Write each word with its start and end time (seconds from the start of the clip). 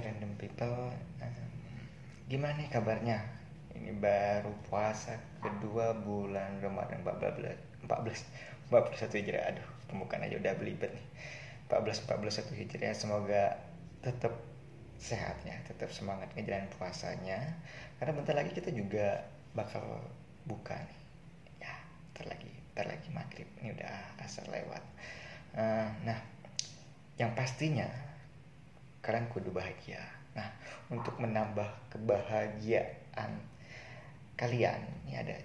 random 0.00 0.32
people. 0.40 0.88
Um, 1.20 1.48
gimana 2.30 2.56
nih 2.56 2.70
kabarnya? 2.72 3.18
Ini 3.76 3.92
baru 3.98 4.52
puasa 4.68 5.18
kedua 5.40 5.96
bulan 5.96 6.60
Ramadan 6.64 7.04
14 7.04 7.84
14 7.88 8.72
41 8.72 9.18
Hijriah. 9.20 9.44
Aduh 9.52 9.68
pembukaan 9.90 10.24
aja 10.24 10.40
udah 10.40 10.54
belibet 10.56 10.94
nih. 10.94 11.06
14 11.68 12.08
41 12.08 12.56
Hijriah. 12.56 12.94
Semoga 12.96 13.60
tetap 14.00 14.32
sehat 15.02 15.34
ya 15.42 15.58
tetap 15.66 15.90
semangat 15.90 16.30
ngejalanin 16.38 16.70
puasanya. 16.78 17.58
Karena 17.98 18.12
bentar 18.14 18.38
lagi 18.38 18.54
kita 18.54 18.70
juga 18.70 19.26
bakal 19.52 19.82
buka 20.46 20.78
nih. 20.78 21.00
Ya 21.68 21.74
bentar 22.12 22.32
lagi 22.32 22.52
bentar 22.72 22.86
lagi 22.88 23.08
maghrib. 23.10 23.48
Ini 23.60 23.74
udah 23.76 23.94
asar 24.22 24.46
lewat. 24.48 24.84
Uh, 25.52 25.88
nah 26.08 26.16
yang 27.20 27.36
pastinya 27.36 28.11
kalian 29.02 29.28
kudu 29.28 29.50
bahagia 29.52 30.00
nah 30.32 30.48
untuk 30.88 31.18
menambah 31.20 31.92
kebahagiaan 31.92 33.32
kalian 34.38 34.80
ini 35.04 35.20
ada 35.20 35.36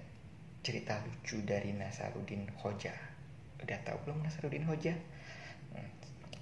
cerita 0.64 0.96
lucu 1.04 1.44
dari 1.44 1.76
Nasarudin 1.76 2.48
Hoja 2.64 2.96
udah 3.60 3.80
tahu 3.84 3.98
belum 4.08 4.24
Nasarudin 4.24 4.64
Hoja 4.64 4.96
hmm, 5.76 5.90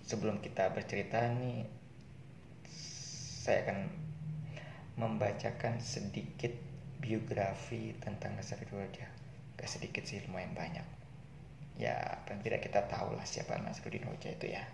sebelum 0.05 0.43
kita 0.43 0.69
bercerita 0.75 1.25
nih 1.33 1.65
saya 3.45 3.61
akan 3.61 3.79
membacakan 4.97 5.77
sedikit 5.77 6.49
biografi 6.97 7.93
tentang 8.01 8.33
Nasruddin 8.33 8.73
Hoja. 8.73 9.05
Gak 9.53 9.69
sedikit 9.69 10.01
sih, 10.01 10.25
lumayan 10.25 10.57
banyak. 10.57 10.81
Ya, 11.77 12.25
paling 12.25 12.41
tidak 12.41 12.65
kita 12.65 12.89
tahu 12.89 13.13
lah 13.13 13.21
siapa 13.21 13.61
Nasruddin 13.61 14.07
Hoja 14.09 14.33
itu 14.33 14.49
ya. 14.49 14.65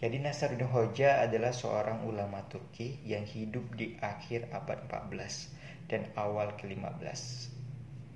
Jadi 0.00 0.16
Nasruddin 0.16 0.64
Hoja 0.64 1.20
adalah 1.20 1.52
seorang 1.52 2.08
ulama 2.08 2.40
Turki 2.48 3.04
yang 3.04 3.28
hidup 3.28 3.68
di 3.76 4.00
akhir 4.00 4.48
abad 4.48 4.88
14 4.88 5.92
dan 5.92 6.08
awal 6.16 6.56
ke-15. 6.56 7.20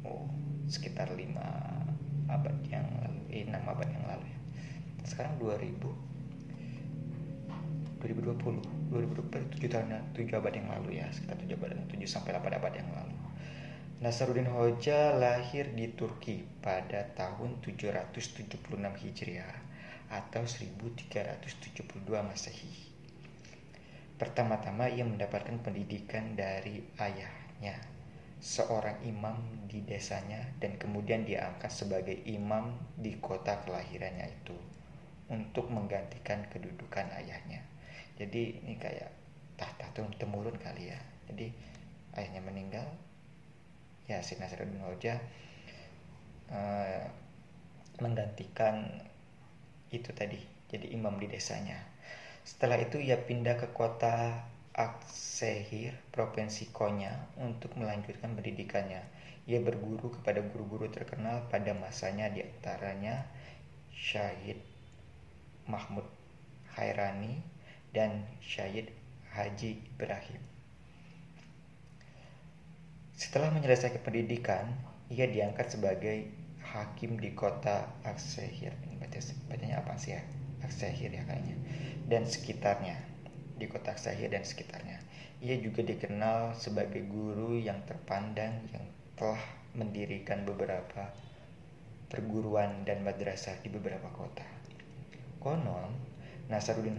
Oh, 0.09 0.25
sekitar 0.65 1.13
5 1.13 1.21
abad 2.33 2.57
yang 2.73 2.89
lalu, 2.89 3.21
eh, 3.37 3.45
6 3.45 3.69
abad 3.69 3.85
yang 3.85 4.05
lalu 4.09 4.33
ya. 4.33 4.41
Sekarang 5.05 5.37
2000 5.37 5.93
2020 8.01 8.65
2020 8.89 9.53
7 9.53 9.69
tahun 9.69 10.09
7 10.17 10.41
abad 10.41 10.53
yang 10.57 10.69
lalu 10.73 11.05
ya 11.05 11.09
sekitar 11.13 11.37
7 11.37 11.53
abad 11.57 11.73
7 11.89 12.05
sampai 12.05 12.37
8 12.37 12.61
abad 12.61 12.73
yang 12.77 12.89
lalu 12.93 13.17
Nasaruddin 14.05 14.49
Hoja 14.53 15.17
lahir 15.17 15.73
di 15.73 15.89
Turki 15.93 16.45
pada 16.61 17.09
tahun 17.17 17.65
776 17.65 18.61
Hijriah 18.77 19.64
atau 20.15 20.47
1372 20.47 22.07
Masehi. 22.23 22.95
Pertama-tama 24.15 24.87
ia 24.87 25.03
mendapatkan 25.03 25.59
pendidikan 25.59 26.39
dari 26.39 26.87
ayahnya, 27.03 27.83
seorang 28.39 29.03
imam 29.03 29.67
di 29.67 29.83
desanya 29.83 30.55
dan 30.63 30.79
kemudian 30.79 31.27
diangkat 31.27 31.73
sebagai 31.75 32.15
imam 32.31 32.79
di 32.95 33.19
kota 33.19 33.59
kelahirannya 33.67 34.31
itu 34.31 34.55
untuk 35.35 35.67
menggantikan 35.67 36.47
kedudukan 36.47 37.11
ayahnya. 37.19 37.67
Jadi 38.15 38.63
ini 38.63 38.79
kayak 38.79 39.11
tahta 39.59 39.91
temurun 40.15 40.55
kali 40.63 40.95
ya. 40.95 41.01
Jadi 41.27 41.51
ayahnya 42.15 42.43
meninggal. 42.45 42.87
Ya 44.05 44.21
si 44.21 44.37
Nasruddin 44.37 44.85
Hoja 44.85 45.17
uh, 46.53 47.03
menggantikan 47.99 49.09
itu 50.01 50.11
tadi 50.11 50.39
jadi 50.71 50.91
imam 50.95 51.15
di 51.19 51.31
desanya 51.31 51.79
setelah 52.45 52.77
itu 52.77 53.01
ia 53.01 53.17
pindah 53.17 53.57
ke 53.57 53.73
kota 53.73 54.45
Aksehir, 54.75 55.95
Provinsi 56.11 56.67
Konya 56.75 57.31
untuk 57.39 57.79
melanjutkan 57.79 58.35
pendidikannya. 58.35 59.07
Ia 59.47 59.63
berguru 59.63 60.19
kepada 60.19 60.43
guru-guru 60.43 60.91
terkenal 60.91 61.47
pada 61.47 61.71
masanya 61.79 62.27
di 62.27 62.43
antaranya 62.43 63.23
Syahid 63.95 64.59
Mahmud 65.65 66.05
Khairani, 66.77 67.41
dan 67.95 68.27
Syahid 68.43 68.93
Haji 69.33 69.81
Ibrahim. 69.97 70.43
Setelah 73.15 73.55
menyelesaikan 73.55 74.03
pendidikan, 74.03 74.75
ia 75.09 75.31
diangkat 75.31 75.71
sebagai 75.71 76.29
hakim 76.61 77.17
di 77.17 77.31
kota 77.33 77.89
Aksehir. 78.03 78.75
Baca, 79.15 79.33
bacanya 79.47 79.77
apa 79.79 79.95
sih 79.95 80.19
ya? 80.19 80.23
Aksehir 80.67 81.15
ya 81.15 81.23
kayaknya. 81.23 81.55
Dan 82.11 82.27
sekitarnya. 82.27 82.99
Di 83.55 83.71
kota 83.71 83.95
Aksehir 83.95 84.35
dan 84.35 84.43
sekitarnya. 84.43 84.99
Ia 85.39 85.63
juga 85.63 85.87
dikenal 85.87 86.59
sebagai 86.59 87.07
guru 87.07 87.55
yang 87.55 87.79
terpandang 87.87 88.67
yang 88.75 88.85
telah 89.15 89.39
mendirikan 89.79 90.43
beberapa 90.43 91.15
perguruan 92.11 92.83
dan 92.83 93.07
madrasah 93.07 93.55
di 93.63 93.71
beberapa 93.71 94.11
kota. 94.11 94.47
Konon, 95.39 95.95
Nasaruddin 96.51 96.99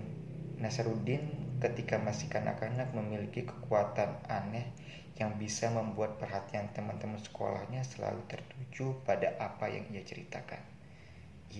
Nasaruddin 0.56 1.24
ketika 1.60 2.00
masih 2.00 2.32
kanak-kanak 2.32 2.92
memiliki 2.96 3.44
kekuatan 3.44 4.24
aneh 4.28 4.72
yang 5.16 5.40
bisa 5.40 5.72
membuat 5.72 6.20
perhatian 6.20 6.68
teman-teman 6.76 7.20
sekolahnya 7.20 7.84
selalu 7.88 8.20
tertuju 8.28 9.00
pada 9.08 9.36
apa 9.40 9.72
yang 9.72 9.88
ia 9.92 10.04
ceritakan. 10.04 10.75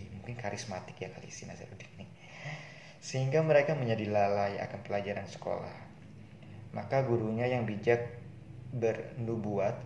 Mungkin 0.04 0.36
karismatik 0.36 1.00
ya 1.00 1.14
kali 1.14 1.32
si 1.32 1.48
Nasaruddin 1.48 1.88
ini. 1.96 2.08
Sehingga 3.00 3.46
mereka 3.46 3.78
menjadi 3.78 4.10
lalai 4.10 4.58
akan 4.60 4.80
pelajaran 4.82 5.30
sekolah. 5.30 5.76
Maka 6.74 7.06
gurunya 7.08 7.48
yang 7.48 7.64
bijak 7.64 8.20
bernubuat, 8.76 9.78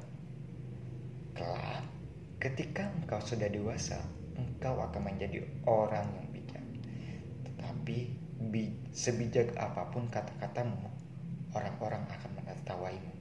kelak 1.38 1.86
ketika 2.40 2.88
engkau 2.96 3.20
sudah 3.20 3.52
dewasa, 3.52 4.00
engkau 4.40 4.80
akan 4.80 5.12
menjadi 5.12 5.44
orang 5.68 6.08
yang 6.16 6.28
bijak. 6.32 6.66
Tetapi 7.46 7.98
sebijak 8.96 9.54
apa 9.60 9.92
pun 9.92 10.08
kata-katamu, 10.08 10.88
orang-orang 11.54 12.08
akan 12.08 12.32
menertawaimu. 12.40 13.14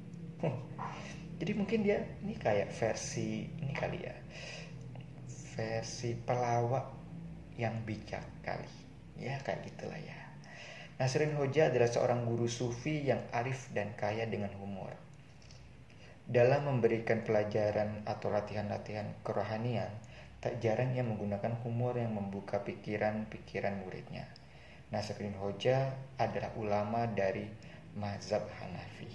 Jadi 1.39 1.53
mungkin 1.55 1.83
dia 1.87 2.03
ini 2.23 2.39
kayak 2.39 2.71
versi 2.71 3.51
ini 3.59 3.75
kali 3.75 4.07
ya, 4.07 4.15
versi 5.59 6.15
pelawak 6.15 6.87
yang 7.59 7.83
bijak 7.83 8.23
kali. 8.47 8.71
Ya 9.19 9.43
kayak 9.43 9.67
gitulah 9.67 9.99
ya. 9.99 10.15
Nasrin 11.03 11.35
Hoja 11.35 11.75
adalah 11.75 11.91
seorang 11.91 12.23
guru 12.31 12.47
sufi 12.47 13.03
yang 13.03 13.27
arif 13.35 13.67
dan 13.75 13.91
kaya 13.99 14.31
dengan 14.31 14.55
humor. 14.55 14.95
Dalam 16.31 16.71
memberikan 16.71 17.27
pelajaran 17.27 18.07
atau 18.07 18.31
latihan-latihan 18.31 19.11
kerohanian, 19.27 19.91
tak 20.39 20.63
jarang 20.63 20.95
ia 20.95 21.03
menggunakan 21.03 21.59
humor 21.67 21.99
yang 21.99 22.15
membuka 22.15 22.63
pikiran-pikiran 22.63 23.83
muridnya. 23.83 24.31
Nasruddin 24.95 25.35
Hoja 25.43 25.91
adalah 26.23 26.55
ulama 26.55 27.11
dari 27.11 27.51
mazhab 27.99 28.47
Hanafi. 28.63 29.11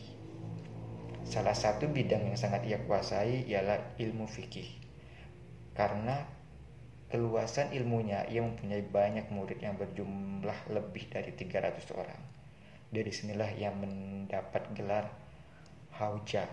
Salah 1.23 1.55
satu 1.55 1.87
bidang 1.87 2.27
yang 2.27 2.35
sangat 2.35 2.67
ia 2.67 2.83
kuasai 2.83 3.47
ialah 3.47 3.95
ilmu 3.95 4.27
fikih. 4.27 4.82
Karena 5.73 6.21
keluasan 7.09 7.73
ilmunya, 7.73 8.25
ia 8.29 8.41
mempunyai 8.41 8.81
banyak 8.85 9.29
murid 9.29 9.61
yang 9.61 9.77
berjumlah 9.77 10.73
lebih 10.73 11.09
dari 11.09 11.33
300 11.33 11.93
orang. 11.93 12.21
Dari 12.93 13.09
sinilah 13.09 13.49
ia 13.57 13.73
mendapat 13.73 14.69
gelar 14.77 15.09
Hauja 15.93 16.45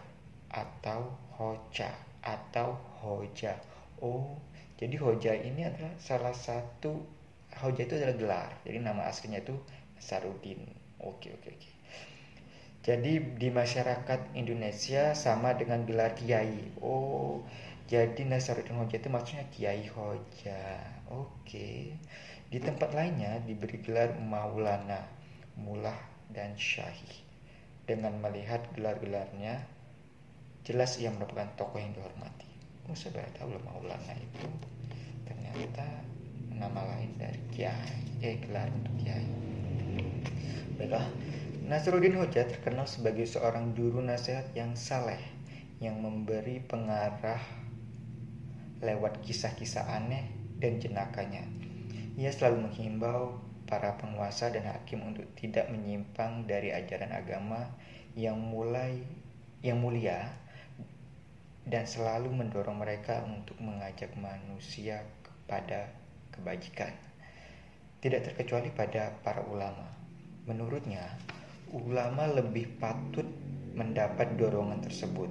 atau 0.53 1.17
Hoja 1.37 1.89
atau 2.21 2.77
Hoja. 3.01 3.57
Oh, 4.01 4.37
jadi 4.77 4.97
Hoja 5.01 5.33
ini 5.37 5.65
adalah 5.65 5.93
salah 6.01 6.37
satu 6.37 7.21
Hoja 7.61 7.85
itu 7.85 7.97
adalah 7.97 8.17
gelar. 8.17 8.51
Jadi 8.65 8.79
nama 8.81 9.09
aslinya 9.09 9.41
itu 9.43 9.57
Sarudin. 10.01 10.65
Oke, 11.01 11.33
oke, 11.33 11.49
oke. 11.53 11.71
Jadi 12.81 13.37
di 13.37 13.49
masyarakat 13.53 14.33
Indonesia 14.33 15.13
sama 15.13 15.53
dengan 15.53 15.84
gelar 15.84 16.16
kiai. 16.16 16.73
Oh, 16.81 17.45
jadi 17.91 18.22
Nasaruddin 18.22 18.78
Hoja 18.78 19.03
itu 19.03 19.10
maksudnya 19.10 19.51
kiai 19.51 19.91
Hoja. 19.91 20.78
Oke. 21.10 21.98
Di 22.47 22.59
tempat 22.63 22.95
lainnya 22.95 23.42
diberi 23.42 23.83
gelar 23.83 24.15
Maulana, 24.22 25.10
Mulah 25.59 25.98
dan 26.31 26.54
Syahih. 26.54 27.27
Dengan 27.91 28.15
melihat 28.22 28.63
gelar-gelarnya, 28.78 29.66
jelas 30.63 31.03
ia 31.03 31.10
merupakan 31.10 31.51
tokoh 31.59 31.83
yang 31.83 31.91
dihormati. 31.91 32.47
Oh, 32.87 32.95
saya 32.95 33.19
baru 33.19 33.31
tahu 33.34 33.48
loh 33.59 33.63
Maulana 33.66 34.15
itu. 34.15 34.47
Ternyata 35.27 35.87
nama 36.60 36.84
lain 36.95 37.16
dari 37.19 37.41
kiai 37.57 38.21
eh 38.21 38.37
gelar 38.45 38.69
untuk 38.69 38.95
kiai 39.01 39.25
baiklah 40.77 41.04
Nasruddin 41.69 42.16
Hoja 42.16 42.45
terkenal 42.45 42.84
sebagai 42.84 43.25
seorang 43.25 43.72
juru 43.72 44.04
nasihat 44.04 44.48
yang 44.53 44.77
saleh 44.77 45.21
yang 45.81 46.01
memberi 46.01 46.60
pengarah 46.60 47.41
lewat 48.80 49.21
kisah-kisah 49.24 49.86
aneh 49.86 50.28
dan 50.60 50.80
jenakanya 50.80 51.44
ia 52.21 52.28
selalu 52.28 52.68
menghimbau 52.68 53.41
para 53.65 53.94
penguasa 53.97 54.50
dan 54.50 54.66
hakim 54.66 55.00
untuk 55.06 55.24
tidak 55.38 55.71
menyimpang 55.71 56.44
dari 56.44 56.74
ajaran 56.74 57.15
agama 57.15 57.71
yang 58.18 58.36
mulai 58.36 59.00
yang 59.62 59.78
mulia 59.78 60.28
dan 61.65 61.86
selalu 61.86 62.28
mendorong 62.34 62.77
mereka 62.77 63.22
untuk 63.24 63.56
mengajak 63.62 64.10
manusia 64.18 65.06
kepada 65.22 65.86
kebajikan. 66.34 66.91
Tidak 68.00 68.21
terkecuali 68.27 68.68
pada 68.74 69.12
para 69.21 69.44
ulama. 69.47 69.86
Menurutnya, 70.48 71.04
ulama 71.71 72.27
lebih 72.27 72.80
patut 72.80 73.28
mendapat 73.77 74.34
dorongan 74.34 74.82
tersebut 74.82 75.30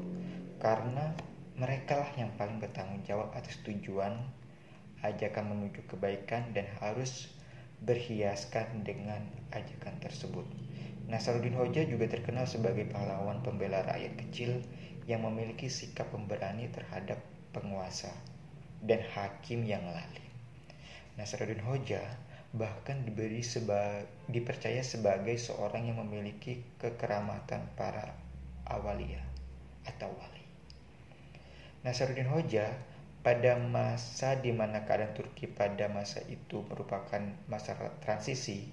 karena 0.64 1.12
mereka 1.60 2.00
lah 2.00 2.12
yang 2.16 2.32
paling 2.40 2.64
bertanggung 2.64 3.04
jawab 3.04 3.36
atas 3.36 3.60
tujuan 3.68 4.16
ajakan 5.04 5.52
menuju 5.52 5.84
kebaikan 5.92 6.56
dan 6.56 6.64
harus 6.80 7.28
berhiaskan 7.84 8.88
dengan 8.88 9.24
ajakan 9.52 9.96
tersebut. 10.00 10.48
Nasaruddin 11.12 11.56
Hoja 11.60 11.84
juga 11.84 12.08
terkenal 12.08 12.48
sebagai 12.48 12.88
pahlawan 12.88 13.44
pembela 13.44 13.84
rakyat 13.84 14.16
kecil 14.28 14.64
yang 15.04 15.28
memiliki 15.28 15.68
sikap 15.68 16.08
pemberani 16.16 16.72
terhadap 16.72 17.20
penguasa 17.52 18.12
dan 18.80 19.04
hakim 19.16 19.68
yang 19.68 19.84
lalim. 19.84 20.28
Nasaruddin 21.20 21.64
Hoja 21.64 22.00
bahkan 22.56 23.04
diberi 23.06 23.44
seba, 23.46 24.02
dipercaya 24.32 24.82
sebagai 24.82 25.38
seorang 25.38 25.92
yang 25.92 26.02
memiliki 26.02 26.64
kekeramatan 26.82 27.68
para 27.76 28.16
awalia 28.66 29.22
atau 29.86 30.10
wali. 30.10 30.39
Nasaruddin 31.82 32.28
Hoja 32.28 32.76
pada 33.20 33.60
masa 33.60 34.40
di 34.40 34.52
mana 34.56 34.88
keadaan 34.88 35.12
Turki 35.12 35.48
pada 35.48 35.92
masa 35.92 36.24
itu 36.32 36.64
merupakan 36.68 37.20
masa 37.52 37.76
transisi, 38.00 38.72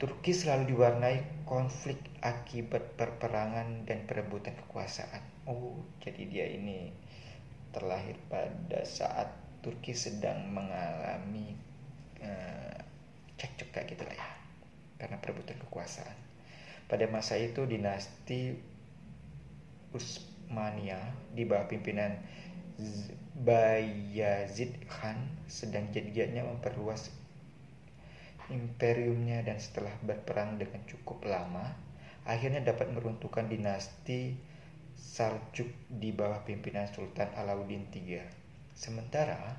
Turki 0.00 0.32
selalu 0.32 0.72
diwarnai 0.72 1.44
konflik 1.44 2.00
akibat 2.24 2.96
perperangan 2.96 3.84
dan 3.84 4.08
perebutan 4.08 4.56
kekuasaan. 4.64 5.20
Oh, 5.44 5.76
jadi 6.00 6.22
dia 6.24 6.46
ini 6.48 6.88
terlahir 7.76 8.16
pada 8.32 8.80
saat 8.88 9.28
Turki 9.60 9.92
sedang 9.92 10.48
mengalami 10.48 11.52
uh, 12.24 12.80
cekcok 13.36 13.68
kayak 13.76 13.92
gitu 13.92 14.08
lah 14.08 14.16
ya, 14.16 14.28
karena 15.04 15.20
perebutan 15.20 15.60
kekuasaan. 15.68 16.16
Pada 16.88 17.04
masa 17.12 17.36
itu 17.36 17.68
dinasti 17.68 18.56
Usmania 20.50 20.98
di 21.30 21.46
bawah 21.46 21.70
pimpinan 21.70 22.10
Bayazid 23.38 24.74
Khan 24.90 25.14
sedang 25.46 25.86
jadinya 25.94 26.42
memperluas 26.42 27.14
imperiumnya 28.50 29.46
dan 29.46 29.62
setelah 29.62 29.94
berperang 30.02 30.58
dengan 30.58 30.82
cukup 30.90 31.22
lama, 31.22 31.70
akhirnya 32.26 32.66
dapat 32.66 32.90
meruntuhkan 32.90 33.46
dinasti 33.46 34.34
Saljuk 34.98 35.70
di 35.86 36.10
bawah 36.10 36.42
pimpinan 36.42 36.90
Sultan 36.90 37.30
Alauddin 37.38 37.86
III. 37.94 38.20
Sementara 38.74 39.54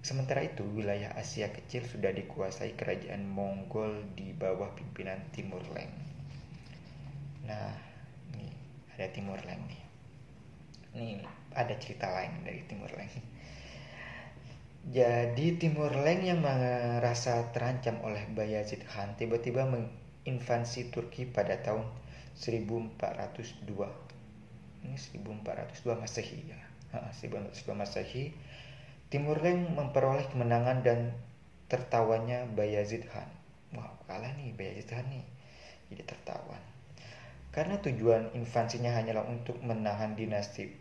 sementara 0.00 0.42
itu 0.42 0.64
wilayah 0.64 1.12
Asia 1.12 1.52
kecil 1.52 1.84
sudah 1.84 2.10
dikuasai 2.10 2.72
kerajaan 2.72 3.28
Mongol 3.28 4.00
di 4.16 4.32
bawah 4.32 4.72
pimpinan 4.72 5.20
Timur 5.30 5.60
Leng. 5.76 5.92
Nah, 7.46 7.76
ini 8.32 8.48
ada 8.96 9.06
Timur 9.12 9.38
Leng 9.44 9.60
nih. 9.70 9.81
Ini 10.92 11.24
ada 11.56 11.72
cerita 11.80 12.12
lain 12.12 12.44
dari 12.44 12.60
Timur 12.68 12.92
Leng. 12.92 13.12
Jadi 14.92 15.46
Timur 15.56 15.94
Leng 15.94 16.26
yang 16.26 16.42
merasa 16.42 17.48
terancam 17.54 18.02
oleh 18.02 18.26
Bayazid 18.34 18.82
Khan 18.84 19.14
tiba-tiba 19.14 19.64
menginvasi 19.64 20.90
Turki 20.90 21.24
pada 21.24 21.54
tahun 21.62 21.86
1402. 22.36 23.72
Ini 24.82 24.96
1402 24.98 26.02
Masehi 26.02 26.38
ya. 26.50 26.60
1402 26.92 27.72
Masehi. 27.72 28.34
Timur 29.08 29.38
Leng 29.40 29.76
memperoleh 29.76 30.28
kemenangan 30.28 30.82
dan 30.84 31.14
tertawanya 31.70 32.44
Bayazid 32.52 33.08
Khan. 33.08 33.28
Wah, 33.72 33.96
kalah 34.04 34.34
nih 34.36 34.52
Bayazid 34.52 34.92
Khan 34.92 35.06
nih. 35.08 35.24
Jadi 35.88 36.02
tertawan. 36.04 36.71
Karena 37.52 37.76
tujuan 37.84 38.32
invasinya 38.32 38.96
hanyalah 38.96 39.28
untuk 39.28 39.60
menahan 39.60 40.16
dinasti 40.16 40.72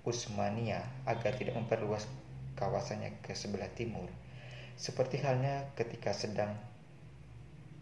Utsmania 0.00 0.80
agar 1.04 1.36
tidak 1.36 1.60
memperluas 1.60 2.08
kawasannya 2.56 3.20
ke 3.20 3.36
sebelah 3.36 3.68
timur. 3.76 4.08
Seperti 4.80 5.20
halnya 5.20 5.68
ketika 5.76 6.16
sedang 6.16 6.56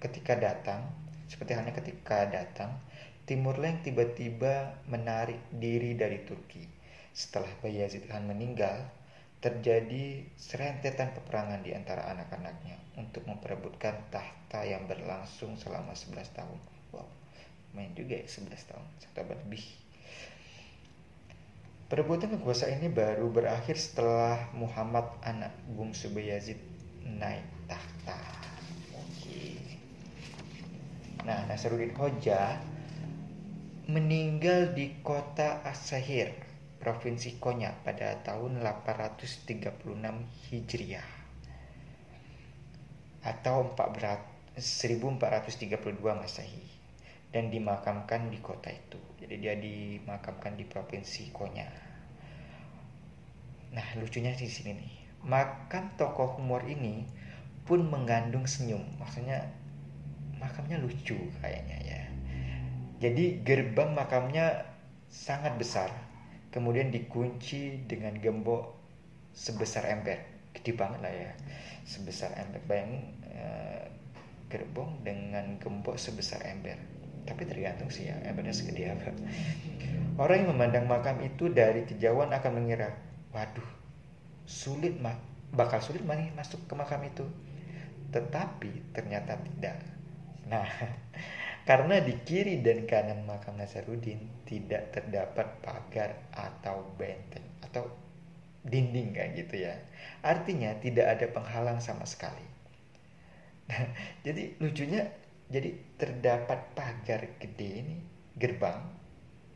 ketika 0.02 0.34
datang, 0.34 0.82
seperti 1.30 1.54
halnya 1.54 1.78
ketika 1.78 2.26
datang, 2.26 2.74
Timur 3.24 3.56
Leng 3.56 3.80
tiba-tiba 3.80 4.82
menarik 4.90 5.38
diri 5.54 5.94
dari 5.94 6.26
Turki. 6.26 6.66
Setelah 7.14 7.48
Bayezid 7.62 8.10
Khan 8.10 8.26
meninggal, 8.26 8.84
terjadi 9.38 10.26
serentetan 10.34 11.14
peperangan 11.14 11.62
di 11.62 11.70
antara 11.70 12.10
anak-anaknya 12.10 12.98
untuk 12.98 13.24
memperebutkan 13.24 14.10
tahta 14.10 14.66
yang 14.66 14.84
berlangsung 14.90 15.54
selama 15.56 15.94
11 15.96 16.36
tahun. 16.36 16.60
Wow 16.92 17.23
main 17.74 17.90
juga 17.92 18.14
ya 18.14 18.26
11 18.26 18.70
tahun 18.70 18.86
satu 19.02 19.18
abad 19.20 19.38
lebih. 19.46 19.66
Perebutan 21.90 22.32
kekuasaan 22.32 22.80
ini 22.80 22.88
baru 22.88 23.28
berakhir 23.28 23.76
setelah 23.76 24.50
Muhammad 24.56 25.04
anak 25.20 25.52
bungsu 25.68 26.08
Bayazid 26.10 26.58
naik 27.04 27.44
tahta. 27.68 28.18
Oke. 28.96 29.60
Nah 31.28 31.44
Nasruddin 31.44 31.92
Hoja 31.92 32.56
meninggal 33.84 34.72
di 34.72 34.96
kota 35.04 35.60
Asahir 35.60 36.32
provinsi 36.80 37.36
Konya 37.36 37.76
pada 37.84 38.16
tahun 38.24 38.64
836 38.64 39.84
Hijriah. 40.48 41.10
Atau 43.24 43.72
1432 43.76 44.60
Masehi 46.00 46.73
dan 47.34 47.50
dimakamkan 47.50 48.30
di 48.30 48.38
kota 48.38 48.70
itu. 48.70 48.94
Jadi 49.18 49.34
dia 49.42 49.58
dimakamkan 49.58 50.54
di 50.54 50.62
provinsi 50.70 51.34
Konya. 51.34 51.66
Nah, 53.74 53.86
lucunya 53.98 54.30
di 54.38 54.46
sini 54.46 54.70
nih. 54.78 54.94
Makam 55.26 55.98
tokoh 55.98 56.38
humor 56.38 56.62
ini 56.62 57.02
pun 57.66 57.90
mengandung 57.90 58.46
senyum. 58.46 58.86
Maksudnya 59.02 59.50
makamnya 60.38 60.78
lucu 60.78 61.18
kayaknya 61.42 61.78
ya. 61.82 62.02
Jadi 63.02 63.42
gerbang 63.42 63.98
makamnya 63.98 64.70
sangat 65.10 65.58
besar. 65.58 65.90
Kemudian 66.54 66.94
dikunci 66.94 67.82
dengan 67.90 68.14
gembok 68.14 68.78
sebesar 69.34 69.90
ember. 69.90 70.22
Gede 70.54 70.70
banget 70.78 71.02
lah 71.02 71.10
ya. 71.10 71.30
Sebesar 71.82 72.30
ember. 72.38 72.62
Bayangin 72.70 73.10
eh, 73.26 73.90
gerbong 74.46 75.02
dengan 75.02 75.58
gembok 75.58 75.98
sebesar 75.98 76.38
ember 76.46 76.93
tapi 77.24 77.48
tergantung 77.48 77.88
sih 77.88 78.08
ya 78.08 78.16
embernya 78.24 78.52
segede 78.52 78.92
apa. 78.92 79.10
Orang 80.20 80.46
yang 80.46 80.50
memandang 80.54 80.86
makam 80.86 81.18
itu 81.24 81.50
dari 81.50 81.82
kejauhan 81.88 82.30
akan 82.30 82.52
mengira 82.54 82.94
waduh 83.34 83.66
sulit 84.44 84.96
mak. 85.00 85.18
Bakal 85.54 85.78
sulit 85.80 86.02
mani 86.02 86.30
masuk 86.34 86.66
ke 86.66 86.74
makam 86.76 87.02
itu? 87.02 87.24
Tetapi 88.12 88.94
ternyata 88.94 89.40
tidak. 89.40 89.76
Nah 90.46 90.66
karena 91.68 91.98
di 92.04 92.14
kiri 92.22 92.60
dan 92.60 92.84
kanan 92.84 93.24
makam 93.24 93.56
Nasaruddin 93.56 94.44
tidak 94.44 94.92
terdapat 94.92 95.48
pagar 95.64 96.14
atau 96.30 96.84
benteng 97.00 97.46
atau 97.64 97.88
dinding 98.64 99.12
kayak 99.12 99.30
gitu 99.40 99.64
ya. 99.68 99.74
Artinya 100.24 100.76
tidak 100.80 101.06
ada 101.18 101.26
penghalang 101.32 101.80
sama 101.80 102.08
sekali. 102.08 102.44
Nah, 103.68 103.84
jadi 104.26 104.56
lucunya 104.60 105.08
jadi 105.52 105.76
terdapat 106.00 106.72
pagar 106.72 107.36
gede 107.40 107.68
ini 107.84 107.96
gerbang 108.36 108.80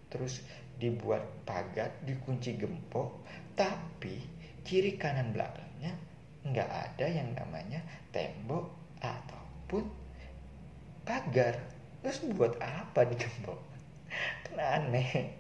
terus 0.09 0.45
dibuat 0.78 1.25
pagar 1.45 1.90
dikunci 2.04 2.54
gempok 2.57 3.25
tapi 3.59 4.23
kiri 4.62 4.95
kanan 5.00 5.35
belakangnya 5.35 5.97
nggak 6.47 6.71
ada 6.71 7.07
yang 7.09 7.35
namanya 7.35 7.83
tembok 8.14 8.71
ataupun 9.02 9.85
pagar. 11.02 11.59
Terus 12.04 12.21
buat 12.37 12.54
apa 12.62 13.04
di 13.09 13.16
gembok 13.18 13.59
kan 14.49 14.59
aneh. 14.61 15.35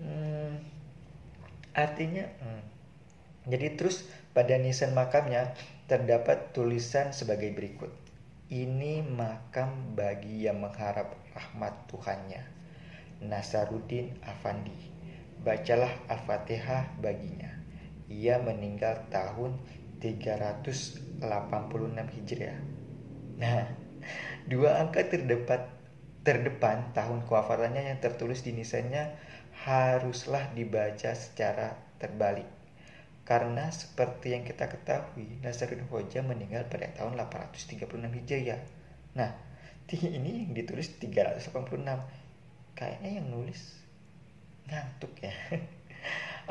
Hmm, 0.00 0.56
artinya 1.76 2.24
hmm, 2.26 2.62
jadi 3.52 3.76
terus 3.76 4.08
pada 4.32 4.56
nisan 4.56 4.96
makamnya 4.96 5.52
terdapat 5.86 6.56
tulisan 6.56 7.12
sebagai 7.12 7.52
berikut 7.52 7.92
ini 8.50 8.98
makam 9.06 9.94
bagi 9.94 10.50
yang 10.50 10.58
mengharap 10.58 11.14
rahmat 11.30 11.86
Tuhannya. 11.86 12.42
Nasaruddin 13.22 14.18
Afandi. 14.26 14.90
Bacalah 15.46 15.94
Al-Fatihah 16.10 16.98
baginya. 16.98 17.54
Ia 18.10 18.42
meninggal 18.42 19.06
tahun 19.14 19.54
386 20.02 21.22
Hijriah 21.94 22.58
Nah, 23.40 23.64
dua 24.50 24.84
angka 24.84 25.06
terdepan 25.06 25.64
terdepan 26.20 26.92
tahun 26.92 27.24
kewafatannya 27.24 27.88
yang 27.94 27.98
tertulis 28.04 28.44
di 28.44 28.52
nisannya 28.52 29.16
haruslah 29.64 30.52
dibaca 30.52 31.16
secara 31.16 31.80
terbalik. 31.96 32.59
Karena 33.30 33.70
seperti 33.70 34.34
yang 34.34 34.42
kita 34.42 34.66
ketahui, 34.66 35.38
Nasaruddin 35.38 35.86
Hoja 35.86 36.18
meninggal 36.18 36.66
pada 36.66 36.90
tahun 36.90 37.14
836 37.14 37.86
Hijriah. 38.10 38.58
Nah, 39.14 39.30
ini 39.86 40.50
yang 40.50 40.50
ditulis 40.50 40.98
386. 40.98 41.46
Kayaknya 42.74 43.22
yang 43.22 43.30
nulis 43.30 43.86
ngantuk 44.66 45.14
ya. 45.22 45.30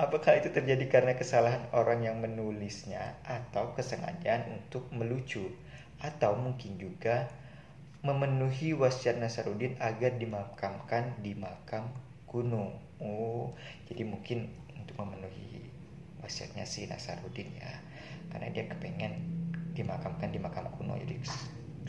Apakah 0.08 0.40
itu 0.40 0.56
terjadi 0.56 0.86
karena 0.88 1.20
kesalahan 1.20 1.68
orang 1.76 2.00
yang 2.08 2.24
menulisnya 2.24 3.20
atau 3.28 3.76
kesengajaan 3.76 4.48
untuk 4.48 4.88
melucu 4.96 5.52
atau 6.00 6.32
mungkin 6.40 6.80
juga 6.80 7.28
memenuhi 8.08 8.72
wasiat 8.72 9.20
Nasaruddin 9.20 9.76
agar 9.84 10.16
dimakamkan 10.16 11.20
di 11.20 11.36
makam 11.36 11.92
kuno. 12.24 12.80
Oh, 13.04 13.52
jadi 13.92 14.08
mungkin 14.08 14.48
untuk 14.80 14.96
memenuhi 14.96 15.49
wasiatnya 16.30 16.70
si 16.70 16.86
Nasaruddin 16.86 17.50
ya. 17.58 17.74
Karena 18.30 18.54
dia 18.54 18.70
kepengen 18.70 19.18
dimakamkan 19.74 20.30
di 20.30 20.38
makam 20.38 20.70
kuno. 20.78 20.94
Jadi 21.02 21.18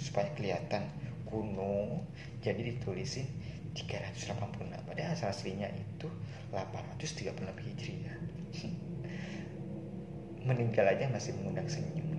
supaya 0.01 0.33
kelihatan 0.33 0.89
kuno. 1.29 2.09
Jadi 2.41 2.73
ditulisin 2.73 3.29
386 3.77 4.67
padahal 4.83 5.15
asal 5.15 5.31
aslinya 5.31 5.71
itu 5.71 6.11
836 6.51 7.39
Hijriah 7.39 8.17
meninggal 10.49 10.91
aja 10.91 11.07
masih 11.07 11.39
mengundang 11.39 11.71
senyum 11.71 12.11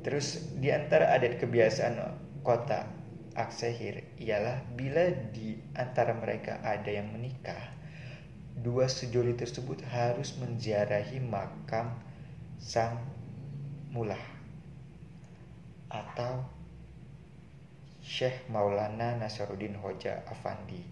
terus 0.00 0.48
di 0.56 0.72
antara 0.72 1.12
adat 1.12 1.36
kebiasaan 1.42 2.00
kota 2.40 2.88
Aksehir 3.36 4.16
ialah 4.18 4.64
bila 4.74 5.06
di 5.30 5.60
antara 5.76 6.16
mereka 6.16 6.58
ada 6.64 6.88
yang 6.88 7.14
menikah 7.14 7.69
dua 8.60 8.92
sejoli 8.92 9.32
tersebut 9.32 9.80
harus 9.88 10.36
menziarahi 10.36 11.16
makam 11.24 11.96
sang 12.60 13.00
mulah 13.88 14.20
atau 15.88 16.44
Syekh 18.04 18.46
Maulana 18.52 19.16
Nasaruddin 19.16 19.80
Hoja 19.80 20.20
Afandi 20.28 20.84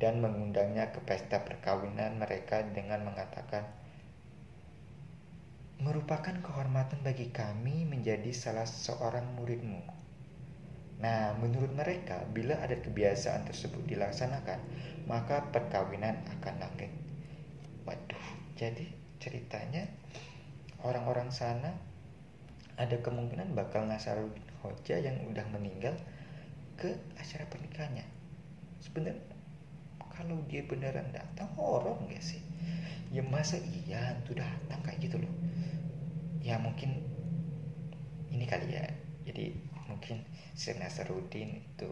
dan 0.00 0.20
mengundangnya 0.20 0.92
ke 0.92 1.00
pesta 1.04 1.44
perkawinan 1.44 2.16
mereka 2.20 2.64
dengan 2.64 3.04
mengatakan 3.04 3.64
merupakan 5.80 6.36
kehormatan 6.44 7.00
bagi 7.00 7.32
kami 7.32 7.88
menjadi 7.88 8.28
salah 8.36 8.68
seorang 8.68 9.24
muridmu. 9.40 9.99
Nah, 11.00 11.32
menurut 11.40 11.72
mereka, 11.72 12.28
bila 12.28 12.60
ada 12.60 12.76
kebiasaan 12.76 13.48
tersebut 13.48 13.88
dilaksanakan, 13.88 14.60
maka 15.08 15.48
perkawinan 15.48 16.20
akan 16.38 16.54
langgeng. 16.60 16.92
Waduh, 17.88 18.26
jadi 18.52 18.84
ceritanya 19.16 19.88
orang-orang 20.84 21.32
sana 21.32 21.72
ada 22.76 22.96
kemungkinan 23.00 23.52
bakal 23.56 23.84
Nasaruddin 23.88 24.44
Hoja 24.60 25.00
yang 25.00 25.16
udah 25.28 25.44
meninggal 25.52 25.96
ke 26.76 26.96
acara 27.16 27.48
pernikahannya. 27.48 28.04
Sebenarnya 28.80 29.20
kalau 30.08 30.40
dia 30.48 30.64
beneran 30.64 31.08
datang 31.12 31.48
horor 31.56 31.96
gak 32.08 32.20
sih? 32.20 32.40
Ya 33.12 33.24
masa 33.24 33.56
iya 33.60 34.16
tuh 34.28 34.36
datang 34.36 34.80
kayak 34.84 35.00
gitu 35.00 35.16
loh. 35.20 35.32
Ya 36.40 36.56
mungkin 36.60 37.04
ini 38.32 38.44
kali 38.44 38.76
ya. 38.76 38.84
Jadi 39.24 39.60
mungkin 39.88 40.24
si 40.60 40.76
Nasaruddin 40.76 41.64
itu 41.64 41.88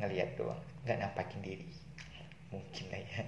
ngeliat 0.00 0.40
doang, 0.40 0.64
nggak 0.88 0.96
nampakin 0.96 1.44
diri. 1.44 1.68
Mungkin 2.48 2.84
lah 2.88 3.02
ya. 3.04 3.22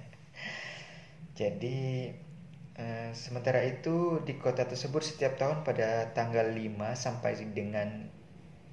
Jadi 1.37 2.09
Eh, 2.81 3.11
sementara 3.13 3.61
itu 3.61 4.23
di 4.25 4.39
kota 4.41 4.65
tersebut 4.65 5.05
setiap 5.05 5.37
tahun 5.37 5.61
pada 5.61 6.09
tanggal 6.17 6.49
5 6.49 6.97
sampai 6.97 7.37
dengan 7.53 8.09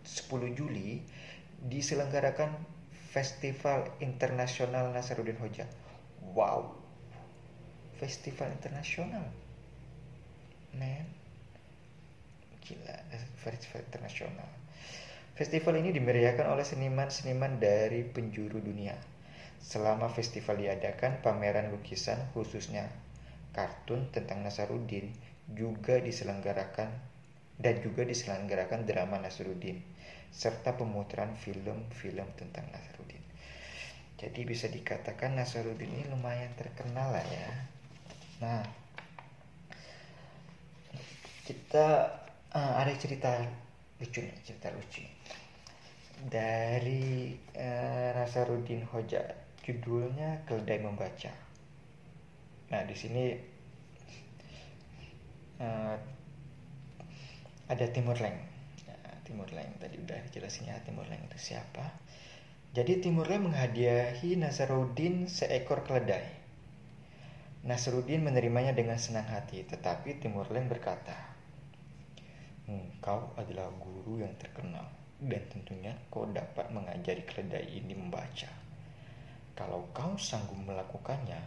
10 0.06 0.54
Juli 0.56 1.04
diselenggarakan 1.66 2.56
Festival 3.12 3.90
Internasional 4.00 4.94
Nasaruddin 4.96 5.36
Hoja. 5.36 5.68
Wow. 6.32 6.78
Festival 8.00 8.54
internasional. 8.54 9.26
Man. 10.72 11.04
Gila, 12.62 12.96
festival 13.42 13.82
internasional. 13.90 14.48
Festival 15.38 15.78
ini 15.78 15.94
dimeriahkan 15.94 16.50
oleh 16.50 16.66
seniman-seniman 16.66 17.62
dari 17.62 18.02
penjuru 18.02 18.58
dunia. 18.58 18.98
Selama 19.62 20.10
festival 20.10 20.58
diadakan, 20.58 21.22
pameran 21.22 21.70
lukisan 21.70 22.18
khususnya 22.34 22.90
kartun 23.54 24.10
tentang 24.10 24.42
Nasaruddin 24.42 25.14
juga 25.46 26.02
diselenggarakan 26.02 26.90
dan 27.54 27.74
juga 27.78 28.02
diselenggarakan 28.02 28.82
drama 28.82 29.22
Nasaruddin 29.22 29.78
serta 30.34 30.74
pemutaran 30.74 31.30
film-film 31.38 32.26
tentang 32.34 32.66
Nasaruddin. 32.74 33.22
Jadi 34.18 34.42
bisa 34.42 34.66
dikatakan 34.66 35.38
Nasaruddin 35.38 36.02
ini 36.02 36.04
lumayan 36.10 36.50
terkenal 36.58 37.14
lah 37.14 37.22
ya. 37.22 37.50
Nah, 38.42 38.66
kita 41.46 41.86
uh, 42.50 42.74
ada 42.82 42.90
cerita 42.98 43.38
lucu 44.02 44.18
nih, 44.18 44.34
cerita 44.42 44.74
lucu 44.74 45.17
dari 46.26 47.38
uh, 47.54 48.10
Nasaruddin 48.18 48.82
Hoja. 48.90 49.22
Judulnya 49.62 50.42
Keledai 50.48 50.80
Membaca. 50.80 51.30
Nah, 52.72 52.82
di 52.88 52.96
sini 52.96 53.36
uh, 55.60 55.96
ada 57.68 57.86
Timur 57.92 58.16
Leng. 58.18 58.38
Nah, 58.88 59.14
Timur 59.22 59.46
Leng 59.52 59.70
tadi 59.78 60.00
udah 60.00 60.18
jelasin 60.32 60.72
ya 60.72 60.80
Timur 60.82 61.04
Leng 61.06 61.20
itu 61.28 61.52
siapa. 61.52 61.84
Jadi 62.72 63.04
Timur 63.04 63.28
Leng 63.28 63.52
menghadiahi 63.52 64.40
Nasaruddin 64.40 65.28
seekor 65.28 65.84
keledai. 65.84 66.40
Nasaruddin 67.68 68.24
menerimanya 68.24 68.72
dengan 68.72 68.96
senang 68.96 69.28
hati, 69.28 69.68
tetapi 69.68 70.16
Timur 70.16 70.48
Leng 70.48 70.72
berkata, 70.72 71.36
Engkau 72.64 73.36
adalah 73.36 73.68
guru 73.76 74.20
yang 74.20 74.32
terkenal 74.40 74.97
dan 75.18 75.42
tentunya 75.50 75.90
kau 76.14 76.30
dapat 76.30 76.70
mengajari 76.70 77.26
keledai 77.26 77.66
ini 77.74 77.90
membaca. 77.98 78.50
Kalau 79.58 79.90
kau 79.90 80.14
sanggup 80.14 80.54
melakukannya, 80.54 81.42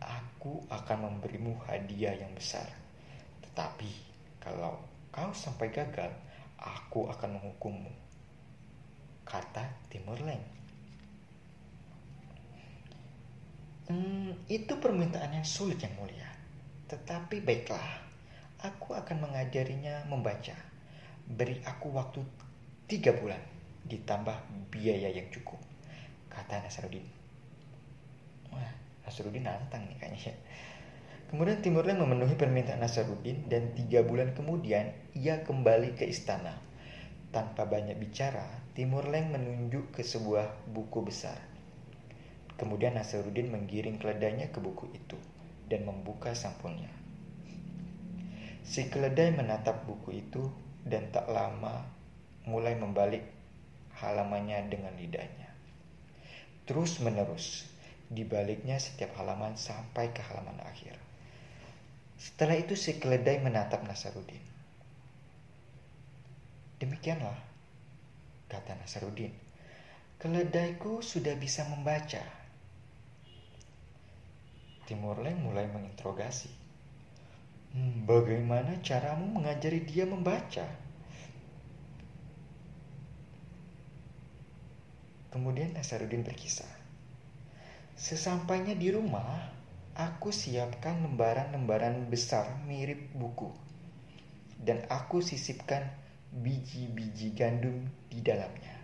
aku 0.00 0.64
akan 0.72 0.98
memberimu 1.12 1.60
hadiah 1.68 2.16
yang 2.16 2.32
besar. 2.32 2.64
Tetapi 3.44 3.92
kalau 4.40 4.80
kau 5.12 5.28
sampai 5.36 5.68
gagal, 5.68 6.08
aku 6.56 7.12
akan 7.12 7.36
menghukummu. 7.36 7.92
Kata 9.28 9.68
Timur 9.92 10.16
Leng. 10.24 10.40
Hmm, 13.92 14.32
itu 14.48 14.72
permintaan 14.80 15.36
yang 15.36 15.44
sulit 15.44 15.76
yang 15.82 15.92
mulia. 16.00 16.30
Tetapi 16.88 17.42
baiklah, 17.44 18.00
aku 18.64 18.96
akan 18.96 19.28
mengajarinya 19.28 20.08
membaca. 20.08 20.56
Beri 21.28 21.60
aku 21.68 21.92
waktu 21.92 22.24
tiga 22.90 23.14
bulan, 23.14 23.38
ditambah 23.86 24.34
biaya 24.74 25.14
yang 25.14 25.30
cukup. 25.30 25.62
Kata 26.26 26.58
Nasaruddin. 26.58 27.06
Wah, 28.50 28.74
Nasruddin 29.06 29.46
nantang 29.46 29.86
nih 29.86 29.94
kayaknya. 30.02 30.34
Kemudian 31.30 31.62
Timur 31.62 31.86
Leng 31.86 32.02
memenuhi 32.02 32.34
permintaan 32.34 32.82
Nasruddin 32.82 33.46
dan 33.46 33.70
tiga 33.78 34.02
bulan 34.02 34.34
kemudian 34.34 34.90
ia 35.14 35.46
kembali 35.46 35.94
ke 35.94 36.02
istana. 36.02 36.58
Tanpa 37.30 37.70
banyak 37.70 37.94
bicara, 37.94 38.42
Timur 38.74 39.06
Leng 39.06 39.30
menunjuk 39.30 39.94
ke 39.94 40.02
sebuah 40.02 40.74
buku 40.74 41.06
besar. 41.06 41.38
Kemudian 42.58 42.98
Nasruddin 42.98 43.54
menggiring 43.54 44.02
keledainya 44.02 44.50
ke 44.50 44.58
buku 44.58 44.90
itu 44.90 45.14
dan 45.70 45.86
membuka 45.86 46.34
sampulnya. 46.34 46.90
Si 48.66 48.90
keledai 48.90 49.30
menatap 49.30 49.86
buku 49.86 50.18
itu 50.18 50.50
dan 50.82 51.14
tak 51.14 51.30
lama 51.30 51.99
mulai 52.48 52.76
membalik 52.76 53.24
halamannya 54.00 54.68
dengan 54.72 54.96
lidahnya. 54.96 55.50
Terus 56.64 57.02
menerus, 57.02 57.66
di 58.10 58.26
baliknya 58.26 58.78
setiap 58.78 59.14
halaman 59.18 59.54
sampai 59.54 60.10
ke 60.10 60.22
halaman 60.22 60.58
akhir. 60.64 60.98
Setelah 62.20 62.56
itu 62.60 62.76
si 62.76 63.00
keledai 63.00 63.40
menatap 63.40 63.80
Nasaruddin. 63.86 64.44
Demikianlah, 66.80 67.36
kata 68.48 68.76
Nasaruddin. 68.76 69.32
Keledaiku 70.20 71.00
sudah 71.00 71.32
bisa 71.40 71.64
membaca. 71.68 72.20
Timur 74.84 75.16
Leng 75.22 75.40
mulai 75.40 75.64
menginterogasi. 75.70 76.52
Hmm, 77.72 78.04
bagaimana 78.04 78.82
caramu 78.82 79.40
mengajari 79.40 79.86
dia 79.86 80.04
membaca? 80.04 80.66
Kemudian 85.30 85.78
Nasarudin 85.78 86.26
berkisah. 86.26 86.66
Sesampainya 87.94 88.74
di 88.74 88.90
rumah, 88.90 89.54
aku 89.94 90.34
siapkan 90.34 91.06
lembaran-lembaran 91.06 92.10
besar 92.10 92.58
mirip 92.66 93.14
buku. 93.14 93.46
Dan 94.58 94.82
aku 94.90 95.22
sisipkan 95.22 95.86
biji-biji 96.30 97.34
gandum 97.34 97.86
di 98.10 98.18
dalamnya. 98.22 98.74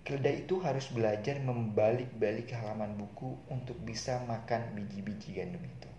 Keledai 0.00 0.48
itu 0.48 0.64
harus 0.64 0.88
belajar 0.88 1.36
membalik-balik 1.44 2.56
halaman 2.56 2.96
buku 2.96 3.36
untuk 3.52 3.76
bisa 3.84 4.24
makan 4.24 4.72
biji-biji 4.72 5.36
gandum 5.36 5.60
itu. 5.60 5.90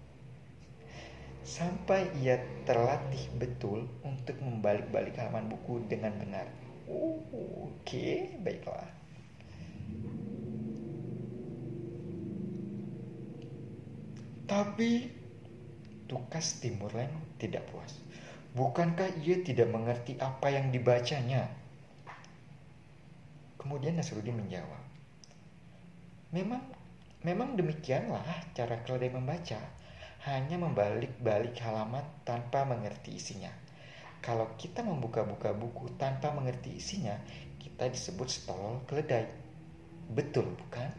Sampai 1.46 2.10
ia 2.22 2.41
terlatih 2.65 3.30
betul 3.38 3.86
untuk 4.01 4.38
membalik-balik 4.41 5.18
halaman 5.22 5.50
buku 5.50 5.86
dengan 5.86 6.18
benar. 6.18 6.50
Oke, 6.89 7.72
okay, 7.82 8.18
baiklah. 8.41 9.00
Tapi 14.51 15.07
Tukas 16.12 16.60
Timurlen 16.60 17.07
tidak 17.39 17.63
puas. 17.71 17.95
Bukankah 18.51 19.24
ia 19.24 19.39
tidak 19.39 19.71
mengerti 19.71 20.19
apa 20.19 20.51
yang 20.51 20.75
dibacanya? 20.75 21.48
Kemudian 23.55 23.95
Nasruddin 23.95 24.36
menjawab, 24.36 24.83
Memang 26.31 26.63
memang 27.27 27.60
demikianlah 27.60 28.24
cara 28.55 28.79
keledai 28.83 29.12
membaca, 29.12 29.60
hanya 30.27 30.55
membalik-balik 30.60 31.55
halaman 31.60 32.03
tanpa 32.27 32.63
mengerti 32.67 33.19
isinya. 33.19 33.51
Kalau 34.24 34.51
kita 34.55 34.79
membuka-buka 34.79 35.51
buku 35.51 35.91
tanpa 36.00 36.31
mengerti 36.31 36.75
isinya, 36.75 37.15
kita 37.60 37.88
disebut 37.91 38.27
stolol 38.31 38.79
keledai. 38.88 39.40
Betul, 40.12 40.44
bukan? 40.60 40.91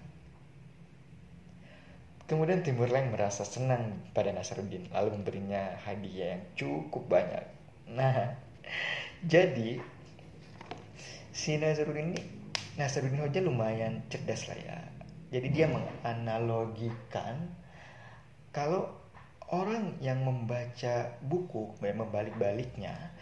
Kemudian 2.24 2.64
Timur 2.64 2.88
Leng 2.88 3.12
merasa 3.12 3.44
senang 3.44 4.00
pada 4.16 4.32
Nasruddin 4.32 4.88
lalu 4.88 5.20
memberinya 5.20 5.76
hadiah 5.84 6.40
yang 6.40 6.42
cukup 6.56 7.04
banyak. 7.12 7.44
Nah, 7.92 8.32
jadi 9.32 9.84
si 11.36 11.60
Nasruddin 11.60 12.16
ini 12.16 12.20
Nasruddin 12.80 13.20
Hoja 13.20 13.44
lumayan 13.44 14.00
cerdas 14.08 14.48
lah 14.48 14.56
ya. 14.56 14.80
Jadi 15.28 15.48
dia 15.52 15.68
menganalogikan 15.68 17.52
kalau 18.48 18.88
orang 19.52 20.00
yang 20.00 20.24
membaca 20.24 21.12
buku, 21.20 21.76
membalik-baliknya 21.84 23.12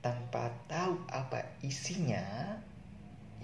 tanpa 0.00 0.52
tahu 0.68 1.00
apa 1.12 1.44
isinya 1.60 2.56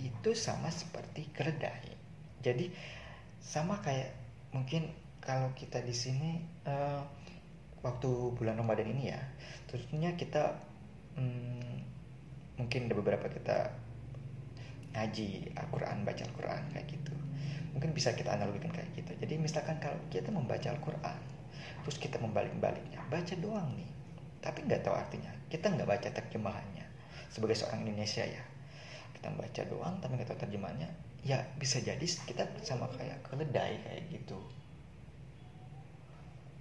itu 0.01 0.31
sama 0.33 0.73
seperti 0.73 1.29
keledai. 1.37 1.93
Jadi 2.41 2.73
sama 3.41 3.81
kayak 3.85 4.17
mungkin 4.57 4.89
kalau 5.21 5.53
kita 5.53 5.85
di 5.85 5.93
sini 5.93 6.41
uh, 6.65 7.05
waktu 7.85 8.09
bulan 8.37 8.57
Ramadan 8.57 8.89
ini 8.89 9.13
ya, 9.13 9.21
tentunya 9.69 10.17
kita 10.17 10.57
um, 11.17 11.85
mungkin 12.57 12.89
ada 12.89 12.97
beberapa 12.97 13.29
kita 13.29 13.73
ngaji 14.97 15.55
Al-Quran, 15.55 16.03
baca 16.03 16.23
Al-Quran 16.25 16.63
kayak 16.75 16.87
gitu. 16.89 17.15
Mungkin 17.77 17.95
bisa 17.95 18.13
kita 18.17 18.35
analogikan 18.35 18.75
kayak 18.75 18.91
gitu. 18.99 19.13
Jadi 19.17 19.35
misalkan 19.39 19.79
kalau 19.79 19.97
kita 20.11 20.29
membaca 20.35 20.67
Al-Quran, 20.67 21.21
terus 21.87 21.97
kita 21.97 22.19
membalik-baliknya, 22.19 23.01
baca 23.07 23.35
doang 23.39 23.71
nih, 23.79 23.91
tapi 24.43 24.67
nggak 24.67 24.83
tahu 24.83 24.97
artinya. 24.97 25.31
Kita 25.47 25.71
nggak 25.71 25.89
baca 25.89 26.09
terjemahannya. 26.11 26.87
Sebagai 27.31 27.55
seorang 27.55 27.87
Indonesia 27.87 28.27
ya, 28.27 28.43
kita 29.21 29.37
baca 29.37 29.63
doang 29.69 29.95
tapi 30.01 30.17
nggak 30.17 30.33
tahu 30.33 30.41
terjemahannya. 30.49 30.89
Ya 31.21 31.45
bisa 31.61 31.77
jadi 31.85 32.01
kita 32.01 32.49
sama 32.65 32.89
kayak 32.97 33.21
keledai 33.29 33.77
kayak 33.85 34.03
gitu. 34.09 34.41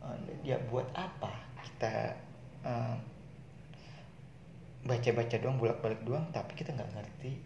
Uh, 0.04 0.19
dia 0.43 0.60
buat 0.67 0.84
apa? 0.91 1.32
Kita 1.63 2.19
uh, 2.67 3.00
baca-baca 4.84 5.39
doang 5.39 5.56
bolak-balik 5.56 6.04
doang 6.04 6.28
tapi 6.36 6.60
kita 6.60 6.76
nggak 6.76 6.91
ngerti 7.00 7.39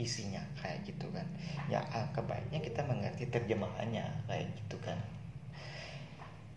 isinya 0.00 0.40
kayak 0.56 0.88
gitu 0.88 1.12
kan. 1.12 1.28
Ya 1.68 1.84
alangkah 1.92 2.24
baiknya 2.24 2.64
kita 2.64 2.80
mengerti 2.88 3.28
terjemahannya 3.28 4.24
kayak 4.24 4.48
gitu 4.56 4.80
kan. 4.80 4.96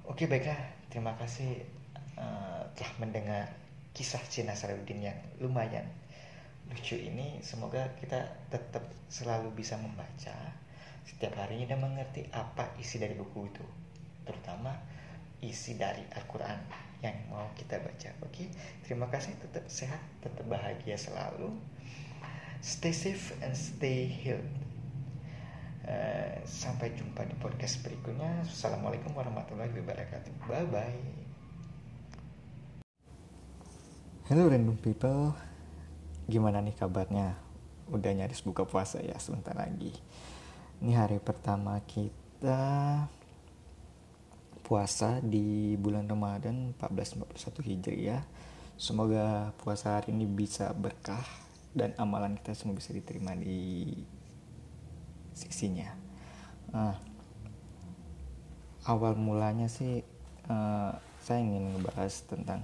Oke 0.08 0.32
baiklah. 0.32 0.56
Terima 0.88 1.12
kasih 1.20 1.68
uh, 2.16 2.64
telah 2.80 2.94
mendengar 3.04 3.52
kisah 3.92 4.24
Cina 4.32 4.56
Sarudin 4.56 5.04
yang 5.04 5.20
lumayan 5.44 5.84
lucu 6.72 6.96
ini 6.96 7.44
semoga 7.44 7.96
kita 8.00 8.48
tetap 8.48 8.88
selalu 9.12 9.52
bisa 9.56 9.76
membaca 9.76 10.36
setiap 11.04 11.36
harinya 11.44 11.76
dan 11.76 11.84
mengerti 11.84 12.28
apa 12.32 12.72
isi 12.80 13.00
dari 13.00 13.16
buku 13.16 13.52
itu 13.52 13.66
terutama 14.24 14.72
isi 15.44 15.76
dari 15.76 16.02
Al-Quran 16.16 16.60
yang 17.04 17.20
mau 17.28 17.52
kita 17.60 17.84
baca. 17.84 18.10
Oke, 18.24 18.48
terima 18.88 19.12
kasih. 19.12 19.36
Tetap 19.36 19.68
sehat, 19.68 20.00
tetap 20.24 20.48
bahagia 20.48 20.96
selalu. 20.96 21.52
Stay 22.64 22.96
safe 22.96 23.36
and 23.44 23.52
stay 23.52 24.08
healed. 24.08 24.48
Uh, 25.84 26.40
sampai 26.48 26.96
jumpa 26.96 27.28
di 27.28 27.36
podcast 27.44 27.84
berikutnya. 27.84 28.48
Assalamualaikum 28.48 29.12
warahmatullahi 29.12 29.76
wabarakatuh. 29.84 30.32
Bye 30.48 30.68
bye. 30.72 31.04
Hello 34.32 34.48
random 34.48 34.80
people. 34.80 35.36
Gimana 36.24 36.64
nih 36.64 36.76
kabarnya? 36.76 37.36
Udah 37.92 38.12
nyaris 38.16 38.40
buka 38.42 38.64
puasa 38.64 39.04
ya 39.04 39.20
sebentar 39.20 39.52
lagi. 39.52 39.92
Ini 40.80 40.96
hari 40.96 41.20
pertama 41.20 41.80
kita 41.84 43.04
puasa 44.64 45.20
di 45.20 45.76
bulan 45.76 46.08
Ramadan 46.08 46.72
1441 46.80 47.68
Hijriah. 47.68 48.24
Semoga 48.80 49.52
puasa 49.60 50.00
hari 50.00 50.16
ini 50.16 50.24
bisa 50.24 50.72
berkah 50.72 51.22
dan 51.76 51.92
amalan 52.00 52.40
kita 52.40 52.56
semua 52.56 52.80
bisa 52.80 52.96
diterima 52.96 53.36
di 53.36 53.92
sisinya. 55.36 55.92
Nah, 56.72 56.96
awal 58.88 59.20
mulanya 59.20 59.68
sih 59.68 60.02
uh, 60.48 60.92
saya 61.24 61.40
ingin 61.40 61.76
ngebahas 61.78 62.14
tentang 62.28 62.64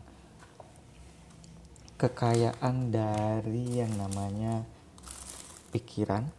kekayaan 1.99 2.95
dari 2.95 3.83
yang 3.83 3.91
namanya 3.99 4.63
pikiran, 5.75 6.31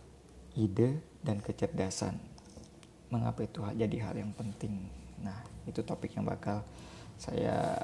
ide, 0.56 1.04
dan 1.20 1.44
kecerdasan. 1.44 2.16
Mengapa 3.12 3.44
itu 3.44 3.60
jadi 3.76 3.96
hal 4.08 4.16
yang 4.16 4.32
penting? 4.32 4.88
Nah, 5.20 5.36
itu 5.68 5.84
topik 5.84 6.16
yang 6.16 6.24
bakal 6.24 6.64
saya 7.20 7.76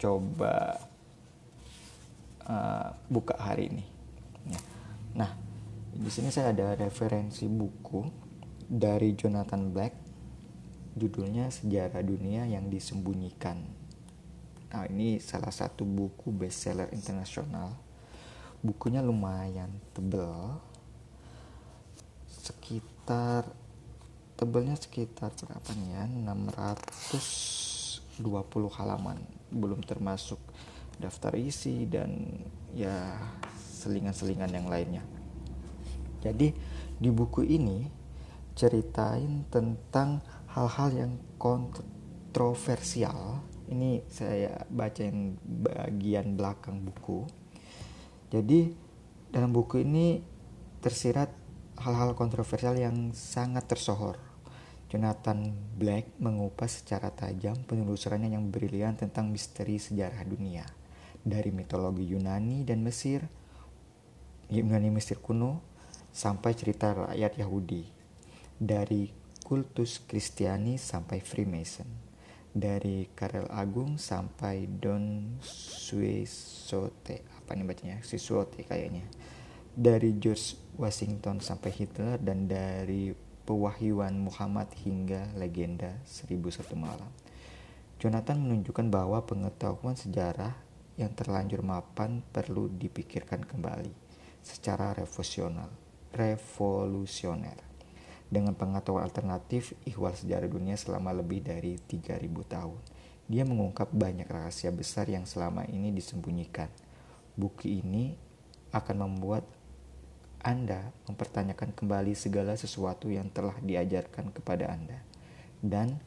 coba 0.00 0.80
uh, 2.48 2.88
buka 3.12 3.36
hari 3.36 3.68
ini. 3.68 3.84
Ya. 4.48 4.60
Nah, 5.12 5.30
di 5.92 6.08
sini 6.08 6.32
saya 6.32 6.56
ada 6.56 6.72
referensi 6.72 7.44
buku 7.44 8.08
dari 8.64 9.12
Jonathan 9.12 9.68
Black, 9.68 9.92
judulnya 10.96 11.52
Sejarah 11.52 12.00
Dunia 12.00 12.48
yang 12.48 12.72
Disembunyikan. 12.72 13.79
Nah, 14.70 14.86
ini 14.86 15.18
salah 15.18 15.50
satu 15.50 15.82
buku 15.82 16.30
bestseller 16.30 16.94
internasional. 16.94 17.74
Bukunya 18.62 19.02
lumayan 19.02 19.82
tebel, 19.90 20.62
sekitar 22.28 23.50
tebelnya 24.38 24.78
sekitar 24.78 25.34
berapa 25.34 25.74
nih 25.74 25.98
ya? 25.98 26.06
620 26.06 28.70
halaman. 28.78 29.18
Belum 29.50 29.82
termasuk 29.82 30.38
daftar 31.02 31.34
isi 31.34 31.90
dan 31.90 32.30
ya 32.70 33.18
selingan-selingan 33.80 34.54
yang 34.54 34.70
lainnya. 34.70 35.02
Jadi 36.20 36.52
di 37.00 37.10
buku 37.10 37.48
ini 37.48 37.88
ceritain 38.54 39.48
tentang 39.48 40.20
hal-hal 40.52 40.92
yang 40.92 41.16
kontroversial 41.40 43.40
ini 43.70 44.02
saya 44.10 44.66
bacain 44.66 45.38
bagian 45.42 46.34
belakang 46.34 46.82
buku 46.82 47.24
jadi 48.28 48.74
dalam 49.30 49.54
buku 49.54 49.86
ini 49.86 50.20
tersirat 50.82 51.30
hal-hal 51.80 52.18
kontroversial 52.18 52.74
yang 52.76 53.14
sangat 53.14 53.70
tersohor 53.70 54.30
Jonathan 54.90 55.54
Black 55.78 56.18
mengupas 56.18 56.82
secara 56.82 57.14
tajam 57.14 57.54
penelusurannya 57.62 58.34
yang 58.34 58.50
brilian 58.50 58.98
tentang 58.98 59.30
misteri 59.30 59.78
sejarah 59.78 60.26
dunia. 60.26 60.66
Dari 61.22 61.54
mitologi 61.54 62.10
Yunani 62.10 62.66
dan 62.66 62.82
Mesir, 62.82 63.22
Yunani 64.50 64.90
Mesir 64.90 65.22
kuno, 65.22 65.62
sampai 66.10 66.58
cerita 66.58 66.90
rakyat 66.90 67.38
Yahudi. 67.38 67.86
Dari 68.58 69.06
kultus 69.46 70.02
Kristiani 70.02 70.74
sampai 70.74 71.22
Freemason. 71.22 72.09
Dari 72.50 73.06
Karel 73.14 73.46
Agung 73.50 73.94
sampai 73.96 74.66
Don 74.66 75.38
Suesote. 75.42 77.22
Apa 77.38 77.54
nih 77.54 77.66
bacanya? 77.66 77.98
Sisuote 78.02 78.66
kayaknya. 78.66 79.06
dari 79.70 80.18
George 80.18 80.58
Washington 80.76 81.38
sampai 81.38 81.70
Hitler 81.70 82.18
dan 82.18 82.50
dari 82.50 83.14
pewahyuan 83.46 84.18
Muhammad 84.18 84.66
hingga 84.82 85.30
legenda 85.38 85.94
1001 86.04 86.74
malam. 86.74 87.10
Jonathan 88.02 88.38
menunjukkan 88.42 88.86
bahwa 88.90 89.22
pengetahuan 89.24 89.94
sejarah 89.94 90.54
yang 90.98 91.12
terlanjur 91.16 91.64
mapan 91.64 92.20
perlu 92.34 92.68
dipikirkan 92.68 93.46
kembali 93.46 93.92
secara 94.42 94.92
revolusioner. 94.96 95.70
revolusioner. 96.10 97.69
Dengan 98.30 98.54
pengetahuan 98.54 99.02
alternatif 99.02 99.74
ihwal 99.82 100.14
sejarah 100.14 100.46
dunia 100.46 100.78
selama 100.78 101.10
lebih 101.10 101.42
dari 101.42 101.82
3000 101.82 102.30
tahun. 102.46 102.80
Dia 103.26 103.42
mengungkap 103.42 103.90
banyak 103.90 104.26
rahasia 104.30 104.70
besar 104.70 105.10
yang 105.10 105.26
selama 105.26 105.66
ini 105.66 105.90
disembunyikan. 105.90 106.70
Buku 107.34 107.66
ini 107.82 108.14
akan 108.70 108.96
membuat 109.06 109.42
Anda 110.40 110.94
mempertanyakan 111.10 111.74
kembali 111.74 112.14
segala 112.14 112.54
sesuatu 112.54 113.10
yang 113.10 113.28
telah 113.34 113.58
diajarkan 113.58 114.30
kepada 114.30 114.70
Anda. 114.70 115.02
Dan 115.58 115.98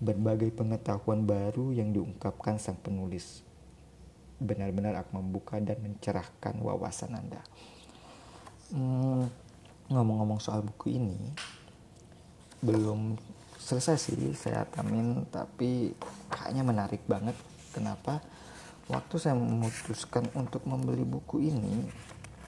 berbagai 0.00 0.56
pengetahuan 0.56 1.28
baru 1.28 1.76
yang 1.76 1.92
diungkapkan 1.92 2.56
sang 2.56 2.80
penulis 2.80 3.44
benar-benar 4.38 4.94
akan 5.02 5.26
membuka 5.26 5.58
dan 5.58 5.82
mencerahkan 5.82 6.54
wawasan 6.62 7.18
Anda. 7.18 7.42
Hmm, 8.70 9.26
ngomong-ngomong 9.90 10.38
soal 10.38 10.62
buku 10.62 10.94
ini, 10.94 11.34
belum 12.64 13.16
selesai 13.58 13.96
sih 13.98 14.32
saya 14.34 14.64
tamin, 14.68 15.26
tapi 15.28 15.92
kayaknya 16.32 16.62
menarik 16.64 17.02
banget. 17.04 17.36
Kenapa? 17.74 18.20
Waktu 18.88 19.14
saya 19.20 19.36
memutuskan 19.36 20.32
untuk 20.32 20.64
membeli 20.64 21.04
buku 21.04 21.44
ini, 21.44 21.84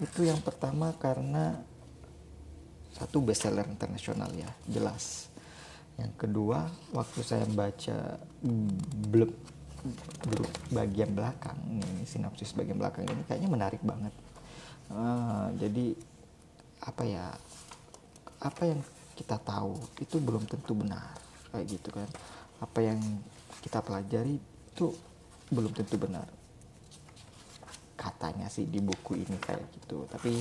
itu 0.00 0.24
yang 0.24 0.40
pertama 0.40 0.96
karena 0.96 1.60
satu 2.96 3.20
bestseller 3.20 3.68
internasional 3.68 4.32
ya, 4.32 4.48
jelas 4.64 5.30
yang 6.00 6.12
kedua 6.16 6.72
waktu 6.96 7.20
saya 7.20 7.44
baca 7.44 8.16
blog 9.12 9.32
blog 10.24 10.50
bagian 10.72 11.12
belakang 11.12 11.56
ini 11.68 12.08
sinopsis 12.08 12.56
bagian 12.56 12.80
belakang 12.80 13.04
ini 13.04 13.20
kayaknya 13.28 13.50
menarik 13.52 13.82
banget 13.84 14.12
uh, 14.88 15.52
jadi 15.60 15.92
apa 16.80 17.02
ya 17.04 17.26
apa 18.40 18.62
yang 18.64 18.80
kita 19.20 19.36
tahu 19.36 19.76
itu 20.00 20.16
belum 20.16 20.48
tentu 20.48 20.72
benar. 20.72 21.12
Kayak 21.52 21.66
gitu 21.68 21.92
kan. 21.92 22.08
Apa 22.64 22.80
yang 22.80 22.96
kita 23.60 23.84
pelajari 23.84 24.40
itu 24.40 24.96
belum 25.52 25.76
tentu 25.76 26.00
benar. 26.00 26.24
Katanya 28.00 28.48
sih 28.48 28.64
di 28.64 28.80
buku 28.80 29.20
ini 29.20 29.36
kayak 29.36 29.68
gitu. 29.76 30.08
Tapi 30.08 30.40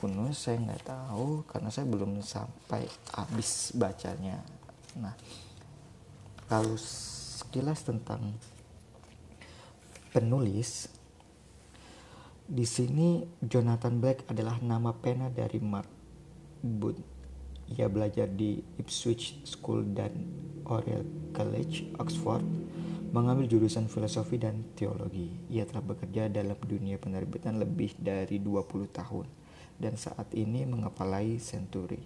kuno 0.00 0.32
saya 0.32 0.60
nggak 0.60 0.84
tahu 0.88 1.44
karena 1.44 1.68
saya 1.68 1.84
belum 1.84 2.24
sampai 2.24 2.88
habis 3.12 3.76
bacanya. 3.76 4.40
Nah, 4.96 5.12
kalau 6.48 6.76
sekilas 6.80 7.84
tentang 7.84 8.32
penulis, 10.16 10.88
di 12.46 12.64
sini 12.64 13.26
Jonathan 13.44 14.00
Black 14.00 14.24
adalah 14.32 14.56
nama 14.64 14.94
pena 14.96 15.28
dari 15.28 15.60
Mark 15.60 15.90
Booth. 16.64 17.15
Ia 17.74 17.90
belajar 17.90 18.30
di 18.30 18.62
Ipswich 18.78 19.42
School 19.42 19.90
dan 19.90 20.14
Oriel 20.70 21.02
College, 21.34 21.90
Oxford, 21.98 22.46
mengambil 23.10 23.50
jurusan 23.50 23.90
filosofi 23.90 24.38
dan 24.38 24.62
teologi. 24.78 25.34
Ia 25.50 25.66
telah 25.66 25.82
bekerja 25.82 26.30
dalam 26.30 26.54
dunia 26.62 26.98
penerbitan 26.98 27.58
lebih 27.58 27.98
dari 27.98 28.38
20 28.38 28.86
tahun 28.94 29.26
dan 29.76 29.98
saat 29.98 30.30
ini 30.32 30.64
mengepalai 30.64 31.42
Century 31.42 32.00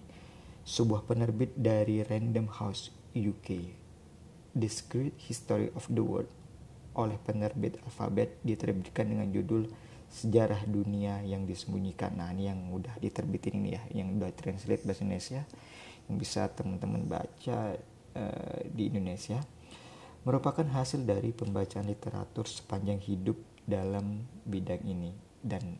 sebuah 0.61 1.09
penerbit 1.09 1.57
dari 1.57 2.05
Random 2.05 2.45
House 2.61 2.93
UK. 3.17 3.81
Discrete 4.51 5.17
History 5.25 5.71
of 5.73 5.87
the 5.89 6.03
World 6.03 6.29
oleh 6.91 7.15
penerbit 7.23 7.79
Alphabet 7.87 8.35
diterbitkan 8.43 9.07
dengan 9.07 9.31
judul 9.31 9.71
Sejarah 10.11 10.67
Dunia 10.67 11.23
yang 11.23 11.47
Disembunyikan. 11.47 12.19
Nah, 12.19 12.35
ini 12.35 12.51
yang 12.51 12.67
udah 12.75 12.99
diterbitin 12.99 13.63
ini 13.63 13.69
ya, 13.79 13.83
yang 13.95 14.19
udah 14.19 14.27
translate 14.35 14.83
bahasa 14.83 15.07
Indonesia 15.07 15.41
yang 16.11 16.15
bisa 16.19 16.51
teman-teman 16.51 17.07
baca 17.07 17.79
uh, 18.19 18.59
di 18.67 18.91
Indonesia. 18.91 19.39
Merupakan 20.27 20.67
hasil 20.67 21.07
dari 21.07 21.31
pembacaan 21.31 21.87
literatur 21.87 22.45
sepanjang 22.45 22.99
hidup 22.99 23.39
dalam 23.63 24.21
bidang 24.45 24.83
ini 24.83 25.15
dan 25.39 25.79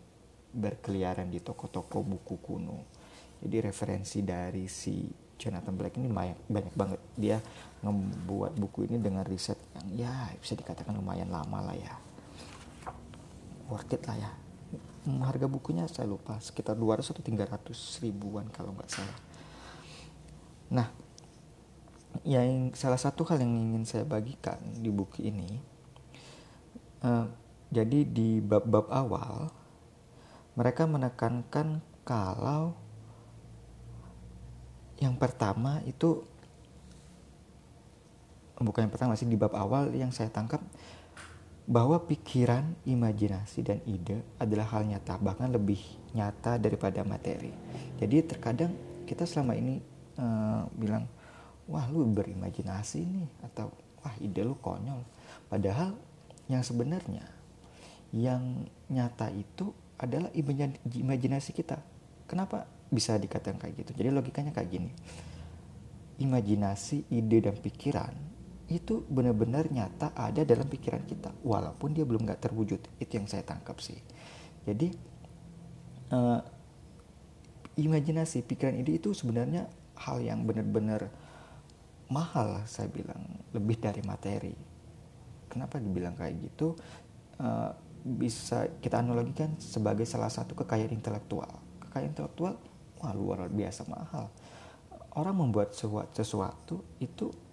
berkeliaran 0.55 1.27
di 1.27 1.43
toko-toko 1.43 2.01
buku 2.01 2.39
kuno. 2.39 2.87
Jadi 3.43 3.57
referensi 3.61 4.23
dari 4.23 4.65
si 4.71 5.05
Jonathan 5.37 5.75
Black 5.75 5.99
ini 5.99 6.09
banyak, 6.09 6.39
banyak 6.47 6.73
banget. 6.73 6.99
Dia 7.19 7.37
membuat 7.83 8.55
buku 8.55 8.87
ini 8.87 8.97
dengan 8.97 9.27
riset 9.27 9.59
yang 9.75 10.07
ya 10.07 10.13
bisa 10.37 10.53
dikatakan 10.55 10.93
lumayan 10.93 11.29
lama 11.33 11.69
lah 11.69 11.77
ya 11.77 12.10
worth 13.71 13.95
it 13.95 14.03
lah 14.03 14.17
ya. 14.19 14.31
Hmm, 15.07 15.23
harga 15.23 15.47
bukunya 15.47 15.87
saya 15.87 16.05
lupa 16.05 16.37
sekitar 16.43 16.75
200 16.75 17.15
atau 17.15 17.23
300 17.23 18.03
ribuan 18.03 18.45
kalau 18.51 18.75
nggak 18.75 18.91
salah. 18.91 19.17
Nah 20.75 20.87
yang 22.27 22.75
salah 22.75 22.99
satu 22.99 23.23
hal 23.25 23.41
yang 23.41 23.55
ingin 23.55 23.87
saya 23.87 24.03
bagikan 24.03 24.59
di 24.77 24.91
buku 24.91 25.25
ini 25.31 25.57
uh, 27.01 27.25
jadi 27.71 28.03
di 28.05 28.43
bab-bab 28.43 28.91
awal 28.91 29.49
mereka 30.53 30.85
menekankan 30.85 31.79
kalau 32.03 32.75
yang 35.01 35.17
pertama 35.17 35.81
itu 35.87 36.21
bukan 38.61 38.85
yang 38.85 38.93
pertama 38.93 39.17
sih 39.17 39.25
di 39.25 39.39
bab 39.39 39.57
awal 39.57 39.89
yang 39.95 40.13
saya 40.13 40.29
tangkap 40.29 40.61
bahwa 41.71 42.03
pikiran, 42.03 42.75
imajinasi 42.83 43.63
dan 43.63 43.79
ide 43.87 44.19
adalah 44.35 44.67
hal 44.75 44.83
nyata 44.83 45.15
bahkan 45.23 45.47
lebih 45.47 45.79
nyata 46.11 46.59
daripada 46.59 46.99
materi. 47.07 47.55
Jadi 47.95 48.27
terkadang 48.27 48.75
kita 49.07 49.23
selama 49.23 49.55
ini 49.55 49.79
uh, 50.19 50.67
bilang 50.75 51.07
wah 51.71 51.87
lu 51.87 52.03
berimajinasi 52.11 53.07
nih 53.07 53.27
atau 53.47 53.71
wah 54.03 54.15
ide 54.19 54.43
lu 54.43 54.59
konyol. 54.59 54.99
Padahal 55.47 55.95
yang 56.51 56.59
sebenarnya 56.59 57.23
yang 58.11 58.67
nyata 58.91 59.31
itu 59.31 59.71
adalah 59.95 60.27
imajinasi 60.91 61.55
kita. 61.55 61.79
Kenapa 62.27 62.67
bisa 62.91 63.15
dikatakan 63.15 63.55
kayak 63.55 63.87
gitu. 63.87 63.91
Jadi 63.95 64.09
logikanya 64.11 64.51
kayak 64.51 64.67
gini. 64.67 64.91
Imajinasi, 66.19 67.07
ide 67.07 67.47
dan 67.47 67.55
pikiran 67.55 68.30
itu 68.71 69.03
benar-benar 69.11 69.67
nyata 69.67 70.15
ada 70.15 70.47
dalam 70.47 70.67
pikiran 70.69 71.03
kita 71.03 71.35
walaupun 71.43 71.91
dia 71.91 72.07
belum 72.07 72.23
nggak 72.23 72.47
terwujud. 72.47 72.79
Itu 73.01 73.11
yang 73.19 73.27
saya 73.27 73.43
tangkap 73.43 73.79
sih. 73.83 73.99
Jadi 74.63 74.87
uh, 76.15 76.39
imajinasi 77.75 78.45
pikiran 78.47 78.79
ide 78.79 78.99
itu 79.01 79.11
sebenarnya 79.11 79.67
hal 79.99 80.23
yang 80.23 80.47
benar-benar 80.47 81.11
mahal 82.11 82.63
saya 82.67 82.87
bilang 82.91 83.21
lebih 83.55 83.79
dari 83.79 84.01
materi. 84.03 84.55
Kenapa 85.51 85.79
dibilang 85.79 86.15
kayak 86.15 86.35
gitu? 86.39 86.75
Uh, 87.39 87.71
bisa 88.01 88.65
kita 88.81 88.97
analogikan 89.03 89.53
sebagai 89.61 90.07
salah 90.09 90.31
satu 90.31 90.55
kekayaan 90.57 90.95
intelektual. 90.95 91.59
Kekayaan 91.87 92.11
intelektual 92.15 92.53
wah 93.01 93.13
luar 93.13 93.49
biasa 93.49 93.85
mahal. 93.89 94.31
Orang 95.11 95.43
membuat 95.43 95.75
sesuatu 96.15 96.87
itu 97.03 97.50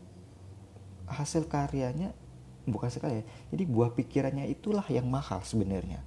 hasil 1.09 1.49
karyanya 1.49 2.13
bukan 2.69 2.93
sekali 2.93 3.21
ya. 3.21 3.25
Jadi 3.51 3.63
buah 3.65 3.91
pikirannya 3.97 4.47
itulah 4.53 4.85
yang 4.93 5.09
mahal 5.09 5.41
sebenarnya. 5.43 6.05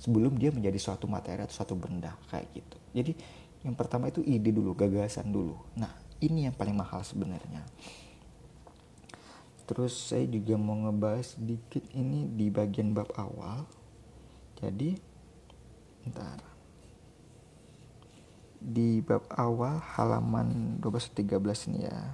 Sebelum 0.00 0.40
dia 0.40 0.48
menjadi 0.48 0.80
suatu 0.80 1.04
materi 1.04 1.44
atau 1.44 1.52
suatu 1.52 1.76
benda 1.76 2.16
kayak 2.32 2.48
gitu. 2.56 2.76
Jadi 2.96 3.12
yang 3.60 3.76
pertama 3.76 4.08
itu 4.08 4.24
ide 4.24 4.48
dulu 4.48 4.72
gagasan 4.72 5.28
dulu. 5.28 5.60
Nah 5.76 5.92
ini 6.24 6.48
yang 6.48 6.56
paling 6.56 6.72
mahal 6.72 7.04
sebenarnya. 7.04 7.60
Terus 9.68 9.92
saya 9.92 10.26
juga 10.26 10.56
mau 10.56 10.74
ngebahas 10.88 11.36
sedikit 11.36 11.84
ini 11.92 12.26
di 12.32 12.48
bagian 12.48 12.96
bab 12.96 13.12
awal. 13.14 13.68
Jadi 14.56 14.96
ntar 16.08 16.40
di 18.60 19.00
bab 19.00 19.24
awal 19.36 19.80
halaman 19.96 20.80
12-13 20.84 21.72
ini 21.72 21.88
ya 21.88 22.12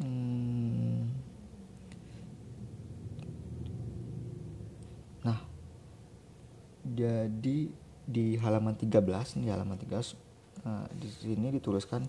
hmm. 0.00 1.00
nah 5.26 5.38
jadi 6.86 7.58
di 8.02 8.36
halaman 8.40 8.74
13 8.74 9.38
ini 9.38 9.52
halaman 9.52 9.78
13 9.78 10.64
nah, 10.64 10.86
di 10.96 11.08
sini 11.08 11.52
dituliskan 11.54 12.08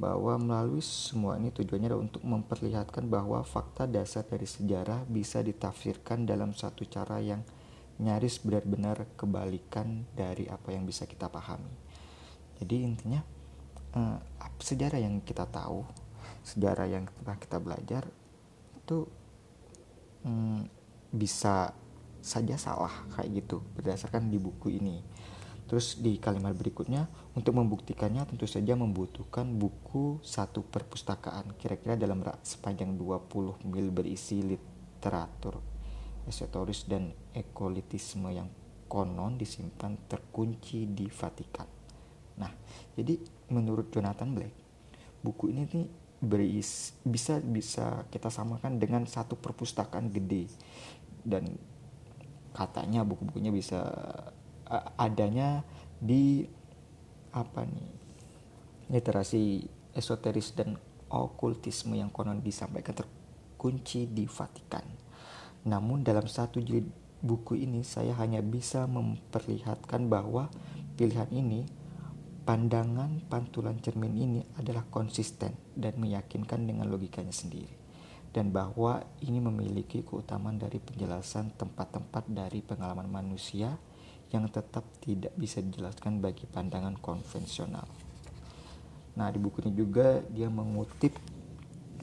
bahwa 0.00 0.34
melalui 0.40 0.82
semua 0.82 1.36
ini 1.38 1.52
tujuannya 1.54 1.86
adalah 1.92 2.02
untuk 2.02 2.22
memperlihatkan 2.24 3.06
bahwa 3.06 3.44
fakta 3.46 3.86
dasar 3.86 4.26
dari 4.26 4.48
sejarah 4.48 5.06
bisa 5.06 5.44
ditafsirkan 5.44 6.24
dalam 6.26 6.56
satu 6.56 6.88
cara 6.88 7.22
yang 7.22 7.44
nyaris 8.02 8.40
benar-benar 8.42 9.04
kebalikan 9.14 10.08
dari 10.16 10.48
apa 10.48 10.72
yang 10.74 10.88
bisa 10.88 11.06
kita 11.06 11.28
pahami 11.28 11.70
jadi 12.58 12.76
intinya 12.82 13.20
uh, 13.94 14.18
sejarah 14.58 14.98
yang 14.98 15.20
kita 15.22 15.44
tahu 15.46 15.84
sejarah 16.42 16.90
yang 16.90 17.06
pernah 17.06 17.38
kita 17.38 17.56
belajar 17.62 18.02
itu 18.78 19.06
um, 20.26 20.66
bisa 21.14 21.74
saja 22.22 22.54
salah 22.54 22.92
kayak 23.18 23.42
gitu 23.42 23.62
berdasarkan 23.74 24.30
di 24.30 24.38
buku 24.38 24.78
ini 24.78 25.02
terus 25.66 25.98
di 25.98 26.18
kalimat 26.20 26.52
berikutnya 26.52 27.08
untuk 27.34 27.56
membuktikannya 27.56 28.28
tentu 28.28 28.44
saja 28.46 28.76
membutuhkan 28.76 29.46
buku 29.56 30.20
satu 30.22 30.62
perpustakaan 30.66 31.56
kira-kira 31.56 31.96
dalam 31.96 32.22
sepanjang 32.44 32.94
20 32.94 33.66
mil 33.66 33.88
berisi 33.90 34.44
literatur 34.44 35.72
esoteris 36.26 36.86
dan 36.86 37.10
ekolitisme 37.34 38.30
yang 38.30 38.46
konon 38.86 39.40
disimpan 39.40 39.96
terkunci 40.04 40.84
di 40.92 41.08
Vatikan. 41.08 41.66
Nah, 42.36 42.52
jadi 42.92 43.16
menurut 43.48 43.88
Jonathan 43.88 44.30
Black, 44.36 44.52
buku 45.24 45.48
ini 45.48 45.62
nih 45.64 45.86
beris 46.22 46.94
bisa 47.02 47.42
bisa 47.42 48.06
kita 48.14 48.30
samakan 48.30 48.78
dengan 48.78 49.02
satu 49.10 49.34
perpustakaan 49.34 50.06
gede 50.14 50.46
dan 51.26 51.50
katanya 52.54 53.02
buku-bukunya 53.02 53.50
bisa 53.50 53.82
adanya 54.94 55.66
di 55.98 56.46
apa 57.34 57.66
nih 57.66 57.90
literasi 58.92 59.66
esoteris 59.96 60.52
dan 60.54 60.76
okultisme 61.12 61.96
yang 61.96 62.08
konon 62.08 62.40
disampaikan 62.40 62.96
terkunci 62.96 64.08
di 64.08 64.24
Vatikan. 64.24 64.84
Namun 65.68 66.04
dalam 66.04 66.28
satu 66.28 66.58
jilid 66.58 66.88
buku 67.22 67.60
ini 67.60 67.86
saya 67.86 68.16
hanya 68.18 68.42
bisa 68.42 68.88
memperlihatkan 68.88 70.10
bahwa 70.10 70.50
pilihan 70.96 71.28
ini 71.30 71.64
pandangan 72.42 73.22
pantulan 73.30 73.78
cermin 73.78 74.14
ini 74.18 74.40
adalah 74.58 74.82
konsisten 74.90 75.54
dan 75.78 75.94
meyakinkan 75.98 76.66
dengan 76.66 76.90
logikanya 76.90 77.30
sendiri 77.30 77.70
dan 78.32 78.50
bahwa 78.50 79.04
ini 79.22 79.38
memiliki 79.38 80.02
keutamaan 80.02 80.56
dari 80.56 80.80
penjelasan 80.80 81.52
tempat-tempat 81.54 82.24
dari 82.32 82.64
pengalaman 82.64 83.06
manusia 83.06 83.76
yang 84.32 84.48
tetap 84.48 84.82
tidak 85.04 85.36
bisa 85.36 85.60
dijelaskan 85.60 86.24
bagi 86.24 86.48
pandangan 86.48 86.96
konvensional. 86.96 87.84
Nah, 89.12 89.28
di 89.28 89.36
buku 89.36 89.60
ini 89.68 89.76
juga 89.76 90.24
dia 90.32 90.48
mengutip 90.48 91.12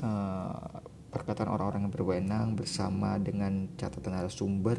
uh, 0.05 0.77
perkataan 1.09 1.49
orang-orang 1.49 1.89
yang 1.89 1.93
berwenang 1.93 2.47
bersama 2.53 3.17
dengan 3.17 3.73
catatan 3.73 4.29
sumber 4.29 4.77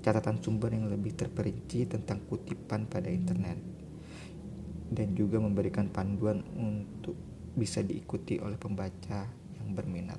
catatan 0.00 0.40
sumber 0.40 0.72
yang 0.72 0.88
lebih 0.88 1.12
terperinci 1.12 1.84
tentang 1.84 2.24
kutipan 2.24 2.88
pada 2.88 3.12
internet 3.12 3.79
dan 4.90 5.14
juga 5.14 5.38
memberikan 5.38 5.86
panduan 5.88 6.42
untuk 6.58 7.14
bisa 7.54 7.80
diikuti 7.80 8.42
oleh 8.42 8.58
pembaca 8.58 9.26
yang 9.30 9.68
berminat. 9.70 10.18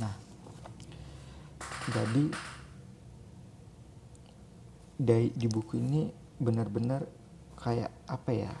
Nah, 0.00 0.14
jadi 1.92 2.24
dari 4.98 5.28
di 5.36 5.46
buku 5.46 5.78
ini 5.78 6.08
benar-benar 6.40 7.04
kayak 7.60 7.92
apa 8.08 8.30
ya? 8.32 8.54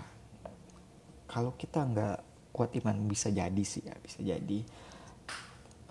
Kalau 1.28 1.56
kita 1.56 1.84
nggak 1.88 2.18
kuat 2.52 2.76
iman 2.84 3.08
bisa 3.08 3.32
jadi 3.32 3.64
sih 3.64 3.84
ya, 3.84 3.96
bisa 4.00 4.20
jadi 4.20 4.58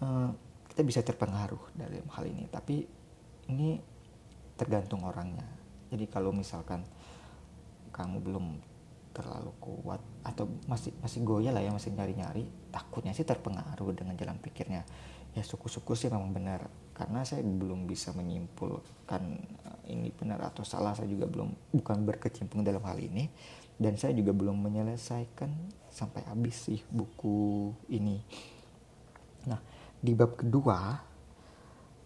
uh, 0.01 0.29
kita 0.73 0.81
bisa 0.85 1.01
terpengaruh 1.01 1.73
dalam 1.73 2.05
hal 2.13 2.25
ini 2.29 2.45
tapi 2.49 2.85
ini 3.49 3.81
tergantung 4.57 5.05
orangnya 5.05 5.45
jadi 5.89 6.05
kalau 6.05 6.29
misalkan 6.29 6.85
kamu 7.97 8.21
belum 8.21 8.45
terlalu 9.17 9.49
kuat 9.57 9.97
atau 10.21 10.45
masih 10.69 10.93
masih 11.01 11.25
goyah 11.25 11.49
lah 11.49 11.65
ya 11.65 11.73
masih 11.73 11.89
nyari-nyari 11.89 12.45
takutnya 12.69 13.17
sih 13.17 13.25
terpengaruh 13.25 13.97
dengan 13.97 14.13
jalan 14.13 14.37
pikirnya. 14.37 14.85
Ya 15.33 15.41
suku-suku 15.41 15.97
sih 15.97 16.13
memang 16.13 16.29
benar. 16.29 16.69
Karena 16.93 17.25
saya 17.25 17.41
belum 17.41 17.89
bisa 17.89 18.13
menyimpulkan 18.13 19.23
eh, 19.41 19.93
ini 19.97 20.13
benar 20.13 20.45
atau 20.45 20.61
salah 20.61 20.93
saya 20.93 21.09
juga 21.09 21.25
belum 21.25 21.73
bukan 21.73 22.05
berkecimpung 22.05 22.61
dalam 22.61 22.85
hal 22.85 23.01
ini. 23.01 23.25
Dan 23.77 23.97
saya 23.97 24.13
juga 24.13 24.33
belum 24.33 24.57
menyelesaikan 24.57 25.49
sampai 25.89 26.25
habis 26.29 26.69
sih 26.69 26.81
buku 26.89 27.73
ini. 27.89 28.21
Nah 29.49 29.61
di 29.97 30.13
bab 30.13 30.37
kedua 30.37 30.97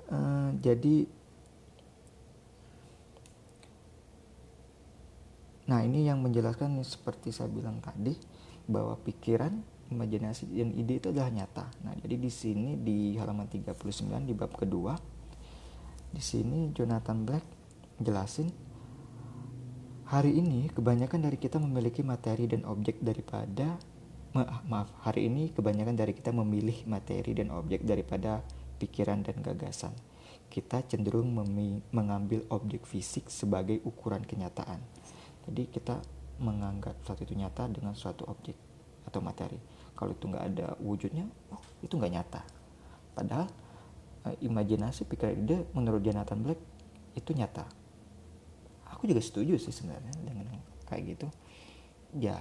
uh, 0.08 0.50
jadi 0.56 1.08
nah 5.72 5.80
ini 5.80 6.04
yang 6.04 6.20
menjelaskan 6.20 6.76
seperti 6.84 7.32
saya 7.32 7.48
bilang 7.48 7.80
tadi 7.80 8.12
bahwa 8.68 9.00
pikiran 9.00 9.56
imajinasi 9.88 10.52
dan 10.52 10.76
ide 10.76 11.00
itu 11.00 11.16
adalah 11.16 11.32
nyata 11.32 11.72
nah 11.88 11.96
jadi 11.96 12.20
di 12.20 12.28
sini 12.28 12.76
di 12.76 13.16
halaman 13.16 13.48
39 13.48 14.28
di 14.28 14.34
bab 14.36 14.52
kedua 14.52 15.00
di 16.12 16.20
sini 16.20 16.76
Jonathan 16.76 17.24
Black 17.24 17.46
jelasin 18.04 18.52
hari 20.12 20.36
ini 20.36 20.68
kebanyakan 20.76 21.24
dari 21.24 21.40
kita 21.40 21.56
memiliki 21.56 22.04
materi 22.04 22.52
dan 22.52 22.68
objek 22.68 23.00
daripada 23.00 23.80
maaf, 24.32 24.88
hari 25.04 25.28
ini 25.28 25.52
kebanyakan 25.52 25.96
dari 26.00 26.16
kita 26.16 26.32
memilih 26.32 26.88
materi 26.88 27.36
dan 27.36 27.52
objek 27.52 27.84
daripada 27.84 28.40
pikiran 28.80 29.28
dan 29.28 29.44
gagasan. 29.44 29.92
Kita 30.52 30.84
cenderung 30.84 31.32
mengambil 31.92 32.44
objek 32.52 32.84
fisik 32.84 33.32
sebagai 33.32 33.80
ukuran 33.88 34.24
kenyataan. 34.24 34.84
Jadi 35.50 35.64
kita 35.70 35.98
menganggap 36.42 36.98
suatu 37.06 37.22
itu 37.26 37.38
nyata 37.38 37.70
dengan 37.70 37.94
suatu 37.94 38.26
objek 38.30 38.58
atau 39.06 39.22
materi. 39.22 39.58
Kalau 39.94 40.14
itu 40.14 40.26
nggak 40.26 40.46
ada 40.54 40.68
wujudnya, 40.82 41.26
oh, 41.54 41.62
itu 41.86 41.94
nggak 41.94 42.14
nyata. 42.14 42.42
Padahal 43.14 43.48
uh, 44.26 44.36
imajinasi 44.42 45.06
pikiran 45.06 45.38
ide 45.38 45.58
menurut 45.78 46.02
Jonathan 46.02 46.40
Black 46.42 46.62
itu 47.14 47.32
nyata. 47.34 47.66
Aku 48.98 49.06
juga 49.10 49.22
setuju 49.22 49.58
sih 49.58 49.74
sebenarnya 49.74 50.14
dengan 50.22 50.48
kayak 50.90 51.04
gitu. 51.18 51.28
Ya, 52.18 52.38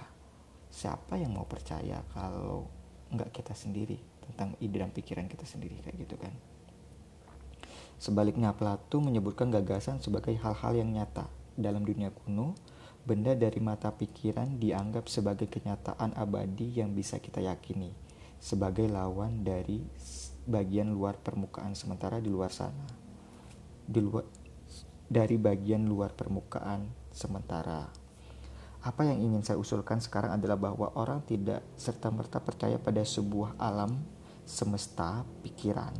siapa 0.72 1.20
yang 1.20 1.36
mau 1.36 1.44
percaya 1.44 2.00
kalau 2.12 2.70
nggak 3.10 3.34
kita 3.34 3.52
sendiri 3.58 3.98
tentang 4.22 4.54
ide 4.62 4.78
dan 4.78 4.94
pikiran 4.94 5.26
kita 5.26 5.42
sendiri 5.42 5.74
kayak 5.82 6.06
gitu 6.06 6.14
kan 6.14 6.30
sebaliknya 8.00 8.56
Plato 8.56 9.02
menyebutkan 9.02 9.52
gagasan 9.52 10.00
sebagai 10.00 10.32
hal-hal 10.38 10.72
yang 10.72 10.88
nyata 10.94 11.28
dalam 11.58 11.84
dunia 11.84 12.08
kuno 12.08 12.56
benda 13.04 13.32
dari 13.32 13.58
mata 13.58 13.90
pikiran 13.92 14.60
dianggap 14.60 15.08
sebagai 15.08 15.48
kenyataan 15.48 16.14
abadi 16.14 16.80
yang 16.80 16.92
bisa 16.92 17.16
kita 17.18 17.40
yakini 17.40 17.92
sebagai 18.40 18.88
lawan 18.88 19.44
dari 19.44 19.84
bagian 20.48 20.92
luar 20.92 21.20
permukaan 21.20 21.76
sementara 21.76 22.20
di 22.20 22.32
luar 22.32 22.52
sana 22.52 22.86
di 23.84 24.00
luar 24.00 24.24
dari 25.10 25.36
bagian 25.36 25.84
luar 25.84 26.14
permukaan 26.14 26.86
sementara 27.10 28.10
apa 28.80 29.04
yang 29.04 29.20
ingin 29.20 29.44
saya 29.44 29.60
usulkan 29.60 30.00
sekarang 30.00 30.40
adalah 30.40 30.56
bahwa 30.56 30.88
orang 30.96 31.20
tidak 31.28 31.60
serta-merta 31.76 32.40
percaya 32.40 32.80
pada 32.80 33.04
sebuah 33.04 33.60
alam 33.60 33.92
semesta 34.48 35.20
pikiran 35.44 35.92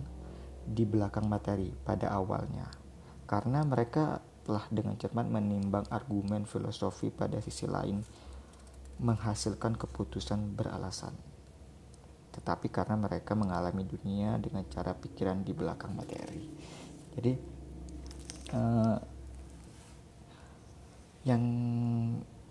di 0.64 0.88
belakang 0.88 1.28
materi 1.28 1.68
pada 1.84 2.08
awalnya. 2.08 2.72
Karena 3.28 3.60
mereka 3.68 4.24
telah 4.50 4.66
dengan 4.66 4.98
cermat 4.98 5.30
menimbang 5.30 5.86
argumen 5.94 6.42
filosofi 6.42 7.14
pada 7.14 7.38
sisi 7.38 7.70
lain 7.70 8.02
menghasilkan 8.98 9.78
keputusan 9.78 10.58
beralasan. 10.58 11.14
Tetapi 12.34 12.66
karena 12.66 12.98
mereka 12.98 13.38
mengalami 13.38 13.86
dunia 13.86 14.42
dengan 14.42 14.66
cara 14.66 14.90
pikiran 14.90 15.46
di 15.46 15.54
belakang 15.54 15.94
materi. 15.94 16.50
Jadi 17.14 17.32
uh, 18.58 18.98
yang 21.22 21.42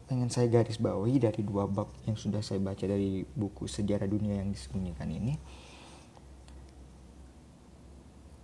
pengen 0.08 0.32
saya 0.32 0.48
garis 0.48 0.80
bawahi 0.80 1.20
dari 1.20 1.44
dua 1.44 1.68
bab 1.68 1.92
yang 2.08 2.16
sudah 2.16 2.40
saya 2.40 2.64
baca 2.64 2.88
dari 2.88 3.28
buku 3.28 3.68
sejarah 3.68 4.08
dunia 4.08 4.40
yang 4.40 4.56
disembunyikan 4.56 5.12
ini 5.12 5.36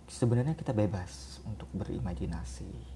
sebenarnya 0.06 0.54
kita 0.54 0.70
bebas 0.70 1.42
untuk 1.42 1.66
berimajinasi 1.74 2.95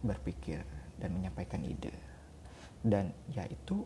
berpikir 0.00 0.62
dan 1.00 1.16
menyampaikan 1.16 1.64
ide. 1.64 1.92
Dan 2.80 3.12
ya 3.32 3.44
itu 3.48 3.84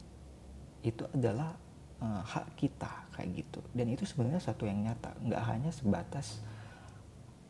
itu 0.85 1.03
adalah 1.11 1.55
uh, 2.03 2.23
hak 2.23 2.55
kita 2.59 3.11
kayak 3.15 3.45
gitu. 3.45 3.61
Dan 3.75 3.91
itu 3.91 4.07
sebenarnya 4.07 4.43
satu 4.43 4.67
yang 4.67 4.83
nyata. 4.83 5.15
Nggak 5.23 5.43
hanya 5.51 5.71
sebatas 5.75 6.43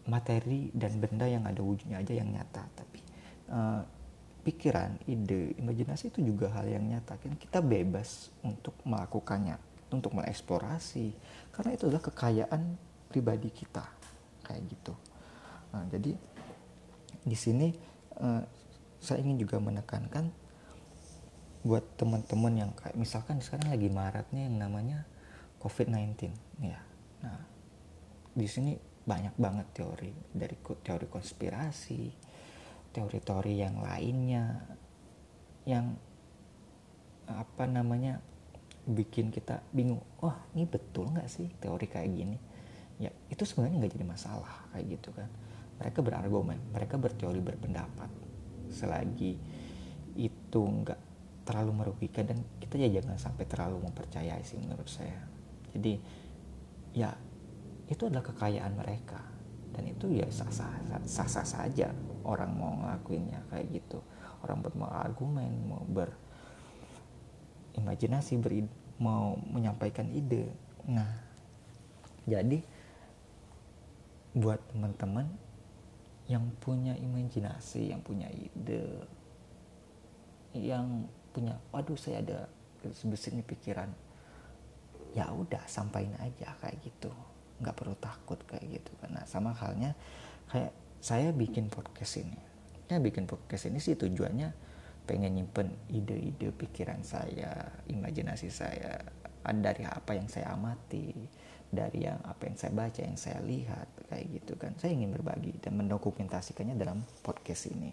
materi 0.05 0.69
dan 0.77 1.01
benda 1.01 1.25
yang 1.25 1.49
ada 1.49 1.65
wujudnya 1.65 2.05
aja 2.05 2.13
yang 2.13 2.29
nyata 2.29 2.61
tapi 2.77 3.01
uh, 3.49 3.81
pikiran, 4.45 5.01
ide, 5.09 5.57
imajinasi 5.57 6.13
itu 6.13 6.21
juga 6.21 6.53
hal 6.53 6.69
yang 6.69 6.85
nyata. 6.85 7.17
Kan 7.17 7.41
kita 7.41 7.65
bebas 7.65 8.29
untuk 8.45 8.77
melakukannya, 8.85 9.57
untuk 9.89 10.13
mengeksplorasi 10.13 11.17
karena 11.57 11.71
itu 11.73 11.89
adalah 11.89 12.05
kekayaan 12.05 12.63
pribadi 13.09 13.49
kita 13.49 13.89
kayak 14.45 14.63
gitu. 14.69 14.93
Nah, 15.73 15.89
jadi 15.89 16.13
di 17.25 17.37
sini 17.37 17.73
uh, 18.21 18.43
saya 19.01 19.21
ingin 19.21 19.45
juga 19.45 19.61
menekankan 19.61 20.31
buat 21.65 21.85
teman-teman 21.97 22.55
yang 22.67 22.71
kayak 22.77 22.97
misalkan 22.97 23.41
sekarang 23.41 23.73
lagi 23.73 23.89
maratnya 23.89 24.45
yang 24.45 24.61
namanya 24.61 25.09
COVID-19 25.65 26.29
ya. 26.61 26.81
Nah, 27.25 27.41
di 28.37 28.45
sini 28.45 28.77
banyak 29.05 29.37
banget 29.37 29.67
teori 29.73 30.13
dari 30.33 30.57
teori 30.61 31.07
konspirasi, 31.09 32.13
teori-teori 32.93 33.55
yang 33.57 33.81
lainnya 33.81 34.61
yang 35.65 35.97
apa 37.25 37.65
namanya 37.65 38.21
bikin 38.85 39.33
kita 39.33 39.65
bingung 39.73 40.05
wah 40.21 40.37
ini 40.53 40.69
betul 40.69 41.09
nggak 41.09 41.29
sih 41.29 41.49
teori 41.57 41.89
kayak 41.89 42.11
gini 42.13 42.37
ya 43.01 43.09
itu 43.33 43.43
sebenarnya 43.49 43.81
nggak 43.81 43.93
jadi 43.97 44.07
masalah 44.07 44.69
kayak 44.77 45.01
gitu 45.01 45.09
kan 45.17 45.29
mereka 45.79 46.01
berargumen 46.03 46.59
mereka 46.71 46.97
berteori 46.99 47.41
berpendapat. 47.43 48.11
Selagi 48.71 49.39
itu 50.15 50.61
nggak 50.61 50.99
terlalu 51.45 51.73
merugikan 51.85 52.25
dan 52.25 52.41
kita 52.59 52.81
ya 52.81 52.89
jangan 52.99 53.21
sampai 53.21 53.45
terlalu 53.45 53.85
mempercayai 53.85 54.43
sih 54.43 54.57
menurut 54.59 54.89
saya. 54.89 55.21
Jadi 55.75 56.01
ya 56.97 57.13
itu 57.91 58.07
adalah 58.09 58.25
kekayaan 58.25 58.75
mereka. 58.75 59.21
Dan 59.75 59.91
itu 59.91 60.07
ya 60.07 60.31
sah-sah 60.31 61.03
sah-sah 61.03 61.43
saja 61.43 61.91
orang 62.23 62.55
mau 62.55 62.79
ngelakuinnya 62.79 63.43
kayak 63.51 63.75
gitu. 63.75 63.99
Orang 64.47 64.63
mau 64.79 64.87
argumen 64.89 65.51
mau 65.67 65.83
berimajinasi 67.75 68.39
beri 68.39 68.63
mau 69.03 69.35
menyampaikan 69.51 70.07
ide. 70.15 70.47
Nah 70.87 71.11
jadi 72.25 72.63
buat 74.35 74.63
teman-teman 74.73 75.27
yang 76.25 76.49
punya 76.57 76.97
imajinasi 76.97 77.93
yang 77.93 78.01
punya 78.01 78.29
ide 78.33 79.05
yang 80.57 81.05
punya 81.35 81.59
waduh 81.75 81.99
saya 81.99 82.23
ada 82.23 82.39
sebesarnya 82.95 83.43
pikiran. 83.43 83.91
Ya 85.15 85.31
udah 85.31 85.63
sampaikan 85.71 86.15
aja 86.23 86.55
kayak 86.63 86.79
gitu. 86.83 87.11
Nggak 87.63 87.77
perlu 87.77 87.97
takut 87.99 88.39
kayak 88.47 88.83
gitu. 88.83 88.91
Karena 89.03 89.23
sama 89.27 89.55
halnya 89.55 89.95
kayak 90.51 90.75
saya 91.03 91.31
bikin 91.35 91.71
podcast 91.71 92.23
ini. 92.23 92.39
Ya 92.89 93.01
bikin 93.01 93.27
podcast 93.27 93.67
ini 93.71 93.83
sih 93.83 93.99
tujuannya 93.99 94.53
pengen 95.05 95.37
nyimpen 95.37 95.69
ide-ide 95.93 96.49
pikiran 96.57 97.05
saya 97.05 97.69
imajinasi 97.93 98.49
saya 98.49 98.97
dari 99.45 99.85
apa 99.85 100.17
yang 100.17 100.25
saya 100.25 100.57
amati 100.57 101.13
dari 101.75 102.07
yang 102.07 102.23
apa 102.23 102.47
yang 102.47 102.57
saya 102.57 102.73
baca 102.73 103.01
yang 103.03 103.19
saya 103.19 103.39
lihat 103.45 103.89
kayak 104.09 104.27
gitu 104.41 104.55
kan. 104.57 104.73
Saya 104.79 104.95
ingin 104.95 105.11
berbagi 105.13 105.53
dan 105.59 105.77
mendokumentasikannya 105.77 106.79
dalam 106.79 107.03
podcast 107.23 107.69
ini. 107.69 107.91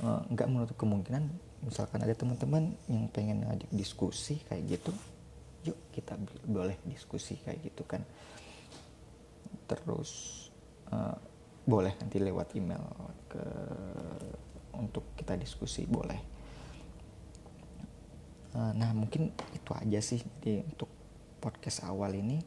Eh, 0.00 0.20
nggak 0.32 0.48
menutup 0.48 0.76
kemungkinan 0.80 1.28
misalkan 1.60 2.00
ada 2.00 2.16
teman-teman 2.16 2.72
yang 2.88 3.04
pengen 3.12 3.44
ngajak 3.44 3.68
diskusi 3.68 4.40
kayak 4.48 4.80
gitu 4.80 4.96
yuk 5.60 5.76
kita 5.92 6.16
boleh 6.48 6.72
diskusi 6.88 7.36
kayak 7.36 7.60
gitu 7.68 7.84
kan. 7.84 8.00
Terus 9.68 10.48
uh, 10.88 11.12
boleh 11.68 11.92
nanti 12.00 12.16
lewat 12.16 12.56
email 12.56 12.80
ke 13.28 13.44
untuk 14.72 15.12
kita 15.20 15.36
diskusi 15.36 15.84
boleh. 15.84 16.16
Uh, 18.56 18.72
nah 18.72 18.90
mungkin 18.96 19.30
itu 19.52 19.70
aja 19.76 20.00
sih 20.00 20.24
jadi 20.40 20.64
untuk 20.64 20.88
podcast 21.40 21.82
awal 21.88 22.12
ini 22.12 22.38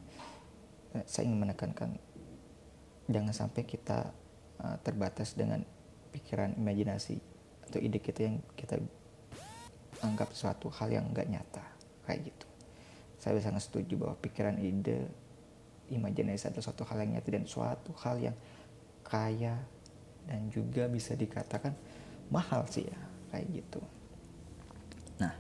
uh, 0.93 1.03
saya 1.09 1.27
ingin 1.27 1.49
menekankan 1.49 1.97
jangan 3.09 3.33
sampai 3.35 3.65
kita 3.65 4.13
uh, 4.61 4.77
terbatas 4.85 5.35
dengan 5.35 5.65
pikiran 6.13 6.55
imajinasi 6.55 7.17
atau 7.67 7.81
ide 7.81 7.97
kita 7.97 8.29
yang 8.29 8.37
kita 8.53 8.77
anggap 10.05 10.29
suatu 10.31 10.69
hal 10.69 10.93
yang 10.93 11.09
nggak 11.09 11.27
nyata 11.27 11.65
kayak 12.05 12.29
gitu. 12.31 12.47
Saya 13.17 13.39
sangat 13.39 13.65
setuju 13.65 13.97
bahwa 13.97 14.15
pikiran 14.19 14.59
ide 14.61 15.09
imajinasi 15.89 16.53
adalah 16.53 16.63
suatu 16.63 16.83
hal 16.85 17.01
yang 17.01 17.11
nyata 17.17 17.29
dan 17.33 17.45
suatu 17.49 17.91
hal 18.03 18.15
yang 18.19 18.37
kaya 19.03 19.57
dan 20.23 20.47
juga 20.47 20.87
bisa 20.87 21.17
dikatakan 21.17 21.75
mahal 22.31 22.63
sih 22.69 22.87
ya 22.87 22.99
kayak 23.31 23.47
gitu. 23.51 23.81
Nah 25.19 25.33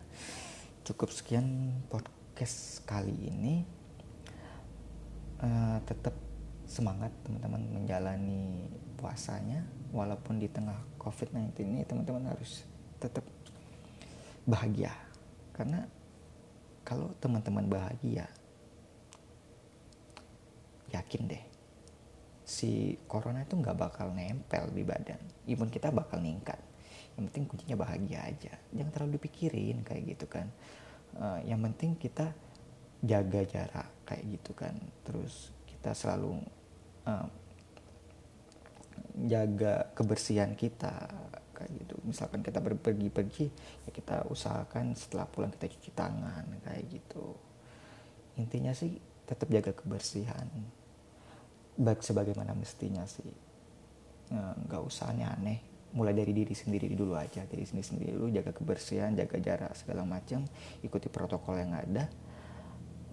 cukup 0.83 1.13
sekian 1.15 1.79
podcast 1.87 2.22
kali 2.81 3.13
ini 3.29 3.61
uh, 5.37 5.77
tetap 5.85 6.17
semangat 6.65 7.13
teman-teman 7.21 7.61
menjalani 7.69 8.65
puasanya. 8.97 9.61
Walaupun 9.93 10.41
di 10.41 10.49
tengah 10.49 10.81
covid-19 10.97 11.53
ini 11.61 11.85
teman-teman 11.85 12.33
harus 12.33 12.65
tetap 12.97 13.21
bahagia. 14.49 14.89
Karena 15.53 15.85
kalau 16.81 17.13
teman-teman 17.21 17.69
bahagia 17.69 18.25
yakin 20.89 21.25
deh 21.25 21.43
si 22.43 22.97
corona 23.05 23.45
itu 23.45 23.53
nggak 23.53 23.77
bakal 23.77 24.09
nempel 24.09 24.73
di 24.73 24.81
badan. 24.81 25.21
Imun 25.45 25.69
kita 25.69 25.93
bakal 25.93 26.17
ningkat. 26.17 26.57
Yang 27.13 27.29
penting 27.29 27.45
kuncinya 27.45 27.77
bahagia 27.77 28.25
aja. 28.25 28.57
Jangan 28.73 28.89
terlalu 28.89 29.21
dipikirin 29.21 29.85
kayak 29.85 30.17
gitu 30.17 30.25
kan 30.25 30.49
uh, 31.19 31.39
yang 31.45 31.59
penting 31.71 31.97
kita 31.97 32.31
jaga 33.03 33.41
jarak 33.43 33.89
kayak 34.07 34.23
gitu 34.39 34.51
kan. 34.55 34.75
Terus 35.03 35.51
kita 35.67 35.91
selalu 35.91 36.39
uh, 37.09 37.27
jaga 39.27 39.91
kebersihan 39.93 40.55
kita 40.55 40.93
kayak 41.53 41.71
gitu. 41.83 41.95
Misalkan 42.07 42.41
kita 42.41 42.63
pergi-pergi 42.63 43.47
ya 43.85 43.91
kita 43.93 44.25
usahakan 44.29 44.97
setelah 44.97 45.27
pulang 45.29 45.53
kita 45.53 45.69
cuci 45.69 45.91
tangan 45.93 46.45
kayak 46.63 46.83
gitu. 46.89 47.35
Intinya 48.39 48.73
sih 48.73 48.97
tetap 49.27 49.51
jaga 49.51 49.71
kebersihan. 49.75 50.47
Baik 51.73 52.05
sebagaimana 52.05 52.53
mestinya 52.53 53.05
sih. 53.05 53.33
Ya, 54.31 54.55
nggak 54.55 54.81
usah 54.87 55.11
aneh-aneh 55.11 55.72
mulai 55.93 56.13
dari 56.17 56.33
diri 56.33 56.57
sendiri 56.57 56.89
dulu 56.97 57.13
aja 57.13 57.45
dari 57.45 57.63
sendiri 57.63 57.85
sendiri 57.85 58.11
dulu 58.17 58.27
jaga 58.33 58.51
kebersihan 58.51 59.13
jaga 59.13 59.37
jarak 59.37 59.73
segala 59.77 60.03
macam 60.03 60.45
ikuti 60.81 61.07
protokol 61.07 61.61
yang 61.61 61.73
ada 61.77 62.09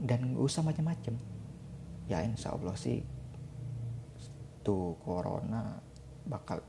dan 0.01 0.33
nggak 0.33 0.41
usah 0.41 0.65
macam-macam 0.65 1.15
ya 2.09 2.25
insya 2.25 2.57
Allah 2.57 2.73
sih 2.75 3.05
tuh 4.65 4.97
corona 5.05 5.77
bakal 6.25 6.61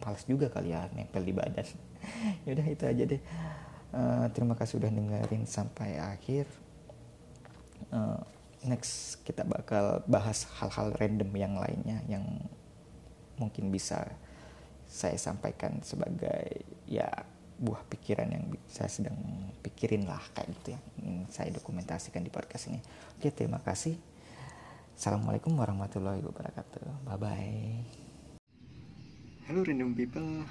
males 0.00 0.24
juga 0.24 0.48
kali 0.48 0.72
ya 0.72 0.88
nempel 0.96 1.22
di 1.22 1.34
badan. 1.36 1.66
Yaudah 2.48 2.66
itu 2.66 2.84
aja 2.88 3.04
deh. 3.04 3.22
Uh, 3.90 4.26
terima 4.32 4.56
kasih 4.56 4.80
udah 4.80 4.90
dengerin 4.90 5.44
sampai 5.44 6.00
akhir. 6.00 6.48
Uh, 7.92 8.16
next 8.64 9.20
kita 9.24 9.44
bakal 9.44 10.04
bahas 10.08 10.48
hal-hal 10.60 10.92
random 10.96 11.30
yang 11.36 11.54
lainnya 11.56 12.00
yang 12.08 12.24
mungkin 13.40 13.72
bisa 13.72 14.04
saya 14.84 15.16
sampaikan 15.16 15.80
sebagai 15.80 16.66
ya 16.84 17.08
buah 17.60 17.80
pikiran 17.88 18.28
yang 18.28 18.44
saya 18.68 18.88
sedang 18.88 19.16
pikirin 19.64 20.08
lah 20.08 20.20
kayak 20.32 20.48
gitu 20.60 20.68
ya 20.76 20.80
ingin 21.00 21.24
saya 21.32 21.48
dokumentasikan 21.56 22.20
di 22.20 22.28
podcast 22.28 22.68
ini. 22.68 22.80
Oke 23.16 23.32
terima 23.32 23.64
kasih. 23.64 23.96
Assalamualaikum 24.96 25.56
warahmatullahi 25.56 26.20
wabarakatuh. 26.20 27.08
Bye 27.08 27.16
bye 27.16 28.00
Halo 29.48 29.66
random 29.66 29.96
people. 29.98 30.46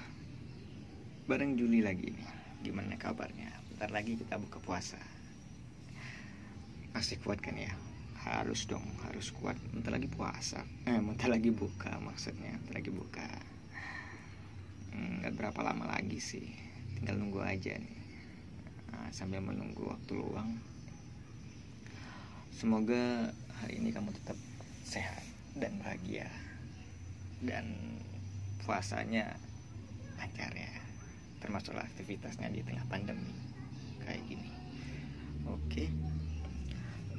Bareng 1.29 1.55
Juli 1.55 1.79
lagi. 1.79 2.11
Nih 2.11 2.29
Gimana 2.59 2.99
kabarnya? 2.99 3.47
Bentar 3.71 3.95
lagi 3.95 4.19
kita 4.19 4.35
buka 4.35 4.59
puasa. 4.59 4.99
Masih 6.91 7.15
kuat 7.23 7.39
kan 7.39 7.55
ya? 7.55 7.71
Harus 8.19 8.67
dong, 8.67 8.83
harus 9.07 9.31
kuat. 9.31 9.55
Bentar 9.71 9.95
lagi 9.95 10.11
puasa. 10.11 10.63
Eh, 10.83 10.99
bentar 10.99 11.31
lagi 11.31 11.55
buka 11.55 11.95
maksudnya. 12.03 12.51
Bentar 12.59 12.83
lagi 12.83 12.91
buka. 12.91 13.29
Hmm, 14.91 15.23
Gak 15.23 15.39
berapa 15.39 15.59
lama 15.63 15.87
lagi 15.87 16.19
sih. 16.19 16.43
Tinggal 16.99 17.15
nunggu 17.15 17.39
aja 17.39 17.79
nih. 17.79 17.99
Nah, 18.91 19.07
Sambil 19.15 19.39
menunggu 19.39 19.87
waktu 19.87 20.19
luang. 20.19 20.59
Semoga 22.51 23.31
hari 23.63 23.79
ini 23.79 23.95
kamu 23.95 24.11
tetap 24.11 24.35
sehat 24.83 25.23
dan 25.55 25.79
bahagia. 25.79 26.27
Dan 27.39 27.71
puasanya 28.67 29.39
lancar 30.19 30.51
ya. 30.51 30.75
Termasuk 31.39 31.71
aktivitasnya 31.71 32.51
di 32.51 32.59
tengah 32.67 32.83
pandemi 32.91 33.31
kayak 34.03 34.19
gini. 34.27 34.51
Oke. 35.47 35.87
Okay. 35.87 35.89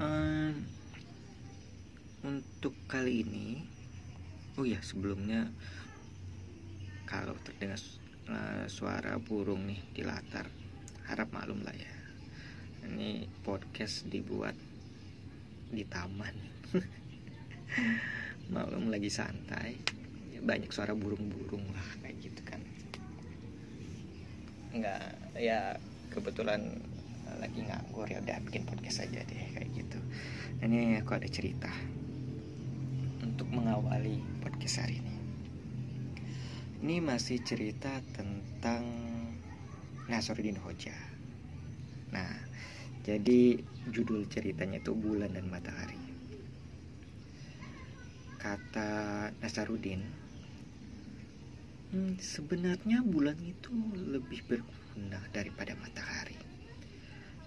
um, 0.00 0.79
untuk 2.20 2.76
kali 2.84 3.24
ini 3.24 3.64
oh 4.60 4.66
ya 4.68 4.76
sebelumnya 4.84 5.48
kalau 7.08 7.32
terdengar 7.40 7.80
uh, 8.28 8.68
suara 8.68 9.16
burung 9.16 9.64
nih 9.64 9.80
di 9.96 10.02
latar 10.04 10.46
harap 11.08 11.32
maklum 11.34 11.64
lah 11.66 11.74
ya. 11.74 11.90
Ini 12.86 13.26
podcast 13.42 14.06
dibuat 14.06 14.54
di 15.72 15.82
taman. 15.88 16.34
Maklum 18.54 18.94
lagi 18.94 19.10
santai. 19.10 19.74
Banyak 20.38 20.70
suara 20.70 20.94
burung-burung 20.94 21.66
lah 21.74 21.88
kayak 22.04 22.16
gitu 22.22 22.40
kan. 22.46 22.62
Nggak 24.70 25.02
ya 25.34 25.74
kebetulan 26.14 26.78
lagi 27.42 27.62
nganggur 27.62 28.06
ya 28.06 28.22
udah 28.22 28.38
bikin 28.46 28.66
podcast 28.70 29.02
aja 29.02 29.18
deh 29.26 29.44
kayak 29.50 29.70
gitu. 29.74 29.98
Ini 30.62 31.02
aku 31.02 31.18
ada 31.18 31.26
cerita 31.26 31.70
untuk 33.40 33.56
mengawali 33.56 34.20
podcast 34.44 34.84
hari 34.84 35.00
ini. 35.00 35.16
Ini 36.84 37.00
masih 37.00 37.40
cerita 37.40 37.88
tentang 38.12 38.84
Nasruddin 40.12 40.60
Hoja. 40.60 40.92
Nah 42.12 42.36
jadi 43.00 43.56
judul 43.88 44.28
ceritanya 44.28 44.76
itu 44.76 44.92
bulan 44.92 45.32
dan 45.32 45.48
matahari. 45.48 45.96
Kata 48.36 49.32
Nasruddin 49.40 50.04
hmm, 51.96 52.20
sebenarnya 52.20 53.00
bulan 53.00 53.40
itu 53.40 53.72
lebih 53.96 54.44
berguna 54.44 55.16
daripada 55.32 55.72
matahari 55.80 56.36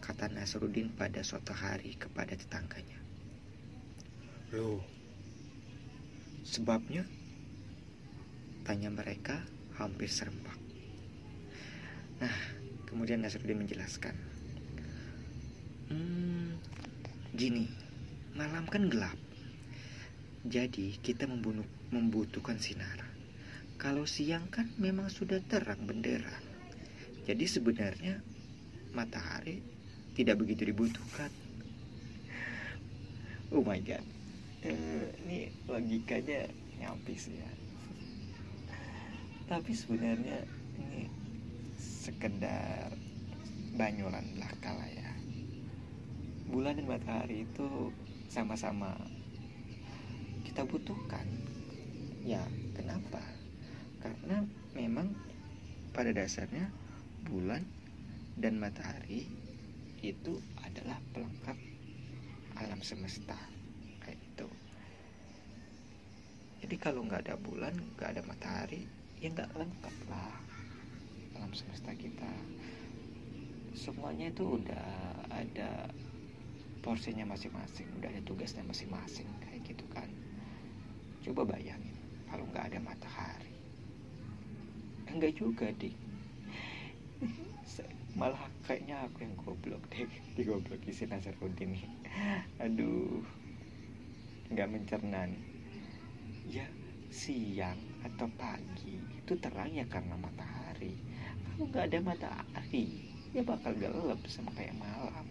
kata 0.01 0.25
Nasruddin 0.33 0.89
pada 0.89 1.21
suatu 1.21 1.53
hari 1.53 1.93
kepada 2.01 2.33
tetangganya. 2.33 2.97
Loh, 4.57 4.81
sebabnya? 6.43 7.07
Tanya 8.63 8.91
mereka 8.91 9.43
hampir 9.79 10.07
serempak. 10.07 10.55
Nah, 12.23 12.37
kemudian 12.87 13.19
Nasruddin 13.19 13.59
menjelaskan. 13.59 14.15
Hmm, 15.91 16.55
gini, 17.35 17.67
malam 18.37 18.69
kan 18.69 18.87
gelap. 18.87 19.17
Jadi 20.43 20.99
kita 20.99 21.27
membunuh, 21.27 21.67
membutuhkan 21.91 22.59
sinar. 22.59 22.99
Kalau 23.79 24.07
siang 24.07 24.47
kan 24.47 24.71
memang 24.79 25.11
sudah 25.11 25.43
terang 25.43 25.83
benderang. 25.83 26.43
Jadi 27.23 27.47
sebenarnya 27.47 28.19
matahari 28.91 29.59
tidak 30.13 30.39
begitu 30.39 30.67
dibutuhkan. 30.69 31.31
Oh 33.51 33.63
my 33.65 33.79
god, 33.83 34.03
eh, 34.63 35.07
ini 35.25 35.51
logikanya 35.67 36.47
nyampis 36.79 37.29
ya. 37.31 37.49
Tapi 39.51 39.71
sebenarnya 39.75 40.43
ini 40.79 41.07
sekedar 41.79 42.91
banyolan 43.75 44.23
belaka 44.35 44.71
lah 44.71 44.89
ya. 44.89 45.11
Bulan 46.47 46.79
dan 46.79 46.87
matahari 46.87 47.43
itu 47.43 47.91
sama-sama 48.29 48.95
kita 50.47 50.63
butuhkan. 50.63 51.25
Ya, 52.23 52.43
kenapa? 52.77 53.19
Karena 53.99 54.43
memang 54.71 55.11
pada 55.91 56.15
dasarnya 56.15 56.71
bulan 57.27 57.63
dan 58.35 58.57
matahari 58.57 59.29
itu 60.03 60.41
adalah 60.59 60.99
pelengkap 61.15 61.55
alam 62.59 62.81
semesta 62.83 63.37
kayak 64.03 64.19
itu 64.19 64.47
jadi 66.63 66.79
kalau 66.79 67.03
nggak 67.03 67.27
ada 67.27 67.35
bulan 67.35 67.75
nggak 67.99 68.15
ada 68.15 68.21
matahari 68.23 68.87
ya 69.19 69.27
nggak 69.35 69.51
lengkap 69.51 69.95
lah 70.07 70.31
alam 71.35 71.51
semesta 71.51 71.91
kita. 71.91 72.31
Semuanya 73.75 74.31
itu 74.31 74.47
udah 74.47 74.87
ada 75.27 75.91
porsinya 76.79 77.27
masing-masing 77.27 77.91
udah 77.99 78.07
ada 78.07 78.23
tugasnya 78.23 78.63
masing-masing 78.63 79.27
kayak 79.43 79.59
gitu 79.67 79.83
kan. 79.91 80.07
Coba 81.19 81.43
bayangin 81.51 81.99
kalau 82.31 82.47
nggak 82.47 82.71
ada 82.71 82.79
matahari. 82.79 83.51
Enggak 85.11 85.35
juga 85.35 85.67
ding 85.75 85.99
malah 88.19 88.39
kayaknya 88.63 89.03
aku 89.03 89.25
yang 89.25 89.35
goblok 89.41 89.83
deh 89.91 90.07
digobloki 90.37 90.93
si 90.93 91.09
Nazarudin 91.09 91.73
nih 91.73 91.85
aduh 92.61 93.25
nggak 94.53 94.69
mencerna 94.69 95.25
nih 95.27 95.52
ya 96.43 96.67
siang 97.07 97.79
atau 98.03 98.27
pagi 98.35 98.99
itu 98.99 99.33
terang 99.39 99.71
ya 99.71 99.87
karena 99.87 100.19
matahari. 100.19 100.99
Kalau 101.47 101.69
nggak 101.71 101.85
ada 101.87 101.99
matahari 102.03 102.87
ya 103.31 103.41
bakal 103.45 103.71
gelap 103.79 104.19
sama 104.27 104.51
kayak 104.57 104.75
malam. 104.75 105.25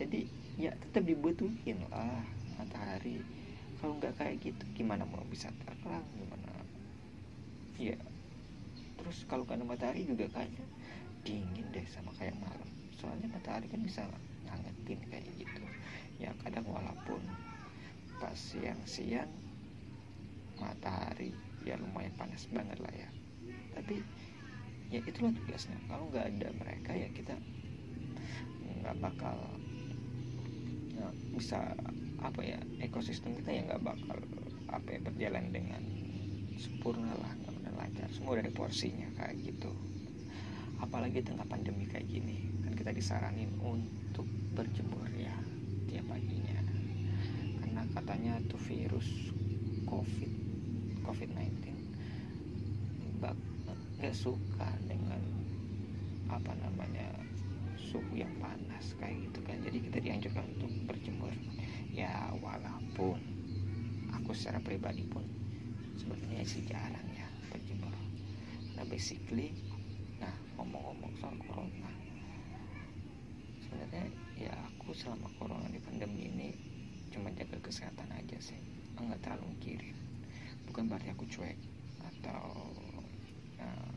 Jadi 0.00 0.24
ya 0.56 0.72
tetap 0.78 1.04
dibutuhin 1.04 1.84
lah 1.92 2.24
matahari. 2.56 3.20
Kalau 3.82 3.98
nggak 3.98 4.14
kayak 4.16 4.40
gitu 4.40 4.64
gimana 4.78 5.04
mau 5.04 5.20
bisa 5.28 5.50
terang 5.66 6.06
gimana? 6.16 6.52
Ya 7.76 7.98
terus 8.96 9.26
kalau 9.26 9.42
karena 9.42 9.66
matahari 9.66 10.06
juga 10.06 10.30
kayaknya 10.30 10.64
dingin 11.26 11.66
deh 11.74 11.86
sama 11.90 12.14
kayak 12.16 12.38
malam. 12.38 12.70
Soalnya 12.96 13.26
matahari 13.28 13.66
kan 13.68 13.82
bisa 13.82 14.06
ngangetin 14.46 15.00
kayak 15.10 15.28
gitu. 15.34 15.64
Ya 16.22 16.30
kadang 16.46 16.64
walaupun 16.70 17.20
pas 18.22 18.38
siang-siang 18.38 19.41
matahari. 20.62 21.34
Ya 21.66 21.74
lumayan 21.78 22.14
panas 22.14 22.46
banget 22.50 22.78
lah 22.78 22.94
ya. 22.94 23.10
Tapi 23.74 24.02
ya 24.90 25.00
itulah 25.02 25.34
tugasnya. 25.34 25.78
Kalau 25.90 26.06
nggak 26.10 26.26
ada 26.36 26.48
mereka 26.58 26.90
ya 26.94 27.08
kita 27.10 27.34
nggak 28.82 28.98
bakal 28.98 29.38
ya, 30.94 31.06
bisa 31.34 31.74
apa 32.22 32.40
ya 32.42 32.58
ekosistem 32.82 33.38
kita 33.38 33.50
ya 33.54 33.62
nggak 33.66 33.82
bakal 33.82 34.18
apa 34.70 34.88
ya 34.90 34.98
berjalan 35.02 35.54
dengan 35.54 35.82
sempurna 36.58 37.14
lah 37.14 37.32
nggak 37.34 37.74
lancar. 37.78 38.08
Semua 38.10 38.38
ada 38.38 38.50
porsinya 38.50 39.06
kayak 39.18 39.38
gitu. 39.38 39.70
Apalagi 40.82 41.22
tengah 41.22 41.46
pandemi 41.46 41.86
kayak 41.86 42.10
gini. 42.10 42.50
Kan 42.66 42.74
kita 42.74 42.90
disaranin 42.90 43.54
untuk 43.62 44.26
berjemur 44.58 45.06
ya 45.14 45.34
tiap 45.86 46.10
paginya. 46.10 46.58
Karena 47.62 47.82
katanya 47.94 48.32
tuh 48.50 48.58
virus 48.58 49.06
covid 49.86 50.41
covid 51.04 51.30
19 51.30 51.72
nggak 54.02 54.18
suka 54.18 54.66
dengan 54.90 55.22
apa 56.26 56.58
namanya 56.58 57.06
suhu 57.78 58.18
yang 58.18 58.34
panas 58.42 58.98
kayak 58.98 59.30
gitu 59.30 59.38
kan. 59.46 59.54
Jadi 59.62 59.78
kita 59.78 59.98
dianjurkan 60.02 60.42
untuk 60.58 60.74
berjemur. 60.90 61.30
Ya 61.94 62.34
walaupun 62.42 63.22
aku 64.10 64.34
secara 64.34 64.58
pribadi 64.58 65.06
pun 65.06 65.22
sebenarnya 65.94 66.42
sih 66.42 66.66
jarang 66.66 67.06
ya 67.14 67.30
berjemur. 67.54 67.94
Nah 68.74 68.82
basically 68.90 69.54
ngomong-ngomong 70.58 71.14
soal 71.22 71.38
corona. 71.46 71.90
Sebenarnya 73.62 74.10
ya 74.34 74.54
aku 74.66 74.98
selama 74.98 75.30
corona 75.38 75.70
di 75.70 75.78
pandemi 75.78 76.26
ini 76.26 76.48
cuma 77.14 77.30
jaga 77.38 77.62
kesehatan 77.62 78.10
aja 78.18 78.34
sih. 78.42 78.58
Nggak 78.98 79.22
terlalu 79.22 79.54
mikirin 79.54 80.01
bukan 80.72 80.88
berarti 80.88 81.12
aku 81.12 81.28
cuek 81.28 81.60
atau 82.00 82.48
uh, 83.60 83.96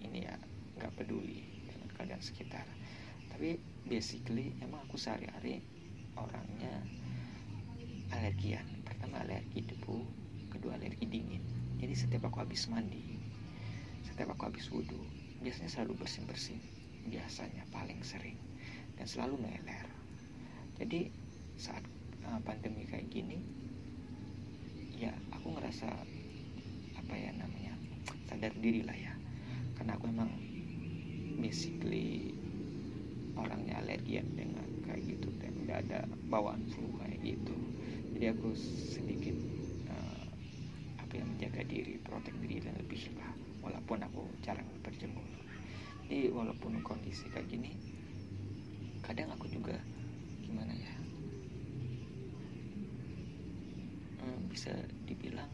ini 0.00 0.24
ya 0.24 0.34
nggak 0.80 0.96
peduli 0.96 1.44
dengan 1.68 1.88
keadaan 1.92 2.24
sekitar. 2.24 2.64
Tapi 3.28 3.60
basically 3.84 4.56
emang 4.64 4.80
aku 4.88 4.96
sehari-hari 4.96 5.60
orangnya 6.16 6.80
alergian 8.16 8.64
pertama 8.88 9.20
alergi 9.20 9.68
debu 9.68 10.00
kedua 10.48 10.80
alergi 10.80 11.04
dingin. 11.04 11.44
Jadi 11.76 11.92
setiap 11.92 12.32
aku 12.32 12.40
habis 12.40 12.64
mandi 12.72 13.20
setiap 14.18 14.34
aku 14.34 14.50
habis 14.50 14.66
wudhu 14.74 14.98
biasanya 15.44 15.70
selalu 15.70 16.02
bersin-bersin. 16.02 16.58
Biasanya 17.06 17.68
paling 17.70 18.02
sering. 18.02 18.34
Dan 18.98 19.06
selalu 19.06 19.38
meler. 19.38 19.86
Jadi 20.74 21.12
saat 21.54 21.86
uh, 22.26 22.40
pandemi 22.42 22.82
kayak 22.88 23.06
gini 23.12 23.38
ya 24.98 25.14
aku 25.38 25.54
ngerasa 25.54 25.88
apa 26.98 27.14
ya 27.14 27.30
namanya 27.38 27.72
sadar 28.26 28.52
diri 28.58 28.82
lah 28.82 28.98
ya. 28.98 29.14
Karena 29.78 29.94
aku 29.94 30.10
emang 30.10 30.30
basically 31.38 32.34
orangnya 33.38 33.78
alergian 33.78 34.26
dengan 34.34 34.66
kayak 34.82 35.06
gitu 35.06 35.30
dan 35.38 35.54
nggak 35.62 35.78
ada 35.88 35.98
bawaan 36.26 36.66
flu 36.74 36.90
kayak 36.98 37.22
gitu. 37.22 37.54
Jadi 38.18 38.24
aku 38.34 38.48
sedikit 38.92 39.38
uh, 39.88 40.26
apa 40.98 41.12
yang 41.14 41.30
menjaga 41.30 41.62
diri 41.64 41.96
protek 42.02 42.34
diri 42.42 42.58
dan 42.60 42.74
lebih 42.82 43.14
lah. 43.16 43.30
Walaupun 43.62 44.02
aku 44.02 44.26
jarang 44.42 44.66
berjemur. 44.82 45.22
Jadi 46.04 46.34
walaupun 46.34 46.82
kondisi 46.82 47.30
kayak 47.30 47.46
gini 47.52 47.72
kadang 49.08 49.32
aku 49.32 49.48
juga 49.48 49.72
gimana 50.44 50.68
ya 50.76 50.94
hmm, 54.20 54.52
bisa 54.52 54.68
dibilang 55.08 55.48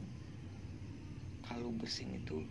kalau 1.47 1.71
bersin 1.79 2.11
itu 2.19 2.43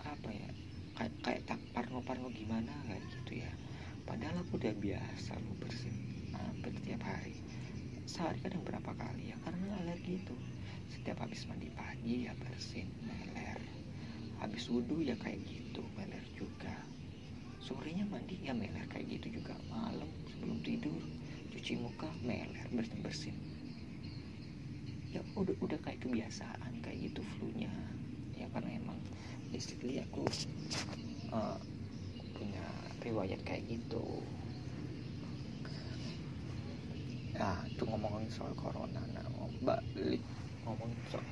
apa 0.00 0.32
ya 0.32 0.48
kayak 0.96 1.14
kayak 1.20 1.42
tak 1.44 1.60
parno-parno 1.76 2.32
gimana 2.32 2.72
kayak 2.88 3.04
gitu 3.12 3.44
ya. 3.44 3.52
Padahal 4.08 4.40
aku 4.40 4.56
udah 4.56 4.72
biasa 4.72 5.36
lu 5.44 5.52
bersin 5.60 5.92
hampir 6.32 6.72
tiap 6.88 7.04
hari. 7.04 7.36
Sehari 8.08 8.40
kadang 8.40 8.64
berapa 8.64 8.96
kali 8.96 9.30
ya 9.30 9.36
karena 9.44 9.68
alergi 9.84 10.24
itu. 10.24 10.36
Setiap 10.88 11.20
habis 11.20 11.44
mandi 11.44 11.68
pagi 11.76 12.24
ya 12.24 12.32
bersin 12.40 12.88
meler. 13.04 13.60
Habis 14.40 14.72
wudhu 14.72 15.04
ya 15.04 15.12
kayak 15.20 15.44
gitu 15.44 15.84
meler 15.92 16.24
juga. 16.32 16.72
Sorenya 17.60 18.08
mandi 18.08 18.40
ya 18.40 18.56
meler 18.56 18.88
kayak 18.88 19.06
gitu 19.20 19.38
juga. 19.38 19.52
Malam 19.68 20.08
sebelum 20.32 20.64
tidur 20.64 21.02
cuci 21.52 21.76
muka 21.76 22.08
meler 22.24 22.64
bersin 22.72 23.04
bersin 23.04 23.36
ya 25.08 25.20
udah 25.36 25.56
udah 25.64 25.78
kayak 25.80 26.00
kebiasaan 26.04 26.72
kayak 26.84 27.12
gitu 27.12 27.20
flu-nya. 27.36 27.72
Ya 28.36 28.46
karena 28.52 28.76
emang 28.76 28.98
basically 29.48 30.04
aku 30.04 30.24
uh, 31.32 31.56
punya 32.36 32.64
riwayat 33.00 33.40
kayak 33.42 33.64
gitu. 33.66 34.04
Nah 37.38 37.64
itu 37.70 37.82
ngomongin 37.86 38.28
soal 38.28 38.52
corona. 38.58 39.00
Nah 39.14 39.24
balik 39.64 40.22
ngomongin 40.66 40.98
soal 41.08 41.24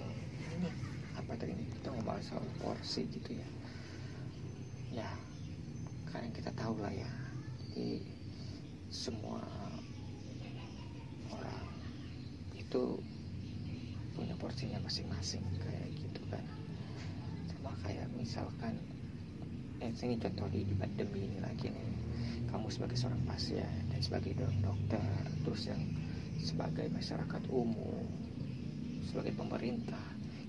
ini 0.57 0.71
apa 1.17 1.33
tadi 1.37 1.53
kita 1.81 1.89
ngomong 1.93 2.21
soal 2.25 2.45
porsi 2.63 3.05
gitu 3.13 3.37
ya. 3.37 3.49
Ya 5.05 5.11
kalian 6.09 6.33
kita 6.33 6.51
tahu 6.57 6.81
lah 6.81 6.95
ya. 6.95 7.11
Jadi 7.61 8.01
semua 8.89 9.45
orang 11.29 11.69
itu 12.57 12.97
punya 14.17 14.33
porsinya 14.41 14.81
masing-masing 14.81 15.45
kayak 15.61 15.93
gitu 15.93 16.21
kan. 16.33 16.43
Sama 17.53 17.77
kayak 17.85 18.09
misalkan 18.17 18.81
eh 19.85 19.93
ini 19.93 20.17
contoh 20.17 20.49
di 20.49 20.65
pandemi 20.73 21.29
ini 21.29 21.39
lagi 21.45 21.69
nih. 21.69 21.91
Kamu 22.49 22.73
sebagai 22.73 22.97
seorang 22.97 23.21
pasien 23.29 23.69
dan 23.93 24.01
sebagai 24.01 24.33
dokter 24.65 25.05
terus 25.45 25.69
yang 25.69 25.83
sebagai 26.41 26.89
masyarakat 26.89 27.43
umum 27.53 28.09
sebagai 29.07 29.37
pemerintah 29.39 30.03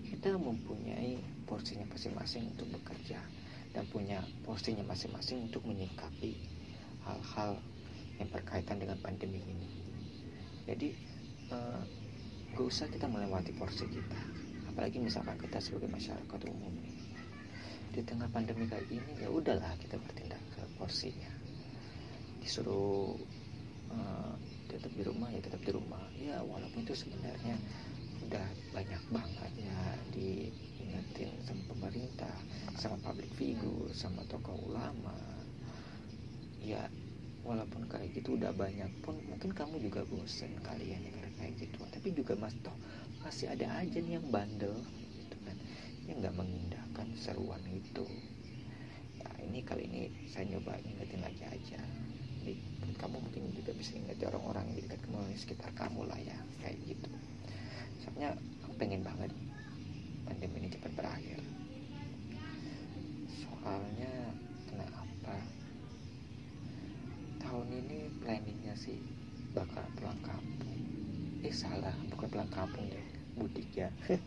kita 0.07 0.34
mempunyai 0.34 1.22
porsinya 1.45 1.86
masing-masing 1.93 2.49
untuk 2.57 2.68
bekerja 2.74 3.22
dan 3.72 3.86
punya 3.93 4.24
porsinya 4.41 4.82
masing-masing 4.88 5.45
untuk 5.45 5.61
menyikapi 5.68 6.34
hal-hal 7.05 7.61
yang 8.18 8.30
berkaitan 8.34 8.82
dengan 8.82 8.97
pandemi 8.97 9.39
ini. 9.45 9.70
Jadi 10.65 10.89
uh, 11.53 11.80
gak 12.58 12.74
usah 12.74 12.89
kita 12.89 13.05
melewati 13.05 13.53
porsi 13.53 13.86
kita. 13.86 14.18
Apalagi 14.74 14.97
misalkan 14.97 15.38
kita 15.38 15.62
sebagai 15.62 15.93
masyarakat 15.93 16.39
umum 16.49 16.74
nih. 16.82 16.97
Di 17.93 18.01
tengah 18.01 18.26
pandemi 18.34 18.66
kayak 18.66 18.89
gini 18.89 19.22
ya 19.22 19.30
udahlah 19.30 19.78
kita 19.78 20.01
bertindak 20.01 20.41
ke 20.58 20.66
porsinya. 20.82 21.30
Disuruh 22.41 23.14
uh, 23.93 24.34
tetap 24.74 24.89
di 24.89 25.05
rumah 25.05 25.30
ya 25.30 25.38
tetap 25.38 25.62
di 25.62 25.70
rumah. 25.70 26.01
Ya 26.18 26.41
walaupun 26.41 26.82
itu 26.82 26.97
sebenarnya 26.97 27.62
udah 28.26 28.47
banyak 28.74 29.03
banget 29.14 29.51
ya 29.62 29.80
diingetin 30.18 31.30
sama 31.45 31.62
pemerintah 31.78 32.34
sama 32.82 32.97
public 33.05 33.30
figure 33.38 33.93
sama 33.93 34.26
tokoh 34.26 34.58
ulama. 34.66 35.14
Ya 36.58 36.89
walaupun 37.45 37.86
kayak 37.86 38.18
gitu 38.18 38.34
udah 38.34 38.49
banyak 38.49 38.89
pun 39.05 39.14
mungkin 39.30 39.53
kamu 39.53 39.78
juga 39.78 40.01
bosen 40.10 40.58
kalian 40.66 41.05
ya 41.05 41.27
kayak 41.38 41.54
gitu. 41.62 41.80
Tapi 41.88 42.08
juga 42.14 42.34
mas 42.38 42.54
toh 42.62 42.74
masih 43.24 43.50
ada 43.50 43.66
aja 43.82 43.98
nih 43.98 44.20
yang 44.20 44.28
bandel 44.30 44.76
gitu 45.18 45.38
kan. 45.46 45.58
Yang 46.10 46.18
nggak 46.26 46.36
mengindahkan 46.36 47.08
seruan 47.18 47.62
itu. 47.70 48.06
Ya 49.18 49.30
ini 49.46 49.62
kali 49.62 49.90
ini 49.90 50.02
saya 50.30 50.50
nyoba 50.50 50.78
ingetin 50.82 51.22
lagi 51.22 51.44
aja. 51.46 51.82
Jadi 52.42 52.54
kamu 52.98 53.18
mungkin 53.20 53.44
juga 53.54 53.72
bisa 53.76 53.94
ingat 53.94 54.18
orang-orang 54.24 54.72
di 54.74 54.82
dekat 54.86 55.04
kamu 55.06 55.36
sekitar 55.36 55.72
kamu 55.76 56.08
lah 56.08 56.20
ya 56.22 56.38
kayak 56.64 56.78
gitu. 56.88 57.12
Soalnya 58.02 58.34
aku 58.64 58.74
pengen 58.80 59.04
banget 59.04 59.32
pandemi 60.24 60.64
ini 60.64 60.70
cepat 60.72 60.92
berakhir. 60.96 61.40
Soalnya 63.28 64.14
kenapa 64.72 65.36
tahun 67.44 67.68
ini 67.84 68.00
planningnya 68.24 68.76
sih 68.80 69.00
bakal 69.52 69.84
pulang 70.00 70.20
kampung 70.24 70.57
eh 71.46 71.54
salah. 71.54 71.94
Bukan 72.14 72.28
pulang 72.30 72.50
kampung 72.50 72.90
deh. 72.90 73.06
Mudik 73.38 73.70
ya. 73.78 73.90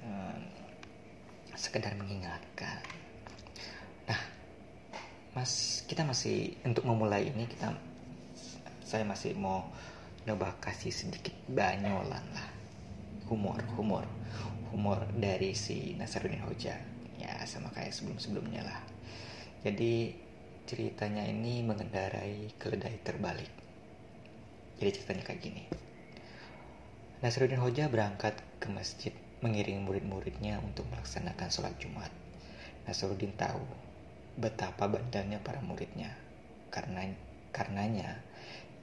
uh, 0.03 0.37
sekedar 1.55 1.95
mengingatkan. 1.95 2.83
Nah, 4.09 4.21
Mas, 5.31 5.85
kita 5.87 6.03
masih 6.03 6.57
untuk 6.67 6.83
memulai 6.83 7.31
ini 7.31 7.47
kita 7.47 7.71
saya 8.83 9.07
masih 9.07 9.33
mau 9.33 9.65
coba 10.23 10.53
kasih 10.61 10.93
sedikit 10.93 11.33
banyolan 11.49 12.23
lah. 12.35 12.47
Humor, 13.31 13.63
humor. 13.79 14.05
Humor 14.69 15.05
dari 15.17 15.55
si 15.55 15.97
Nasaruddin 15.97 16.43
Hoja. 16.43 16.77
Ya, 17.17 17.33
sama 17.47 17.71
kayak 17.71 17.95
sebelum-sebelumnya 17.95 18.61
lah. 18.67 18.81
Jadi 19.63 20.13
ceritanya 20.67 21.23
ini 21.27 21.63
mengendarai 21.63 22.51
keledai 22.59 22.99
terbalik. 23.03 23.51
Jadi 24.77 24.89
ceritanya 24.99 25.23
kayak 25.23 25.41
gini. 25.41 25.63
Nasaruddin 27.23 27.63
Hoja 27.63 27.87
berangkat 27.87 28.35
ke 28.59 28.67
masjid 28.67 29.15
mengiring 29.39 29.87
murid-muridnya 29.87 30.59
untuk 30.59 30.83
melaksanakan 30.91 31.47
sholat 31.47 31.71
Jumat. 31.79 32.11
Nasruddin 32.83 33.31
tahu 33.39 33.63
betapa 34.35 34.91
bandalnya 34.91 35.39
para 35.39 35.63
muridnya. 35.63 36.19
Karena 36.67 37.07
karenanya 37.55 38.19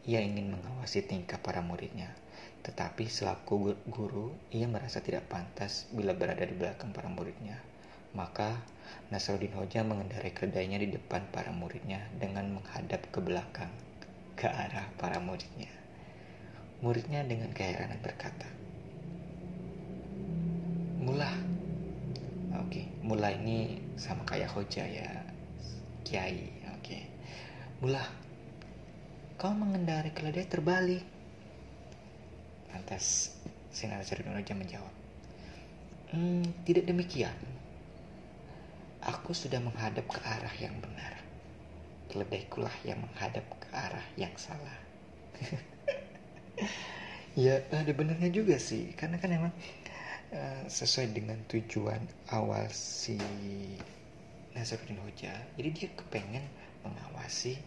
ia 0.09 0.25
ingin 0.25 0.57
mengawasi 0.57 1.05
tingkah 1.05 1.37
para 1.37 1.61
muridnya. 1.61 2.17
Tetapi 2.65 3.13
selaku 3.13 3.77
guru, 3.85 4.33
ia 4.49 4.65
merasa 4.65 5.05
tidak 5.05 5.29
pantas 5.29 5.85
bila 5.93 6.17
berada 6.17 6.41
di 6.41 6.57
belakang 6.57 6.97
para 6.97 7.13
muridnya. 7.13 7.61
Maka 8.17 8.57
Nasruddin 9.13 9.53
Hoja 9.53 9.85
mengendarai 9.85 10.33
keledainya 10.33 10.81
di 10.81 10.89
depan 10.89 11.29
para 11.29 11.53
muridnya 11.53 12.09
dengan 12.17 12.57
menghadap 12.57 13.05
ke 13.13 13.21
belakang, 13.21 13.69
ke 14.33 14.49
arah 14.49 14.89
para 14.97 15.21
muridnya. 15.21 15.80
Muridnya 16.81 17.21
dengan 17.29 17.53
keheranan 17.53 18.01
berkata, 18.01 18.49
Mula. 21.01 21.33
Oke, 22.61 22.85
mula 23.01 23.33
ini 23.33 23.81
sama 23.97 24.25
kayak 24.29 24.53
Hoja 24.53 24.85
ya, 24.85 25.11
Kiai. 26.05 26.51
Oke. 26.77 27.05
Mula, 27.81 28.05
kau 29.41 29.53
mengendarai 29.57 30.13
keledai 30.13 30.45
terbalik 30.45 31.05
Lantas 32.71 33.35
Sinar 33.71 34.03
Raja 34.07 34.55
menjawab, 34.55 34.95
hmm, 36.15 36.67
tidak 36.67 36.87
demikian. 36.87 37.35
Aku 39.03 39.31
sudah 39.35 39.59
menghadap 39.63 40.07
ke 40.07 40.19
arah 40.23 40.55
yang 40.59 40.75
benar. 40.79 41.19
Keledaikulah 42.11 42.75
yang 42.83 42.99
menghadap 42.99 43.47
ke 43.63 43.69
arah 43.71 44.07
yang 44.19 44.35
salah. 44.35 44.79
ya 47.39 47.63
ada 47.71 47.93
benernya 47.95 48.31
juga 48.33 48.57
sih, 48.59 48.95
karena 48.97 49.19
kan 49.19 49.31
emang 49.31 49.53
uh, 50.35 50.63
sesuai 50.67 51.15
dengan 51.15 51.39
tujuan 51.47 52.01
awal 52.35 52.67
si 52.73 53.19
Nazaruddin 54.55 54.99
Hoja. 55.03 55.35
Jadi 55.55 55.69
dia 55.71 55.89
kepengen 55.95 56.45
mengawasi 56.83 57.61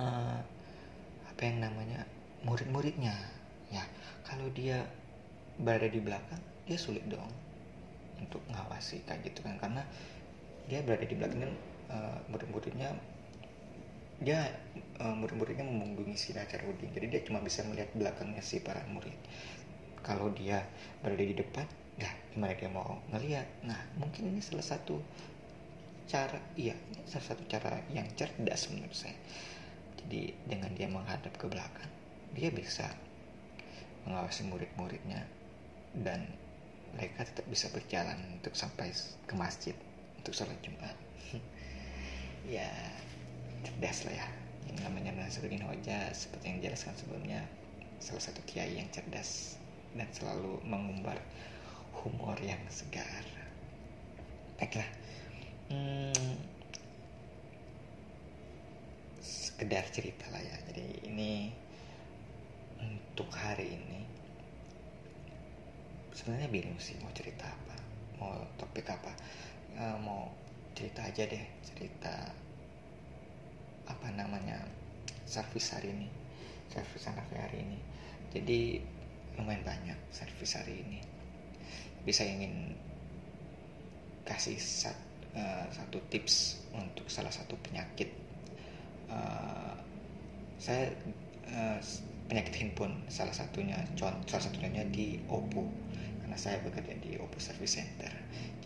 uh, 0.00 0.40
apa 1.30 1.42
yang 1.44 1.60
namanya 1.62 2.04
murid-muridnya 2.44 3.12
ya 3.72 3.82
kalau 4.24 4.46
dia 4.54 4.86
berada 5.60 5.88
di 5.88 6.00
belakang 6.00 6.40
dia 6.68 6.78
sulit 6.78 7.04
dong 7.08 7.28
untuk 8.16 8.40
ngawasi 8.48 9.04
kayak 9.04 9.24
gitu 9.28 9.44
kan 9.44 9.56
karena 9.60 9.82
dia 10.66 10.80
berada 10.80 11.04
di 11.04 11.14
belakang 11.16 11.52
uh, 11.92 12.18
murid-muridnya 12.32 12.96
dia 14.16 14.48
uh, 15.00 15.12
murid-muridnya 15.12 15.66
memunggungi 15.68 16.16
si 16.16 16.32
Najarudin 16.32 16.88
jadi 16.96 17.06
dia 17.08 17.20
cuma 17.24 17.44
bisa 17.44 17.60
melihat 17.68 17.92
belakangnya 17.92 18.40
si 18.40 18.64
para 18.64 18.80
murid. 18.88 19.16
Kalau 20.00 20.32
dia 20.32 20.64
berada 21.02 21.20
di 21.20 21.36
depan 21.36 21.66
ya 22.00 22.08
gimana 22.32 22.56
dia 22.56 22.70
mau 22.72 23.00
ngelihat? 23.12 23.46
Nah 23.66 23.80
mungkin 24.00 24.32
ini 24.32 24.40
salah 24.40 24.64
satu 24.64 24.96
cara 26.06 26.38
iya 26.54 26.78
salah 27.04 27.34
satu 27.34 27.42
cara 27.50 27.82
yang 27.92 28.08
cerdas 28.16 28.72
menurut 28.72 28.96
saya. 28.96 29.16
Jadi 30.00 30.32
dengan 30.48 30.72
dia 30.72 30.88
menghadap 30.88 31.34
ke 31.36 31.46
belakang 31.50 31.90
dia 32.32 32.48
bisa 32.52 32.88
mengawasi 34.06 34.46
murid-muridnya 34.46 35.26
dan 35.98 36.24
mereka 36.94 37.26
tetap 37.28 37.44
bisa 37.50 37.68
berjalan 37.68 38.16
untuk 38.38 38.54
sampai 38.56 38.88
ke 39.28 39.34
masjid 39.36 39.76
untuk 40.20 40.32
sholat 40.32 40.56
Jumat. 40.64 40.96
ya 42.56 42.70
cerdas 43.64 44.04
lah 44.08 44.14
ya. 44.18 44.26
Yang 44.66 44.78
namanya 44.84 45.12
Nasruddin 45.16 45.64
Hoja 45.64 46.10
seperti 46.12 46.44
yang 46.50 46.56
dijelaskan 46.60 46.94
sebelumnya 46.98 47.40
salah 48.02 48.22
satu 48.22 48.40
kiai 48.44 48.76
yang 48.76 48.88
cerdas 48.92 49.56
dan 49.96 50.08
selalu 50.12 50.60
mengumbar 50.66 51.16
humor 52.02 52.36
yang 52.44 52.60
segar. 52.68 53.24
Baiklah. 54.60 54.88
Hmm, 55.72 56.36
sekedar 59.20 59.84
cerita 59.88 60.28
lah 60.28 60.42
ya. 60.44 60.56
Jadi 60.68 61.08
ini 61.08 61.48
untuk 63.16 63.32
hari 63.32 63.72
ini 63.72 64.06
sebenarnya 66.12 66.48
bingung 66.48 66.80
sih 66.80 66.96
mau 67.04 67.12
cerita 67.12 67.44
apa 67.44 67.76
mau 68.16 68.32
topik 68.56 68.88
apa 68.88 69.12
e, 69.76 69.84
mau 70.00 70.32
cerita 70.72 71.04
aja 71.04 71.28
deh 71.28 71.44
cerita 71.60 72.32
apa 73.86 74.10
namanya 74.14 74.60
servis 75.26 75.74
hari 75.74 75.90
ini 75.90 76.08
servis 76.70 77.08
anak 77.08 77.26
hari 77.32 77.62
ini. 77.62 77.78
Jadi 78.36 78.60
lumayan 79.40 79.64
banyak 79.64 79.98
servis 80.12 80.58
hari 80.58 80.82
ini. 80.82 81.00
Bisa 82.04 82.22
ingin 82.26 82.76
kasih 84.26 84.58
sat, 84.58 84.96
uh, 85.32 85.66
satu 85.70 86.02
tips 86.12 86.60
untuk 86.74 87.06
salah 87.08 87.32
satu 87.32 87.54
penyakit. 87.62 88.10
Uh, 89.06 89.74
saya 90.58 90.90
uh, 91.48 91.78
penyakit 92.26 92.58
handphone 92.58 93.06
salah 93.06 93.32
satunya 93.32 93.78
contoh 93.94 94.26
salah 94.26 94.50
satunya 94.50 94.84
di 94.90 95.22
Oppo. 95.30 95.64
Karena 96.20 96.36
saya 96.36 96.58
bekerja 96.60 96.94
di 96.98 97.16
Oppo 97.16 97.38
Service 97.38 97.78
Center. 97.78 98.10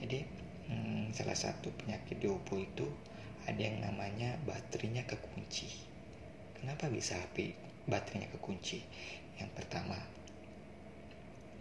Jadi 0.01 0.25
hmm, 0.73 1.13
salah 1.13 1.37
satu 1.37 1.69
penyakit 1.77 2.19
di 2.19 2.27
Oppo 2.27 2.57
itu 2.57 2.89
ada 3.51 3.59
yang 3.61 3.83
namanya 3.83 4.39
baterainya 4.47 5.03
kekunci 5.11 5.67
kenapa 6.55 6.87
bisa 6.87 7.19
HP 7.19 7.59
baterainya 7.91 8.31
kekunci 8.31 8.79
yang 9.43 9.51
pertama 9.51 9.99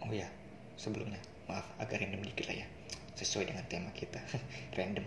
oh 0.06 0.12
ya 0.14 0.30
sebelumnya 0.78 1.18
maaf 1.50 1.66
agak 1.82 2.06
random 2.06 2.22
dikit 2.22 2.46
lah 2.46 2.62
ya 2.62 2.66
sesuai 3.18 3.50
dengan 3.50 3.66
tema 3.66 3.90
kita 3.90 4.22
random 4.78 5.04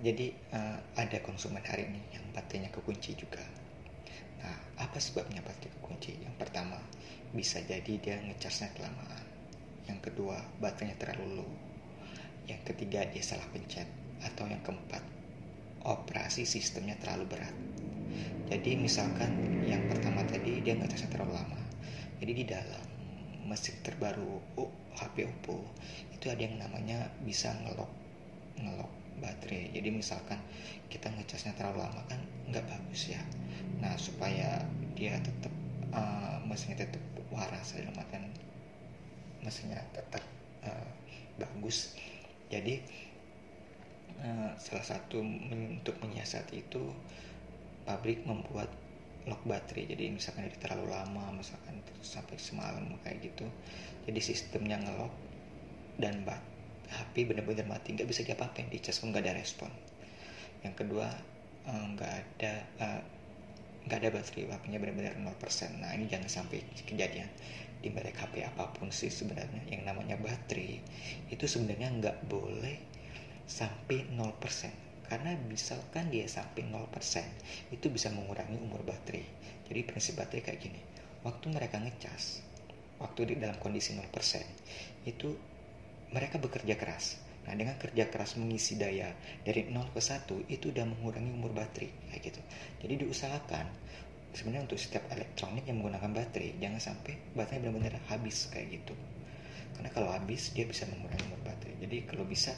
jadi 0.00 0.30
uh, 0.54 0.78
ada 0.94 1.18
konsumen 1.26 1.62
hari 1.66 1.90
ini 1.90 2.00
yang 2.14 2.24
baterainya 2.30 2.70
kekunci 2.70 3.18
juga 3.18 3.42
Nah, 4.44 4.56
apa 4.76 5.00
sebabnya 5.00 5.40
baterai 5.40 5.72
kekunci? 5.80 6.20
Yang 6.20 6.36
pertama, 6.36 6.76
bisa 7.32 7.64
jadi 7.64 7.96
dia 7.96 8.20
ngecasnya 8.20 8.76
kelamaan. 8.76 9.24
Yang 9.88 10.12
kedua, 10.12 10.36
baterainya 10.60 11.00
terlalu 11.00 11.40
low. 11.40 11.50
Yang 12.44 12.60
ketiga, 12.68 13.08
dia 13.08 13.24
salah 13.24 13.48
pencet. 13.48 13.88
Atau 14.20 14.44
yang 14.44 14.60
keempat, 14.60 15.00
operasi 15.84 16.48
sistemnya 16.48 16.96
terlalu 17.00 17.36
berat. 17.36 17.54
Jadi 18.48 18.76
misalkan 18.76 19.64
yang 19.64 19.84
pertama 19.88 20.24
tadi 20.28 20.60
dia 20.60 20.76
ngecasnya 20.76 21.12
terlalu 21.12 21.36
lama. 21.40 21.60
Jadi 22.20 22.32
di 22.32 22.44
dalam 22.44 22.86
mesin 23.44 23.76
terbaru 23.84 24.40
oh, 24.56 24.72
HP 24.96 25.28
Oppo 25.28 25.60
itu 26.12 26.32
ada 26.32 26.40
yang 26.40 26.56
namanya 26.56 27.12
bisa 27.24 27.52
ngelok 27.64 27.92
ngelok 28.60 28.92
baterai. 29.20 29.72
Jadi 29.72 29.88
misalkan 29.92 30.40
kita 30.88 31.10
ngecasnya 31.10 31.58
terlalu 31.58 31.82
lama 31.82 32.02
kan 32.06 32.20
nggak 32.48 32.64
bagus 32.70 33.10
ya 33.10 33.22
nah 33.82 33.98
supaya 33.98 34.62
dia 34.94 35.18
tetap 35.18 35.50
uh, 35.90 36.38
mesinnya 36.46 36.86
tetap 36.86 37.02
waras 37.34 37.74
dalam 37.74 37.94
artian 37.98 38.30
mesinnya 39.42 39.82
tetap 39.90 40.22
uh, 40.62 40.88
bagus 41.40 41.98
jadi 42.52 42.78
uh, 44.22 44.52
salah 44.60 44.86
satu 44.86 45.18
untuk 45.24 45.96
menyiasati 46.04 46.54
itu 46.68 46.84
pabrik 47.88 48.22
membuat 48.28 48.70
lock 49.24 49.40
baterai 49.48 49.88
jadi 49.88 50.12
misalkan 50.12 50.44
dia 50.44 50.60
terlalu 50.60 50.92
lama 50.92 51.32
misalkan 51.32 51.80
sampai 52.04 52.36
semalam 52.36 52.84
kayak 53.00 53.32
gitu 53.32 53.48
jadi 54.04 54.20
sistemnya 54.20 54.76
ngelok 54.84 55.12
dan 55.96 56.26
bat 56.28 56.40
HP 56.90 57.26
benar-benar 57.26 57.66
mati. 57.66 57.96
Nggak 57.96 58.08
bisa 58.08 58.20
diapa-apain 58.26 58.68
dicas 58.68 59.00
pun 59.00 59.10
nggak 59.10 59.24
ada 59.24 59.34
respon. 59.34 59.70
Yang 60.62 60.74
kedua 60.84 61.08
nggak 61.64 62.12
uh, 62.12 62.20
ada 62.20 62.52
uh, 62.80 63.00
nggak 63.88 63.98
ada 64.00 64.10
baterai 64.12 64.48
HP-nya 64.48 64.78
benar-benar 64.80 65.12
0% 65.16 65.80
nah 65.80 65.92
ini 65.92 66.08
jangan 66.08 66.28
sampai 66.28 66.64
kejadian 66.88 67.28
di 67.84 67.92
merek 67.92 68.16
HP 68.16 68.44
apa 68.44 68.68
pun 68.72 68.92
sih 68.92 69.08
sebenarnya. 69.08 69.64
Yang 69.68 69.82
namanya 69.88 70.16
baterai 70.20 70.80
itu 71.32 71.44
sebenarnya 71.44 71.88
nggak 72.00 72.16
boleh 72.28 72.76
sampai 73.44 74.08
0% 74.12 75.08
karena 75.08 75.36
misalkan 75.46 76.08
dia 76.08 76.24
sampai 76.24 76.64
0% 76.64 77.74
itu 77.76 77.86
bisa 77.92 78.08
mengurangi 78.10 78.56
umur 78.56 78.80
baterai 78.82 79.24
jadi 79.68 79.80
prinsip 79.84 80.16
baterai 80.16 80.42
kayak 80.42 80.60
gini 80.64 80.80
waktu 81.22 81.52
mereka 81.52 81.76
ngecas 81.80 82.40
waktu 82.98 83.32
di 83.32 83.34
dalam 83.36 83.60
kondisi 83.60 83.92
0% 83.92 84.08
itu 85.04 85.28
mereka 86.14 86.40
bekerja 86.40 86.78
keras 86.78 87.24
Nah, 87.44 87.52
dengan 87.52 87.76
kerja 87.76 88.08
keras 88.08 88.40
mengisi 88.40 88.80
daya 88.80 89.12
dari 89.44 89.68
0 89.68 89.92
ke 89.92 90.00
1 90.00 90.48
itu 90.48 90.72
udah 90.72 90.88
mengurangi 90.88 91.28
umur 91.28 91.52
baterai 91.52 91.92
kayak 92.08 92.32
gitu. 92.32 92.40
Jadi 92.80 93.04
diusahakan 93.04 93.66
sebenarnya 94.32 94.64
untuk 94.64 94.80
setiap 94.80 95.04
elektronik 95.12 95.68
yang 95.68 95.78
menggunakan 95.78 96.10
baterai 96.10 96.56
jangan 96.56 96.80
sampai 96.80 97.20
baterai 97.36 97.68
benar-benar 97.68 98.00
habis 98.08 98.48
kayak 98.48 98.80
gitu. 98.80 98.96
Karena 99.76 99.90
kalau 99.92 100.08
habis 100.08 100.56
dia 100.56 100.64
bisa 100.64 100.88
mengurangi 100.88 101.24
umur 101.28 101.40
baterai. 101.44 101.76
Jadi 101.84 101.96
kalau 102.08 102.24
bisa 102.24 102.56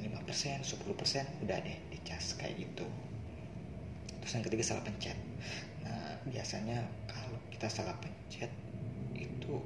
5%, 0.00 0.62
10% 0.62 1.44
udah 1.46 1.58
deh 1.62 1.78
dicas 1.92 2.36
kayak 2.36 2.54
gitu. 2.60 2.86
Terus 4.22 4.32
yang 4.36 4.44
ketiga 4.44 4.64
salah 4.64 4.84
pencet. 4.84 5.18
Nah, 5.86 6.18
biasanya 6.26 6.82
kalau 7.06 7.38
kita 7.52 7.70
salah 7.70 7.96
pencet 8.02 8.50
itu 9.16 9.62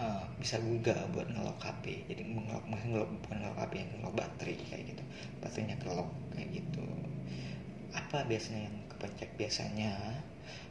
uh, 0.00 0.24
bisa 0.40 0.56
juga 0.62 0.96
buat 1.12 1.28
ngelok 1.28 1.58
HP 1.60 2.08
jadi 2.08 2.22
ngelok 2.24 2.64
ngelok 2.72 3.08
bukan 3.20 3.36
ngelok 3.42 3.58
HP 3.60 3.72
yang 3.82 3.90
ngelok 4.00 4.14
baterai 4.16 4.56
kayak 4.56 4.84
gitu 4.94 5.02
baterainya 5.44 5.76
kelok 5.82 6.10
kayak 6.32 6.48
gitu 6.56 6.86
apa 7.90 8.18
biasanya 8.24 8.70
yang 8.70 8.76
kepencet 8.88 9.30
biasanya 9.34 9.92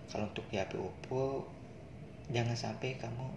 kalau 0.09 0.25
untuk 0.31 0.45
di 0.49 0.57
HP 0.57 0.79
Oppo 0.79 1.45
jangan 2.33 2.57
sampai 2.57 2.97
kamu 2.97 3.27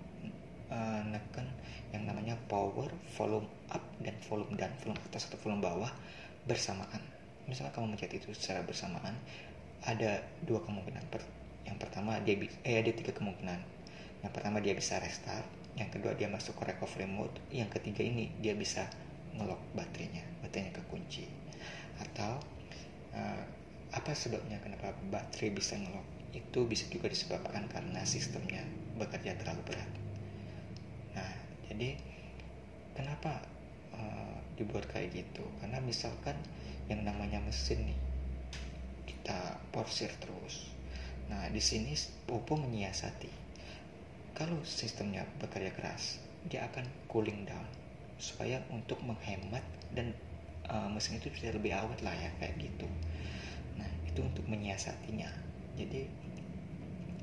uh, 0.73 1.03
neken 1.05 1.45
yang 1.93 2.09
namanya 2.09 2.35
power 2.49 2.89
volume 3.15 3.45
up 3.69 3.85
dan 4.01 4.17
volume 4.25 4.57
down 4.57 4.73
volume 4.81 5.01
atas 5.13 5.29
atau 5.29 5.37
volume 5.45 5.61
bawah 5.61 5.93
bersamaan. 6.49 7.05
Misalnya 7.45 7.77
kamu 7.77 7.93
mencet 7.93 8.17
itu 8.17 8.33
secara 8.33 8.65
bersamaan 8.65 9.13
ada 9.85 10.25
dua 10.49 10.65
kemungkinan. 10.65 11.05
Yang 11.69 11.77
pertama 11.79 12.17
dia 12.25 12.35
eh 12.65 12.81
ada 12.81 12.91
tiga 12.91 13.13
kemungkinan. 13.13 13.61
Yang 14.25 14.33
pertama 14.33 14.65
dia 14.65 14.73
bisa 14.73 14.97
restart 14.97 15.45
yang 15.77 15.89
kedua 15.89 16.13
dia 16.13 16.29
masuk 16.29 16.53
ke 16.61 16.69
recovery 16.69 17.09
mode 17.09 17.33
yang 17.49 17.69
ketiga 17.73 18.05
ini 18.05 18.29
dia 18.45 18.53
bisa 18.53 18.85
ngelock 19.33 19.61
baterainya 19.73 20.21
baterainya 20.45 20.77
kekunci 20.77 21.25
atau 21.97 22.37
uh, 23.17 23.45
apa 23.93 24.13
sebabnya 24.13 24.61
kenapa 24.61 24.93
baterai 25.13 25.53
bisa 25.53 25.77
ngelock? 25.77 26.05
Itu 26.33 26.65
bisa 26.65 26.89
juga 26.89 27.13
disebabkan 27.13 27.69
karena 27.69 28.01
sistemnya 28.09 28.65
bekerja 28.97 29.37
terlalu 29.37 29.61
berat 29.69 30.02
jadi 31.73 31.97
kenapa 32.93 33.41
uh, 33.97 34.37
dibuat 34.61 34.85
kayak 34.93 35.17
gitu? 35.17 35.41
Karena 35.65 35.81
misalkan 35.81 36.37
yang 36.93 37.01
namanya 37.01 37.41
mesin 37.41 37.81
nih 37.89 38.01
kita 39.09 39.57
porsir 39.73 40.13
terus. 40.21 40.69
Nah 41.33 41.49
di 41.49 41.65
sini 41.65 41.97
Oppo 42.29 42.61
menyiasati 42.61 43.33
kalau 44.37 44.61
sistemnya 44.69 45.25
bekerja 45.41 45.73
keras 45.73 46.21
dia 46.49 46.69
akan 46.69 46.85
cooling 47.09 47.49
down 47.49 47.65
supaya 48.21 48.61
untuk 48.69 49.01
menghemat 49.01 49.65
dan 49.97 50.13
uh, 50.69 50.93
mesin 50.93 51.17
itu 51.21 51.33
bisa 51.33 51.57
lebih 51.57 51.73
awet 51.73 52.05
lah 52.05 52.13
ya 52.13 52.29
kayak 52.37 52.61
gitu. 52.61 52.85
Nah 53.81 53.89
itu 54.05 54.21
untuk 54.21 54.45
menyiasatinya. 54.45 55.33
Jadi 55.81 56.05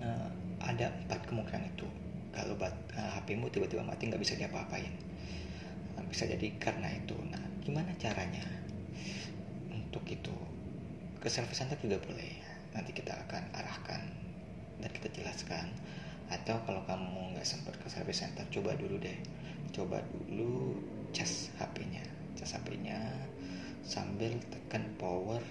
uh, 0.02 0.30
ada 0.58 0.90
empat 1.06 1.22
kemungkinan 1.30 1.70
itu 1.70 1.86
kalau 2.36 2.54
bat, 2.56 2.74
uh, 2.94 3.00
eh, 3.00 3.10
HPmu 3.20 3.50
tiba-tiba 3.50 3.82
mati 3.82 4.10
nggak 4.10 4.22
bisa 4.22 4.38
diapa-apain. 4.38 4.92
Bisa 6.10 6.26
jadi 6.26 6.50
karena 6.58 6.90
itu. 6.90 7.14
Nah 7.30 7.42
gimana 7.62 7.94
caranya 8.02 8.46
untuk 9.70 10.02
itu? 10.10 10.34
Ke 11.20 11.28
service 11.28 11.60
center 11.60 11.78
juga 11.82 12.02
boleh. 12.02 12.40
Nanti 12.74 12.96
kita 12.96 13.14
akan 13.28 13.44
arahkan 13.54 14.02
dan 14.82 14.90
kita 14.90 15.12
jelaskan. 15.14 15.70
Atau 16.30 16.62
kalau 16.66 16.86
kamu 16.86 17.38
nggak 17.38 17.46
sempat 17.46 17.74
ke 17.82 17.90
service 17.90 18.22
center 18.26 18.46
coba 18.50 18.74
dulu 18.78 18.98
deh. 18.98 19.18
Coba 19.74 20.02
dulu 20.30 20.78
cas 21.14 21.50
HP-nya 21.58 22.20
cas 22.40 22.56
HP-nya 22.56 22.96
sambil 23.84 24.32
tekan 24.48 24.88
power 24.96 25.44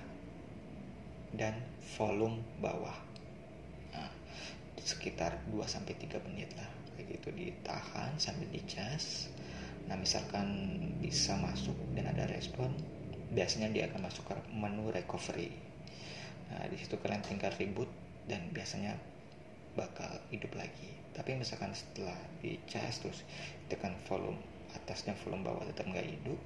dan 1.37 1.53
volume 2.01 2.41
bawah 2.65 2.97
sekitar 4.89 5.37
2 5.53 5.61
sampai 5.69 5.93
3 6.01 6.17
menit 6.25 6.49
lah. 6.57 6.69
Kayak 6.97 7.21
gitu 7.21 7.29
ditahan 7.37 8.17
sambil 8.17 8.49
dicas 8.49 9.29
nah 9.89 9.97
misalkan 9.97 10.45
bisa 11.01 11.33
masuk 11.41 11.73
dan 11.97 12.13
ada 12.13 12.29
respon 12.29 12.69
biasanya 13.33 13.73
dia 13.73 13.89
akan 13.89 14.05
masuk 14.05 14.25
ke 14.29 14.37
menu 14.53 14.93
recovery. 14.93 15.53
Nah 16.53 16.65
di 16.69 16.77
situ 16.77 16.97
kalian 17.01 17.25
tinggal 17.25 17.53
reboot 17.57 17.89
dan 18.29 18.53
biasanya 18.53 18.97
bakal 19.77 20.09
hidup 20.29 20.53
lagi. 20.57 20.93
Tapi 21.17 21.41
misalkan 21.41 21.73
setelah 21.73 22.17
dicas 22.45 23.01
terus 23.01 23.25
tekan 23.73 23.97
volume 24.09 24.37
atas 24.77 25.09
dan 25.09 25.17
volume 25.25 25.45
bawah 25.45 25.65
tetap 25.65 25.89
nggak 25.89 26.05
hidup. 26.05 26.41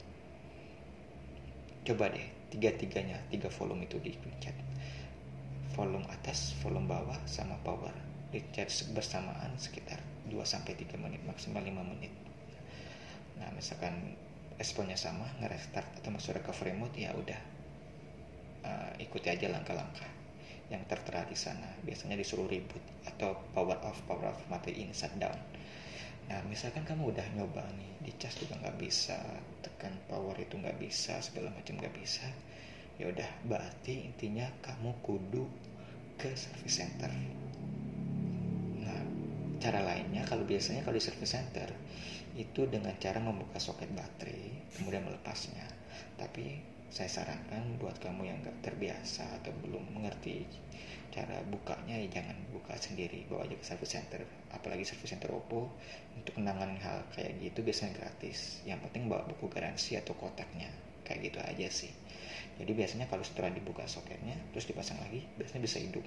Coba 1.83 2.15
deh 2.15 2.27
tiga-tiganya 2.55 3.19
tiga 3.27 3.51
volume 3.51 3.91
itu 3.91 3.99
dipencet 3.99 4.55
volume 5.75 6.05
atas 6.13 6.53
volume 6.61 6.85
bawah 6.85 7.17
sama 7.25 7.57
power 7.65 8.12
dicat 8.33 8.69
bersamaan 8.97 9.55
sekitar 9.61 10.01
2 10.27 10.35
sampai 10.43 10.73
3 10.75 10.97
menit 10.99 11.21
maksimal 11.29 11.61
5 11.61 11.85
menit. 11.85 12.13
Nah 13.39 13.53
misalkan 13.53 14.17
responnya 14.57 14.97
sama 14.97 15.29
nge-restart 15.39 16.03
atau 16.03 16.11
masuk 16.11 16.41
recovery 16.41 16.73
mode 16.73 16.97
ya 16.97 17.13
udah. 17.13 17.41
Uh, 18.63 18.95
ikuti 19.03 19.27
aja 19.27 19.51
langkah-langkah 19.51 20.07
yang 20.71 20.81
tertera 20.89 21.29
di 21.29 21.37
sana. 21.37 21.67
Biasanya 21.85 22.17
disuruh 22.17 22.49
reboot 22.49 22.83
atau 23.05 23.37
power 23.53 23.77
off 23.85 24.01
power 24.09 24.33
off 24.33 24.41
matiin 24.49 24.95
shutdown 24.97 25.37
Nah, 26.31 26.41
misalkan 26.47 26.87
kamu 26.87 27.11
udah 27.13 27.27
nyoba 27.35 27.61
nih, 27.75 28.09
dicas 28.09 28.39
juga 28.39 28.55
nggak 28.63 28.79
bisa, 28.79 29.19
tekan 29.65 29.93
power 30.07 30.33
itu 30.39 30.55
nggak 30.55 30.79
bisa, 30.79 31.19
segala 31.19 31.51
macam 31.51 31.77
nggak 31.77 31.93
bisa, 31.99 32.25
ya 32.97 33.11
udah 33.11 33.27
berarti 33.45 34.07
intinya 34.07 34.47
kamu 34.63 34.97
kudu 35.03 35.45
ke 36.17 36.31
service 36.39 36.79
center. 36.79 37.11
Cara 39.63 39.79
lainnya 39.79 40.27
kalau 40.27 40.43
biasanya 40.43 40.83
kalau 40.83 40.99
di 40.99 41.07
service 41.07 41.39
center 41.39 41.71
itu 42.35 42.67
dengan 42.67 42.91
cara 42.99 43.23
membuka 43.23 43.63
soket 43.63 43.87
baterai, 43.95 44.75
kemudian 44.75 45.07
melepasnya. 45.07 45.63
Tapi 46.19 46.59
saya 46.91 47.07
sarankan 47.07 47.79
buat 47.79 47.95
kamu 48.03 48.27
yang 48.27 48.43
nggak 48.43 48.59
terbiasa 48.59 49.23
atau 49.39 49.55
belum 49.63 49.95
mengerti 49.95 50.43
cara 51.15 51.45
bukanya 51.47 51.95
ya 51.95 52.09
jangan 52.09 52.35
buka 52.51 52.75
sendiri 52.75 53.23
bawa 53.31 53.47
aja 53.47 53.55
ke 53.55 53.63
service 53.63 53.95
center. 53.95 54.27
Apalagi 54.51 54.83
service 54.83 55.15
center 55.15 55.31
Oppo 55.31 55.71
untuk 56.19 56.35
menangani 56.43 56.83
hal 56.83 57.07
kayak 57.15 57.39
gitu 57.39 57.63
biasanya 57.63 58.03
gratis. 58.03 58.67
Yang 58.67 58.91
penting 58.91 59.07
bawa 59.07 59.31
buku 59.31 59.47
garansi 59.47 59.95
atau 59.95 60.19
kotaknya. 60.19 60.75
Kayak 61.07 61.31
gitu 61.31 61.39
aja 61.39 61.69
sih. 61.71 61.93
Jadi 62.59 62.73
biasanya 62.75 63.07
kalau 63.07 63.23
setelah 63.23 63.55
dibuka 63.55 63.87
soketnya 63.87 64.35
terus 64.51 64.67
dipasang 64.67 64.99
lagi 64.99 65.23
biasanya 65.39 65.63
bisa 65.63 65.79
hidup 65.79 66.03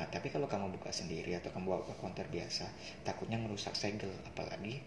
nah 0.00 0.08
tapi 0.08 0.32
kalau 0.32 0.48
kamu 0.48 0.72
buka 0.80 0.88
sendiri 0.88 1.36
atau 1.36 1.52
kamu 1.52 1.76
bawa 1.76 1.84
ke 1.84 1.92
konter 2.00 2.24
biasa 2.24 2.64
takutnya 3.04 3.36
merusak 3.36 3.76
segel. 3.76 4.08
Apalagi 4.24 4.80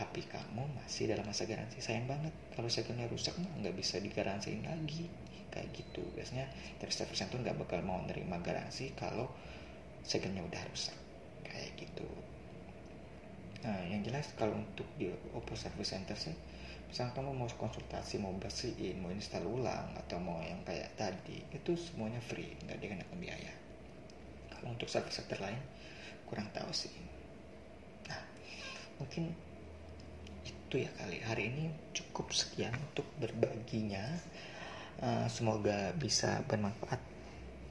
HP 0.00 0.24
kamu 0.24 0.64
masih 0.72 1.12
dalam 1.12 1.28
masa 1.28 1.44
garansi 1.44 1.84
sayang 1.84 2.08
banget. 2.08 2.32
Kalau 2.56 2.64
segelnya 2.72 3.04
rusak 3.12 3.36
nggak 3.36 3.76
bisa 3.76 4.00
digaransiin 4.00 4.64
lagi. 4.64 5.04
Kayak 5.52 5.68
gitu. 5.76 6.00
Biasanya 6.16 6.48
service 6.88 7.20
center 7.20 7.44
nggak 7.44 7.60
bakal 7.60 7.84
mau 7.84 8.00
nerima 8.08 8.40
garansi 8.40 8.96
kalau 8.96 9.28
segelnya 10.00 10.40
udah 10.40 10.62
rusak. 10.72 10.96
Kayak 11.44 11.84
gitu. 11.84 12.08
Nah 13.68 13.84
yang 13.84 14.00
jelas 14.00 14.32
kalau 14.32 14.56
untuk 14.56 14.88
di 14.96 15.12
Oppo 15.36 15.52
Service 15.60 15.92
Center 15.92 16.16
sih 16.16 16.32
misalnya 16.88 17.20
kamu 17.20 17.36
mau 17.36 17.44
konsultasi 17.52 18.16
mau 18.16 18.32
bersihin 18.32 19.04
mau 19.04 19.12
install 19.12 19.44
ulang 19.44 19.92
atau 19.92 20.16
mau 20.16 20.40
yang 20.40 20.64
kayak 20.64 20.96
tadi 20.96 21.44
itu 21.52 21.76
semuanya 21.76 22.24
free. 22.24 22.56
Nggak 22.64 22.80
dikenakan 22.80 23.20
biaya 23.20 23.67
kalau 24.58 24.74
untuk 24.74 24.90
center 24.90 25.38
lain 25.38 25.62
kurang 26.26 26.50
tahu 26.52 26.68
sih. 26.74 26.92
Nah 28.10 28.20
mungkin 28.98 29.32
itu 30.44 30.84
ya 30.84 30.90
kali. 31.00 31.22
Hari 31.24 31.42
ini 31.48 31.64
cukup 31.94 32.28
sekian 32.34 32.74
untuk 32.76 33.06
berbaginya. 33.16 34.04
Uh, 34.98 35.30
semoga 35.30 35.94
bisa 35.94 36.42
bermanfaat 36.50 36.98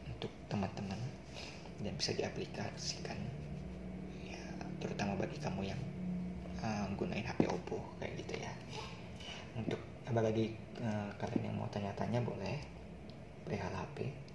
untuk 0.07 0.31
teman-teman 0.47 0.97
dan 1.83 1.93
bisa 1.99 2.15
diaplikasikan. 2.15 3.19
Ya 4.25 4.41
terutama 4.79 5.19
bagi 5.19 5.37
kamu 5.37 5.67
yang 5.67 5.81
uh, 6.63 6.87
gunain 6.95 7.27
HP 7.27 7.45
Oppo 7.51 7.83
kayak 7.99 8.15
gitu 8.23 8.33
ya. 8.39 8.53
Untuk 9.59 9.81
bagi 10.07 10.55
uh, 10.79 11.11
kalian 11.19 11.51
yang 11.51 11.55
mau 11.59 11.67
tanya-tanya 11.67 12.23
boleh 12.23 12.57
perihal 13.43 13.75
HP 13.75 14.26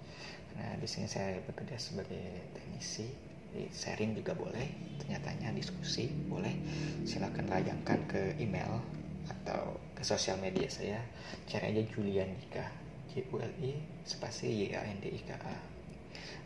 karena 0.53 0.77
di 0.77 0.87
sini 0.87 1.09
saya 1.09 1.41
bekerja 1.43 1.75
sebagai 1.81 2.53
teknisi. 2.53 3.09
Di 3.53 3.69
sharing 3.69 4.17
juga 4.17 4.33
boleh 4.33 4.97
tanya-tanya 4.97 5.53
diskusi 5.53 6.09
boleh. 6.09 6.57
Silahkan 7.05 7.45
layangkan 7.45 8.01
ke 8.09 8.33
email 8.41 8.81
atau 9.29 9.77
ke 9.93 10.01
sosial 10.01 10.41
media 10.41 10.65
saya. 10.65 10.97
Cari 11.45 11.69
aja 11.69 11.81
Julian 11.93 12.33
Dika 12.33 12.65
J 13.13 13.29
U 13.29 13.37
L 13.37 13.53
I 13.61 13.77
spasi 14.09 14.49
Y 14.49 14.73
A 14.73 14.81
N 14.81 14.97
D 14.97 15.13
I 15.13 15.21
K 15.21 15.37
A. 15.37 15.57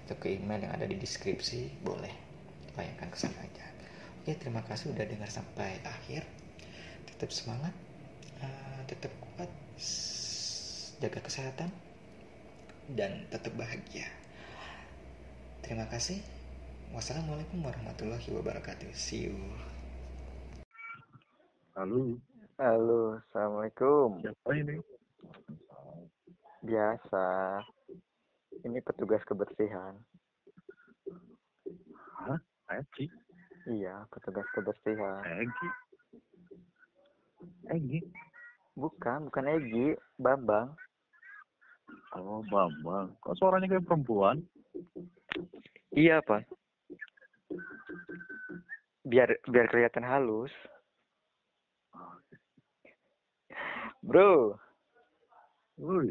Atau 0.03 0.20
ke 0.20 0.36
email 0.36 0.68
yang 0.68 0.76
ada 0.76 0.84
di 0.84 0.99
deskripsi 0.99 1.80
boleh. 1.80 2.12
Layangkan 2.76 3.08
ke 3.08 3.18
sana 3.24 3.39
aja. 3.39 3.64
Oke 4.20 4.36
terima 4.36 4.60
kasih 4.68 4.91
udah 4.91 5.08
dengar 5.08 5.32
sampai 5.32 5.80
akhir. 5.88 6.28
Tetap 7.08 7.32
semangat 7.32 7.72
uh, 8.43 8.84
tetap 8.84 9.16
kuat 9.24 9.47
jaga 10.99 11.24
kesehatan 11.24 11.72
dan 12.93 13.27
tetap 13.33 13.51
bahagia 13.59 14.07
terima 15.65 15.89
kasih 15.91 16.23
wassalamualaikum 16.95 17.59
warahmatullahi 17.59 18.29
wabarakatuh 18.31 18.91
see 18.95 19.27
you 19.27 19.38
halo 21.75 22.15
halo 22.55 23.19
assalamualaikum 23.27 24.23
siapa 24.23 24.51
ini 24.55 24.79
Biasa. 26.67 27.25
Ini 28.65 28.83
petugas 28.83 29.23
kebersihan. 29.23 29.95
Hah? 32.19 32.39
Egi? 32.75 33.07
Iya, 33.71 34.03
petugas 34.11 34.43
kebersihan. 34.51 35.23
Egi? 35.47 35.69
Egi? 37.71 37.99
Bukan, 38.75 39.31
bukan 39.31 39.45
Egi, 39.47 39.95
Bambang. 40.19 40.75
Oh, 42.17 42.41
Bambang. 42.49 43.13
Kok 43.21 43.35
suaranya 43.38 43.69
kayak 43.69 43.85
perempuan? 43.85 44.41
Iya, 45.93 46.21
Pak. 46.25 46.45
biar 49.07 49.29
biar 49.47 49.65
kelihatan 49.71 50.03
halus 50.03 50.51
bro 54.03 54.59
Woi, 55.77 56.09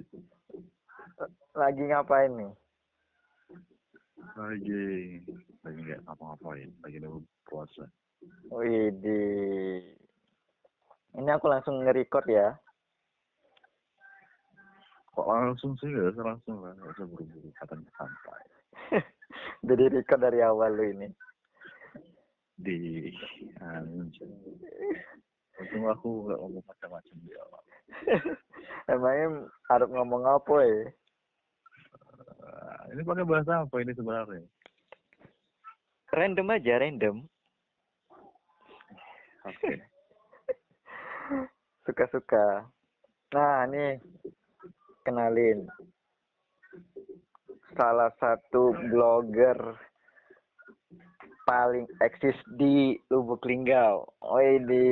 lagi 1.53 1.83
ngapain 1.85 2.33
nih 2.33 2.53
lagi 4.37 4.85
lagi 5.67 5.79
nggak 5.83 6.03
ngapa-ngapain, 6.07 6.71
lagi 6.85 6.97
nunggu 7.03 7.25
puasa. 7.49 7.89
Wih, 8.53 8.93
ini 11.17 11.31
aku 11.33 11.47
langsung 11.49 11.83
nge-record 11.83 12.27
ya. 12.29 12.55
Kok 15.17 15.33
langsung 15.33 15.73
sih 15.81 15.89
usah 15.89 16.37
langsung 16.37 16.61
lah, 16.61 16.77
nggak 16.77 16.93
usah 16.93 17.09
buru-buru, 17.09 17.49
katanya 17.57 17.89
santai. 17.97 18.45
Jadi 19.69 19.85
record 19.89 20.21
dari 20.21 20.45
awal 20.45 20.77
lu 20.77 20.85
ini. 20.93 21.09
Di 22.61 23.09
anjing. 23.65 24.37
Untung 25.57 25.89
aku 25.89 26.29
nggak 26.29 26.37
ngomong 26.37 26.65
macam-macam 26.69 27.17
di 27.25 27.33
awal. 27.33 27.63
Emangnya 28.93 29.49
harus 29.73 29.89
ngomong 29.89 30.23
apa 30.29 30.57
ya? 30.69 30.85
Ini 32.93 33.01
pakai 33.01 33.25
bahasa 33.25 33.65
apa 33.65 33.77
ini 33.81 33.97
sebenarnya? 33.97 34.45
Random 36.13 36.53
aja, 36.53 36.77
random. 36.77 37.17
Oke. 39.49 39.81
Suka-suka. 41.89 42.69
Nah, 43.33 43.65
nih 43.65 43.99
kenalin 45.07 45.71
salah 47.79 48.11
satu 48.19 48.75
blogger 48.91 49.79
paling 51.47 51.87
eksis 52.03 52.35
di 52.59 52.99
Lubuk 53.15 53.47
Linggau. 53.47 54.03
Oh 54.19 54.43
di 54.43 54.87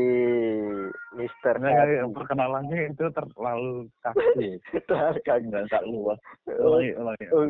Mister 1.19 1.59
yang 1.59 2.15
perkenalannya 2.15 2.95
itu 2.95 3.11
terlalu 3.11 3.91
kaku. 3.99 4.23
terlalu 4.89 5.19
kaku. 5.27 5.45
Nggak 5.51 5.67
tak 5.75 5.85
luas. 5.91 6.19
Oh, 6.47 6.79
Ulangi, 6.79 6.95
ulangi. 6.95 7.27
oh, 7.35 7.45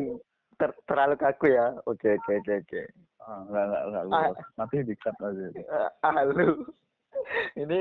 ter- 0.57 0.81
terlalu 0.89 1.15
kaku 1.21 1.53
ya. 1.53 1.77
Oke 1.85 2.17
oke 2.17 2.31
oke 2.41 2.53
oke. 2.65 2.81
Ah, 3.25 3.39
nggak, 3.45 3.63
nggak, 3.69 3.83
nggak 3.93 4.05
luas. 4.09 4.37
Nanti 4.57 4.75
di-cut 4.81 5.15
aja. 5.21 5.45
Ah, 5.69 5.89
ah, 6.01 6.25
lu 6.25 6.65
ini 7.61 7.79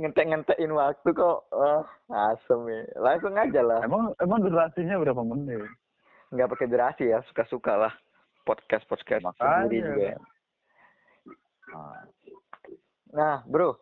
ngentek-ngentekin 0.00 0.72
waktu 0.72 1.08
kok. 1.10 1.38
Wah, 1.50 1.84
asem 2.08 2.60
ya. 2.66 2.80
Langsung 2.96 3.34
aja 3.34 3.60
lah. 3.60 3.80
Emang 3.80 4.16
emang 4.16 4.40
durasinya 4.40 4.96
berapa 4.96 5.20
menit? 5.20 5.68
Nggak 6.30 6.50
pakai 6.50 6.66
durasi 6.66 7.04
ya, 7.06 7.20
suka-suka 7.26 7.76
lah. 7.76 7.92
Podcast 8.42 8.86
podcast 8.86 9.20
Makanya. 9.22 9.56
sendiri 9.62 9.84
juga. 9.86 10.02
ya. 10.06 10.16
Ah, 11.70 12.02
Nah, 13.10 13.36
bro, 13.44 13.74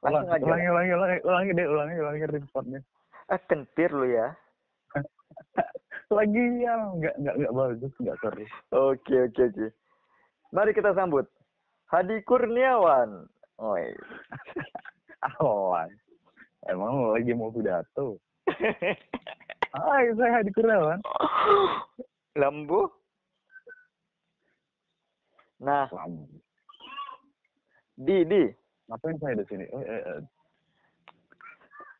langsung 0.00 0.26
ulangi, 0.26 0.40
aja. 0.40 0.44
ulangi, 0.48 0.66
ulangi, 0.66 0.92
ulangi, 0.92 1.18
ulangi 1.22 1.50
deh, 1.52 1.66
ulangi, 1.68 1.96
ulangi 2.00 2.24
reportnya. 2.26 2.80
Ah, 3.28 3.36
kentir 3.38 3.92
lu 3.92 4.08
ya. 4.08 4.32
Lagi 6.12 6.44
yang 6.58 6.96
nggak 6.96 7.14
nggak 7.18 7.36
nggak 7.38 7.54
bagus, 7.54 7.92
nggak 8.00 8.16
seru. 8.20 8.44
Oke, 8.72 9.16
oke, 9.28 9.42
oke. 9.46 9.66
Mari 10.50 10.72
kita 10.72 10.92
sambut 10.92 11.24
Hadi 11.86 12.20
Kurniawan. 12.24 13.28
Oi. 13.60 13.92
Awan. 15.22 15.90
Emang 16.66 17.14
lagi 17.14 17.30
mau 17.34 17.54
pidato? 17.54 18.18
Hai, 19.72 20.10
saya 20.18 20.42
Hadi 20.42 20.50
Kurniawan. 20.50 21.00
Lambu. 22.38 22.90
Nah, 25.62 25.86
Lam. 25.94 26.26
Di, 27.94 28.26
Di. 28.26 28.44
Ngapain 28.90 29.16
saya 29.22 29.38
di 29.38 29.46
sini? 29.46 29.64
Oh, 29.70 29.80
eh, 29.80 30.02
eh. 30.02 30.22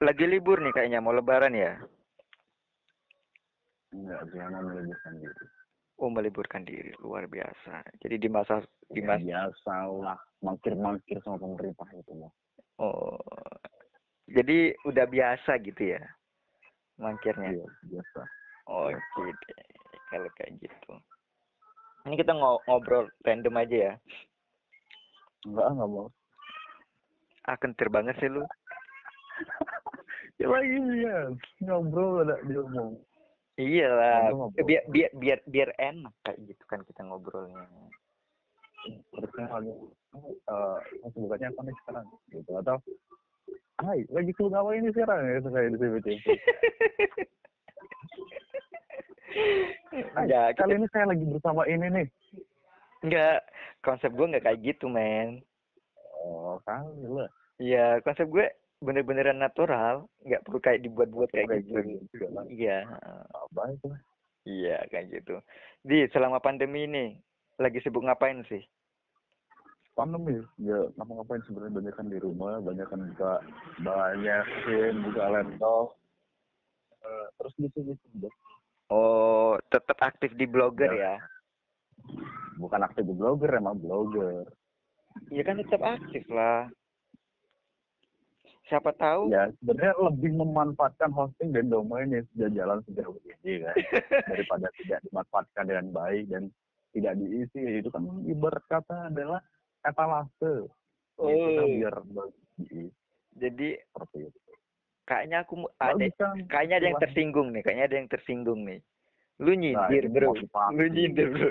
Lagi 0.02 0.26
libur 0.26 0.58
nih 0.58 0.74
kayaknya, 0.74 0.98
mau 0.98 1.14
lebaran 1.14 1.54
ya? 1.54 1.78
Enggak, 3.94 4.26
mau 4.34 4.66
meliburkan 4.66 5.14
diri. 5.14 5.44
Oh, 6.02 6.10
meliburkan 6.10 6.62
diri. 6.66 6.90
Luar 6.98 7.30
biasa. 7.30 7.86
Jadi 8.02 8.18
di 8.18 8.28
masa... 8.28 8.66
Di 8.90 8.98
Ya, 8.98 9.14
masa 9.14 9.22
biasa 9.24 9.74
lah, 10.02 10.18
mangkir-mangkir 10.42 11.22
sama 11.22 11.38
pemerintah 11.38 11.86
itu 11.94 12.12
lah. 12.18 12.32
Oh, 12.80 13.18
jadi 14.30 14.72
udah 14.86 15.04
biasa 15.08 15.58
gitu 15.60 15.96
ya? 15.96 16.02
Mangkirnya? 16.96 17.56
Iya, 17.56 17.66
biasa. 17.88 18.20
Oke 18.70 19.22
deh, 19.42 19.66
kalau 20.08 20.30
kayak 20.38 20.52
gitu. 20.62 20.92
Ini 22.06 22.14
kita 22.18 22.32
ngo- 22.34 22.62
ngobrol 22.66 23.10
random 23.26 23.58
aja 23.58 23.76
ya. 23.76 23.94
Enggak, 25.46 25.66
enggak 25.74 25.88
mau. 25.90 26.08
Ah, 27.42 27.58
kentir 27.58 27.90
banget 27.90 28.14
sih 28.22 28.30
lu. 28.30 28.46
Ya 30.38 30.46
lagi 30.46 30.78
ya, 31.02 31.30
ngobrol 31.66 32.22
ada 32.22 32.38
diomong. 32.46 33.02
Iya 33.60 33.88
lah, 33.92 34.48
biar 34.64 34.82
biar 34.88 35.10
biar 35.12 35.38
biar 35.44 35.70
enak 35.76 36.14
kayak 36.24 36.40
gitu 36.48 36.64
kan 36.64 36.80
kita 36.88 37.04
ngobrolnya. 37.04 37.68
Terus 39.12 39.32
saya 40.12 40.28
eh, 40.28 40.78
kesibukannya 41.02 41.48
apa 41.48 41.60
nih 41.64 41.74
sekarang? 41.82 42.06
Gitu, 42.28 42.52
atau 42.54 42.76
Hai, 43.82 44.04
lagi 44.12 44.30
sibuk 44.36 44.54
apa 44.54 44.70
ini 44.76 44.92
sekarang? 44.92 45.20
Gitu 45.26 45.48
kayak 45.48 45.68
di 45.72 45.78
CBT. 45.80 46.08
Enggak, 50.14 50.48
kali 50.60 50.72
ini 50.78 50.86
saya 50.92 51.10
lagi 51.10 51.24
bersama 51.26 51.62
ini 51.66 51.86
nih. 51.90 52.06
enggak. 53.02 53.40
Konsep 53.82 54.14
gue 54.14 54.26
enggak 54.30 54.44
kayak 54.46 54.62
gitu, 54.62 54.86
men. 54.86 55.42
Oh, 56.22 56.62
kali 56.62 57.02
lah. 57.10 57.26
Iya, 57.58 57.98
konsep 58.06 58.30
gue 58.30 58.46
bener-beneran 58.78 59.38
natural, 59.38 60.06
nggak 60.22 60.42
perlu 60.42 60.58
kayak 60.58 60.82
dibuat-buat 60.82 61.30
kayak 61.30 61.50
Kayak 61.50 61.62
gitu. 61.66 61.80
gitu. 62.06 62.24
Iya, 62.50 62.86
Apa 63.30 63.62
itu? 63.70 63.88
iya 64.42 64.78
kayak 64.90 65.06
gitu. 65.10 65.38
Di 65.82 66.06
selama 66.10 66.38
pandemi 66.38 66.86
ini 66.86 67.14
lagi 67.58 67.78
sibuk 67.78 68.02
ngapain 68.02 68.42
sih? 68.46 68.62
Pandemi, 69.92 70.40
ya 70.56 70.88
ngapa-ngapain 70.96 71.44
sebenarnya 71.44 71.76
banyak 71.76 71.94
kan 72.00 72.06
di 72.08 72.16
rumah, 72.16 72.56
banyak 72.64 72.88
kan 72.88 73.00
buka 73.12 73.32
banyak 73.84 74.44
game, 74.64 74.98
buka 75.04 75.22
laptop. 75.28 75.86
Eh, 77.04 77.26
terus 77.36 77.52
gitu 77.60 77.78
gitu. 77.92 78.28
Oh, 78.88 79.60
tetap 79.68 80.00
aktif 80.00 80.32
di 80.32 80.48
blogger 80.48 80.96
ya? 80.96 81.20
Bukan 82.56 82.80
aktif 82.80 83.04
di 83.04 83.12
blogger, 83.12 83.52
emang 83.52 83.76
blogger. 83.76 84.48
Iya 85.28 85.42
kan 85.44 85.60
tetap 85.60 85.84
aktif 85.84 86.24
lah. 86.32 86.72
Siapa 88.72 88.96
tahu 88.96 89.28
Ya, 89.28 89.52
sebenarnya 89.60 89.92
lebih 90.00 90.32
memanfaatkan 90.32 91.12
hosting 91.12 91.52
dan 91.52 91.68
domain 91.68 92.08
yang 92.08 92.24
sudah 92.32 92.48
jalan 92.56 92.78
sejauh 92.88 93.20
ini 93.28 93.60
kan. 93.60 93.76
Daripada 94.32 94.72
tidak 94.80 95.04
dimanfaatkan 95.04 95.64
dengan 95.68 95.86
baik 95.92 96.24
dan 96.32 96.48
tidak 96.96 97.12
diisi, 97.20 97.84
itu 97.84 97.88
kan 97.92 98.08
ibarat 98.24 98.64
kata 98.72 99.12
adalah 99.12 99.44
etalase. 99.82 100.52
Oh. 101.18 101.28
Biar 101.28 101.94
jadi 103.32 103.68
seperti 103.90 104.28
itu. 104.28 104.40
kayaknya 105.02 105.42
aku 105.42 105.66
ada 105.82 105.98
kayaknya 106.46 106.76
ada 106.78 106.86
yang 106.94 107.02
tersinggung 107.02 107.48
nih, 107.50 107.62
kayaknya 107.66 107.84
ada 107.90 107.96
yang 107.98 108.08
tersinggung 108.08 108.60
nih. 108.64 108.80
Lu 109.42 109.50
Nah, 109.50 109.58
nyindir, 109.58 110.02
itu 110.06 110.14
Bro. 110.14 110.26
motivasi. 110.36 110.72
Lu 110.78 110.84
nyindir, 110.86 111.28
Bro. 111.32 111.50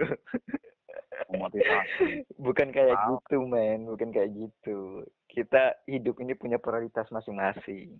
Memotivasi. 1.35 2.05
Bukan 2.45 2.67
kayak 2.71 2.95
Tahu. 2.95 3.19
gitu, 3.19 3.37
men. 3.43 3.79
Bukan 3.89 4.09
kayak 4.15 4.31
gitu. 4.31 5.03
Kita 5.27 5.75
hidup 5.89 6.15
ini 6.23 6.33
punya 6.37 6.55
prioritas 6.57 7.09
masing-masing. 7.11 7.91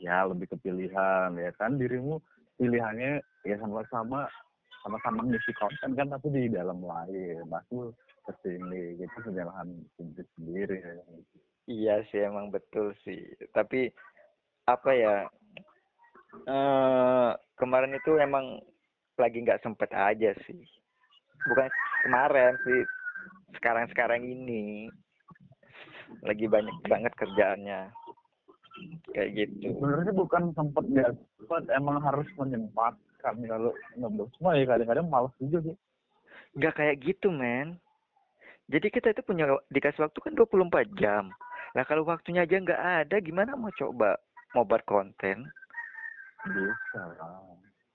ya 0.00 0.24
lebih 0.26 0.48
ke 0.50 0.56
pilihan 0.58 1.30
ya 1.36 1.50
kan 1.54 1.78
dirimu 1.78 2.18
pilihannya 2.56 3.22
ya 3.46 3.56
sama-sama 3.60 4.26
sama-sama 4.82 5.22
ngisi 5.22 5.52
konten 5.54 5.94
kan 5.94 6.10
tapi 6.10 6.26
di 6.32 6.48
dalam 6.50 6.82
lain 6.82 7.46
aku 7.46 7.92
ke 8.22 8.32
sini 8.46 9.02
gitu 9.02 9.16
penyalahan 9.26 9.68
sendiri 9.98 10.28
sendiri 10.38 10.76
ya. 10.78 10.94
Iya 11.66 11.94
sih 12.10 12.20
emang 12.22 12.50
betul 12.54 12.94
sih. 13.02 13.22
Tapi 13.50 13.90
apa 14.66 14.90
ya? 14.94 15.16
eh 16.48 17.30
kemarin 17.60 17.92
itu 17.92 18.16
emang 18.16 18.56
lagi 19.20 19.38
nggak 19.44 19.60
sempet 19.60 19.90
aja 19.92 20.32
sih. 20.48 20.62
Bukan 21.46 21.68
kemarin 22.06 22.56
sih. 22.64 22.82
Sekarang-sekarang 23.58 24.24
ini 24.24 24.88
lagi 26.24 26.46
banyak 26.48 26.76
banget 26.88 27.12
kerjaannya. 27.18 27.92
Kayak 29.12 29.28
gitu. 29.36 29.76
sebenarnya 29.76 30.12
bukan 30.16 30.42
sempat 30.56 30.84
nggak 30.88 31.12
sempat 31.36 31.62
emang 31.76 32.00
harus 32.00 32.24
menyempatkan 32.40 33.36
kalau 33.44 33.70
ngeblock 33.94 34.32
cuma 34.40 34.56
ya 34.56 34.64
kadang-kadang 34.64 35.06
malas 35.12 35.30
juga 35.38 35.60
sih 35.62 35.76
Nggak 36.52 36.74
kayak 36.76 36.96
gitu, 37.00 37.32
men. 37.32 37.80
Jadi 38.66 38.86
kita 38.88 39.10
itu 39.10 39.22
punya 39.22 39.44
dikasih 39.68 40.02
waktu 40.02 40.18
kan 40.18 40.32
24 40.34 40.58
jam. 40.94 41.24
Nah 41.72 41.82
kalau 41.82 42.04
waktunya 42.04 42.42
aja 42.42 42.54
nggak 42.54 42.82
ada, 43.04 43.16
gimana 43.18 43.54
mau 43.54 43.72
coba 43.72 44.16
mau 44.52 44.62
buat 44.62 44.84
konten? 44.84 45.48
bisa 46.42 47.00
lah 47.14 47.38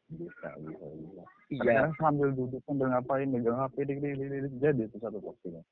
bisa 0.07 0.49
bisa 0.57 0.85
bisa 0.87 1.23
Iya. 1.47 1.63
kadang 1.83 1.95
sambil 1.95 2.29
duduk 2.31 2.63
sambil 2.63 2.87
ngapain 2.87 3.27
megang 3.27 3.55
HP 3.57 3.75
dik 3.83 3.99
dik 3.99 4.13
dik 4.15 4.29
dik, 4.31 4.53
jadi 4.57 4.81
itu 4.83 4.97
satu 4.97 5.19
postingan 5.19 5.63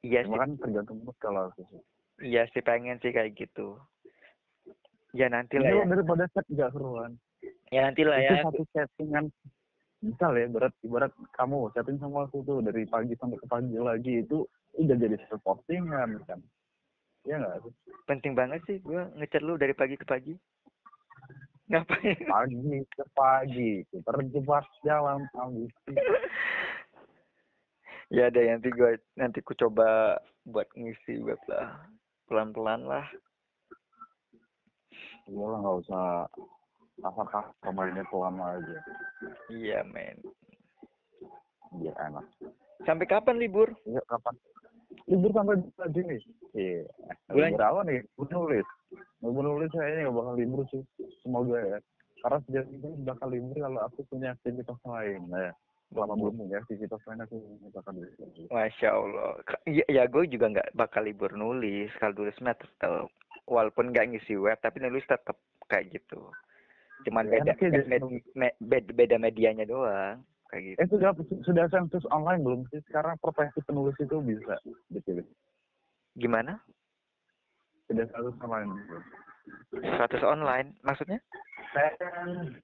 iya 0.00 0.26
Cuma 0.26 0.34
sih 0.34 0.40
kan 0.40 0.50
tergantung 0.58 0.98
mood 1.00 1.14
kalau 1.18 1.46
aku 1.46 1.62
sih. 1.64 1.78
iya 2.20 2.50
sih 2.50 2.62
pengen 2.62 2.98
sih 2.98 3.10
kayak 3.10 3.34
gitu 3.34 3.78
ya 5.12 5.26
nanti 5.26 5.54
lah 5.56 5.70
Ini 5.70 5.78
ya 5.80 5.86
daripada 5.88 6.26
chat 6.30 6.46
gak 6.48 6.70
seruan. 6.70 7.14
ya 7.70 7.80
nanti 7.86 8.02
lah 8.02 8.18
Itu 8.18 8.26
ya 8.26 8.42
satu 8.42 8.62
chattingan 8.70 9.24
misal 10.00 10.32
ya 10.36 10.48
berat 10.48 10.72
ibarat 10.80 11.12
kamu 11.36 11.68
chatting 11.76 12.00
sama 12.00 12.24
aku 12.24 12.40
tuh 12.44 12.64
dari 12.64 12.88
pagi 12.88 13.12
sampai 13.20 13.36
ke 13.36 13.46
pagi 13.48 13.76
lagi 13.76 14.24
itu 14.24 14.48
udah 14.80 14.96
jadi 14.96 15.16
satu 15.28 15.36
postingan 15.44 16.16
kan 16.24 16.40
ya 17.28 17.36
nggak 17.36 17.68
penting 18.08 18.32
banget 18.32 18.64
sih 18.64 18.80
gue 18.80 19.02
ngechat 19.20 19.44
lu 19.44 19.60
dari 19.60 19.76
pagi 19.76 19.94
ke 19.94 20.08
pagi. 20.08 20.34
Ngapain? 21.70 22.18
Pagi 22.26 22.82
ke 22.90 23.04
pagi 23.14 23.72
terjebak 23.94 24.66
dalam 24.82 25.22
ambisi 25.38 25.94
ya 28.16 28.26
ada 28.26 28.42
nanti 28.42 28.74
gue 28.74 28.98
nanti 29.14 29.38
ku 29.44 29.54
coba 29.54 30.18
buat 30.42 30.66
ngisi 30.74 31.22
web 31.22 31.38
lah. 31.46 31.78
Pelan 32.26 32.50
pelan 32.50 32.82
lah. 32.88 33.06
Iya 35.30 35.44
lah 35.46 35.58
nggak 35.62 35.78
usah 35.86 36.26
asal 37.00 37.26
kemarinnya 37.64 38.04
pelan 38.08 38.36
aja. 38.40 38.78
Iya 39.48 39.80
men. 39.88 40.20
Biar 41.76 41.96
enak. 41.96 42.26
Sampai 42.84 43.06
kapan 43.08 43.36
libur? 43.38 43.72
Iya 43.86 44.02
kapan? 44.08 44.34
Libur 45.06 45.30
sampai 45.30 45.60
bulan 45.60 45.90
Juni 45.94 46.18
iya. 46.56 46.82
Bulan- 47.30 47.54
libur 47.54 47.62
apa 47.62 47.80
nih? 47.86 48.00
Gue 48.18 48.26
nulis. 48.32 48.68
Gue 49.22 49.42
nulis 49.44 49.70
kayaknya 49.70 50.08
nggak 50.08 50.16
bakal 50.16 50.34
libur 50.36 50.62
sih. 50.72 50.82
Semoga 51.22 51.58
ya. 51.60 51.78
Karena 52.20 52.38
sejak 52.44 52.64
ini 52.68 52.88
bakal 53.06 53.28
libur 53.32 53.56
kalau 53.56 53.80
aku 53.86 54.00
punya 54.10 54.34
aktivitas 54.34 54.80
lain 54.84 55.22
ya. 55.30 55.52
Selama 55.90 56.14
belum 56.14 56.34
punya 56.46 56.56
aktivitas 56.62 57.00
lain 57.06 57.20
aku 57.24 57.36
bakal 57.70 57.92
libur. 57.96 58.26
Masya 58.50 58.88
allah. 58.90 59.30
Ya, 59.64 59.84
ya 59.88 60.02
gue 60.10 60.24
juga 60.26 60.46
nggak 60.52 60.72
bakal 60.74 61.06
libur 61.06 61.32
nulis. 61.32 61.88
Kalau 62.02 62.12
nulis 62.18 62.36
mah 62.42 62.56
tetep. 62.58 63.08
Walaupun 63.46 63.90
nggak 63.90 64.14
ngisi 64.14 64.38
web 64.38 64.58
tapi 64.62 64.78
nulis 64.82 65.02
tetep 65.10 65.34
kayak 65.70 65.94
gitu 65.94 66.18
cuman 67.02 67.24
Ya, 67.26 67.30
beda 67.32 67.52
enaknya 67.52 67.68
jadi 67.72 67.88
med- 67.88 68.04
me- 68.34 68.56
beda, 68.60 68.90
beda 68.92 69.16
medianya 69.16 69.64
doang 69.64 70.20
kayak 70.48 70.62
gitu. 70.64 70.76
eh 70.78 70.86
sudah 70.88 71.10
sudah 71.42 71.64
sensus 71.68 72.04
online 72.10 72.42
belum 72.42 72.60
sih? 72.68 72.80
Sekarang 72.84 73.16
profesi 73.18 73.60
penulis 73.64 73.96
itu 73.96 74.16
bisa 74.20 74.58
dipilih 74.88 75.24
gimana? 76.14 76.60
Sudah 77.86 78.04
sensus 78.10 78.36
online 78.42 78.70
belum? 78.84 79.04
status 79.96 80.22
online 80.22 80.74
maksudnya? 80.82 81.18
Kan 81.72 82.58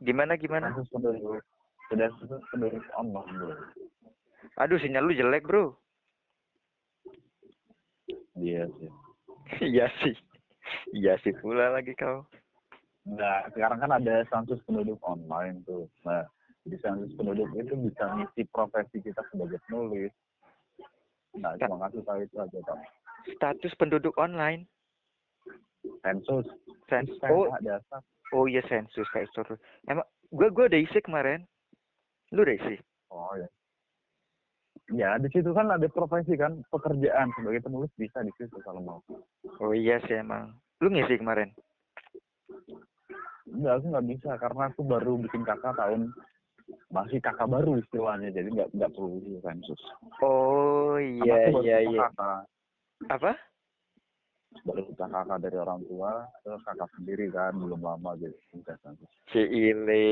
gimana 0.00 0.38
gimana? 0.38 0.70
sensus 0.70 0.88
penduduk 0.88 1.42
sudah 1.90 2.08
sensus 2.16 2.42
penduduk 2.48 2.84
online 2.94 3.28
belum? 3.34 3.58
Aduh 4.56 4.78
sinyal 4.78 5.06
lu 5.06 5.14
jelek 5.14 5.44
bro. 5.44 5.74
Iya 8.34 8.70
sih. 8.78 8.90
Iya 9.74 9.86
sih 10.04 10.14
iya 10.96 11.14
sih 11.22 11.32
pula 11.38 11.72
lagi 11.72 11.94
kau 11.96 12.24
Nah, 13.08 13.48
sekarang 13.56 13.80
kan 13.80 13.88
ada 13.88 14.20
sensus 14.28 14.60
penduduk 14.68 15.00
online 15.00 15.64
tuh. 15.64 15.88
Nah, 16.04 16.28
di 16.68 16.76
sensus 16.76 17.08
penduduk 17.16 17.48
itu 17.56 17.72
bisa 17.80 18.04
ngisi 18.04 18.44
profesi 18.52 19.00
kita 19.00 19.24
sebagai 19.32 19.56
penulis. 19.64 20.12
Nah, 21.40 21.56
cuma 21.56 21.88
ngasih 21.88 22.04
tahu 22.04 22.20
itu 22.20 22.36
aja, 22.36 22.58
Pak. 22.68 22.78
status 23.36 23.72
penduduk 23.80 24.12
online 24.20 24.68
Sensus. 26.04 26.44
sensus 26.86 27.16
Itu 27.16 27.32
oh 27.32 27.52
ada 27.52 27.80
oh 28.32 28.44
iya 28.44 28.60
sensus 28.68 29.08
kayak 29.12 29.28
itu 29.28 29.56
emang 29.88 30.06
gua 30.32 30.48
gua 30.52 30.64
udah 30.68 30.80
isi 30.80 31.00
kemarin 31.00 31.44
lu 32.32 32.44
udah 32.44 32.56
isi 32.56 32.76
Oh, 33.08 33.32
ya. 33.40 33.48
Ya, 34.96 35.20
di 35.20 35.28
situ 35.28 35.52
kan 35.52 35.68
ada 35.68 35.84
profesi 35.92 36.32
kan, 36.38 36.64
pekerjaan. 36.72 37.28
Sebagai 37.36 37.60
penulis 37.60 37.92
bisa 38.00 38.24
di 38.24 38.32
situ 38.40 38.56
kalau 38.64 38.80
mau. 38.80 39.00
oh 39.60 39.72
iya 39.76 40.00
sih 40.08 40.16
emang. 40.16 40.56
Lu 40.80 40.88
ngisi 40.88 41.20
kemarin? 41.20 41.52
Enggak, 43.48 43.80
aku 43.80 43.86
nggak 43.92 44.08
bisa. 44.08 44.30
Karena 44.40 44.62
aku 44.72 44.80
baru 44.84 45.20
bikin 45.20 45.44
kakak 45.44 45.76
tahun 45.76 46.08
masih 46.92 47.20
kakak 47.20 47.48
baru 47.48 47.80
istilahnya, 47.80 48.28
jadi 48.32 48.48
nggak 48.48 48.68
nggak 48.76 48.92
perlu 48.92 49.20
isi 49.24 49.40
sensus. 49.40 49.80
oh 50.20 51.00
iya 51.00 51.48
iya 51.64 51.78
iya. 51.80 52.00
Kakak. 52.12 52.40
apa? 53.08 53.32
Baru 54.68 54.80
punya 54.84 55.06
kakak 55.08 55.38
dari 55.44 55.56
orang 55.56 55.80
tua, 55.88 56.28
terus 56.44 56.60
kakak 56.64 56.88
sendiri 56.96 57.32
kan 57.32 57.56
belum 57.56 57.80
lama 57.80 58.16
jadi 58.20 58.36
si 59.28 59.44
Ile 59.44 60.08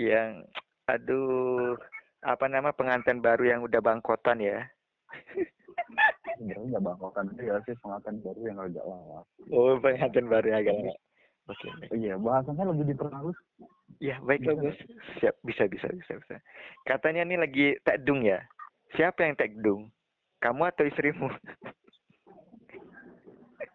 yang 0.00 0.48
aduh 0.88 1.76
apa 2.24 2.48
nama 2.48 2.72
pengantin 2.72 3.20
baru 3.20 3.44
yang 3.44 3.60
udah 3.68 3.84
bangkotan 3.84 4.40
ya 4.40 4.64
sebenarnya 6.34 6.64
nggak 6.72 6.84
bangkotan 6.84 7.26
dia 7.36 7.60
sih 7.68 7.76
pengantin 7.84 8.16
baru 8.24 8.40
yang 8.48 8.58
agak 8.64 8.84
lama. 8.88 9.20
oh 9.52 9.76
pengantin 9.78 10.26
baru 10.26 10.46
ya 10.48 10.56
agak 10.64 10.74
lama. 10.74 10.94
oke 11.52 11.66
baik. 11.78 11.90
Iya, 11.92 12.14
bahasanya 12.16 12.64
lebih 12.72 12.84
diperhalus. 12.96 13.38
ya 14.00 14.16
baiklah 14.24 14.56
bos 14.56 14.78
siap 15.20 15.36
bisa 15.44 15.68
bisa 15.68 15.86
bisa 15.92 16.12
bisa 16.18 16.36
katanya 16.88 17.22
nih 17.28 17.38
lagi 17.38 17.66
tekdung 17.84 18.24
ya 18.24 18.40
siapa 18.96 19.28
yang 19.28 19.36
tekdung 19.36 19.92
kamu 20.40 20.72
atau 20.72 20.88
istrimu 20.88 21.28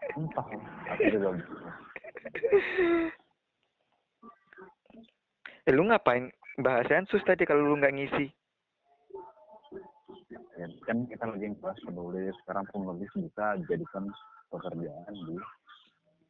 Entah, 0.09 0.41
aku 0.89 1.05
juga 1.13 1.29
bisa. 1.37 1.69
eh, 5.69 5.71
lu 5.71 5.85
ngapain 5.85 6.33
bahas 6.59 6.89
sensus 6.89 7.23
tadi 7.23 7.45
kalau 7.47 7.63
lu 7.63 7.77
nggak 7.79 7.93
ngisi 7.95 8.27
Ya, 10.29 10.67
kan 10.85 11.09
kita 11.09 11.25
lagi 11.25 11.49
bahas 11.57 11.79
penulis, 11.81 12.37
sekarang 12.45 12.65
penulis 12.69 13.09
bisa 13.17 13.57
jadikan 13.65 14.05
pekerjaan 14.53 15.13
di 15.25 15.35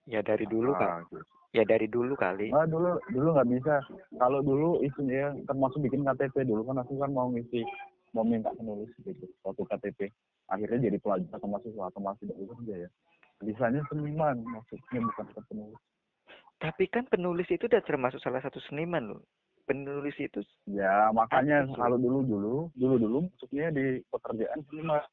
ya 0.07 0.23
dari 0.23 0.47
dulu 0.47 0.71
kan 0.73 1.03
gitu. 1.11 1.19
ya 1.51 1.63
dari 1.67 1.85
dulu 1.91 2.15
kali 2.15 2.47
Nah, 2.49 2.63
dulu 2.63 2.95
dulu 3.11 3.27
nggak 3.35 3.49
bisa. 3.59 3.75
Kalau 4.15 4.39
dulu 4.39 4.79
isinya 4.81 5.35
termasuk 5.43 5.83
bikin 5.83 6.07
KTP 6.07 6.47
dulu 6.47 6.63
kan 6.63 6.79
aku 6.79 6.95
kan 6.95 7.11
mau 7.11 7.27
ngisi 7.27 7.67
mau 8.15 8.23
minta 8.23 8.55
penulis 8.55 8.89
gitu 9.03 9.27
waktu 9.43 9.63
KTP. 9.67 9.99
Akhirnya 10.47 10.89
jadi 10.89 10.97
pelajar 10.97 11.29
atau 11.35 11.47
mahasiswa 11.51 11.83
atau 11.91 12.01
masih 12.01 12.25
dari 12.31 12.45
kerja 12.47 12.75
ya. 12.87 12.89
Bisanya 13.43 13.83
seniman 13.91 14.39
maksudnya 14.47 14.99
bukan 15.03 15.25
penulis. 15.43 15.79
tapi 16.59 16.91
kan 16.91 17.07
penulis 17.07 17.47
itu 17.47 17.71
udah 17.71 17.79
termasuk 17.87 18.19
salah 18.19 18.43
satu 18.43 18.59
seniman 18.67 19.15
loh 19.15 19.23
penulis 19.69 20.17
itu 20.17 20.41
Ya 20.65 21.13
makanya 21.13 21.69
Betul. 21.69 21.77
kalau 21.77 21.97
dulu 22.01 22.19
dulu 22.25 22.55
dulu 22.73 22.95
dulu 22.97 23.17
masuknya 23.29 23.69
di 23.69 23.85
pekerjaan 24.09 24.57
seniman. 24.65 25.05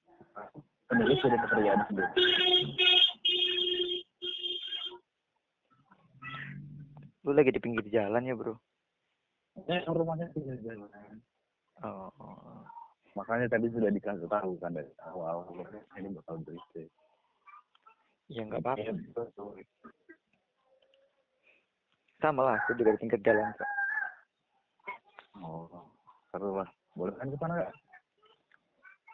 Penulis 0.89 1.19
jadi 1.21 1.37
pekerjaan 1.45 1.81
sendiri. 1.93 2.11
lu 7.27 7.35
lagi 7.35 7.51
di 7.51 7.59
pinggir 7.59 7.83
jalan 7.91 8.23
ya 8.23 8.39
bro 8.39 8.55
Ya, 9.67 9.83
rumahnya 9.89 10.31
pinggir 10.31 10.57
jalan. 10.63 10.87
oh, 11.83 12.13
oh. 12.23 12.61
Makanya 13.17 13.49
tadi 13.49 13.73
sudah 13.73 13.89
dikasih 13.89 14.29
tahu 14.29 14.61
kan 14.61 14.77
dari 14.77 14.93
awal 15.03 15.49
ini 15.97 16.13
bakal 16.13 16.37
berisik. 16.45 16.87
ya 18.29 18.45
nggak 18.45 18.61
apa-apa 18.61 18.79
Iya, 18.85 18.93
sama 22.21 22.41
lah 22.47 22.57
aku 22.63 22.77
juga 22.77 22.95
di 22.95 23.01
pinggir 23.01 23.21
jalan 23.25 23.49
kok 23.57 23.69
Oh, 25.43 25.69
seru 26.31 26.57
lah. 26.57 26.69
Boleh 26.97 27.13
kan 27.17 27.29
ke 27.29 27.37
sana 27.37 27.55
nggak? 27.61 27.73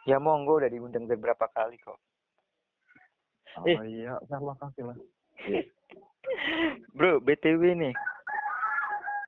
ya 0.03 0.17
monggo. 0.19 0.59
Udah 0.59 0.71
diundang 0.71 1.07
beberapa 1.07 1.47
kali 1.51 1.79
kok. 1.79 1.99
Oh 3.59 3.67
Eh. 3.67 3.77
iya, 3.85 4.17
saya 4.27 4.41
makasih 4.41 4.83
lah. 4.91 4.97
bro 6.95 7.19
btw 7.19 7.63
nih. 7.75 7.93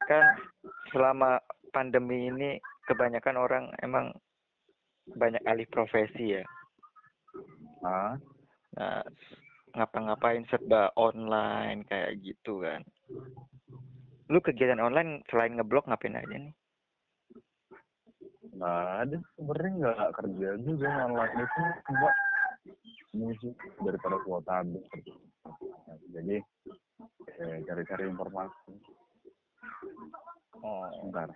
Kan 0.08 0.24
selama 0.91 1.39
pandemi 1.72 2.32
ini 2.32 2.58
kebanyakan 2.88 3.38
orang 3.38 3.66
emang 3.80 4.16
banyak 5.14 5.41
alih 5.46 5.68
profesi 5.70 6.39
ya. 6.39 6.43
Ah, 7.86 8.18
nah 8.74 9.04
ngapa-ngapain 9.76 10.48
serba 10.50 10.89
online 10.98 11.86
kayak 11.86 12.18
gitu 12.24 12.64
kan. 12.64 12.82
Lu 14.32 14.41
kegiatan 14.41 14.82
online 14.82 15.22
selain 15.30 15.54
ngeblok 15.54 15.86
ngapain 15.86 16.18
aja 16.18 16.36
nih 16.36 16.56
nggak 18.56 18.84
ada 19.03 19.18
sebenarnya 19.36 19.72
nggak 19.80 20.12
kerja 20.16 20.49
juga 20.64 20.88
online 21.06 21.36
itu 21.43 21.64
cuma 21.91 22.10
musik 23.16 23.56
daripada 23.84 24.18
kuota 24.24 24.51
habis. 24.64 24.84
Nah, 25.45 25.97
jadi 26.12 26.38
eh, 27.39 27.58
cari-cari 27.68 28.03
informasi. 28.08 28.72
Oh. 30.64 30.88
Bentar 31.08 31.30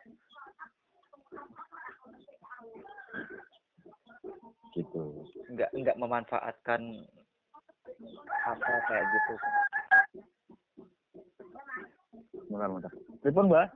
gitu. 4.79 5.03
Nggak 5.51 5.69
nggak 5.73 5.97
memanfaatkan 5.99 6.81
apa 8.47 8.73
kayak 8.87 9.05
gitu. 9.11 9.33
Bentar 12.49 12.69
bentar 12.71 12.93
telepon 13.21 13.45
mbak. 13.49 13.67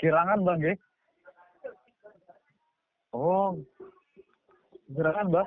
Kirangan 0.00 0.40
bang 0.42 0.58
Ge. 0.62 0.74
Oh, 3.14 3.54
gerakan 4.90 5.30
mbak? 5.30 5.46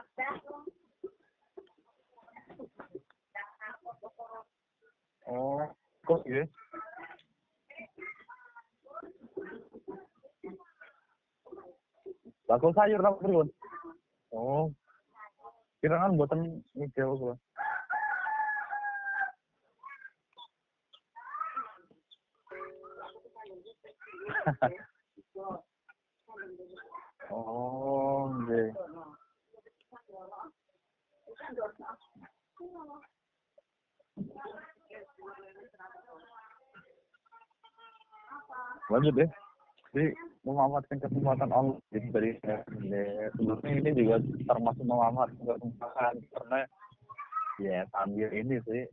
Oh, 5.27 5.59
kok 6.07 6.23
gitu? 6.23 6.47
Bakul 12.47 12.71
sayur 12.71 13.03
apa 13.03 13.19
pripun? 13.19 13.51
Oh. 14.31 14.71
Kira 15.83 15.99
kan 16.07 16.15
buatan 16.15 16.63
ini 16.71 16.87
jauh 16.95 17.19
kula. 17.19 17.35
Oh. 27.31 28.31
Lanjut 38.87 39.13
deh. 39.19 39.29
Jadi 39.91 40.07
memanfaatkan 40.47 40.97
kesempatan 41.03 41.51
Allah 41.51 41.75
jadi 41.91 42.07
dari 42.11 42.31
ya, 42.39 43.27
sebelumnya 43.35 43.71
ini 43.83 43.91
juga 43.99 44.15
termasuk 44.47 44.85
memanfaatkan 44.87 45.43
kesempatan 45.43 46.13
karena 46.31 46.59
ya 47.59 47.79
sambil 47.91 48.29
ini 48.31 48.55
sih 48.63 48.83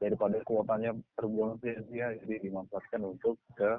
daripada 0.00 0.40
kuotanya 0.48 0.96
terbuang 1.20 1.60
sia-sia 1.60 2.16
jadi 2.24 2.48
dimanfaatkan 2.48 3.04
untuk 3.04 3.36
ke 3.52 3.76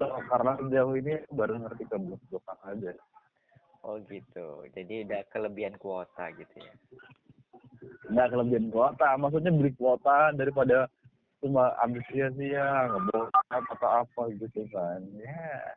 karena 0.00 0.52
sejauh 0.58 0.94
ini 0.96 1.14
baru 1.30 1.60
ngerti 1.60 1.84
ke 1.88 1.96
belakang 2.00 2.60
aja 2.64 2.92
Oh 3.82 3.98
gitu. 4.06 4.62
Jadi 4.78 5.02
udah 5.10 5.26
kelebihan 5.34 5.74
kuota 5.74 6.30
gitu 6.38 6.56
ya. 6.62 6.74
nggak 8.14 8.30
kelebihan 8.30 8.70
kuota 8.70 9.18
maksudnya 9.18 9.50
beli 9.50 9.74
kuota 9.74 10.30
daripada 10.38 10.86
cuma 11.42 11.74
ambil 11.82 11.98
sia-sia 12.06 12.86
ngebor 12.94 13.26
atau 13.50 13.88
apa 13.90 14.22
gitu 14.38 14.62
kan 14.70 15.02
ya 15.18 15.74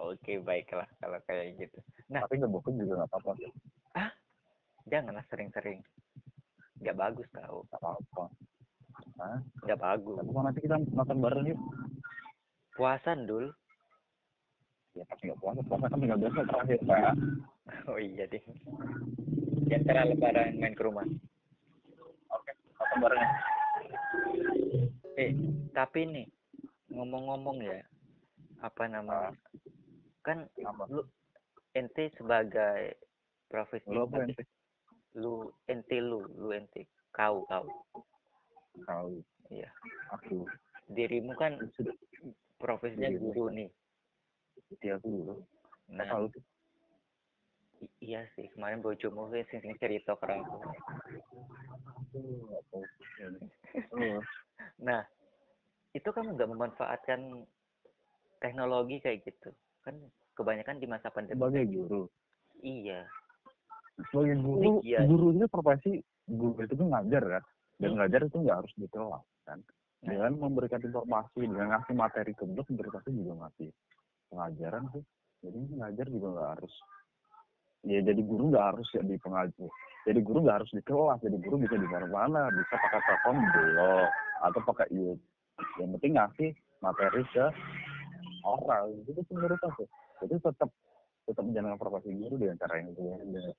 Oke 0.00 0.40
baiklah 0.40 0.88
kalau 0.96 1.20
kayak 1.28 1.60
gitu. 1.60 1.76
Nah. 2.08 2.24
tapi 2.24 2.40
ngebokep 2.40 2.72
juga 2.72 3.04
nggak 3.04 3.10
apa-apa 3.12 3.30
sih 3.36 3.52
Janganlah 4.84 5.24
sering-sering. 5.32 5.80
Nggak 6.80 6.96
bagus 6.96 7.28
tau. 7.32 7.64
nggak 7.68 7.80
apa-apa 7.84 8.24
Hah? 9.20 9.38
Nggak 9.64 9.80
bagus. 9.80 10.16
tapi 10.24 10.30
nanti 10.40 10.60
kita 10.64 10.76
nonton 10.88 11.18
bareng 11.20 11.46
yuk 11.52 11.60
Puasa 12.74 13.14
dul. 13.14 13.54
ya 14.94 15.02
tapi 15.10 15.26
nggak 15.26 15.42
puasa 15.42 15.60
puasa 15.66 15.90
kan 15.90 15.98
tinggal 15.98 16.18
besok 16.22 16.46
terakhir 16.46 16.78
pak. 16.86 17.14
Oh 17.90 17.98
iya 17.98 18.28
deh. 18.28 18.44
Di 19.66 19.72
antara 19.74 20.04
lebaran 20.06 20.60
main 20.60 20.76
ke 20.76 20.84
rumah. 20.84 21.02
oke 22.30 22.52
nonton 22.76 22.98
bareng 23.00 23.20
ya 23.24 23.32
Eh, 25.14 25.30
tapi 25.70 26.10
nih 26.10 26.26
ngomong-ngomong 26.90 27.62
ya, 27.62 27.78
apa 28.58 28.84
namanya? 28.90 29.30
Kan 30.26 30.50
apa? 30.66 30.84
lu 30.90 31.02
ente 31.74 32.10
sebagai 32.18 32.98
profesi 33.46 33.86
lu 33.90 34.06
apa 34.10 34.26
ente 34.26 34.42
lu 35.14 35.34
ente 35.70 35.96
lu 36.02 36.26
lu 36.34 36.50
ente 36.50 36.90
kau 37.14 37.46
kau. 37.46 37.66
Tahu 38.86 39.22
iya. 39.54 39.70
Aku. 40.18 40.46
Dirimu 40.90 41.32
kan 41.38 41.56
sudah 41.78 41.94
profesinya 42.56 43.10
guru 43.14 43.50
nih. 43.50 43.68
Dia 44.80 44.96
dulu 44.98 45.44
nah 45.84 46.08
i- 47.84 47.92
iya 48.00 48.24
sih 48.32 48.48
kemarin 48.56 48.80
bojomu 48.80 49.28
sing 49.28 49.60
sing 49.60 49.76
cerita 49.76 50.16
ke 50.16 50.24
aku 50.24 50.56
nah 54.88 55.02
itu 55.92 56.08
kamu 56.08 56.34
nggak 56.34 56.50
memanfaatkan 56.50 57.20
teknologi 58.40 58.98
kayak 58.98 59.22
gitu. 59.28 59.52
Kan 59.84 60.00
kebanyakan 60.34 60.80
di 60.80 60.86
masa 60.88 61.12
pandemi 61.12 61.38
sebagai 61.38 61.64
guru. 61.70 62.02
Iya. 62.64 63.06
Sebagai 64.10 64.40
guru 64.40 64.80
Iya. 64.82 65.04
guru 65.06 65.36
itu 65.36 65.46
profesi 65.46 66.00
guru 66.26 66.58
itu 66.64 66.74
kan 66.74 66.88
ngajar 66.90 67.22
kan. 67.38 67.44
Dan 67.78 67.94
Hmm. 67.94 67.98
ngajar 68.02 68.20
itu 68.26 68.36
nggak 68.40 68.58
harus 68.64 68.72
di 68.74 68.86
kelas 68.88 69.24
kan. 69.44 69.60
Dengan 70.04 70.32
memberikan 70.36 70.80
informasi 70.84 71.48
dengan 71.48 71.74
ngasih 71.74 71.94
materi 71.96 72.32
ke 72.36 72.44
blog 72.44 72.68
juga 72.68 73.32
ngasih 73.40 73.70
pengajaran 74.28 74.84
sih. 74.92 75.04
Jadi 75.44 75.58
ngajar 75.76 76.06
juga 76.08 76.26
nggak 76.36 76.50
harus 76.56 76.74
ya 77.84 78.00
jadi 78.00 78.20
guru 78.24 78.48
nggak 78.48 78.66
harus 78.72 78.88
ya 78.96 79.04
di 79.04 79.20
pengajar 79.20 79.68
jadi 80.08 80.20
guru 80.24 80.38
nggak 80.40 80.56
harus 80.56 80.72
di 80.72 80.80
kelas 80.80 81.20
jadi 81.20 81.36
guru 81.36 81.56
bisa 81.60 81.76
di 81.76 81.84
mana-mana 81.84 82.48
bisa 82.48 82.74
pakai 82.80 83.00
telepon 83.04 83.36
blog 83.52 84.08
atau 84.40 84.60
pakai 84.72 84.88
YouTube. 84.88 85.20
Yang 85.76 85.90
penting 86.00 86.12
ngasih 86.16 86.50
materi 86.80 87.22
ke 87.32 87.46
orang 88.44 88.84
itu 89.04 89.10
sih 89.12 89.24
menurut 89.36 89.60
aku 89.60 89.84
itu 90.24 90.34
tetap 90.40 90.68
tetap 91.24 91.42
menjalankan 91.44 91.80
profesi 91.80 92.12
guru 92.16 92.40
dengan 92.40 92.56
cara 92.56 92.80
yang 92.80 92.92
berbeda 92.92 93.52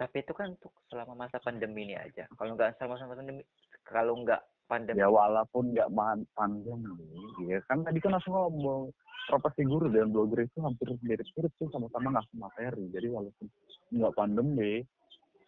tapi 0.00 0.24
itu 0.24 0.32
kan 0.32 0.56
untuk 0.56 0.72
selama 0.88 1.12
masa 1.12 1.36
pandemi 1.44 1.84
ini 1.84 1.92
aja. 1.92 2.24
Kalau 2.32 2.56
nggak 2.56 2.80
selama 2.80 2.96
masa 2.96 3.20
pandemi 3.20 3.44
kalau 3.90 4.22
nggak 4.22 4.40
pandemi 4.70 5.02
ya 5.02 5.10
walaupun 5.10 5.74
nggak 5.74 5.90
pandemi 6.38 7.10
ya. 7.50 7.58
Kan 7.66 7.82
tadi 7.82 7.98
kan 7.98 8.14
langsung 8.14 8.38
ngomong 8.38 8.94
profesi 9.26 9.66
guru 9.66 9.90
dan 9.90 10.14
blogger 10.14 10.46
itu 10.46 10.58
hampir 10.62 10.90
mirip-mirip 11.02 11.52
sih 11.58 11.68
sama-sama 11.74 12.14
ngasih 12.14 12.36
materi. 12.38 12.84
Jadi 12.94 13.06
walaupun 13.10 13.46
nggak 13.90 14.14
pandemi 14.14 14.86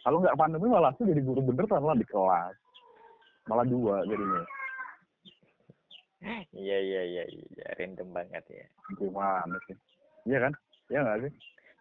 kalau 0.02 0.18
nggak 0.18 0.38
pandemi 0.38 0.66
malah 0.66 0.90
sih 0.98 1.06
jadi 1.06 1.22
guru 1.22 1.40
bener 1.46 1.66
lah 1.70 1.94
di 1.94 2.06
kelas. 2.06 2.56
Malah 3.46 3.66
dua 3.66 4.02
jadinya. 4.06 4.42
Iya 6.54 6.78
iya 6.78 7.02
iya 7.02 7.24
iya. 7.30 7.66
Random 7.78 8.10
banget 8.10 8.44
ya. 8.50 8.66
Gimana 8.98 9.58
sih? 9.70 9.78
Iya 10.26 10.50
kan? 10.50 10.52
Iya 10.90 10.98
nggak 11.02 11.18
sih? 11.26 11.32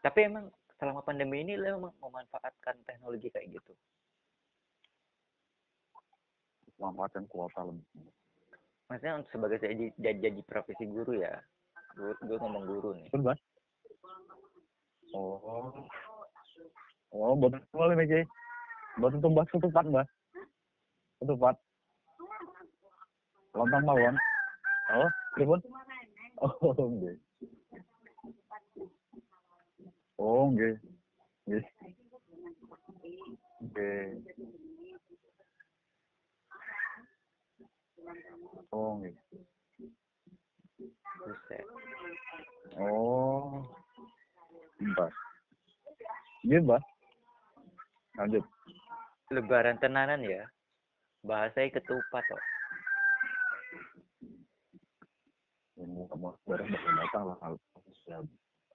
Tapi 0.01 0.19
emang 0.25 0.45
selama 0.81 1.05
pandemi 1.05 1.45
ini 1.45 1.53
lo 1.57 1.77
emang 1.77 1.93
memanfaatkan 2.01 2.73
teknologi 2.89 3.29
kayak 3.29 3.53
gitu 3.53 3.73
manfaatkan 6.81 7.29
kuota 7.29 7.61
lebih 7.61 7.85
maksudnya 8.89 9.21
untuk 9.21 9.29
sebagai 9.31 9.57
jadi 9.61 9.85
jadi, 10.01 10.19
jadi 10.19 10.41
profesi 10.49 10.83
guru 10.89 11.15
ya 11.21 11.31
gue 11.91 12.15
gue 12.23 12.37
ngomong 12.39 12.63
guru 12.63 12.95
nih. 12.95 13.07
Betul 13.11 13.35
oh. 15.11 15.75
Oh 17.11 17.35
buat 17.35 17.59
boleh 17.75 17.99
nih 17.99 18.23
buat 18.95 19.11
tumbas 19.19 19.47
ketupat 19.51 19.83
mbak. 19.91 20.07
Ketupat 21.19 21.59
lontong 23.51 23.83
mawon 23.83 24.15
oh 24.95 25.09
pripun 25.35 25.59
oh 26.39 26.87
nggih 26.87 27.15
oh 30.15 30.43
nggih 30.55 30.75
nggih 31.47 31.65
nggih 33.59 34.07
oh 38.71 38.97
nggih 38.99 39.15
buset. 41.21 41.65
Oh. 42.81 43.61
Mbak. 44.81 45.11
Nggih 46.47 46.59
mbak. 46.65 46.83
Lanjut. 48.17 48.45
Lebaran 49.29 49.77
tenanan 49.77 50.25
ya. 50.25 50.43
Bahasanya 51.21 51.77
ketupat 51.77 52.23
kok. 52.25 52.43
Ini 55.77 56.05
kamu 56.09 56.29
bareng 56.45 56.69
bakal 56.69 56.93
datang 56.97 57.23
lah 57.29 57.37
kalau 57.37 57.57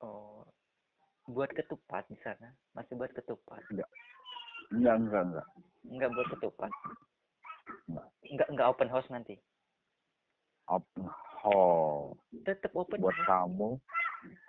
oh. 0.06 0.42
Buat 1.26 1.50
ketupat 1.58 2.06
di 2.06 2.18
sana? 2.22 2.54
Masih 2.78 2.94
buat 2.94 3.10
ketupat? 3.10 3.58
Enggak. 3.74 3.90
Enggak 4.70 4.94
enggak 5.02 5.46
nggak 5.86 6.10
buat 6.10 6.28
ketupat 6.34 6.70
Nggak. 7.86 8.06
nggak 8.34 8.48
nggak 8.54 8.68
open 8.70 8.90
house 8.90 9.08
nanti. 9.10 9.34
Open 10.66 11.06
hall 11.42 12.18
tetap 12.42 12.72
open 12.74 12.98
buat 13.02 13.14
house. 13.14 13.26
kamu. 13.26 13.68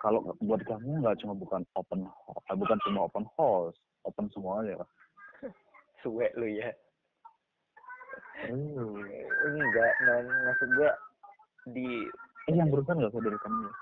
Kalau 0.02 0.20
buat 0.42 0.62
kamu 0.66 1.02
nggak 1.02 1.18
cuma 1.22 1.34
bukan 1.38 1.62
open 1.78 2.06
hall 2.06 2.38
eh, 2.50 2.56
bukan 2.58 2.78
cuma 2.86 3.06
open 3.06 3.26
house. 3.38 3.78
Open 4.06 4.26
semuanya 4.34 4.78
suwe 6.02 6.30
lu 6.38 6.46
ya. 6.46 6.70
Oh. 8.50 8.94
enggak 9.50 9.92
non 10.06 10.26
maksud 10.46 10.68
gua 10.78 10.90
di 11.74 12.06
eh 12.46 12.54
yang 12.54 12.70
berusaha 12.70 12.94
nggak 12.94 13.10
saudara 13.10 13.34
kamu 13.42 13.66
ya? 13.66 13.72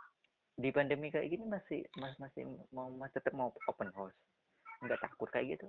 di 0.57 0.69
pandemi 0.73 1.13
kayak 1.13 1.29
gini 1.29 1.45
masih 1.45 1.85
mas 2.01 2.17
masih 2.17 2.49
mau 2.73 2.89
mas 2.97 3.13
tetap 3.13 3.37
mau 3.37 3.53
open 3.69 3.93
house. 3.93 4.17
Nggak 4.81 5.01
takut 5.05 5.29
kayak 5.29 5.57
gitu. 5.57 5.69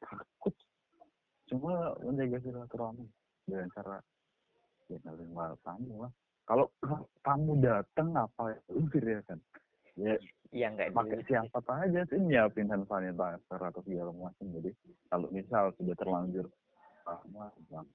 Takut 0.00 0.54
cuma 1.50 1.96
menjaga 2.00 2.38
silaturahmi. 2.40 3.06
Dengan 3.44 3.68
cara 3.76 4.00
ya 4.88 4.98
menerima 5.04 5.56
tamu 5.64 6.04
lah 6.04 6.12
kalau 6.44 6.68
kamu 7.26 7.60
datang 7.64 8.12
apa 8.16 8.52
ya? 8.52 8.60
Kan? 9.24 9.40
Ya 9.96 10.14
Iya 10.54 10.70
nggak 10.70 10.94
pakai 10.94 11.18
siapa 11.26 11.58
aja 11.82 12.06
sih 12.06 12.14
nyiapin 12.14 12.70
hand 12.70 12.86
sanitizer 12.86 13.58
atau 13.58 13.82
segala 13.82 14.14
macam. 14.14 14.46
Jadi 14.54 14.70
kalau 15.10 15.26
misal 15.34 15.74
sudah 15.74 15.98
terlanjur 15.98 16.46
lama 17.02 17.50
bang 17.68 17.88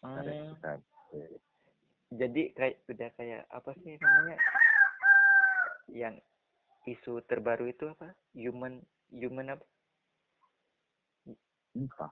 Hmm, 0.00 0.24
kita 0.56 0.80
jadi 2.08 2.42
kayak 2.56 2.76
udah 2.88 3.08
kayak 3.20 3.42
apa 3.52 3.70
sih 3.84 4.00
namanya? 4.00 4.36
Yang 5.92 6.14
isu 6.88 7.20
terbaru 7.28 7.68
itu 7.68 7.92
apa? 7.92 8.16
Human 8.32 8.80
human 9.12 9.60
apa? 9.60 9.66
Entah 11.76 12.08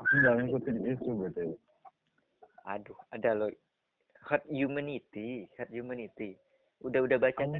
aku 0.00 0.12
nggak 0.16 0.34
ngikutin 0.40 0.78
isu 0.96 1.10
gitu 1.28 1.42
aduh 2.64 2.98
ada 3.12 3.30
loh. 3.36 3.50
Herd 4.20 4.44
humanity 4.52 5.48
herd 5.56 5.72
humanity. 5.72 6.36
Udah 6.84 7.00
udah 7.04 7.18
baca 7.18 7.40
kan? 7.40 7.50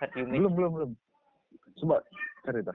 herd 0.00 0.12
humanity. 0.16 0.40
belum 0.40 0.52
belum. 0.56 0.70
Belum 0.74 0.90
coba 1.80 1.96
cerita 2.44 2.72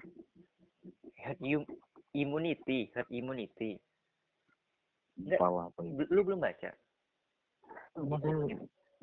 herd 1.20 1.40
hum- 1.42 1.70
immunity 2.16 2.90
herd 2.94 3.10
immunity. 3.12 3.78
Nggak. 5.20 5.40
salah 5.42 5.68
apa 5.68 5.80
itu? 5.84 6.04
lu 6.10 6.22
belum 6.24 6.40
baca? 6.40 6.70
Aku 7.98 8.06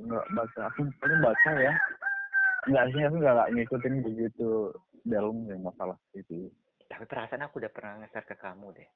nggak 0.01 0.27
baca. 0.33 0.61
Aku 0.73 0.81
paling 1.03 1.21
baca 1.21 1.51
ya. 1.61 1.73
Nggak 2.67 2.85
sih 2.95 3.03
aku 3.05 3.17
nggak 3.21 3.49
ngikutin 3.53 3.95
begitu 4.07 4.49
dalam 5.05 5.45
yang 5.51 5.61
masalah 5.67 5.99
itu. 6.17 6.49
Tapi 6.87 7.05
perasaan 7.05 7.45
aku 7.45 7.59
udah 7.61 7.71
pernah 7.75 8.01
nge 8.01 8.23
ke 8.25 8.37
kamu 8.39 8.71
deh 8.73 8.89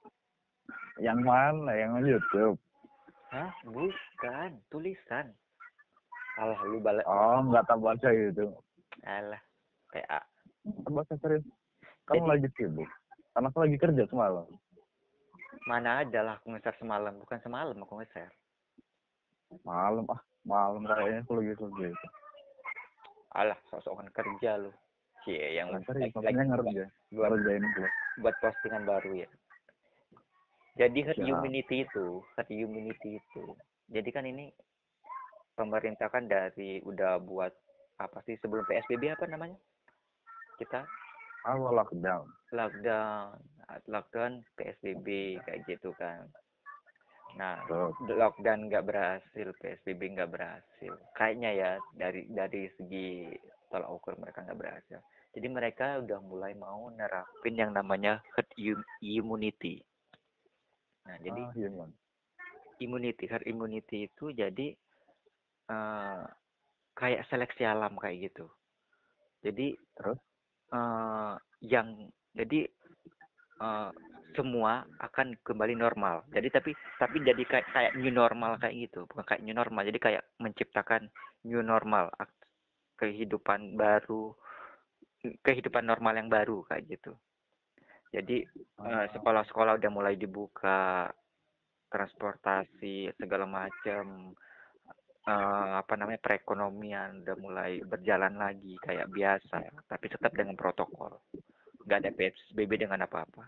yang 1.02 1.20
mana 1.24 1.72
yang 1.76 1.98
YouTube 2.02 2.58
hah 3.30 3.50
bukan 3.62 4.50
tulisan. 4.74 5.30
Alah 6.38 6.58
lu 6.66 6.80
balik. 6.82 7.04
Oh 7.06 7.42
nggak 7.46 7.66
tak 7.68 7.78
baca 7.78 8.08
gitu 8.10 8.50
alah 9.06 9.40
PA 9.94 10.20
baca 10.90 11.14
serius 11.20 11.44
kamu 12.10 12.26
Jadi- 12.26 12.30
lagi 12.30 12.48
sibuk 12.58 12.90
karena 13.32 13.46
aku 13.48 13.58
lagi 13.62 13.76
kerja 13.78 14.02
semalam 14.10 14.46
mana 15.68 16.02
ada 16.02 16.20
lah 16.24 16.34
aku 16.40 16.50
nge 16.56 16.72
semalam. 16.80 17.14
Bukan 17.20 17.38
semalam 17.44 17.76
aku 17.76 18.00
nge-share. 18.00 18.32
Malam 19.62 20.06
ah 20.08 20.20
malam 20.42 20.82
kayaknya 20.86 21.20
aku 21.22 21.36
lagi 21.36 21.52
kerja. 21.58 21.86
Itu 21.92 22.08
alah 23.36 23.58
sok-sokan 23.70 24.08
kerja 24.10 24.58
lu. 24.58 24.72
Cie, 25.22 25.52
yang 25.52 25.68
Nah, 25.68 25.84
lagi, 25.84 25.86
serius 25.92 26.16
makanya 26.16 26.56
lagi 26.56 26.80
buat, 27.12 27.28
ngerjain 27.28 27.60
itu 27.60 27.82
buat 28.24 28.34
postingan 28.40 28.82
baru 28.88 29.10
ya 29.20 29.28
jadi 30.80 31.12
herd 31.12 31.20
Siap. 31.20 31.28
immunity 31.28 31.84
itu 31.84 32.24
herd 32.40 32.48
immunity 32.48 33.20
itu. 33.20 33.44
Jadi 33.92 34.08
kan 34.08 34.24
ini 34.24 34.48
pemerintah 35.52 36.08
kan 36.08 36.24
dari 36.24 36.80
udah 36.80 37.20
buat 37.20 37.52
apa 38.00 38.24
sih 38.24 38.40
sebelum 38.40 38.64
PSBB 38.64 39.12
apa 39.12 39.28
namanya? 39.28 39.60
Kita? 40.56 40.80
Awal 41.44 41.84
lockdown. 41.84 42.24
Lockdown. 42.56 43.36
Lockdown 43.92 44.32
PSBB 44.56 45.36
kayak 45.44 45.68
gitu 45.68 45.92
kan. 46.00 46.24
Nah 47.36 47.60
lockdown 48.08 48.72
nggak 48.72 48.88
berhasil 48.88 49.48
PSBB 49.60 50.16
nggak 50.16 50.32
berhasil. 50.32 50.96
Kayaknya 51.12 51.50
ya 51.52 51.70
dari 51.92 52.24
dari 52.32 52.72
segi 52.80 53.28
tolak 53.68 54.00
ukur 54.00 54.16
mereka 54.16 54.48
nggak 54.48 54.56
berhasil. 54.56 54.98
Jadi 55.36 55.46
mereka 55.46 56.00
udah 56.00 56.18
mulai 56.24 56.56
mau 56.56 56.88
nerapin 56.88 57.52
yang 57.52 57.76
namanya 57.76 58.24
herd 58.32 58.48
im- 58.56 58.88
immunity 59.04 59.84
nah 61.06 61.16
jadi 61.20 61.42
ah, 61.48 61.56
iya, 61.56 61.68
Man. 61.72 61.90
immunity 62.80 63.24
herd 63.28 63.46
immunity 63.48 64.08
itu 64.08 64.32
jadi 64.32 64.76
eh, 65.70 66.24
kayak 66.96 67.26
seleksi 67.32 67.64
alam 67.64 67.96
kayak 67.96 68.30
gitu. 68.30 68.46
Jadi 69.40 69.72
Terus? 69.96 70.18
eh, 70.72 71.34
yang 71.64 72.08
jadi 72.36 72.68
eh, 73.60 73.90
semua 74.36 74.84
akan 75.00 75.34
kembali 75.42 75.74
normal. 75.74 76.28
Jadi 76.30 76.48
tapi 76.52 76.70
tapi 77.00 77.16
jadi 77.24 77.42
kayak 77.42 77.66
kayak 77.72 77.92
new 77.98 78.12
normal 78.12 78.60
kayak 78.60 78.90
gitu. 78.90 79.08
Bukan 79.08 79.24
kayak 79.26 79.42
new 79.42 79.56
normal 79.56 79.82
jadi 79.88 79.98
kayak 79.98 80.22
menciptakan 80.38 81.08
new 81.48 81.64
normal. 81.64 82.12
Kehidupan 83.00 83.80
baru 83.80 84.36
kehidupan 85.44 85.84
normal 85.84 86.16
yang 86.16 86.28
baru 86.32 86.64
kayak 86.68 86.84
gitu 86.96 87.12
jadi 88.10 88.42
eh, 88.82 89.06
sekolah-sekolah 89.14 89.78
udah 89.78 89.90
mulai 89.90 90.18
dibuka 90.18 91.06
transportasi 91.86 93.14
segala 93.14 93.46
macam 93.46 94.34
eh, 95.30 95.72
apa 95.78 95.94
namanya 95.94 96.18
perekonomian 96.18 97.22
udah 97.22 97.36
mulai 97.38 97.72
berjalan 97.86 98.34
lagi 98.34 98.74
kayak 98.82 99.10
biasa 99.14 99.86
tapi 99.86 100.06
tetap 100.10 100.34
dengan 100.34 100.58
protokol. 100.58 101.22
Nggak 101.86 101.98
ada 102.02 102.10
PSBB 102.10 102.82
dengan 102.82 103.06
apa-apa. 103.06 103.46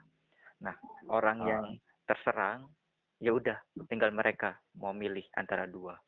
Nah 0.63 0.79
orang 1.11 1.39
yang 1.43 1.65
terserang 2.07 2.71
ya 3.19 3.35
udah 3.35 3.59
tinggal 3.91 4.15
mereka 4.15 4.63
mau 4.79 4.95
milih 4.95 5.27
antara 5.35 5.67
dua. 5.67 5.99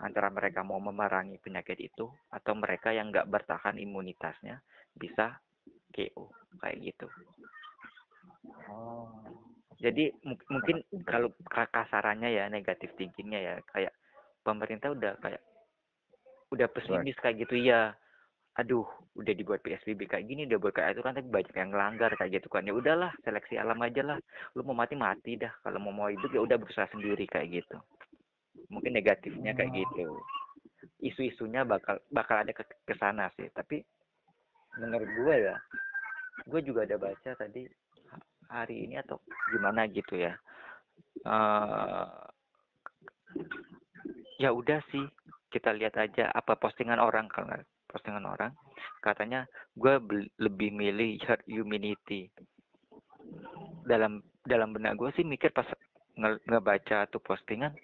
Antara 0.00 0.32
mereka 0.32 0.64
mau 0.64 0.80
memerangi 0.80 1.42
penyakit 1.44 1.76
itu 1.76 2.08
atau 2.32 2.52
mereka 2.56 2.94
yang 2.94 3.12
nggak 3.12 3.28
bertahan 3.28 3.76
imunitasnya 3.76 4.62
bisa 4.96 5.36
KO 5.92 6.30
kayak 6.62 6.78
gitu 6.94 7.10
Oh. 8.68 9.08
jadi 9.78 10.12
mu- 10.22 10.46
mungkin 10.50 10.84
kalau 11.06 11.32
ka- 11.48 11.70
kasarannya 11.70 12.28
ya 12.28 12.44
negatif 12.52 12.92
thinkingnya 12.94 13.40
ya 13.40 13.54
kayak 13.72 13.94
pemerintah 14.42 14.92
udah 14.92 15.16
kayak 15.18 15.42
udah 16.48 16.68
pesimis 16.72 17.16
kayak 17.20 17.44
gitu 17.44 17.56
ya 17.60 17.92
aduh 18.58 18.82
udah 19.14 19.34
dibuat 19.38 19.62
PSBB 19.62 20.10
kayak 20.10 20.26
gini 20.26 20.42
udah 20.50 20.58
buat 20.58 20.74
kayak 20.74 20.98
itu 20.98 21.02
kan 21.06 21.14
tapi 21.14 21.30
banyak 21.30 21.54
yang 21.54 21.70
ngelanggar 21.70 22.10
kayak 22.18 22.42
gitu 22.42 22.50
kan. 22.50 22.66
Ya 22.66 22.74
udahlah 22.74 23.14
seleksi 23.22 23.54
alam 23.54 23.78
aja 23.78 24.02
lah. 24.02 24.18
Lu 24.58 24.66
mau 24.66 24.74
mati 24.74 24.98
mati 24.98 25.38
dah 25.38 25.54
kalau 25.62 25.78
mau 25.78 25.94
mau 25.94 26.10
hidup 26.10 26.26
ya 26.34 26.42
udah 26.42 26.58
berusaha 26.58 26.90
sendiri 26.90 27.22
kayak 27.30 27.62
gitu. 27.62 27.78
Mungkin 28.66 28.98
negatifnya 28.98 29.54
kayak 29.54 29.78
gitu. 29.78 30.10
Isu-isunya 30.98 31.62
bakal 31.62 32.02
bakal 32.10 32.42
ada 32.42 32.50
ke 32.50 32.66
ke 32.66 32.94
sana 32.98 33.30
sih 33.38 33.46
tapi 33.54 33.78
menurut 34.74 35.06
gue 35.06 35.34
ya 35.38 35.56
gue 36.46 36.60
juga 36.62 36.82
ada 36.82 36.98
baca 36.98 37.30
tadi 37.34 37.66
hari 38.48 38.88
ini 38.88 39.00
atau 39.00 39.20
gimana 39.52 39.84
gitu 39.88 40.16
ya. 40.16 40.34
Eh 41.24 42.08
ya 44.38 44.54
udah 44.54 44.80
sih 44.94 45.04
kita 45.50 45.74
lihat 45.74 45.98
aja 45.98 46.30
apa 46.30 46.54
postingan 46.54 47.02
orang 47.02 47.26
kalau 47.26 47.50
postingan 47.90 48.22
orang 48.22 48.54
katanya 49.02 49.48
gue 49.74 49.98
lebih 50.38 50.70
milih 50.70 51.18
herd 51.26 51.42
immunity 51.50 52.30
dalam 53.88 54.22
dalam 54.46 54.70
benak 54.70 54.94
gue 54.94 55.10
sih 55.18 55.26
mikir 55.26 55.50
pas 55.50 55.66
nge- 56.14 56.42
ngebaca 56.46 57.10
tuh 57.10 57.18
postingan 57.18 57.74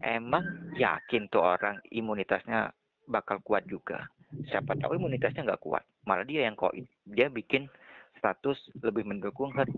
emang 0.00 0.72
yakin 0.80 1.28
tuh 1.28 1.44
orang 1.44 1.76
imunitasnya 1.92 2.72
bakal 3.04 3.42
kuat 3.44 3.66
juga? 3.68 4.06
Siapa 4.48 4.78
tahu 4.78 4.96
imunitasnya 4.96 5.44
nggak 5.44 5.60
kuat 5.60 5.84
malah 6.08 6.24
dia 6.24 6.48
yang 6.48 6.56
kok 6.56 6.72
dia 7.04 7.28
bikin 7.28 7.68
status 8.16 8.56
lebih 8.80 9.04
mendukung 9.04 9.52
herd 9.52 9.68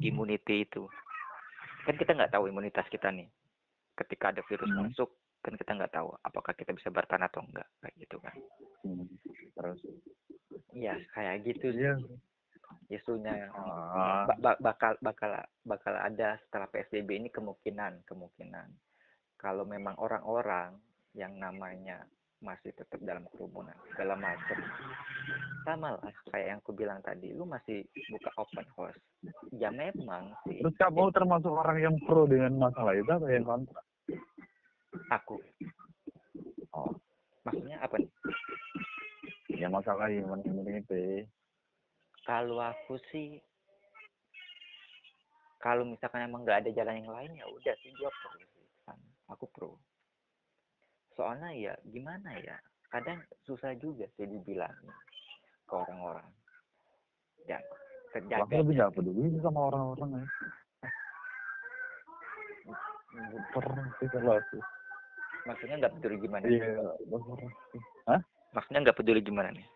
immunity 0.00 0.62
itu 0.62 0.86
kan 1.84 1.94
kita 1.94 2.12
nggak 2.12 2.30
tahu 2.30 2.46
imunitas 2.46 2.84
kita 2.88 3.08
nih 3.08 3.28
ketika 3.94 4.30
ada 4.30 4.42
virus 4.44 4.68
Hmm. 4.68 4.86
masuk 4.86 5.10
kan 5.38 5.54
kita 5.54 5.72
nggak 5.72 5.92
tahu 5.92 6.10
apakah 6.20 6.52
kita 6.52 6.70
bisa 6.70 6.88
bertahan 6.88 7.24
atau 7.24 7.40
enggak 7.40 7.68
kayak 7.80 7.94
gitu 7.96 8.16
kan 8.18 8.34
Hmm. 8.78 9.06
Terus. 9.54 9.80
iya 10.70 10.94
kayak 11.10 11.42
gitu 11.44 11.66
sih 11.70 11.82
Iya. 11.82 11.94
isunya 12.88 13.48
Ah. 13.52 14.24
ba- 14.24 14.38
ba- 14.38 14.60
bakal 14.60 14.92
bakal 15.00 15.32
bakal 15.62 15.94
ada 15.94 16.36
setelah 16.38 16.68
PSBB 16.68 17.16
ini 17.16 17.28
kemungkinan 17.28 18.04
kemungkinan 18.04 18.68
kalau 19.34 19.64
memang 19.64 19.96
orang-orang 19.96 20.76
yang 21.12 21.34
namanya 21.34 22.04
masih 22.38 22.70
tetap 22.78 23.02
dalam 23.02 23.26
kerumunan 23.34 23.74
segala 23.90 24.14
macam 24.14 24.58
sama 25.66 25.98
lah 25.98 26.12
kayak 26.30 26.46
yang 26.54 26.58
aku 26.62 26.70
bilang 26.72 27.02
tadi 27.02 27.34
lu 27.34 27.44
masih 27.44 27.84
buka 28.08 28.30
open 28.38 28.66
house. 28.78 29.00
Ya 29.52 29.68
memang 29.74 30.32
sih. 30.46 30.62
Terus 30.62 30.76
kamu 30.78 31.10
termasuk 31.12 31.50
orang 31.50 31.78
yang 31.82 31.94
pro 32.06 32.24
dengan 32.24 32.56
masalah 32.56 32.94
itu 32.94 33.10
atau 33.10 33.28
yang 33.28 33.44
kontra? 33.44 33.82
aku. 35.12 35.36
Oh. 36.72 36.92
maksudnya 37.44 37.80
apa 37.80 37.96
nih? 38.00 38.10
Ya 39.58 39.68
masalah 39.68 40.08
human 40.12 40.40
immunity. 40.46 41.26
kalau 42.28 42.60
aku 42.60 43.00
sih 43.08 43.40
kalau 45.58 45.82
misalkan 45.88 46.28
emang 46.28 46.44
nggak 46.44 46.60
ada 46.60 46.70
jalan 46.76 47.00
yang 47.00 47.08
lain 47.08 47.32
ya 47.40 47.46
udah 47.48 47.74
sih 47.80 47.90
gua 47.96 48.12
pro 48.12 48.30
aku 49.32 49.44
pro 49.48 49.70
soalnya 51.18 51.50
ya 51.50 51.74
gimana 51.90 52.30
ya 52.38 52.54
kadang 52.94 53.18
susah 53.42 53.74
juga 53.82 54.06
sih 54.14 54.22
dibilang 54.22 54.70
ke 55.66 55.74
orang-orang. 55.74 56.30
Ya 57.50 57.58
Aku 57.58 58.14
terjaga 58.14 58.54
lebih 58.62 58.74
nggak 58.78 58.94
peduli 58.94 59.34
sih 59.34 59.42
sama 59.42 59.60
orang-orang 59.68 60.22
ya. 60.22 60.26
Pernah 63.52 63.86
sih 63.98 64.08
kalau 64.14 64.38
aku. 64.38 64.58
maksudnya 65.46 65.80
nggak 65.80 65.94
peduli 65.96 66.16
gimana 66.20 66.44
iya 66.44 66.76
hah? 68.04 68.20
Maksudnya 68.52 68.80
nggak 68.84 68.98
peduli 69.00 69.20
gimana 69.24 69.48
nih? 69.48 69.66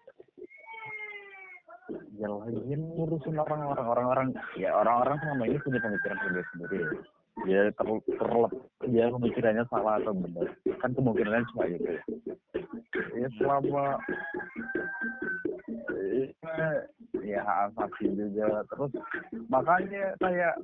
Ya 2.20 2.28
lagi 2.28 2.77
ngurusin 2.77 3.40
orang-orang. 3.40 3.86
Orang-orang 3.89 4.27
ya 4.60 4.77
orang-orang 4.77 5.16
selama 5.24 5.48
ini 5.48 5.59
punya 5.64 5.81
pemikiran 5.81 6.19
sendiri 6.20 6.44
sendiri 6.52 6.77
ya 6.85 6.93
ya 7.48 7.60
ter 7.73 7.86
terlep 8.20 8.52
ya 8.90 9.06
pemikirannya 9.12 9.64
salah 9.70 10.02
atau 10.02 10.14
benar? 10.16 10.46
Kan 10.82 10.90
kemungkinannya 10.96 11.46
cuma 11.54 11.64
itu 11.70 11.86
ya. 11.86 13.28
Selama 13.38 13.86
ya, 16.42 16.59
ya 17.22 17.40
hak 17.46 17.59
asasi 17.70 18.10
juga. 18.18 18.66
Terus 18.66 18.92
makanya 19.46 20.18
kayak 20.18 20.54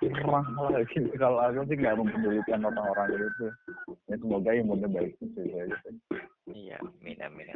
terserah 0.00 0.46
lah 0.46 0.82
gitu 0.94 1.10
kalau 1.18 1.40
aku 1.42 1.66
sih 1.66 1.76
nggak 1.78 1.98
mempedulikan 1.98 2.62
orang-orang 2.62 3.18
itu. 3.18 3.48
Ya 4.06 4.14
semoga 4.18 4.50
imunnya 4.54 4.88
baik 4.90 5.14
gitu. 5.18 5.40
Iya 6.50 6.78
amin 6.82 7.18
amin. 7.22 7.46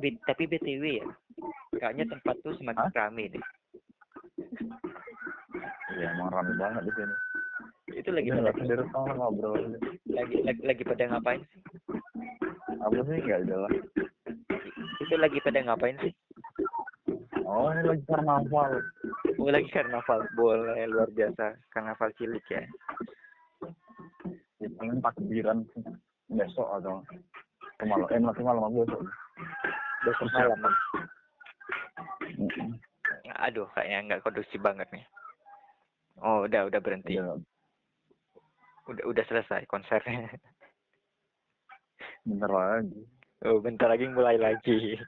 B- 0.00 0.20
tapi 0.24 0.48
btw 0.48 1.04
ya 1.04 1.06
kayaknya 1.78 2.04
tempat 2.16 2.36
tuh 2.44 2.56
semakin 2.60 2.88
Hah? 2.88 2.96
ramai 2.96 3.32
deh. 3.32 3.44
Ya 6.00 6.08
emang 6.16 6.32
rame 6.32 6.56
banget 6.56 6.82
di 6.88 6.92
sini 6.96 7.14
itu 8.02 8.10
lagi 8.10 8.34
pada 8.34 8.82
sama 8.90 9.14
ngobrol 9.14 9.78
lagi, 10.10 10.36
lagi 10.42 10.62
lagi 10.66 10.82
pada 10.82 11.06
ngapain 11.06 11.38
sih? 11.46 11.60
Apa 12.82 12.98
sih 13.06 13.22
nggak 13.22 13.46
jelas 13.46 13.74
itu 15.02 15.14
lagi 15.18 15.38
pada 15.42 15.62
ngapain 15.62 15.96
sih? 16.02 16.12
Oh 17.42 17.68
ini 17.68 17.84
lagi 17.84 18.04
karnaval. 18.08 18.72
Oh 19.36 19.50
lagi 19.52 19.68
karnaval. 19.68 20.24
Boleh 20.38 20.88
luar 20.88 21.10
biasa. 21.12 21.52
Karnaval 21.68 22.08
cilik 22.16 22.40
ya. 22.48 22.64
Paling 24.80 25.04
takbiran. 25.04 25.68
Besok 26.32 26.68
atau 26.80 27.04
kemalam. 27.76 28.08
Eh 28.08 28.22
masih 28.24 28.44
malam 28.46 28.72
besok. 28.72 29.04
Besok 30.08 30.28
malam. 30.32 30.58
Aduh 33.42 33.68
kayaknya 33.76 33.98
nggak 34.08 34.22
kondusif 34.24 34.60
banget 34.62 34.88
nih. 34.94 35.04
Oh 36.24 36.48
udah 36.48 36.72
udah 36.72 36.80
berhenti. 36.80 37.20
Ya 37.20 37.36
udah 38.92 39.04
udah 39.08 39.24
selesai 39.26 39.66
konsernya. 39.66 40.28
Bener 42.28 42.50
lagi. 42.52 43.02
Oh 43.42 43.58
bentar 43.58 43.90
lagi 43.90 44.06
mulai 44.06 44.38
lagi. 44.38 44.94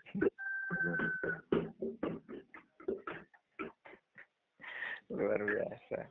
Luar 5.15 5.39
biasa. 5.39 6.11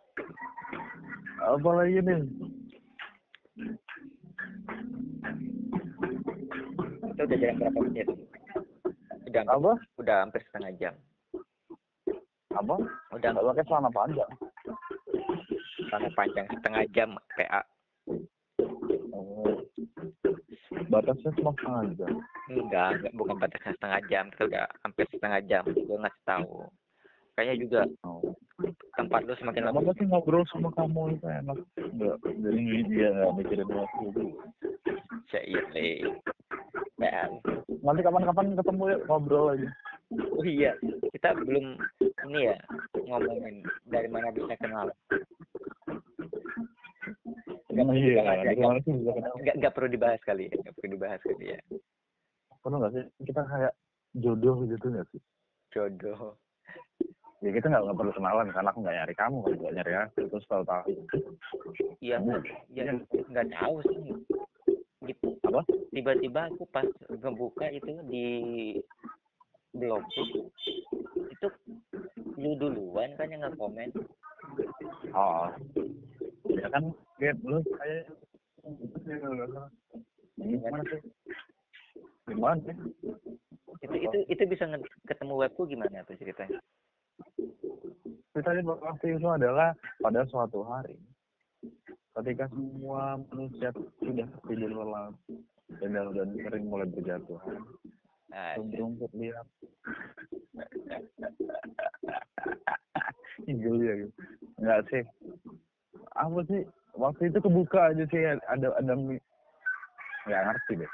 Apa 1.44 1.70
lagi 1.76 2.00
nih 2.00 2.24
itu 7.14 7.30
udah 7.30 7.38
jalan 7.38 7.56
berapa 7.62 7.80
menit? 7.86 8.08
Udah 9.30 9.44
apa? 9.45 9.72
udah 10.02 10.16
hampir 10.26 10.41
setengah 10.50 10.72
jam. 10.82 10.94
Apa? 12.58 12.76
Udah 13.14 13.30
nggak 13.34 13.45
pakai 13.54 13.66
celana 13.70 13.90
panjang. 13.94 14.32
Sangat 15.94 16.12
panjang 16.18 16.45
setengah 16.50 16.84
jam 16.90 17.10
PA 17.38 17.62
oh. 19.14 19.62
Batasnya 20.94 21.32
cuma 21.41 21.52
setengah 21.57 21.84
jam. 21.98 22.14
Enggak 22.53 22.88
enggak 23.02 23.14
bukan 23.18 23.36
batasnya 23.41 23.72
setengah 23.74 24.02
jam 24.06 24.24
kita 24.30 24.44
udah 24.45 24.65
hampir 24.86 25.06
setengah 25.10 25.40
jam 25.49 25.64
gue 25.65 25.98
ngasih 25.98 26.24
tahu. 26.30 26.53
Kayaknya 27.34 27.56
juga 27.65 27.82
oh. 28.06 28.22
tempat 28.94 29.26
lu 29.26 29.34
semakin 29.41 29.64
lama 29.65 29.91
sih 29.98 30.06
ngobrol 30.06 30.45
sama 30.53 30.70
kamu 30.78 31.18
itu 31.18 31.26
enak. 31.26 31.57
Enggak 31.82 32.18
jadi 32.22 32.78
dia 32.86 33.07
nggak 33.10 33.34
mikirin 33.41 33.70
waktu 33.74 34.06
Cair 35.34 35.65
PA 35.74 36.14
nanti 37.84 38.02
kapan-kapan 38.02 38.56
ketemu 38.56 38.84
ya 38.95 38.98
ngobrol 39.06 39.45
lagi. 39.52 39.68
Oh 40.14 40.45
iya 40.45 40.72
kita 41.11 41.36
belum 41.36 41.76
ini 41.99 42.40
ya 42.48 42.57
ngomongin 42.95 43.65
dari 43.90 44.07
mana 44.07 44.32
bisa 44.32 44.56
kenal. 44.61 44.88
Nggak 47.74 47.86
perlu 47.90 47.99
iya 47.99 48.22
dibahas 48.22 48.38
ya, 48.38 48.44
dari 48.45 48.61
mana 48.61 48.78
sih 48.86 48.91
bisa 48.94 49.11
kenal? 49.11 49.34
nggak 49.41 49.56
nggak 49.60 49.74
perlu 49.74 49.90
dibahas 49.91 50.22
kali 50.24 50.44
ya 50.48 50.72
nggak 51.03 51.19
perlu 51.19 51.35
dibahas 51.35 51.35
kali 51.35 51.45
ya? 51.51 51.59
Perlu 52.63 52.75
nggak 52.80 52.93
sih? 52.95 53.05
Kita 53.27 53.41
kayak 53.43 53.73
jodoh 54.15 54.57
gitu 54.63 54.85
nggak 54.88 55.07
sih? 55.11 55.21
Jodoh. 55.75 56.39
Ya 57.43 57.49
kita 57.51 57.67
nggak 57.67 57.84
nggak 57.84 57.97
perlu 57.99 58.13
kenalan 58.15 58.47
karena 58.55 58.69
aku 58.71 58.80
nggak 58.80 58.97
nyari 59.03 59.15
kamu 59.19 59.38
kalau 59.43 59.57
nggak 59.59 59.75
nyari 59.75 59.93
aku 59.99 60.19
terus 60.31 60.47
tahu 60.47 60.63
tahu 60.63 60.88
iya 61.99 62.15
ya 62.71 62.84
nggak 63.03 63.47
tahu 63.51 63.75
sih. 63.84 63.99
Gitu 65.03 65.27
Apa? 65.43 65.61
tiba-tiba 65.91 66.47
aku 66.47 66.63
pas 66.71 66.88
ngebuka 67.11 67.67
itu 67.75 67.91
di 68.07 68.27
blog 69.75 70.07
itu 71.27 71.47
lu 72.39 72.55
duluan 72.55 73.11
kan 73.19 73.27
yang 73.27 73.43
nge-komen. 73.43 73.91
Oh. 75.11 75.51
Ya 76.47 76.67
kan 76.71 76.95
lihat 77.19 77.38
lu 77.43 77.59
kayak 77.75 78.07
gimana 82.53 82.61
sih 82.61 82.75
itu 83.84 83.95
itu 83.99 84.17
itu 84.30 84.43
bisa 84.47 84.65
ketemu 85.09 85.34
webku 85.43 85.65
gimana 85.65 86.05
tuh 86.05 86.15
ceritanya 86.15 86.59
ceritanya 88.31 88.61
waktu 88.63 89.05
itu 89.17 89.27
adalah 89.27 89.75
pada 89.99 90.23
suatu 90.30 90.63
hari 90.63 90.95
ketika 92.21 92.45
semua 92.53 93.17
manusia 93.34 93.73
sudah 93.99 94.30
tidur 94.45 94.71
lelap 94.71 95.13
dan 95.81 95.97
dan 95.97 96.30
sering 96.38 96.65
mulai 96.69 96.88
berjatuhan 96.88 97.65
rumput 98.77 99.11
lihat 99.17 99.45
Gila 103.43 103.84
ya. 103.84 104.07
Enggak 104.61 104.80
sih. 104.93 105.03
Apa 106.15 106.39
sih? 106.47 106.61
Waktu 106.93 107.34
itu 107.34 107.38
kebuka 107.41 107.91
aja 107.91 108.05
sih 108.07 108.21
ada 108.21 108.69
ada 108.77 108.93
nggak 108.93 110.43
ngerti 110.45 110.85
deh. 110.85 110.91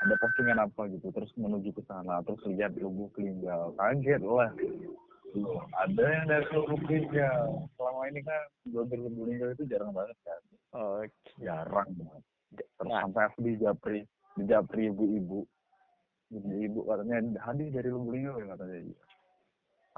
Ada 0.00 0.14
postingan 0.16 0.58
apa 0.64 0.88
gitu 0.88 1.12
terus 1.12 1.28
menuju 1.36 1.76
ke 1.76 1.82
sana 1.84 2.24
terus 2.24 2.40
lihat 2.48 2.72
lubuk 2.80 3.12
linggau 3.20 3.76
kaget 3.76 4.20
lah. 4.24 4.48
Loh, 5.36 5.62
ada 5.76 6.04
yang 6.08 6.24
dari 6.26 6.46
lubuk 6.56 6.82
linggau. 6.88 7.68
Selama 7.76 8.02
ini 8.08 8.20
kan 8.24 8.40
blogger 8.64 8.98
lubuk 8.98 9.24
linggau 9.28 9.52
itu 9.52 9.64
jarang 9.68 9.92
banget 9.92 10.16
kan. 10.24 10.40
oh 10.74 11.04
Jarang 11.38 11.88
banget. 12.00 12.22
Terus 12.56 12.88
Nah. 12.88 13.04
sampai 13.06 13.22
aku 13.28 13.38
di 13.44 13.52
Japri, 13.60 14.00
di 14.34 14.42
Japri 14.48 14.88
ibu-ibu. 14.88 15.44
Ibu-ibu 16.32 16.80
katanya 16.88 17.16
hadir 17.44 17.68
dari 17.68 17.88
lubuk 17.92 18.10
linggau 18.16 18.40
ya 18.40 18.56
katanya. 18.56 18.78
Iya. 18.80 19.00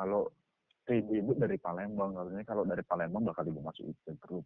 Kalau 0.02 0.20
ibu 0.90 1.12
ibu 1.14 1.30
dari 1.38 1.56
Palembang 1.62 2.10
katanya 2.10 2.42
kalau 2.42 2.66
dari 2.66 2.82
Palembang 2.82 3.22
bakal 3.22 3.46
ibu 3.46 3.62
masuk 3.62 3.86
ke 4.02 4.12
grup 4.18 4.42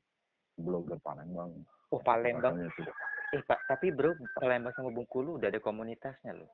blogger 0.60 1.00
Palembang. 1.00 1.48
oh 1.90 2.00
Palembang 2.04 2.60
Katanya. 2.60 2.92
Eh 3.30 3.42
pak 3.42 3.58
tapi 3.66 3.90
bro 3.90 4.14
Palembang 4.34 4.70
sama 4.72 4.90
Bengkulu 4.90 5.36
udah 5.36 5.48
ada 5.48 5.58
komunitasnya 5.58 6.34
loh 6.34 6.50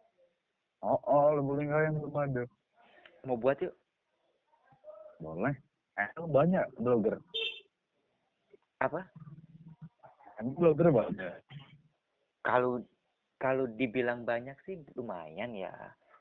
Oh, 0.82 0.98
oh, 1.06 1.30
linggau 1.54 1.78
yang 1.78 1.94
belum 1.94 2.10
ada. 2.16 2.42
mau 3.22 3.38
buat 3.38 3.54
yuk 3.58 3.70
Boleh. 5.22 5.54
Eh, 5.94 6.10
banyak 6.18 6.66
blogger. 6.74 7.22
apa 8.78 9.06
Emang 10.42 10.58
blogger 10.58 10.90
banyak. 10.90 11.30
kalau 12.42 12.82
kalau 13.38 13.70
dibilang 13.70 14.26
banyak 14.26 14.58
sih 14.66 14.82
lumayan 14.98 15.54
ya 15.54 15.70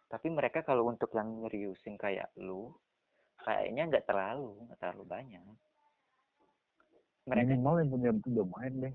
tapi 0.05 0.29
mereka 0.29 0.61
kalau 0.61 0.85
untuk 0.85 1.09
yang 1.11 1.41
nyeriusin 1.41 1.97
kayak 1.97 2.29
lu 2.37 2.69
kayaknya 3.41 3.89
nggak 3.89 4.05
terlalu 4.05 4.53
nggak 4.61 4.77
terlalu 4.77 5.03
banyak 5.09 5.41
mereka 7.23 7.49
Minimal 7.49 7.75
yang 7.81 7.89
punya 7.89 8.11
domain 8.29 8.73
deh. 8.77 8.93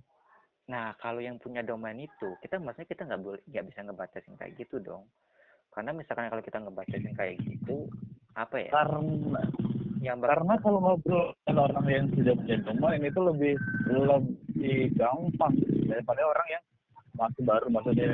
Nah 0.67 0.95
kalau 0.99 1.23
yang 1.23 1.39
punya 1.39 1.63
domain 1.63 1.99
itu 1.99 2.35
kita 2.43 2.59
maksudnya 2.59 2.91
kita 2.91 3.07
nggak 3.07 3.23
boleh 3.23 3.43
nggak 3.47 3.67
bisa 3.71 3.81
ngebatasin 3.87 4.35
kayak 4.35 4.55
gitu 4.59 4.83
dong. 4.83 5.07
Karena 5.71 5.93
misalkan 5.93 6.33
kalau 6.33 6.43
kita 6.43 6.59
ngebatasin 6.59 7.15
kayak 7.15 7.37
gitu 7.45 7.87
apa 8.35 8.57
ya? 8.59 8.71
Karena 8.73 9.43
yang 10.01 10.19
bakal 10.23 10.33
karena 10.39 10.55
kalau 10.63 10.79
ngobrol 10.79 11.35
dengan 11.43 11.67
orang 11.73 11.87
yang 11.89 12.07
sudah 12.15 12.35
punya 12.39 12.57
domain 12.63 13.03
itu 13.03 13.21
lebih 13.21 13.55
lebih 13.91 14.79
gampang 14.95 15.55
daripada 15.89 16.23
orang 16.23 16.49
yang 16.51 16.65
masih 17.17 17.43
baru 17.43 17.67
maksudnya 17.73 18.13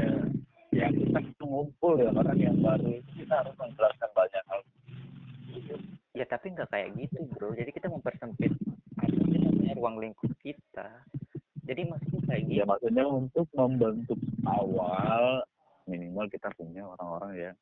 yang 0.72 0.92
kita 0.94 1.20
ngumpul 1.44 1.92
dengan 2.00 2.22
orang 2.22 2.38
yang 2.38 2.56
baru. 2.58 2.96
Kita 3.12 3.34
harus 3.44 3.54
menjelaskan 3.60 4.10
banyak 4.16 4.42
hal. 4.48 4.60
Ya 6.12 6.24
tapi 6.28 6.46
nggak 6.52 6.70
kayak 6.70 6.88
gitu 6.96 7.18
bro. 7.32 7.52
Jadi 7.52 7.70
kita 7.72 7.88
mempersempit 7.92 8.52
apa 8.98 9.08
sih 9.08 9.38
namanya 9.40 9.72
ruang 9.74 9.96
lingkup 9.98 10.32
kita 10.40 10.88
jadi 11.72 11.88
maksudnya 11.88 12.20
kayak 12.28 12.42
ya 12.44 12.52
gitu. 12.52 12.68
maksudnya 12.68 13.04
untuk 13.08 13.46
membentuk 13.56 14.20
awal 14.44 15.40
minimal 15.88 16.28
kita 16.28 16.52
punya 16.52 16.84
orang-orang 16.84 17.32
yang 17.48 17.56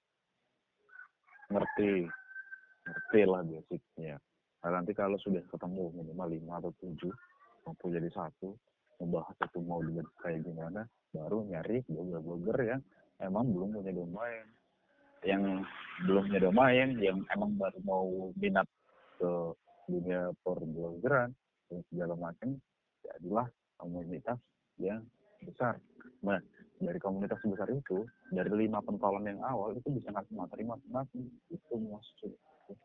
ngerti 1.50 2.10
ngerti 2.90 3.20
lah 3.22 3.42
basicnya. 3.46 4.18
Nah, 4.60 4.70
nanti 4.74 4.92
kalau 4.92 5.16
sudah 5.22 5.40
ketemu 5.46 5.94
minimal 5.94 6.26
lima 6.26 6.58
atau 6.58 6.74
tujuh 6.82 7.14
mampu 7.62 7.86
jadi 7.94 8.10
satu 8.10 8.58
membahas 8.98 9.32
itu 9.46 9.58
mau 9.62 9.80
dibuat 9.80 10.10
kayak 10.20 10.42
gimana 10.44 10.84
baru 11.14 11.46
nyari 11.46 11.80
blogger-blogger 11.88 12.58
yang 12.66 12.80
emang 13.22 13.46
belum 13.48 13.68
punya 13.78 13.92
domain 13.96 14.46
yang 15.24 15.42
belum 16.04 16.22
punya 16.28 16.40
domain 16.44 16.88
yang 17.00 17.18
emang 17.32 17.56
baru 17.56 17.78
mau 17.86 18.06
minat 18.36 18.68
ke 19.16 19.32
dunia 19.88 20.32
perbloggeran 20.44 21.32
dan 21.72 21.80
segala 21.88 22.14
macam 22.20 22.60
jadilah 23.00 23.48
komunitas 23.80 24.38
yang 24.76 25.00
besar. 25.40 25.80
Nah 26.20 26.38
dari 26.80 27.00
komunitas 27.00 27.40
sebesar 27.40 27.68
itu 27.72 28.04
dari 28.32 28.52
lima 28.52 28.80
pentolan 28.84 29.24
yang 29.24 29.40
awal 29.44 29.72
itu 29.72 29.88
bisa 29.92 30.12
ngasih 30.12 30.36
materi 30.36 30.64
masing-masing. 30.68 31.24
Itu 31.48 31.80
maksud 31.80 32.32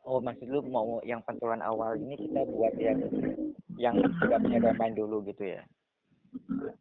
Oh, 0.02 0.18
maksud 0.18 0.50
lu 0.50 0.66
mau 0.66 0.98
yang 1.06 1.22
pentolan 1.30 1.62
awal 1.62 1.94
ini 1.94 2.18
kita 2.18 2.42
buat 2.50 2.74
yang 2.82 3.06
yang 3.78 3.94
sudah 4.18 4.42
punya 4.42 4.58
domain 4.58 4.98
dulu 4.98 5.22
gitu 5.30 5.46
ya? 5.46 5.62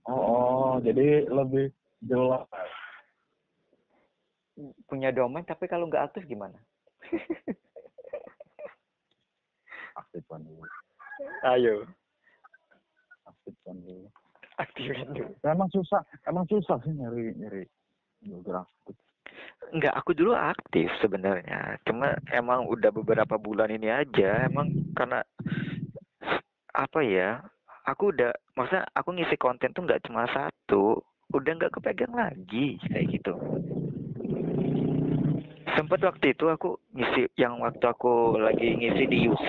oh, 0.08 0.16
oh 0.16 0.74
jadi 0.80 1.28
lebih 1.28 1.68
jelas. 2.00 2.48
Punya 4.88 5.12
domain 5.12 5.44
tapi 5.44 5.68
kalau 5.68 5.84
nggak 5.84 6.08
aktif 6.08 6.24
gimana? 6.24 6.56
aktifkan 9.94 10.42
dulu 10.42 10.66
Ayo, 11.46 11.86
aktifkan 13.44 13.76
dulu 13.84 14.08
aktifkan 14.56 15.08
dulu. 15.12 15.32
emang 15.44 15.68
susah 15.68 16.00
emang 16.24 16.48
susah 16.48 16.80
sih 16.80 16.96
nyari 16.96 17.36
nyari 17.36 17.68
aktif 18.24 18.96
Enggak, 19.72 19.94
aku 19.96 20.14
dulu 20.14 20.32
aktif 20.36 20.86
sebenarnya. 21.00 21.80
Cuma 21.88 22.14
emang 22.30 22.68
udah 22.68 22.94
beberapa 22.94 23.40
bulan 23.40 23.72
ini 23.72 23.90
aja, 23.90 24.46
emang 24.46 24.70
karena 24.94 25.24
apa 26.70 27.00
ya? 27.02 27.42
Aku 27.84 28.14
udah, 28.14 28.32
maksudnya 28.56 28.88
aku 28.96 29.12
ngisi 29.12 29.36
konten 29.36 29.72
tuh 29.76 29.84
nggak 29.84 30.04
cuma 30.08 30.24
satu, 30.32 31.02
udah 31.32 31.52
nggak 31.58 31.74
kepegang 31.74 32.14
lagi 32.16 32.80
kayak 32.88 33.18
gitu. 33.18 33.34
Sempet 35.74 36.00
waktu 36.06 36.32
itu 36.32 36.44
aku 36.48 36.78
ngisi, 36.94 37.28
yang 37.34 37.58
waktu 37.60 37.82
aku 37.82 38.38
lagi 38.38 38.78
ngisi 38.78 39.04
di 39.10 39.18
UC, 39.26 39.46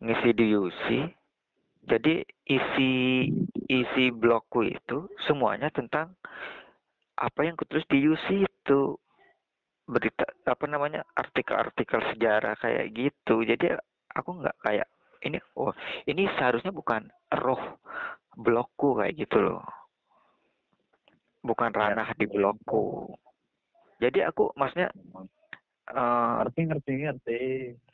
ngisi 0.00 0.30
di 0.32 0.46
UC, 0.56 0.84
jadi 1.86 2.14
isi 2.44 2.90
isi 3.70 4.04
blogku 4.10 4.66
itu 4.66 5.06
semuanya 5.26 5.70
tentang 5.70 6.18
apa 7.16 7.40
yang 7.46 7.54
kutulis 7.54 7.86
di 7.86 8.02
UC 8.04 8.26
itu. 8.44 8.98
Berita 9.86 10.26
apa 10.50 10.66
namanya 10.66 11.06
artikel-artikel 11.14 12.02
sejarah 12.10 12.58
kayak 12.58 12.90
gitu. 12.90 13.46
Jadi 13.46 13.70
aku 14.10 14.42
nggak 14.42 14.58
kayak 14.58 14.90
ini 15.22 15.38
oh 15.54 15.70
ini 16.10 16.26
seharusnya 16.34 16.74
bukan 16.74 17.06
roh 17.38 17.78
blogku 18.34 18.98
kayak 18.98 19.14
gitu 19.14 19.38
loh. 19.38 19.62
Bukan 21.46 21.70
Ya. 21.70 21.94
ranah 21.94 22.10
di 22.18 22.26
blogku. 22.26 23.14
Jadi 24.02 24.26
aku 24.26 24.50
maksudnya 24.58 24.90
eh, 25.86 26.30
ngerti 26.42 26.60
ngerti 26.66 26.92
ngerti. 27.06 27.38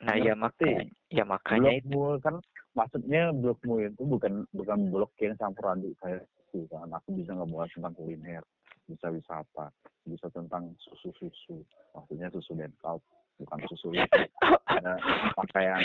nah 0.01 0.17
ya 0.17 0.33
ngerti. 0.33 0.65
makanya 0.65 0.81
ya 1.13 1.23
makanya 1.29 1.69
itu. 1.77 1.93
blogmu 1.93 2.17
kan 2.19 2.35
maksudnya 2.73 3.33
blogmu 3.33 3.85
itu 3.85 4.01
bukan 4.03 4.45
bukan 4.53 4.79
blog 4.89 5.11
yang 5.21 5.37
campur 5.37 5.73
aduk 5.73 5.93
kayak 6.01 6.25
itu 6.53 6.69
kan 6.69 6.89
aku 6.93 7.09
bisa 7.17 7.33
ngebahas 7.33 7.69
tentang 7.73 7.93
kuliner 7.97 8.43
bisa 8.85 9.07
wisata 9.09 9.67
bisa 10.05 10.27
tentang 10.33 10.73
susu 10.81 11.09
susu 11.17 11.61
maksudnya 11.95 12.29
susu 12.33 12.53
dan 12.53 12.73
kau 12.81 13.01
bukan 13.41 13.59
susu 13.69 13.93
itu 13.93 14.21
ada 14.69 14.93
pakaian 15.33 15.81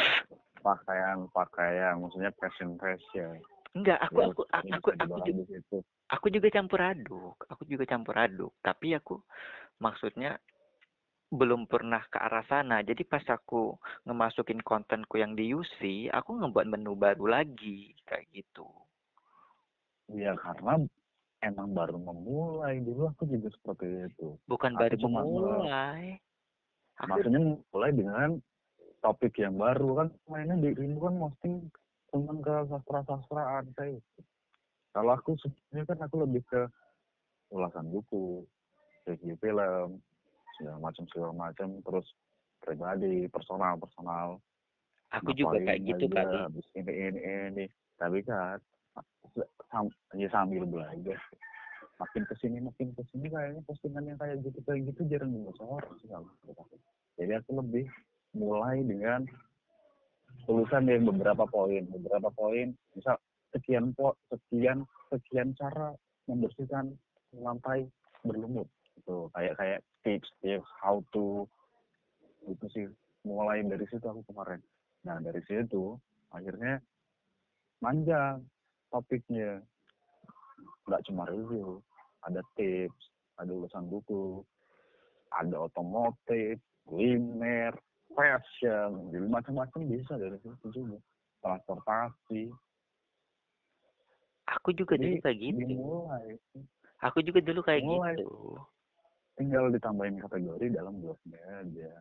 pakaian 0.60 1.18
pakaian. 1.32 1.94
Maksudnya 2.02 2.30
fashion 2.36 2.76
fashion. 2.76 3.38
Enggak 3.76 4.00
aku 4.02 4.32
aku 4.32 4.42
aku 4.50 4.68
aku, 4.74 4.88
aku, 4.96 5.06
juga 5.06 5.30
juga, 5.30 5.56
di 5.60 5.78
aku 6.08 6.26
juga 6.32 6.48
campur 6.48 6.80
aduk 6.80 7.36
aku 7.46 7.62
juga 7.68 7.84
campur 7.86 8.14
aduk. 8.16 8.52
Tapi 8.64 8.96
aku 8.96 9.20
maksudnya 9.78 10.36
belum 11.28 11.68
pernah 11.68 12.00
ke 12.08 12.16
arah 12.16 12.44
sana. 12.48 12.80
Jadi 12.80 13.04
pas 13.04 13.22
aku 13.28 13.76
ngemasukin 14.08 14.64
kontenku 14.64 15.20
yang 15.20 15.36
di 15.36 15.52
UC 15.52 16.08
aku 16.12 16.40
ngebuat 16.40 16.66
menu 16.68 16.96
baru 16.96 17.28
lagi 17.28 17.92
kayak 18.08 18.28
gitu. 18.32 18.68
Ya 20.12 20.32
karena 20.40 20.80
emang 21.44 21.76
baru 21.76 22.00
memulai. 22.00 22.80
Dulu 22.80 23.12
aku 23.12 23.28
juga 23.28 23.52
seperti 23.52 24.08
itu. 24.08 24.40
Bukan 24.48 24.72
Aku 24.76 24.80
baru 24.80 24.96
memulai. 25.04 26.16
Aku 27.04 27.08
maksudnya 27.14 27.40
mulai 27.70 27.90
dengan 27.92 28.28
topik 29.04 29.36
yang 29.36 29.60
baru. 29.60 30.04
Kan 30.04 30.08
mainnya 30.26 30.56
di 30.56 30.72
ilmu 30.72 30.98
kan 30.98 31.14
posting 31.20 31.54
tentang 32.08 32.40
ke 32.40 32.54
sastra 32.72 33.00
sastraan 33.04 33.68
saya 33.76 34.00
kalau 34.96 35.14
aku 35.14 35.36
sebenarnya 35.38 35.84
kan 35.94 35.98
aku 36.08 36.16
lebih 36.24 36.42
ke 36.48 36.60
ulasan 37.52 37.86
buku 37.92 38.44
review 39.06 39.36
film 39.40 40.02
segala 40.58 40.78
macam 40.82 41.04
segala 41.08 41.32
macam. 41.32 41.78
Terus 41.80 42.06
pribadi 42.58 43.30
personal 43.30 43.78
personal. 43.78 44.42
Aku 45.14 45.32
juga 45.32 45.56
kayak 45.56 45.80
gitu 45.88 46.04
kali 46.12 46.36
habis 46.36 46.66
ini 46.76 46.92
ini 46.92 47.20
ini. 47.22 47.64
Tapi 47.96 48.20
kan 48.26 48.60
sam- 49.72 49.94
ya 50.18 50.28
sambil 50.28 50.68
belajar. 50.68 51.16
Makin 51.98 52.22
ke 52.28 52.34
sini 52.38 52.62
makin 52.62 52.94
ke 52.94 53.02
sini 53.10 53.26
kayaknya 53.30 53.62
postingan 53.66 54.06
yang 54.06 54.18
kayak 54.20 54.38
gitu 54.44 54.58
kayak 54.62 54.86
gitu 54.92 55.02
jarang 55.10 55.34
dibaca 55.34 55.64
orang 55.66 55.94
sih 55.98 56.06
kalau 56.06 56.30
menurut 56.30 56.58
aku. 56.62 56.76
jadi 57.18 57.32
aku 57.42 57.50
lebih 57.58 57.86
mulai 58.38 58.78
dengan 58.86 59.26
tulisan 60.46 60.86
yang 60.86 61.10
beberapa 61.10 61.42
poin. 61.50 61.82
Beberapa 61.90 62.30
poin 62.30 62.70
misal 62.94 63.18
sekian 63.50 63.90
po 63.98 64.14
sekian 64.30 64.86
sekian 65.10 65.56
cara 65.58 65.90
membersihkan 66.30 66.94
lantai 67.34 67.88
berlumut 68.22 68.68
gitu. 69.08 69.32
Kayak 69.32 69.54
kayak 69.56 69.80
tips 70.04 70.28
tips 70.44 70.68
how 70.84 71.00
to 71.16 71.48
itu 72.44 72.66
sih. 72.76 72.86
Mulai 73.24 73.64
dari 73.64 73.88
situ 73.88 74.04
aku 74.04 74.20
kemarin. 74.28 74.60
Nah 75.08 75.16
dari 75.24 75.40
situ 75.48 75.96
akhirnya 76.28 76.84
panjang 77.80 78.44
topiknya. 78.92 79.64
Nggak 80.84 81.04
cuma 81.08 81.24
review 81.24 81.80
ada 82.28 82.44
tips 82.52 83.08
ada 83.40 83.48
ulasan 83.54 83.88
buku 83.88 84.42
ada 85.30 85.70
otomotif 85.70 86.58
kuliner 86.82 87.70
fashion 88.10 89.12
jadi 89.14 89.26
macam-macam 89.30 89.80
bisa 89.88 90.20
dari 90.20 90.36
situ 90.44 90.66
juga. 90.84 91.00
Transportasi. 91.38 92.50
Aku 94.58 94.72
juga 94.74 94.96
dulu 94.96 95.20
kayak 95.20 95.38
gitu. 95.38 95.60
dimulai. 95.60 96.34
Aku 97.04 97.22
juga 97.22 97.38
dulu 97.44 97.60
kayak 97.62 97.84
Mulai. 97.84 98.16
gitu 98.16 98.58
tinggal 99.38 99.70
ditambahin 99.70 100.18
kategori 100.18 100.66
dalam 100.74 100.98
blognya 100.98 101.40
aja. 101.62 101.92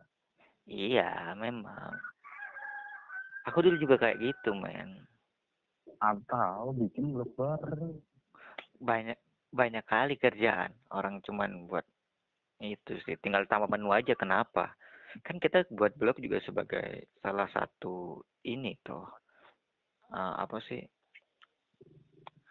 Iya 0.68 1.32
memang. 1.38 1.94
Aku 3.48 3.64
dulu 3.64 3.80
juga 3.80 3.96
kayak 3.96 4.20
gitu 4.20 4.52
men. 4.52 5.06
Atau 6.02 6.76
bikin 6.76 7.16
blog 7.16 7.32
baru. 7.38 7.96
Banyak 8.82 9.16
banyak 9.54 9.84
kali 9.88 10.20
kerjaan. 10.20 10.74
Orang 10.92 11.24
cuman 11.24 11.70
buat 11.70 11.86
itu 12.60 12.98
sih. 13.06 13.16
Tinggal 13.22 13.48
tambah 13.48 13.70
menu 13.70 13.94
aja 13.94 14.12
kenapa? 14.12 14.76
Kan 15.24 15.40
kita 15.40 15.64
buat 15.72 15.96
blog 15.96 16.20
juga 16.20 16.42
sebagai 16.44 17.08
salah 17.24 17.48
satu 17.48 18.20
ini 18.44 18.76
toh. 18.84 19.08
Eh, 20.12 20.34
apa 20.44 20.60
sih? 20.68 20.82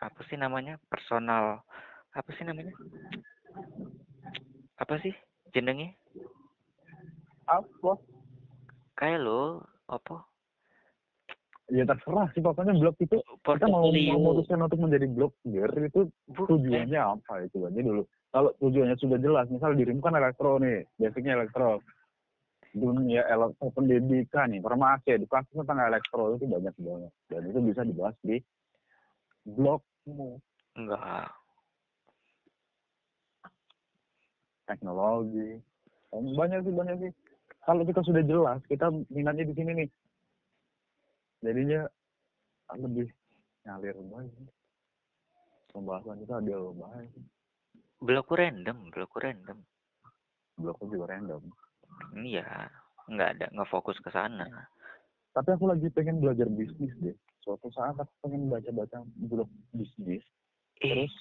Apa 0.02 0.26
sih 0.26 0.40
namanya? 0.40 0.82
Personal 0.90 1.62
apa 2.18 2.34
sih 2.34 2.50
namanya 2.50 2.74
apa 4.78 4.94
sih 5.02 5.14
jenengnya? 5.54 5.94
Apa? 7.50 7.98
Kayak 8.98 9.26
lo 9.26 9.66
apa? 9.90 10.26
Ya 11.68 11.84
terserah 11.84 12.32
sih 12.32 12.40
pokoknya 12.40 12.80
blog 12.80 12.96
itu 13.04 13.20
kita 13.44 13.68
mau 13.68 13.92
memutuskan 13.92 14.64
untuk 14.64 14.80
menjadi 14.80 15.04
blogger 15.12 15.70
itu 15.84 16.08
tujuannya 16.32 16.96
apa 16.96 17.44
itu 17.44 17.68
aja 17.68 17.80
dulu. 17.84 18.08
Kalau 18.32 18.52
tujuannya 18.64 18.96
sudah 18.96 19.20
jelas 19.20 19.52
misal 19.52 19.76
dirimu 19.76 20.00
kan 20.00 20.16
elektro 20.16 20.62
nih 20.64 20.88
basicnya 20.96 21.36
elektro. 21.36 21.84
Dunia 22.78 23.26
elektro 23.28 23.74
pendidikan 23.74 24.54
nih 24.54 24.64
farmasi 24.64 25.18
edukasi 25.18 25.50
tentang 25.58 25.82
elektro 25.82 26.40
itu 26.40 26.46
banyak 26.48 26.76
banget. 26.78 27.12
Dan 27.28 27.42
itu 27.52 27.60
bisa 27.60 27.82
dibahas 27.84 28.16
di 28.24 28.38
blogmu. 29.44 30.40
Enggak 30.78 31.37
teknologi. 34.68 35.64
Banyak 36.12 36.68
sih 36.68 36.74
banyak 36.76 36.96
sih. 37.08 37.12
Kalau 37.64 37.84
kita 37.84 38.04
sudah 38.04 38.24
jelas 38.24 38.60
kita 38.68 38.92
minatnya 39.12 39.48
di 39.48 39.56
sini 39.56 39.72
nih. 39.84 39.90
Jadinya 41.44 41.82
lebih 42.76 43.08
ngalir 43.64 43.96
banget 44.12 44.48
pembahasan 45.72 46.20
kita 46.24 46.40
ada 46.40 46.56
banget 46.76 47.12
blogku 48.00 48.34
random 48.36 48.78
blogku 48.94 49.18
random. 49.20 49.58
Blogku 50.58 50.90
juga 50.90 51.14
random. 51.18 51.44
Iya. 52.18 52.72
Nggak 53.08 53.30
ada 53.38 53.46
nggak 53.54 53.72
fokus 53.72 53.98
ke 54.02 54.10
sana. 54.10 54.48
Tapi 55.34 55.54
aku 55.54 55.70
lagi 55.70 55.88
pengen 55.94 56.18
belajar 56.18 56.50
bisnis 56.50 56.94
deh. 56.98 57.14
Suatu 57.46 57.70
saat 57.72 57.94
aku 57.94 58.14
pengen 58.26 58.50
baca-baca 58.50 59.06
blog 59.30 59.50
bisnis. 59.72 60.26
Ih, 60.82 60.90
terus 60.94 61.14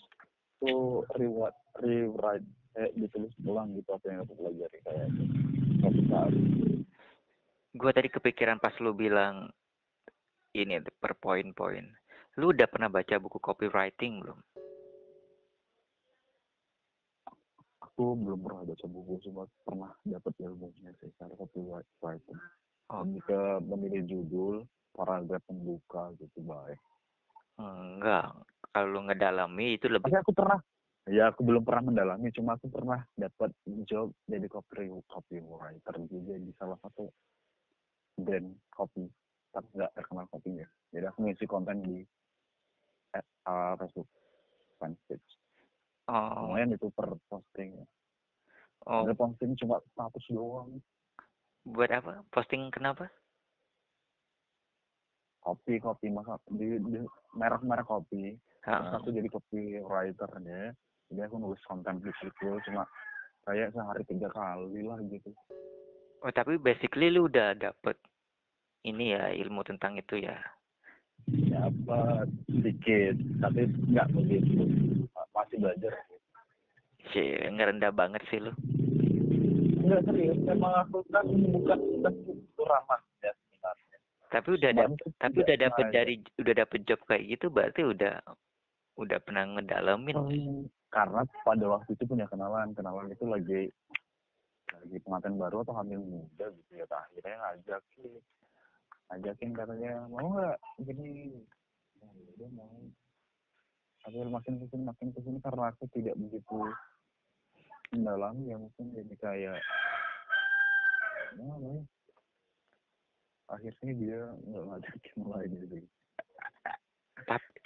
tuh 0.60 1.04
reward 1.20 1.52
rewrite 1.84 2.48
kayak 2.76 2.92
ditulis 2.92 3.32
ulang 3.48 3.72
gitu 3.72 3.88
apa 3.88 4.04
yang 4.12 4.20
aku 4.28 4.32
pelajari 4.36 4.78
kayak 4.84 5.08
suatu 5.80 6.00
saat 6.12 6.32
gue 7.76 7.90
tadi 7.92 8.08
kepikiran 8.12 8.60
pas 8.60 8.72
lu 8.84 8.92
bilang 8.92 9.48
ini 10.56 10.80
per 10.96 11.12
poin-poin. 11.20 11.84
Lu 12.40 12.48
udah 12.48 12.64
pernah 12.64 12.88
baca 12.88 13.20
buku 13.20 13.36
copywriting 13.36 14.24
belum? 14.24 14.40
aku 17.96 18.12
belum 18.12 18.44
pernah 18.44 18.60
baca 18.68 18.86
buku 18.92 19.12
cuma 19.24 19.48
pernah 19.64 19.88
dapat 20.04 20.32
ilmunya 20.44 20.92
sih 21.00 21.08
secara 21.16 21.32
copywriting 21.32 22.36
Oh. 22.86 23.02
lebih 23.02 23.18
ke 23.26 23.40
memilih 23.66 24.02
judul 24.06 24.62
paragraf 24.94 25.42
pembuka 25.50 26.14
gitu 26.22 26.38
baik 26.46 26.78
Enggak. 27.58 28.30
Kalau 28.70 28.86
lu 28.94 29.00
ngedalami 29.10 29.74
itu 29.74 29.90
lebih 29.90 30.06
tapi 30.06 30.22
aku 30.22 30.30
pernah 30.30 30.60
ya 31.06 31.30
aku 31.30 31.46
belum 31.46 31.62
pernah 31.62 31.94
mendalami 31.94 32.34
cuma 32.34 32.58
aku 32.58 32.66
pernah 32.66 33.06
dapat 33.14 33.54
job 33.86 34.10
jadi 34.26 34.46
copy 34.50 34.90
copywriter 35.06 35.94
juga 36.10 36.34
di 36.34 36.50
salah 36.58 36.78
satu 36.82 37.06
brand 38.18 38.50
kopi 38.74 39.06
tapi 39.56 39.68
nggak 39.72 39.92
terkenal 39.96 40.26
kopinya. 40.28 40.68
Jadi 40.92 41.04
aku 41.08 41.18
ngisi 41.24 41.44
konten 41.48 41.80
di 41.80 42.04
uh, 43.48 43.72
Facebook 43.80 44.08
fanpage. 44.76 45.30
Oh, 46.12 46.52
lumayan 46.52 46.76
itu 46.76 46.92
per 46.92 47.16
posting 47.32 47.80
oh. 48.84 49.02
Ada 49.08 49.16
posting 49.16 49.56
cuma 49.56 49.80
status 49.96 50.26
doang. 50.28 50.76
Buat 51.64 51.90
apa? 52.04 52.12
Posting 52.28 52.68
kenapa? 52.68 53.08
kopi 55.46 55.78
kopi 55.78 56.10
masa 56.10 56.42
di, 56.50 56.74
di 56.82 56.98
merek-merek 57.38 57.86
kopi. 57.86 58.34
Ha, 58.66 58.98
aku 58.98 59.14
jadi 59.14 59.30
copywriter 59.30 60.26
deh 60.42 60.74
jadi 61.10 61.30
aku 61.30 61.36
nulis 61.38 61.62
konten 61.66 62.02
di 62.02 62.10
situ 62.18 62.58
cuma 62.66 62.82
kayak 63.46 63.70
sehari 63.70 64.02
tiga 64.10 64.28
kali 64.34 64.82
lah 64.82 64.98
gitu. 65.06 65.30
Oh, 66.26 66.32
tapi 66.34 66.58
basically 66.58 67.14
lu 67.14 67.30
udah 67.30 67.54
dapet 67.54 67.94
ini 68.82 69.14
ya 69.14 69.30
ilmu 69.34 69.62
tentang 69.62 69.94
itu 69.98 70.22
ya. 70.22 70.38
dapat 71.26 72.30
sedikit 72.46 73.18
tapi 73.42 73.70
nggak 73.90 74.08
begitu. 74.14 74.62
Masih 75.34 75.58
belajar. 75.58 75.92
Sih, 77.14 77.38
ngerendah 77.50 77.94
banget 77.94 78.22
sih 78.30 78.42
lu. 78.42 78.50
nggak 79.86 80.02
serius. 80.10 80.38
Memang 80.42 80.74
aku 80.82 81.06
kan 81.14 81.26
bukan 81.30 81.78
itu 82.02 82.62
ramah 82.66 82.98
ya 83.22 83.30
sebenarnya. 83.30 83.96
Tapi 84.34 84.48
udah 84.58 84.70
dapet, 84.74 84.98
tapi 85.22 85.36
udah 85.46 85.56
dapet 85.62 85.86
dari 85.94 86.14
udah 86.42 86.54
dapet 86.66 86.80
job 86.82 86.98
kayak 87.06 87.26
gitu 87.30 87.46
berarti 87.46 87.86
udah 87.86 88.18
udah 88.98 89.18
pernah 89.22 89.44
ngedalamin. 89.54 90.16
Hmm, 90.16 90.62
karena 90.96 91.20
pada 91.44 91.66
waktu 91.68 91.92
itu 91.92 92.04
punya 92.08 92.24
kenalan. 92.32 92.72
Kenalan 92.72 93.12
itu 93.12 93.24
lagi 93.28 93.68
lagi 94.72 94.96
pengantin 95.04 95.36
baru 95.36 95.60
atau 95.60 95.76
hamil 95.76 96.00
muda 96.00 96.48
gitu 96.48 96.72
ya 96.80 96.86
Nah, 96.88 97.04
akhirnya 97.04 97.36
ngajakin 97.36 98.10
ngajakin 99.06 99.50
katanya 99.52 99.92
mau 100.08 100.26
nggak 100.32 100.56
gini 100.88 101.36
ya 102.40 102.48
mau. 102.56 102.80
Tapi 104.00 104.16
makin 104.24 104.54
ke 104.62 104.66
sini 104.72 104.82
makin 104.88 105.08
ke 105.12 105.20
sini 105.20 105.38
karena 105.44 105.68
aku 105.68 105.84
tidak 105.92 106.16
begitu 106.16 106.60
mendalami 107.92 108.50
ya 108.50 108.56
mungkin 108.58 108.86
jadi 108.94 109.14
kayak 109.18 109.58
ya, 111.38 111.44
ya, 111.44 111.74
akhirnya 113.46 113.92
dia 113.94 114.20
nggak 114.42 114.64
ngajakin 114.64 115.18
lagi 115.30 115.58
sih 115.70 115.84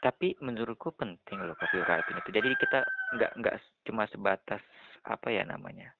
Tapi, 0.01 0.33
menurutku 0.41 0.97
penting 0.97 1.45
loh 1.45 1.53
copywriting 1.61 2.17
itu. 2.17 2.31
Jadi 2.33 2.49
kita 2.57 2.81
nggak 3.17 3.33
nggak 3.37 3.55
cuma 3.85 4.09
sebatas 4.09 4.65
apa 5.05 5.29
ya 5.29 5.45
namanya, 5.45 5.93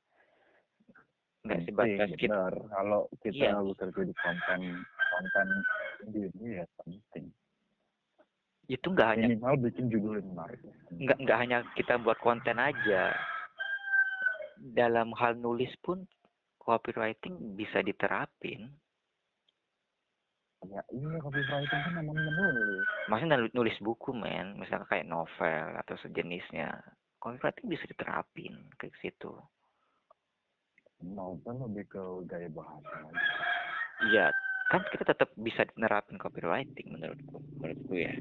nggak 1.45 1.61
sebatas 1.69 2.09
kita. 2.17 2.33
benar 2.33 2.53
kalau 2.73 3.01
kita 3.21 3.45
Iya. 3.49 3.61
bekerja 3.61 4.03
di 4.09 4.15
konten 4.17 4.61
konten 5.13 5.47
ini 6.09 6.49
ya 6.61 6.65
penting 6.81 7.29
Itu 8.71 8.87
nggak 8.95 9.09
hanya 9.17 9.27
minimal 9.35 9.55
bikin 9.69 9.85
judul 9.91 10.23
yang 10.23 10.29
menarik 10.31 10.61
nggak 10.95 11.19
nggak 11.27 11.39
hanya 11.41 11.59
kita 11.75 11.95
buat 12.01 12.19
konten 12.23 12.57
aja. 12.61 13.13
Dalam 14.61 15.17
hal 15.17 15.41
nulis 15.41 15.73
pun 15.81 16.05
copywriting 16.61 17.57
bisa 17.57 17.81
diterapin. 17.81 18.69
Ya 20.69 20.83
iya 20.93 21.17
copywriting 21.19 21.81
kan 21.81 21.93
namanya 21.97 22.21
menulis 22.29 22.85
Maksudnya 23.09 23.37
nul- 23.41 23.55
nulis 23.57 23.77
buku 23.81 24.13
men, 24.13 24.61
misalnya 24.61 24.87
kayak 24.87 25.09
novel 25.09 25.67
atau 25.81 25.97
sejenisnya. 26.05 26.69
Copywriting 27.19 27.67
bisa 27.67 27.85
diterapin 27.89 28.55
kayak 28.77 28.95
situ. 29.01 29.33
novel 31.01 31.65
lebih 31.65 31.89
ke 31.89 32.03
gaya 32.29 32.49
bahasa. 32.53 32.93
Iya, 34.05 34.29
kan 34.69 34.85
kita 34.93 35.09
tetap 35.09 35.33
bisa 35.35 35.65
nerapin 35.75 36.21
copywriting 36.21 36.93
menurutku, 36.93 37.41
menurutku 37.57 37.95
ya. 37.97 38.13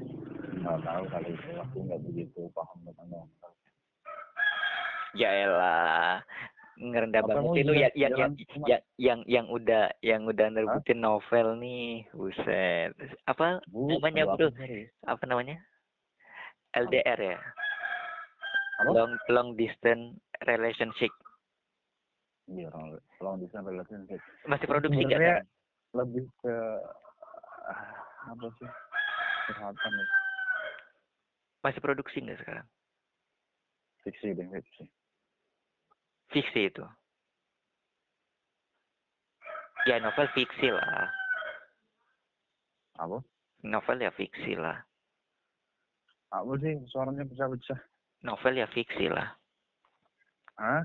nggak 0.50 0.80
tahu 0.82 1.04
kalau 1.12 1.28
itu 1.30 1.50
aku 1.60 1.76
nggak 1.86 2.00
begitu 2.08 2.40
paham 2.50 2.78
tentang 2.88 3.08
novel 3.12 3.52
Ya 5.12 5.30
elah, 5.34 6.22
ngerendah 6.80 7.20
Apa 7.22 7.28
banget 7.36 7.68
lu 7.68 7.76
juga 7.76 7.92
yang 7.92 7.92
yang 7.92 8.12
yang, 8.16 8.32
yang 8.64 8.80
yang 8.96 9.20
yang 9.28 9.46
udah 9.52 9.84
yang 10.00 10.22
udah 10.24 10.46
nerubutin 10.48 10.98
novel 11.04 11.60
nih, 11.60 12.08
buset. 12.16 12.96
Apa 13.28 13.60
Bu, 13.68 14.00
namanya 14.00 14.32
bro? 14.32 14.48
Apa 15.04 15.24
namanya? 15.28 15.60
LDR 16.72 17.18
ya, 17.18 17.38
Apa? 18.80 18.90
long 18.94 19.12
long 19.28 19.48
distance 19.58 20.16
relationship. 20.46 21.10
Iya, 22.46 22.70
long, 22.70 22.96
long 23.20 23.36
distance 23.42 23.66
relationship. 23.66 24.20
Masih 24.46 24.66
produksi 24.70 25.02
nggak? 25.04 25.18
Sekarang? 25.18 25.46
Lebih 25.90 26.24
ke 26.40 26.54
ah, 27.68 27.82
apa 28.30 28.46
sih? 28.56 28.70
Kesehatan 29.50 29.92
ya. 29.98 30.06
Masih 31.60 31.80
produksi 31.82 32.16
nggak 32.22 32.38
sekarang? 32.40 32.66
Fiksi 34.06 34.32
deh, 34.32 34.46
fiksi. 34.48 34.88
Fiksi 36.30 36.70
itu. 36.70 36.84
Ya 39.88 39.98
novel 39.98 40.28
fiksi 40.36 40.68
lah. 40.70 41.10
Apa? 43.00 43.18
Novel 43.64 43.98
ya 44.04 44.12
fiksi 44.14 44.54
lah. 44.54 44.78
Apa 46.30 46.52
sih 46.62 46.78
suaranya 46.86 47.26
pecah-pecah? 47.26 47.80
Novel 48.22 48.60
ya 48.62 48.66
fiksi 48.70 49.10
lah. 49.10 49.34
Hah? 50.60 50.84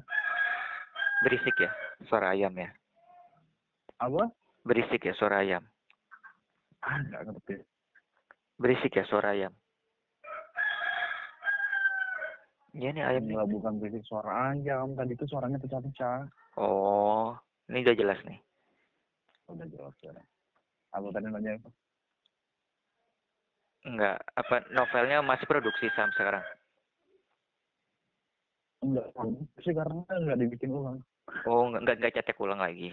Berisik 1.27 1.55
ya 1.59 1.69
suara 2.07 2.33
ayam 2.33 2.55
ya. 2.55 2.71
Apa? 4.01 4.31
Berisik 4.65 5.05
ya 5.05 5.13
suara 5.13 5.45
ayam. 5.45 5.61
Ah, 6.81 6.97
nggak 7.05 7.21
ngerti. 7.29 7.55
Berisik 8.57 8.95
ya 8.97 9.03
suara 9.05 9.35
ayam. 9.35 9.53
Ya 12.75 12.91
nih 12.91 13.07
ayam. 13.07 13.23
Enggak, 13.31 13.47
bukan 13.55 13.73
berisik 13.79 14.03
suara 14.03 14.51
ayam. 14.51 14.99
Tadi 14.99 15.15
itu 15.15 15.25
suaranya 15.31 15.55
pecah-pecah. 15.63 16.27
Oh, 16.59 17.31
ini 17.71 17.87
udah 17.87 17.95
jelas 17.95 18.19
nih. 18.27 18.39
Udah 19.47 19.67
jelas 19.71 19.95
ya. 20.03 20.11
Apa 20.91 21.07
tadi 21.15 21.31
nanya 21.31 21.55
apa? 21.55 21.69
Enggak, 23.85 24.17
apa 24.35 24.55
novelnya 24.75 25.23
masih 25.23 25.47
produksi 25.47 25.87
sampai 25.95 26.15
sekarang? 26.19 26.45
Enggak, 28.83 29.07
sih 29.63 29.71
karena 29.71 30.03
enggak 30.11 30.39
dibikin 30.43 30.75
ulang. 30.75 30.99
Oh, 31.47 31.71
enggak 31.71 31.79
enggak, 31.79 31.95
enggak 31.95 32.15
cetek 32.19 32.43
ulang 32.43 32.59
lagi. 32.59 32.91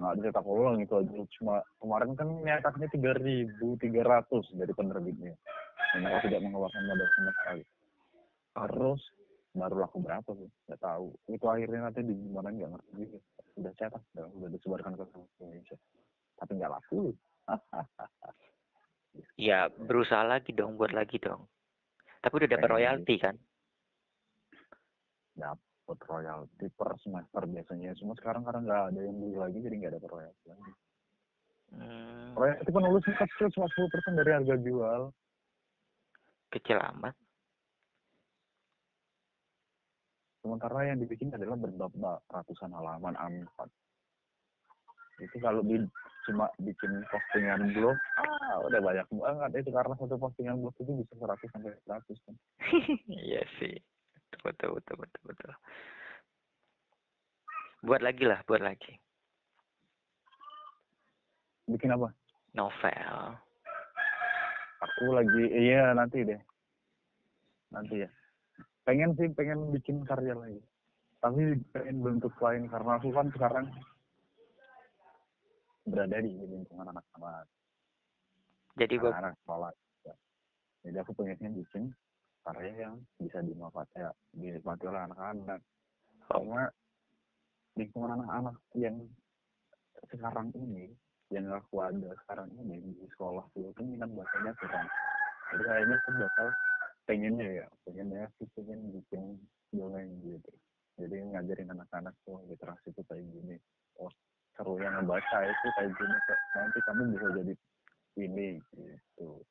Nggak 0.00 0.14
dicetak 0.16 0.46
ulang 0.48 0.80
itu 0.80 0.94
aja. 0.96 1.20
Cuma 1.36 1.60
kemarin 1.76 2.16
kan 2.16 2.28
nyetaknya 2.40 2.88
3.300 2.88 4.56
dari 4.56 4.72
penerbitnya. 4.72 5.36
Aku 5.92 6.24
tidak 6.24 6.40
mengeluarkan 6.40 6.82
modal 6.88 7.08
sama 7.12 7.32
sekali. 7.36 7.62
Terus 8.52 9.02
baru 9.52 9.84
laku 9.84 10.00
berapa 10.00 10.30
sih? 10.36 10.48
Nggak 10.68 10.80
tahu. 10.80 11.06
Itu 11.28 11.46
akhirnya 11.48 11.88
nanti 11.88 12.00
di 12.04 12.14
gimana 12.16 12.48
nggak 12.52 12.70
ngerti. 12.72 13.02
Udah 13.60 13.72
cetak, 13.76 14.02
udah, 14.16 14.26
udah 14.40 14.48
disebarkan 14.52 14.92
ke 14.96 15.04
seluruh 15.12 15.28
Indonesia. 15.40 15.76
Tapi 16.40 16.50
nggak 16.56 16.72
laku. 16.72 17.12
Ya, 19.36 19.68
berusaha 19.68 20.24
lagi 20.24 20.56
dong, 20.56 20.80
buat 20.80 20.96
lagi 20.96 21.20
dong. 21.20 21.44
Tapi 22.24 22.32
udah 22.32 22.48
dapat 22.48 22.68
royalti 22.72 23.14
kan? 23.20 23.36
Dapat 25.36 25.98
royalti 26.08 26.66
per 26.72 26.96
semester 26.96 27.42
biasanya. 27.44 27.92
Cuma 28.00 28.16
sekarang 28.16 28.40
karena 28.46 28.60
nggak 28.64 28.82
ada 28.88 29.00
yang 29.04 29.16
beli 29.20 29.36
lagi, 29.36 29.58
jadi 29.60 29.74
nggak 29.84 29.94
dapat 30.00 30.10
royalti 30.16 30.44
lagi. 30.48 30.72
Hmm, 31.72 32.36
Royalti 32.36 32.70
penulisnya 32.72 33.14
kecil 33.16 33.48
cuma 33.52 33.66
10% 33.68 34.16
dari 34.16 34.30
harga 34.32 34.56
jual. 34.60 35.02
kecil 36.52 36.76
amat. 36.76 37.16
Sementara 40.42 40.82
yang 40.82 40.98
dibikin 40.98 41.30
adalah 41.30 41.54
berbab 41.54 41.94
ratusan 42.26 42.74
halaman 42.74 43.14
A4. 43.14 43.70
itu 45.22 45.38
kalau 45.38 45.62
di 45.62 45.78
cuma 46.26 46.50
bikin 46.58 47.06
postingan 47.06 47.70
blog 47.70 47.94
ah 48.18 48.58
udah 48.66 48.82
banyak 48.82 49.06
banget. 49.14 49.62
Itu 49.62 49.70
karena 49.70 49.94
satu 49.94 50.18
postingan 50.18 50.58
blog 50.58 50.74
itu 50.82 50.90
bisa 50.98 51.14
100 51.14 51.46
sampai 51.54 51.70
100 51.86 52.26
kan. 52.26 52.34
Iya 53.30 53.46
sih. 53.62 53.78
Betul 54.42 54.82
betul 54.82 54.98
betul 54.98 55.22
betul. 55.30 55.50
Buat 57.86 58.02
lagi 58.02 58.24
lah 58.26 58.42
buat 58.50 58.66
lagi. 58.66 58.98
Bikin 61.70 61.94
apa? 61.94 62.10
Novel. 62.58 63.38
Aku 64.82 65.04
lagi 65.14 65.42
iya 65.54 65.94
nanti 65.94 66.26
deh. 66.26 66.40
Nanti 67.70 68.02
ya 68.02 68.10
pengen 68.82 69.14
sih 69.18 69.28
pengen 69.32 69.70
bikin 69.70 70.02
karya 70.06 70.34
lagi. 70.34 70.60
Tapi 71.22 71.58
pengen 71.70 72.02
bentuk 72.02 72.34
lain 72.42 72.66
karena 72.66 72.98
aku 72.98 73.08
kan 73.14 73.30
sekarang 73.30 73.66
berada 75.86 76.18
di 76.22 76.34
lingkungan 76.34 76.94
anak-anak 76.94 77.46
jadi 78.72 78.94
buat 78.96 79.12
anak 79.12 79.36
sekolah 79.44 79.70
ya. 80.08 80.14
jadi 80.88 80.96
aku 81.04 81.12
pengennya 81.12 81.50
bikin 81.52 81.92
karya 82.42 82.88
yang 82.88 82.94
bisa 83.20 83.38
dimanfaatkan 83.44 84.08
ya, 84.08 84.10
dinikmati 84.34 84.84
oleh 84.88 85.02
anak-anak. 85.06 85.60
Karena 86.26 86.62
lingkungan 87.76 88.10
anak-anak 88.18 88.56
yang 88.74 88.96
sekarang 90.08 90.48
ini 90.56 90.90
yang 91.28 91.52
aku 91.52 91.84
ada 91.84 92.10
sekarang 92.24 92.48
ini 92.64 92.80
di 92.80 93.06
sekolah 93.12 93.44
itu 93.54 93.82
minat 93.84 94.08
bacanya 94.10 94.52
kurang. 94.56 94.88
Jadi 95.52 95.62
kayaknya 95.68 95.96
aku 96.00 96.10
bakal 96.16 96.48
pengennya 97.12 97.48
ya 97.60 97.66
pengennya 97.84 98.24
sih 98.40 98.48
pengen 98.56 98.88
bikin 98.88 99.36
dongeng 99.76 100.08
gitu. 100.24 100.52
Jadi 100.96 101.16
ngajarin 101.28 101.68
anak-anak 101.76 102.16
tuh 102.24 102.40
literasi 102.48 102.88
itu 102.88 103.04
kayak 103.04 103.20
gini. 103.28 103.60
Oh 104.00 104.08
seru 104.56 104.80
yang 104.80 104.96
ngebaca 104.96 105.38
itu 105.44 105.68
kayak 105.76 105.92
gini 105.92 106.16
nanti 106.56 106.78
kamu 106.88 107.02
bisa 107.12 107.28
jadi 107.36 107.54
ini 108.16 108.48
gitu. 108.72 109.44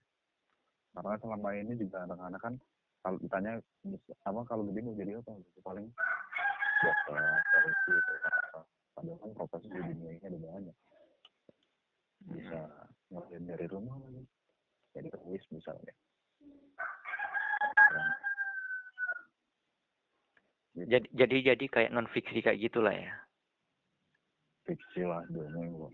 Karena 0.98 1.14
selama 1.22 1.50
ini 1.54 1.74
juga 1.78 2.10
anak-anak 2.10 2.42
kan 2.42 2.54
kalau 3.06 3.18
ditanya 3.22 3.62
apa 4.26 4.42
kalau 4.50 4.66
gede 4.74 4.82
mau 4.82 4.98
jadi 4.98 5.22
apa? 5.22 5.38
Gitu. 5.38 5.60
Paling 5.62 5.86
dokter 6.82 7.22
polisi 7.46 7.92
itu 7.94 8.14
padahal 8.98 9.18
kan 9.22 9.32
profesi 9.38 9.68
di 9.70 9.78
dunia 9.86 10.10
ini 10.18 10.26
ada 10.26 10.38
banyak. 10.42 10.78
Bisa 12.22 12.60
ngelakuin 13.14 13.46
dari 13.46 13.66
rumah 13.70 14.02
lagi 14.02 14.26
jadi 14.92 15.08
penulis 15.08 15.44
misalnya 15.52 15.94
Dan, 17.92 18.00
gitu. 18.00 18.00
Jadi 20.72 21.07
jadi 21.11 21.38
jadi 21.52 21.65
kayak 21.68 21.91
non 21.91 22.07
fiksi 22.07 22.39
kayak 22.39 22.60
gitulah 22.64 22.95
ya? 22.95 23.11
Fiksi 24.64 25.03
lah 25.03 25.19
dongeng 25.27 25.91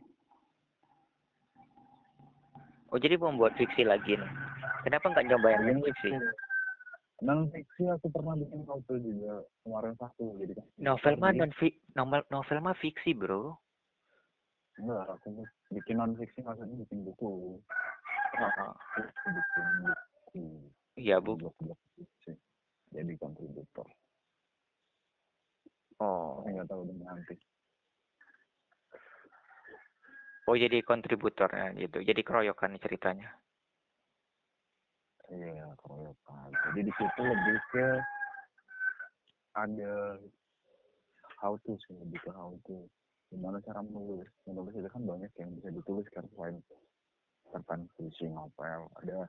oh 2.87 2.97
jadi 3.01 3.19
mau 3.19 3.33
buat 3.35 3.57
fiksi 3.57 3.83
lagi 3.83 4.15
nih. 4.15 4.31
Kenapa 4.85 5.11
nggak 5.11 5.27
nyoba 5.27 5.47
yang 5.57 5.63
non 5.65 5.79
fiksi 5.83 6.09
non 7.25 7.49
fiksi 7.49 7.89
aku 7.89 8.13
pernah 8.13 8.37
bikin 8.37 8.61
novel 8.69 8.97
juga 9.01 9.41
kemarin 9.65 9.97
satu 9.97 10.37
jadi 10.37 10.53
kan. 10.61 10.65
Novel 10.77 11.13
mah 11.17 11.31
non 11.33 11.51
fi 11.57 11.73
novel 11.97 12.21
novel 12.29 12.57
mah 12.61 12.77
fiksi 12.77 13.17
bro. 13.17 13.57
Enggak 14.77 15.17
aku 15.17 15.41
bikin 15.73 15.97
non 15.97 16.13
fiksi 16.13 16.45
maksudnya 16.45 16.77
bikin 16.85 17.01
buku. 17.01 17.57
Aku 18.37 18.65
bikin 19.01 19.33
buku. 19.33 20.43
Iya 21.01 21.17
bu. 21.17 21.33
Jadi 22.93 23.13
kontributor 23.19 23.89
oh. 26.02 26.44
Nggak 26.45 26.68
tahu 26.69 26.82
dengan 26.88 27.18
nanti. 27.18 27.36
Oh 30.48 30.56
jadi 30.56 30.80
kontributor 30.80 31.52
ya, 31.52 31.76
gitu. 31.76 31.99
Jadi 31.99 32.22
keroyokan 32.24 32.80
ceritanya. 32.80 33.28
Iya 35.28 35.76
keroyokan. 35.84 36.49
Jadi 36.72 36.80
di 36.88 36.94
situ 36.95 37.22
lebih 37.22 37.57
ke 37.76 37.88
ada 39.60 40.15
how 41.44 41.60
to 41.68 41.76
sih 41.84 41.99
lebih 41.99 42.19
ke 42.24 42.32
how 42.32 42.56
to. 42.64 42.88
Gimana 43.28 43.60
cara 43.60 43.84
menulis? 43.84 44.32
Menulis 44.48 44.72
itu 44.72 44.88
kan 44.88 45.03
banyak 45.03 45.32
yang 45.36 45.52
bisa 45.60 45.68
ditulis 45.68 46.07
kan 46.15 46.24
selain 46.32 46.64
tentang 47.52 47.84
puisi 47.99 48.32
novel. 48.32 48.88
Ada 49.03 49.28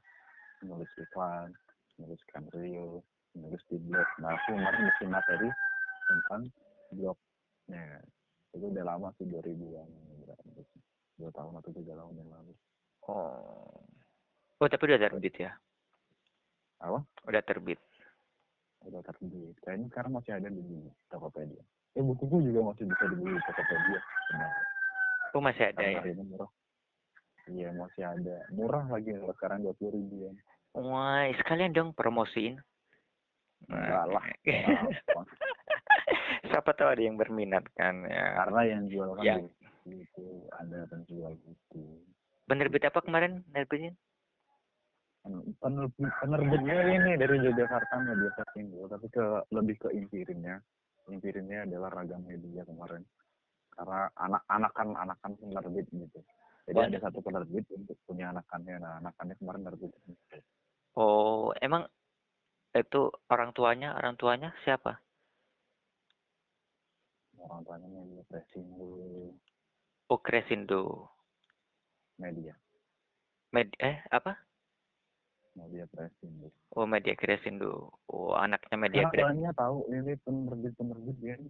menulis 0.62 0.90
iklan 1.02 1.50
menulis 1.98 2.22
real 2.54 3.02
menulis 3.34 3.62
di 3.66 3.76
blog. 3.82 4.06
Nah 4.22 4.38
aku 4.38 4.54
kemarin 4.54 4.86
materi 5.10 5.50
tentang 6.08 6.48
blognya 6.96 7.84
itu 8.56 8.64
udah 8.64 8.84
lama 8.84 9.12
sih 9.20 9.28
2000-an 9.28 9.88
dua 11.18 11.30
tahun 11.34 11.52
atau 11.58 11.70
tiga 11.74 11.98
tahun 11.98 12.14
yang 12.14 12.30
lalu. 12.30 12.52
Oh. 13.10 13.82
Oh 14.62 14.68
tapi 14.70 14.82
udah 14.86 14.98
terbit 15.02 15.34
ya? 15.34 15.50
Apa? 16.78 17.02
Udah 17.26 17.42
terbit. 17.42 17.82
Udah 18.86 19.02
terbit. 19.02 19.54
Kayaknya 19.66 19.86
sekarang 19.90 20.12
masih 20.14 20.32
ada 20.38 20.48
di 20.48 20.86
Tokopedia. 21.10 21.62
Eh 21.98 22.02
bukuku 22.06 22.46
juga 22.46 22.70
masih 22.70 22.86
bisa 22.86 23.04
dibeli 23.10 23.34
di 23.34 23.42
Tokopedia 23.42 24.00
sebenarnya. 24.30 24.64
Oh 25.34 25.42
masih 25.42 25.64
ada 25.74 25.82
karena 25.82 26.06
ya? 26.06 26.24
murah. 26.24 26.50
Iya 27.48 27.68
masih 27.74 28.02
ada. 28.06 28.36
Murah 28.54 28.84
lagi 28.86 29.10
kalau 29.18 29.34
sekarang 29.34 29.58
dua 29.66 29.74
puluh 29.74 29.92
ribuan. 29.98 30.34
Wah 30.78 31.26
sekalian 31.42 31.74
dong 31.74 31.90
promosiin. 31.98 32.62
Enggak 33.66 34.04
lah. 34.14 34.24
Siapa 36.58 36.74
tahu 36.74 36.90
ada 36.90 37.02
yang 37.06 37.14
berminat 37.14 37.62
kan 37.78 38.02
ya. 38.02 38.42
Karena 38.42 38.60
yang 38.66 38.82
jual 38.90 39.14
kan 39.14 39.22
Ya. 39.22 39.36
buku 39.86 40.26
ada 40.58 40.78
penjual 40.90 41.32
buku. 41.38 41.82
Penerbit 42.50 42.82
apa 42.90 42.98
kemarin 42.98 43.46
nerbitin 43.54 43.94
penerbit 45.62 46.08
penerbitnya 46.18 46.76
ini 46.88 47.10
dari 47.20 47.36
Yogyakarta 47.46 47.94
Media 48.02 48.32
Persindo 48.34 48.90
tapi 48.90 49.06
ke 49.06 49.24
lebih 49.54 49.76
ke 49.78 49.88
impirinnya. 49.94 50.58
Impirinnya 51.06 51.64
adalah 51.64 51.94
ragam 51.94 52.26
media 52.26 52.66
kemarin. 52.66 53.06
Karena 53.72 54.10
anak-anak 54.18 54.72
kan 54.74 54.88
anak-anak 54.98 55.38
penerbit 55.38 55.86
gitu. 55.94 56.20
Jadi 56.68 56.76
Oh, 56.76 56.84
ada 56.84 56.98
satu 57.00 57.24
penerbit 57.24 57.64
untuk 57.72 57.96
punya 58.04 58.28
anakannya 58.28 58.76
nah 58.76 59.00
anakannya 59.00 59.40
kemarin 59.40 59.62
nerbit 59.64 59.88
oh 61.00 61.54
emang 61.64 61.88
itu 62.76 63.08
orang 63.32 63.56
tuanya 63.56 63.96
orang 63.96 64.20
tuanya 64.20 64.52
siapa 64.68 65.00
orang 67.44 67.60
tuanya 67.64 67.88
media 67.88 68.22
Persindo 68.26 68.88
oh 70.08 70.20
Kresindo 70.20 71.12
media. 72.18 72.54
Med 73.54 73.70
eh 73.78 74.02
apa? 74.10 74.34
Media 75.54 75.84
Persindo 75.90 76.50
oh 76.74 76.86
media 76.86 77.14
Kresindo 77.14 77.94
oh 78.10 78.34
anaknya 78.34 78.76
media 78.76 79.02
karena 79.06 79.10
Kresindo 79.10 79.28
banyak 79.30 79.54
tahu 79.54 79.78
ini 79.94 80.12
penerbit-penerbit 80.26 81.18
yang 81.22 81.42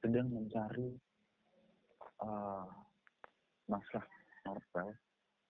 sedang 0.00 0.26
mencari 0.32 0.88
uh, 2.22 2.64
naskah 3.68 4.04
novel 4.46 4.94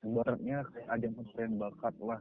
ibaratnya 0.06 0.62
ajang 0.94 1.12
pencarian 1.18 1.54
bakat 1.58 1.94
lah 1.98 2.20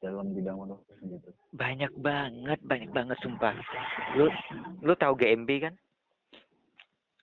dalam 0.00 0.32
bidang 0.32 0.56
menulis 0.56 0.98
gitu. 1.04 1.30
Banyak 1.52 1.92
banget 2.00 2.58
banyak 2.64 2.90
banget 2.90 3.18
sumpah. 3.20 3.52
Lu 4.16 4.32
lu 4.80 4.96
tahu 4.96 5.12
GMB 5.20 5.50
kan 5.60 5.74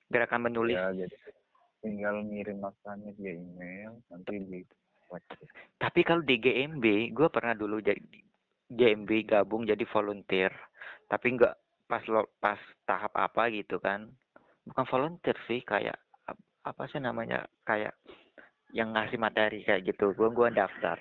gerakan 0.07 0.47
menulis 0.51 0.75
ya 0.77 0.91
jadi 0.93 1.15
tinggal 1.83 2.15
ngirim 2.25 2.57
naskahnya 2.59 3.13
via 3.15 3.33
email 3.37 4.01
nanti 4.09 4.41
di 4.41 4.61
tapi 5.77 6.03
kalau 6.03 6.25
di 6.25 6.35
GMB 6.41 7.15
gue 7.15 7.27
pernah 7.31 7.55
dulu 7.55 7.79
jadi 7.79 8.01
GMB 8.67 9.11
gabung 9.23 9.63
jadi 9.63 9.83
volunteer. 9.87 10.51
Tapi 11.07 11.39
nggak 11.39 11.55
pas 11.87 12.03
lo 12.11 12.27
pas 12.43 12.59
tahap 12.83 13.15
apa 13.15 13.47
gitu 13.53 13.79
kan. 13.79 14.11
Bukan 14.67 14.85
volunteer 14.91 15.37
sih 15.47 15.63
kayak 15.63 15.95
ap- 16.27 16.43
apa 16.67 16.83
sih 16.91 16.99
namanya 16.99 17.47
kayak 17.63 17.95
yang 18.75 18.91
ngasih 18.91 19.15
materi 19.15 19.63
kayak 19.63 19.87
gitu. 19.87 20.11
Gue 20.11 20.27
gua 20.35 20.51
daftar 20.51 20.99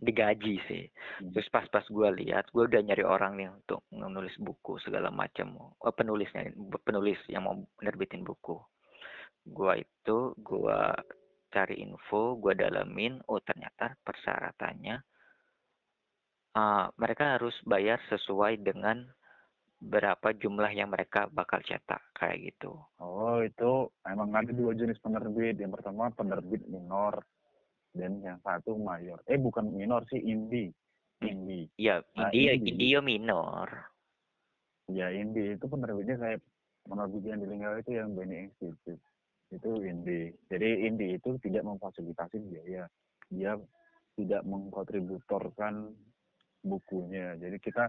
digaji 0.00 0.58
sih. 0.66 0.84
Hmm. 1.22 1.30
terus 1.32 1.48
pas 1.50 1.66
pas 1.70 1.84
gue 1.86 2.08
lihat 2.24 2.50
gue 2.50 2.64
udah 2.66 2.80
nyari 2.82 3.04
orang 3.06 3.38
nih 3.38 3.48
untuk 3.50 3.86
menulis 3.94 4.34
buku 4.40 4.78
segala 4.82 5.08
macam. 5.14 5.54
Oh, 5.78 5.94
penulisnya 5.94 6.50
penulis 6.82 7.18
yang 7.30 7.46
mau 7.46 7.54
menerbitin 7.80 8.26
buku. 8.26 8.58
Gue 9.44 9.84
itu 9.84 10.34
gue 10.40 10.80
cari 11.54 11.78
info 11.78 12.34
gue 12.42 12.58
dalamin 12.58 13.22
oh 13.30 13.38
ternyata 13.38 13.94
persyaratannya 14.02 14.98
ah, 16.58 16.90
mereka 16.98 17.38
harus 17.38 17.54
bayar 17.62 18.02
sesuai 18.10 18.58
dengan 18.58 19.06
berapa 19.84 20.32
jumlah 20.40 20.72
yang 20.72 20.88
mereka 20.88 21.28
bakal 21.28 21.60
cetak 21.60 22.00
kayak 22.16 22.50
gitu. 22.50 22.72
Oh 22.98 23.44
itu 23.44 23.92
emang 24.08 24.32
ada 24.32 24.48
dua 24.48 24.72
jenis 24.72 24.96
penerbit. 25.02 25.60
Yang 25.60 25.76
pertama 25.80 26.08
penerbit 26.14 26.64
minor 26.64 27.20
dan 27.94 28.18
yang 28.20 28.38
satu 28.42 28.74
mayor. 28.76 29.22
Eh 29.30 29.38
bukan 29.38 29.70
minor 29.70 30.02
sih 30.10 30.18
indie 30.18 30.74
indie 31.22 31.70
ya 31.78 32.02
Nah, 32.18 32.28
ini- 32.34 32.58
India 32.58 32.98
minor. 33.00 33.70
Ya 34.90 35.08
indie 35.08 35.56
itu 35.56 35.64
penerbitnya 35.64 36.18
kayak 36.20 36.40
penerbit 36.84 37.22
yang 37.24 37.40
di 37.40 37.46
Lingga 37.48 37.80
itu 37.80 37.96
yang 37.96 38.12
Beni 38.12 38.50
Institute. 38.50 39.00
Itu 39.48 39.80
indie 39.80 40.34
jadi 40.50 40.84
indie 40.84 41.16
itu 41.16 41.38
tidak 41.40 41.64
memfasilitasi 41.64 42.36
biaya. 42.50 42.84
Dia 43.30 43.56
tidak 44.18 44.42
mengkontributorkan 44.44 45.94
bukunya. 46.60 47.38
Jadi 47.38 47.56
kita 47.62 47.88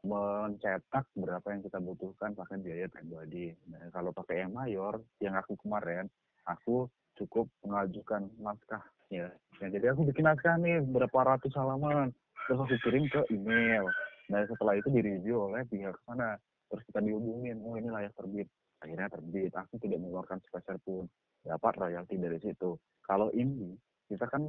mencetak 0.00 1.04
berapa 1.12 1.44
yang 1.52 1.60
kita 1.60 1.76
butuhkan 1.76 2.32
pakai 2.32 2.56
biaya 2.56 2.88
pribadi. 2.88 3.52
Nah, 3.68 3.84
kalau 3.92 4.16
pakai 4.16 4.48
yang 4.48 4.56
mayor, 4.56 4.96
yang 5.20 5.36
aku 5.36 5.60
kemarin, 5.60 6.08
aku 6.48 6.88
cukup 7.20 7.52
mengajukan 7.60 8.32
naskah 8.40 8.80
ya. 9.10 9.28
ya 9.60 9.66
jadi 9.68 9.92
aku 9.92 10.08
bikin 10.08 10.24
naskah 10.24 10.56
nih 10.56 10.80
berapa 10.86 11.18
ratus 11.36 11.52
halaman, 11.58 12.14
terus 12.46 12.58
aku 12.62 12.76
kirim 12.86 13.04
ke 13.10 13.20
email. 13.34 13.84
Nah 14.30 14.46
setelah 14.46 14.78
itu 14.78 14.88
direview 14.88 15.50
oleh 15.50 15.66
pihak 15.66 15.94
sana, 16.06 16.38
terus 16.70 16.82
kita 16.88 17.02
dihubungin, 17.02 17.58
oh 17.66 17.74
ini 17.76 17.90
layak 17.90 18.14
terbit. 18.14 18.46
Akhirnya 18.80 19.12
terbit, 19.12 19.52
aku 19.52 19.76
tidak 19.82 20.00
mengeluarkan 20.00 20.40
sepeser 20.40 20.80
pun, 20.80 21.04
dapat 21.44 21.76
royalti 21.76 22.16
dari 22.16 22.40
situ. 22.40 22.80
Kalau 23.04 23.28
ini, 23.36 23.76
kita 24.08 24.24
kan 24.30 24.48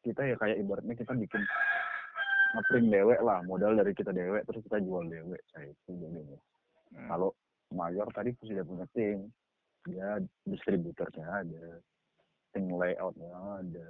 kita 0.00 0.24
ya 0.24 0.36
kayak 0.40 0.58
ibaratnya 0.58 0.96
kita 0.96 1.12
bikin 1.12 1.42
ngeprint 2.56 2.88
dewek 2.90 3.20
lah 3.22 3.38
modal 3.46 3.76
dari 3.76 3.92
kita 3.94 4.10
dewek 4.10 4.42
terus 4.48 4.64
kita 4.66 4.82
jual 4.82 5.06
dewek 5.06 5.40
saya 5.54 5.70
itu 5.70 5.92
jadi 5.92 6.20
hmm. 6.24 7.06
kalau 7.06 7.30
mayor 7.70 8.08
tadi 8.10 8.34
sudah 8.42 8.64
punya 8.66 8.86
tim 8.96 9.30
ya 9.86 10.18
distributornya 10.48 11.26
ada 11.46 11.64
tim 12.52 12.66
layoutnya 12.70 13.30
ada. 13.60 13.86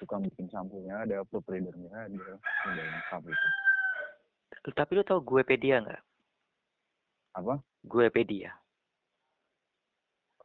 Suka 0.00 0.18
bikin 0.18 0.50
sampulnya 0.50 1.06
ada 1.06 1.22
providernya 1.26 1.90
ada. 1.90 2.32
Ada 2.66 2.80
yang 2.82 3.22
itu. 3.30 3.48
Tapi 4.72 4.90
lu 4.94 5.02
tau 5.02 5.22
gue 5.22 5.42
pedia 5.42 5.82
nggak? 5.82 6.02
Apa? 7.38 7.62
Gue 7.86 8.06
pedia 8.10 8.54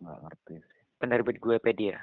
nggak 0.02 0.20
ngerti 0.24 0.56
sih. 0.62 0.82
Penerbit 0.98 1.38
gue 1.42 1.58
pedia 1.62 1.98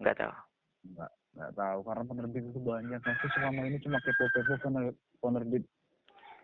nggak 0.00 0.16
tahu 0.16 0.34
nggak 0.80 1.12
nggak 1.36 1.52
tahu 1.56 1.78
karena 1.84 2.04
penerbit 2.08 2.44
itu 2.48 2.60
banyak. 2.60 3.00
Aku 3.00 3.26
selama 3.36 3.60
ini 3.68 3.76
cuma 3.84 3.98
kepo-kepo 4.00 4.54
penerbit 5.20 5.64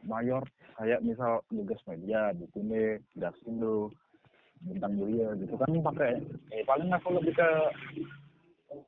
mayor. 0.05 0.45
Kayak 0.77 1.01
misal 1.01 1.41
Lugas 1.49 1.81
Media, 1.89 2.37
Bukune, 2.37 3.01
Daksindo, 3.17 3.97
Bintang 4.65 4.95
Mulia 4.97 5.35
gitu 5.37 5.55
kan 5.61 5.71
pakai 5.85 6.21
eh 6.55 6.63
paling 6.65 6.89
aku 6.93 7.09
lebih 7.19 7.33
ke 7.37 7.49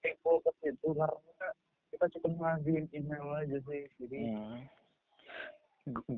kepo 0.04 0.40
ke 0.44 0.50
situ 0.60 0.88
karena 0.94 1.48
kita 1.92 2.06
cukup 2.18 2.32
ngajuin 2.38 2.86
email 2.92 3.26
aja 3.36 3.58
sih 3.68 3.84
jadi 4.00 4.18
hmm. 4.32 4.58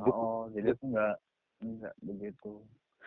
oh 0.07 0.47
jadi 0.55 0.75
aku 0.75 0.85
nggak 0.91 1.17
nggak 1.61 1.95
begitu 2.03 2.53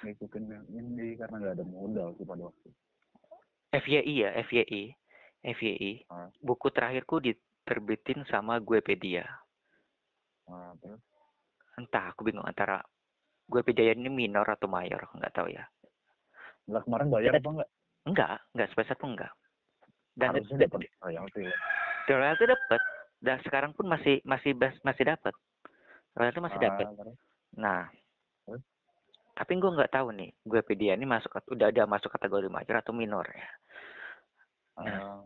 ngikutin 0.04 0.44
yang 0.52 0.66
ini 0.72 1.16
karena 1.16 1.36
nggak 1.40 1.56
ada 1.60 1.66
modal 1.66 2.12
sih 2.20 2.26
pada 2.28 2.52
waktu 2.52 2.70
FYI 3.74 4.14
ya 4.22 4.30
FYI 4.46 4.94
FYI, 5.44 6.08
ah. 6.08 6.32
buku 6.40 6.72
terakhirku 6.72 7.20
diterbitin 7.20 8.24
sama 8.32 8.64
Guepedia. 8.64 9.28
Ah, 10.48 10.72
Entah, 11.76 12.16
aku 12.16 12.24
bingung 12.24 12.48
antara 12.48 12.80
Guepedia 13.52 13.92
ini 13.92 14.08
minor 14.08 14.48
atau 14.48 14.72
mayor, 14.72 15.12
nggak 15.12 15.36
tahu 15.36 15.52
ya. 15.52 15.68
Lah 16.72 16.82
kemarin 16.84 17.08
bayar 17.12 17.36
apa 17.36 17.50
enggak? 17.50 17.70
Enggak, 18.04 18.30
enggak 18.56 18.70
sebesar 18.72 18.96
pun 19.00 19.10
enggak. 19.16 19.34
Dan 20.14 20.30
Harusnya 20.38 20.70
dapat 20.70 20.82
royalti 21.02 21.42
ya. 21.44 21.58
Royalti 22.08 22.44
dapat. 22.46 22.82
Dan 23.24 23.38
sekarang 23.48 23.72
pun 23.72 23.86
masih 23.88 24.20
masih 24.28 24.52
masih 24.84 25.04
dapat. 25.08 25.34
Royalti 26.14 26.40
masih 26.44 26.60
ah, 26.60 26.64
dapat. 26.70 26.86
Nah, 27.58 27.82
tapi 29.34 29.58
gue 29.58 29.72
nggak 29.74 29.94
tahu 29.94 30.14
nih, 30.14 30.30
Guepedia 30.46 30.94
ini 30.94 31.10
masuk 31.10 31.34
udah 31.50 31.74
ada 31.74 31.90
masuk 31.90 32.14
kategori 32.14 32.54
mayor 32.54 32.76
atau 32.78 32.94
minor 32.94 33.26
ya. 33.26 33.50
Nah, 34.78 35.26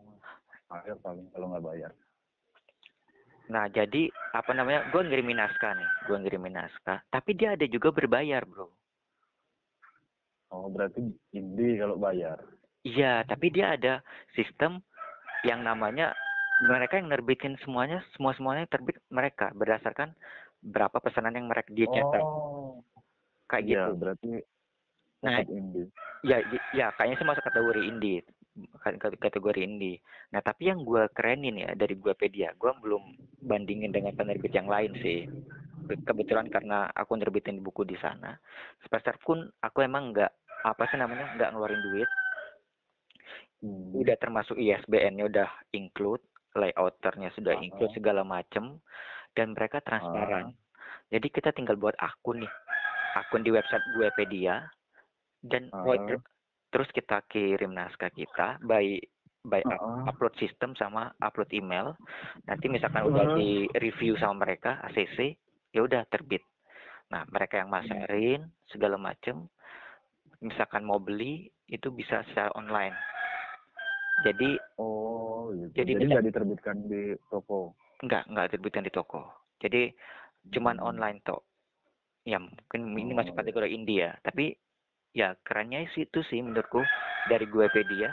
bayar 0.64 0.96
paling 1.04 1.28
kalau 1.28 1.52
nggak 1.52 1.64
bayar. 1.64 1.92
Nah, 3.52 3.64
jadi 3.68 4.08
apa 4.32 4.52
namanya? 4.56 4.88
Gue 4.92 5.04
ngirimin 5.04 5.40
naskah 5.40 5.76
nih, 5.76 5.90
gue 6.08 6.16
ngirimin 6.24 6.56
naskah. 6.56 7.04
Tapi 7.08 7.36
dia 7.36 7.56
ada 7.56 7.64
juga 7.68 7.92
berbayar, 7.92 8.44
bro. 8.44 8.72
Oh, 10.48 10.68
berarti 10.72 11.12
indie 11.36 11.76
kalau 11.76 12.00
bayar. 12.00 12.40
Iya, 12.86 13.26
tapi 13.28 13.52
dia 13.52 13.76
ada 13.76 14.00
sistem 14.32 14.80
yang 15.44 15.60
namanya 15.60 16.16
mereka 16.64 16.98
yang 16.98 17.12
nerbitin 17.12 17.54
semuanya, 17.62 18.02
semua 18.16 18.34
semuanya 18.34 18.66
terbit 18.66 18.98
mereka 19.12 19.52
berdasarkan 19.54 20.16
berapa 20.64 20.98
pesanan 20.98 21.36
yang 21.36 21.46
mereka 21.46 21.70
dia 21.70 21.86
cetak. 21.86 22.22
Oh. 22.22 22.82
Kayak 23.48 23.64
ya, 23.64 23.82
gitu. 23.88 23.94
berarti 24.00 24.30
nah, 25.22 25.40
indie. 25.46 25.88
Ya, 26.26 26.42
ya 26.74 26.86
kayaknya 26.98 27.16
sih 27.20 27.28
masuk 27.28 27.44
kategori 27.46 27.82
indie 27.86 28.20
kategori 28.98 29.60
indie. 29.62 30.02
Nah 30.34 30.40
tapi 30.42 30.70
yang 30.70 30.82
gue 30.82 31.06
kerenin 31.14 31.62
ya 31.62 31.70
dari 31.78 31.94
gue 31.94 32.14
pedia, 32.18 32.50
gue 32.58 32.72
belum 32.82 33.14
bandingin 33.46 33.94
dengan 33.94 34.14
penerbit 34.16 34.50
yang 34.50 34.66
lain 34.66 34.92
sih. 34.98 35.28
Kebetulan 35.88 36.52
karena 36.52 36.90
aku 36.92 37.16
nerbitin 37.16 37.64
buku 37.64 37.88
di 37.88 37.96
sana, 37.96 38.36
sebesar 38.84 39.16
pun 39.24 39.48
aku 39.64 39.80
emang 39.80 40.12
nggak 40.12 40.32
apa 40.66 40.82
sih 40.90 40.98
namanya 41.00 41.32
nggak 41.38 41.50
ngeluarin 41.54 41.82
duit. 41.82 42.10
Hmm. 43.58 43.90
Udah 43.96 44.16
termasuk 44.20 44.54
ISBN-nya 44.60 45.24
udah 45.26 45.48
include, 45.74 46.22
layouternya 46.54 47.32
sudah 47.34 47.56
uh 47.56 47.58
-huh. 47.58 47.66
include 47.66 47.92
segala 47.96 48.22
macem, 48.22 48.78
dan 49.34 49.56
mereka 49.56 49.82
transparan. 49.82 50.50
Uh 50.50 50.54
-huh. 50.54 51.10
Jadi 51.10 51.26
kita 51.32 51.50
tinggal 51.56 51.80
buat 51.80 51.96
akun 51.98 52.44
nih, 52.44 52.52
akun 53.16 53.42
di 53.42 53.50
website 53.50 53.82
gue 53.96 54.08
pedia, 54.14 54.68
dan 55.42 55.72
uh 55.72 55.82
-huh 55.82 56.20
terus 56.68 56.88
kita 56.92 57.24
kirim 57.32 57.72
naskah 57.72 58.12
kita 58.12 58.60
by 58.64 59.00
by 59.48 59.64
uh 59.64 59.72
-uh. 59.72 60.00
upload 60.10 60.34
sistem 60.36 60.76
sama 60.76 61.08
upload 61.24 61.48
email 61.56 61.96
nanti 62.44 62.68
misalkan 62.68 63.04
uh 63.04 63.08
-uh. 63.08 63.12
udah 63.12 63.26
di 63.40 63.64
review 63.80 64.18
sama 64.20 64.44
mereka 64.44 64.76
ACC 64.84 65.38
ya 65.78 65.86
udah 65.86 66.02
terbit. 66.10 66.42
Nah 67.14 67.22
mereka 67.30 67.62
yang 67.62 67.70
masarin 67.70 68.50
segala 68.66 68.98
macem 68.98 69.46
misalkan 70.42 70.82
mau 70.82 70.98
beli 70.98 71.46
itu 71.70 71.94
bisa 71.94 72.26
secara 72.26 72.50
online. 72.58 72.98
Jadi 74.26 74.58
oh 74.82 75.54
gitu. 75.54 75.78
jadi 75.78 75.90
nggak 76.02 76.26
diterbitkan 76.26 76.76
di 76.90 77.14
toko? 77.30 77.78
Nggak 78.02 78.26
nggak 78.26 78.46
diterbitkan 78.50 78.82
di 78.82 78.90
toko. 78.90 79.22
Jadi 79.62 79.94
cuman 80.50 80.82
hmm. 80.82 80.88
online 80.90 81.18
toh 81.22 81.46
ya 82.26 82.42
mungkin 82.42 82.98
ini 82.98 83.14
masuk 83.14 83.32
oh, 83.34 83.38
kategori 83.38 83.70
India. 83.70 84.18
Tapi 84.26 84.50
ya 85.14 85.38
kerennya 85.46 85.86
sih 85.94 86.10
itu 86.10 86.26
sih 86.26 86.42
menurutku 86.42 86.82
dari 87.30 87.46
gue 87.46 87.66
pedia 87.70 88.10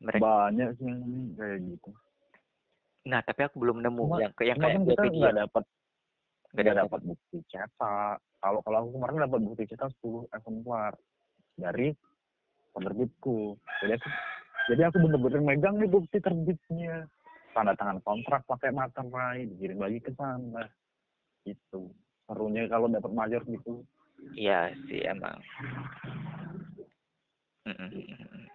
mereka 0.00 0.48
banyak 0.48 0.68
sih 0.80 0.90
kayak 1.36 1.58
gitu. 1.66 1.90
Nah 3.10 3.20
tapi 3.20 3.40
aku 3.44 3.56
belum 3.60 3.84
nemu 3.84 4.02
cuma, 4.08 4.16
yang 4.16 4.32
yang 4.40 4.56
kayak 4.56 4.80
kan 4.80 5.10
nggak 5.12 5.36
dapat 5.44 5.64
nggak 6.54 6.78
dapat 6.86 7.00
bukti 7.06 7.38
cetak. 7.50 8.18
Kalau 8.40 8.60
kalau 8.64 8.76
aku 8.82 8.90
kemarin 8.98 9.24
dapat 9.26 9.40
bukti 9.44 9.62
cetak 9.70 9.90
10 10.02 10.34
eksemplar 10.34 10.92
dari 11.54 11.94
penerbitku. 12.74 13.54
Jadi 13.84 13.92
aku 13.94 14.08
jadi 14.70 14.82
aku 14.86 14.96
bener-bener 15.02 15.40
megang 15.42 15.76
nih 15.78 15.90
bukti 15.90 16.18
terbitnya. 16.22 17.06
Tanda 17.50 17.74
tangan 17.74 17.98
kontrak 18.06 18.46
pakai 18.46 18.70
materai 18.70 19.46
dikirim 19.50 19.82
lagi 19.82 19.98
ke 19.98 20.14
sana. 20.14 20.66
Itu 21.42 21.90
serunya 22.26 22.70
kalau 22.70 22.86
dapat 22.86 23.10
mayor 23.10 23.42
gitu. 23.46 23.82
Iya 24.38 24.70
sih 24.86 25.02
emang. 25.02 25.38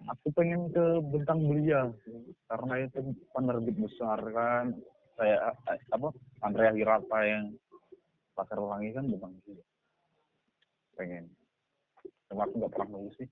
Aku 0.06 0.30
pengen 0.32 0.70
ke 0.70 1.02
Bentang 1.12 1.42
Belia 1.44 1.90
karena 2.48 2.74
itu 2.86 3.12
penerbit 3.34 3.76
besar 3.76 4.20
kan. 4.32 4.72
Kayak 5.16 5.56
eh, 5.72 5.80
apa 5.96 6.08
Andrea 6.44 6.72
Hirata 6.76 7.18
yang 7.24 7.56
Pasar 8.36 8.60
Pelangi 8.60 8.92
kan 8.92 9.04
Bentang 9.08 9.32
Belia. 9.42 9.64
Pengen. 10.94 11.24
Cuma 12.28 12.44
aku 12.44 12.54
nggak 12.60 12.72
pernah 12.76 12.88
nulis 12.92 13.16
sih. 13.16 13.28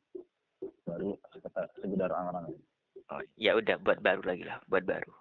Baru 0.88 1.20
sekedar 1.36 2.10
angan-angan. 2.10 2.56
Oh, 3.12 3.20
ya 3.36 3.52
udah 3.52 3.76
buat 3.84 4.00
baru 4.00 4.24
lagi 4.24 4.48
lah, 4.48 4.64
buat 4.64 4.88
baru. 4.88 5.12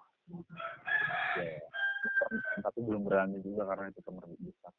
Ya, 1.36 1.60
tapi 2.64 2.80
belum 2.80 3.04
berani 3.04 3.44
juga 3.44 3.68
karena 3.68 3.92
itu 3.92 4.00
penerbit 4.00 4.40
besar. 4.40 4.72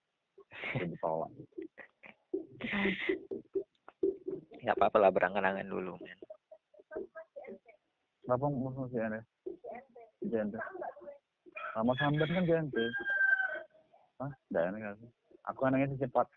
Jadi 0.73 0.95
tolak 0.97 1.29
nggak 4.65 4.77
apa-apa 4.81 4.97
lah 4.97 5.11
berangan-angan 5.13 5.69
dulu 5.69 5.93
men 6.01 6.19
Kenapa 8.25 8.49
mau 8.49 8.89
si 8.89 8.97
aneh? 8.97 9.21
Jente. 10.25 10.57
Sama 11.77 11.93
sambat 12.01 12.25
kan 12.25 12.41
jente. 12.49 12.89
Hah? 14.21 14.31
Aneh 14.55 14.79
kan? 14.81 14.95
Aku 15.51 15.61
anaknya 15.67 15.93
sih 15.93 16.01
cepat. 16.07 16.27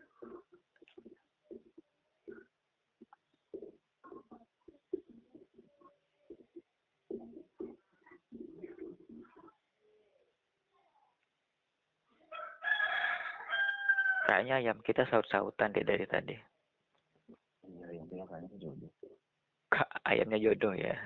Kayaknya 14.29 14.55
ayam 14.61 14.79
kita 14.85 15.09
saut-sautan 15.09 15.73
deh 15.73 15.87
dari 15.89 16.05
tadi. 16.05 16.37
Iya, 17.65 18.05
kayaknya 18.29 18.57
jodoh. 18.61 18.93
ayamnya 20.09 20.39
jodoh 20.41 20.73
ya 20.73 20.97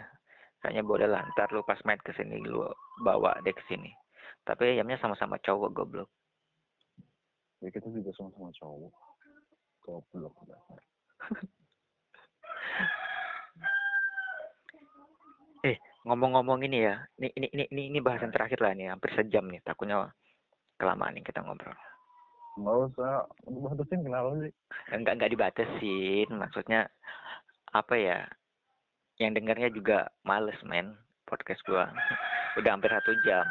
kayaknya 0.62 0.82
boleh 0.86 1.08
lah 1.10 1.26
ntar 1.34 1.50
lu 1.50 1.66
pas 1.66 1.78
main 1.82 1.98
ke 1.98 2.14
sini 2.14 2.38
lu 2.38 2.62
bawa 3.02 3.34
deh 3.42 3.50
ke 3.50 3.62
sini 3.66 3.90
tapi 4.46 4.78
ayamnya 4.78 4.98
sama-sama 5.02 5.38
cowok 5.42 5.70
goblok 5.74 6.10
ya 7.62 7.70
kita 7.70 7.86
juga 7.94 8.10
sama-sama 8.18 8.50
cowok 8.58 8.92
goblok 9.86 10.34
dasar 10.50 10.80
ngomong-ngomong 16.02 16.66
ini 16.66 16.78
ya 16.82 16.98
ini 17.18 17.30
ini 17.38 17.46
ini 17.54 17.64
ini, 17.70 17.82
ini 17.94 17.98
bahasan 18.02 18.34
terakhir 18.34 18.58
lah 18.58 18.74
nih 18.74 18.90
hampir 18.90 19.14
sejam 19.14 19.46
nih 19.46 19.62
takutnya 19.62 20.10
kelamaan 20.78 21.14
nih 21.14 21.22
kita 21.22 21.46
ngobrol. 21.46 21.74
Nggak 22.58 22.76
usah 22.90 23.24
batasin 23.46 24.02
kenapa 24.02 24.28
sih? 24.42 24.52
Enggak 24.90 25.14
enggak 25.14 25.32
dibatasin 25.32 26.28
maksudnya 26.34 26.90
apa 27.70 27.94
ya 27.94 28.18
yang 29.22 29.32
dengarnya 29.32 29.70
juga 29.70 30.10
males 30.26 30.58
men 30.66 30.98
podcast 31.22 31.62
gua. 31.70 31.86
Udah 32.58 32.70
hampir 32.74 32.90
satu 32.90 33.14
jam. 33.22 33.46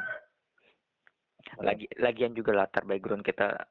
Lagi 1.64 1.88
lagian 2.04 2.36
juga 2.36 2.52
latar 2.54 2.84
background 2.84 3.24
kita 3.24 3.64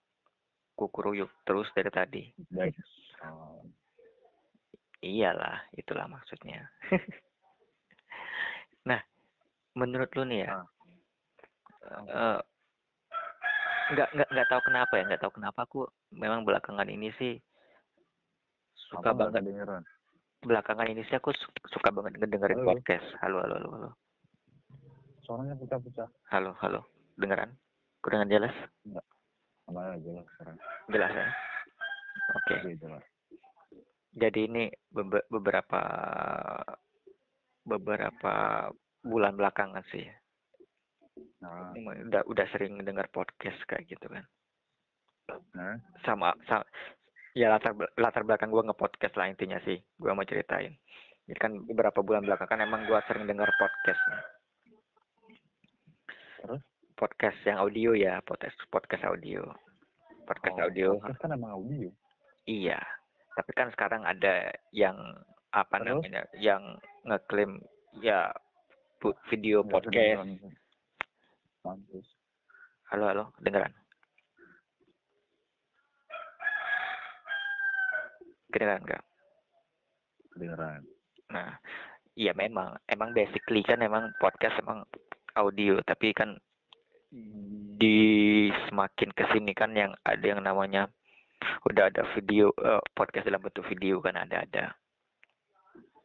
kukuruyuk 0.72 1.30
terus 1.42 1.68
dari 1.72 1.88
tadi. 1.88 2.22
Baik. 2.48 2.74
Oh, 3.22 3.60
iyalah 5.00 5.64
itulah 5.72 6.06
maksudnya. 6.06 6.68
Nah 8.80 8.96
menurut 9.72 10.08
lu 10.16 10.24
nih 10.24 10.48
ya 10.48 10.64
Ah. 11.80 12.00
eh, 12.06 12.40
nggak 13.90 14.08
nggak 14.14 14.28
nggak 14.30 14.48
tahu 14.48 14.60
kenapa 14.64 14.92
ya 14.94 15.02
nggak 15.04 15.20
tahu 15.20 15.32
kenapa 15.36 15.58
aku 15.64 15.80
memang 16.10 16.44
belakangan 16.44 16.86
ini 16.86 17.12
sih 17.16 17.36
suka 18.88 19.10
apa 19.10 19.28
banget 19.28 19.42
kedengeran? 19.44 19.82
belakangan 20.40 20.86
ini 20.88 21.02
sih 21.04 21.16
aku 21.16 21.34
su- 21.34 21.52
suka 21.68 21.92
banget 21.92 22.16
ngedengerin 22.16 22.56
Halo. 22.58 22.68
podcast. 22.72 23.04
Halo 23.20 23.36
halo 23.44 23.54
halo 23.60 23.68
halo. 23.74 23.90
Suaranya 25.20 25.54
pecah-pecah 25.56 26.08
halo 26.30 26.56
halo. 26.56 26.80
Dengeran? 27.16 27.52
Dengan 28.00 28.28
jelas? 28.32 28.54
Sama 28.80 29.04
aja 29.74 30.10
lah 30.14 30.24
sekarang. 30.34 30.56
Jelas 30.90 31.12
ya? 31.14 31.26
Oke. 32.34 32.54
Oke, 32.58 32.70
jelas 32.78 33.04
jadi 34.14 34.50
ini 34.50 34.64
bebe- 34.90 35.26
beberapa 35.30 35.80
beberapa 37.62 38.34
bulan 39.00 39.38
belakangan 39.38 39.84
sih. 39.94 40.06
Nah, 41.40 41.72
udah 41.76 42.22
udah 42.26 42.46
sering 42.50 42.82
dengar 42.82 43.06
podcast 43.14 43.56
kayak 43.70 43.86
gitu 43.86 44.06
kan. 44.10 44.24
Nah. 45.54 45.78
Sama, 46.02 46.34
sa- 46.50 46.66
ya 47.38 47.46
latar 47.46 47.78
latar 47.94 48.26
belakang 48.26 48.50
gua 48.50 48.66
nge-podcast 48.66 49.14
lah 49.14 49.30
intinya 49.30 49.62
sih 49.62 49.78
gua 49.94 50.18
mau 50.18 50.26
ceritain. 50.26 50.74
Jadi 51.30 51.38
kan 51.38 51.52
beberapa 51.62 52.02
bulan 52.02 52.26
belakangan 52.26 52.66
emang 52.66 52.90
gua 52.90 52.98
sering 53.06 53.30
dengar 53.30 53.46
podcast. 53.54 54.02
Terus? 56.40 56.62
Podcast 57.00 57.40
yang 57.48 57.56
audio 57.56 57.96
ya 57.96 58.20
podcast 58.28 58.60
podcast 58.68 59.08
audio. 59.08 59.40
Podcast 60.28 60.56
Oh, 60.60 60.64
audio. 60.68 60.88
podcast 61.00 61.20
kan 61.24 61.32
emang 61.32 61.56
audio. 61.56 61.88
Iya 62.44 62.76
tapi 63.40 63.56
kan 63.56 63.72
sekarang 63.72 64.04
ada 64.04 64.52
yang 64.76 64.96
apa 65.50 65.80
Terus? 65.80 66.04
namanya 66.04 66.22
yang 66.36 66.62
ngeklaim 67.08 67.56
ya 68.04 68.28
video 69.32 69.64
Nggak 69.64 69.72
podcast. 69.72 70.28
Mampus. 71.64 72.06
halo 72.92 73.04
halo 73.08 73.24
dengeran 73.40 73.72
kedengeran 78.50 78.82
nggak? 78.82 79.04
Kedengeran. 80.34 80.82
Nah, 81.30 81.54
iya 82.18 82.34
memang, 82.34 82.74
emang 82.90 83.14
basically 83.14 83.62
kan 83.62 83.78
emang 83.78 84.10
podcast 84.18 84.58
emang 84.58 84.82
audio, 85.38 85.78
tapi 85.86 86.10
kan 86.10 86.34
di 87.80 87.98
semakin 88.70 89.10
ke 89.10 89.24
sini 89.34 89.50
kan 89.50 89.74
yang 89.74 89.90
ada 90.06 90.22
yang 90.22 90.42
namanya 90.42 90.86
udah 91.66 91.90
ada 91.90 92.06
video 92.14 92.54
eh, 92.60 92.82
podcast 92.94 93.26
dalam 93.26 93.42
bentuk 93.42 93.66
video 93.66 93.98
kan 93.98 94.14
ada 94.14 94.46
ada 94.46 94.64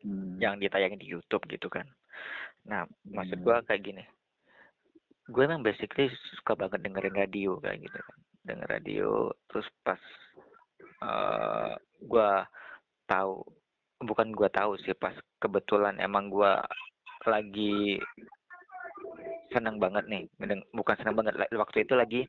Hmm. 0.06 0.38
yang 0.38 0.61
ditayangin 0.61 1.02
di 1.02 1.10
YouTube 1.10 1.49
gitu 1.49 1.65
kan. 1.65 1.90
Nah, 2.69 2.86
maksud 3.10 3.41
Hmm. 3.41 3.45
gua 3.45 3.65
kayak 3.65 3.82
gini, 3.82 4.06
gue 5.26 5.41
emang 5.41 5.65
basically 5.65 6.14
suka 6.38 6.53
banget 6.53 6.86
dengerin 6.86 7.18
radio 7.18 7.57
kayak 7.57 7.82
gitu 7.82 7.98
kan, 7.98 8.19
denger 8.45 8.69
radio, 8.69 9.10
terus 9.49 9.65
pas 9.82 9.98
eh 11.02 11.73
gua 12.06 12.45
tahu 13.10 13.41
bukan 14.06 14.30
gua 14.38 14.45
tahu 14.53 14.77
sih 14.86 14.94
pas 14.94 15.18
kebetulan 15.41 15.98
emang 15.98 16.30
gua 16.30 16.61
lagi 17.26 17.98
senang 19.56 19.80
banget 19.80 20.03
nih 20.11 20.27
bukan 20.76 20.95
senang 20.99 21.15
banget 21.15 21.40
waktu 21.56 21.88
itu 21.88 21.94
lagi 21.95 22.22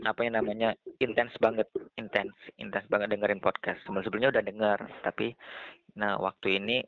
apa 0.00 0.24
yang 0.24 0.40
namanya 0.40 0.72
intens 0.96 1.36
banget 1.36 1.68
intens 2.00 2.32
intens 2.56 2.88
banget 2.88 3.12
dengerin 3.12 3.42
podcast. 3.42 3.80
Sebelum 3.84 4.02
sebelumnya 4.04 4.32
udah 4.32 4.44
denger 4.44 4.78
tapi 5.04 5.36
nah 5.98 6.16
waktu 6.16 6.56
ini 6.56 6.80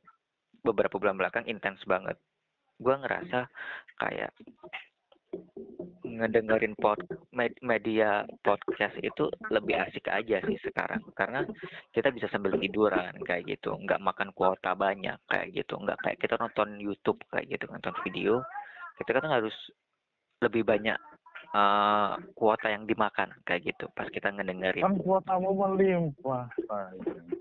beberapa 0.65 0.97
bulan 0.97 1.21
belakang 1.21 1.45
intens 1.45 1.83
banget. 1.85 2.17
Gua 2.81 2.97
ngerasa 2.99 3.47
kayak 4.01 4.33
ngedengerin 6.03 6.77
pod 6.77 7.01
med- 7.33 7.57
media 7.65 8.25
podcast 8.45 8.97
itu 9.01 9.33
lebih 9.49 9.77
asik 9.81 10.09
aja 10.09 10.41
sih 10.45 10.57
sekarang. 10.65 11.05
Karena 11.13 11.45
kita 11.93 12.09
bisa 12.13 12.29
sambil 12.33 12.57
tiduran 12.57 13.13
kayak 13.29 13.49
gitu. 13.49 13.77
Nggak 13.77 14.01
makan 14.01 14.33
kuota 14.33 14.73
banyak 14.73 15.21
kayak 15.29 15.53
gitu. 15.53 15.77
Nggak 15.77 16.01
kayak 16.01 16.19
kita 16.21 16.35
nonton 16.41 16.81
YouTube 16.81 17.21
kayak 17.29 17.49
gitu 17.49 17.69
nonton 17.69 17.93
video 18.05 18.41
kita 19.07 19.19
kan 19.23 19.33
harus 19.33 19.55
lebih 20.43 20.67
banyak 20.67 20.99
eh, 21.55 22.11
kuota 22.35 22.67
yang 22.73 22.89
dimakan 22.89 23.31
kayak 23.47 23.75
gitu 23.75 23.87
pas 23.95 24.09
kita 24.11 24.33
ngedengerin. 24.33 24.83
Kan 24.83 24.99
kuotamu 24.99 25.51
melimpah 25.55 26.49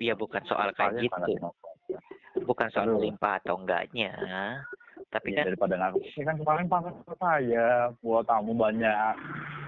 ya 0.01 0.13
bukan 0.17 0.41
soal 0.45 0.73
kayak 0.75 1.01
gitu. 1.01 1.49
bukan 2.41 2.67
soal 2.73 2.89
Aduh. 2.89 2.97
melimpah 2.97 3.37
atau 3.43 3.59
enggaknya 3.59 4.15
tapi 5.11 5.35
Ya, 5.35 5.43
kan 5.43 5.45
daripada 5.51 5.73
nggak 5.75 5.91
ini 6.07 6.23
kan 6.23 6.35
kemarin 6.39 6.65
ke 6.71 7.13
saya 7.19 7.91
kuotamu 7.99 8.55
banyak. 8.55 9.13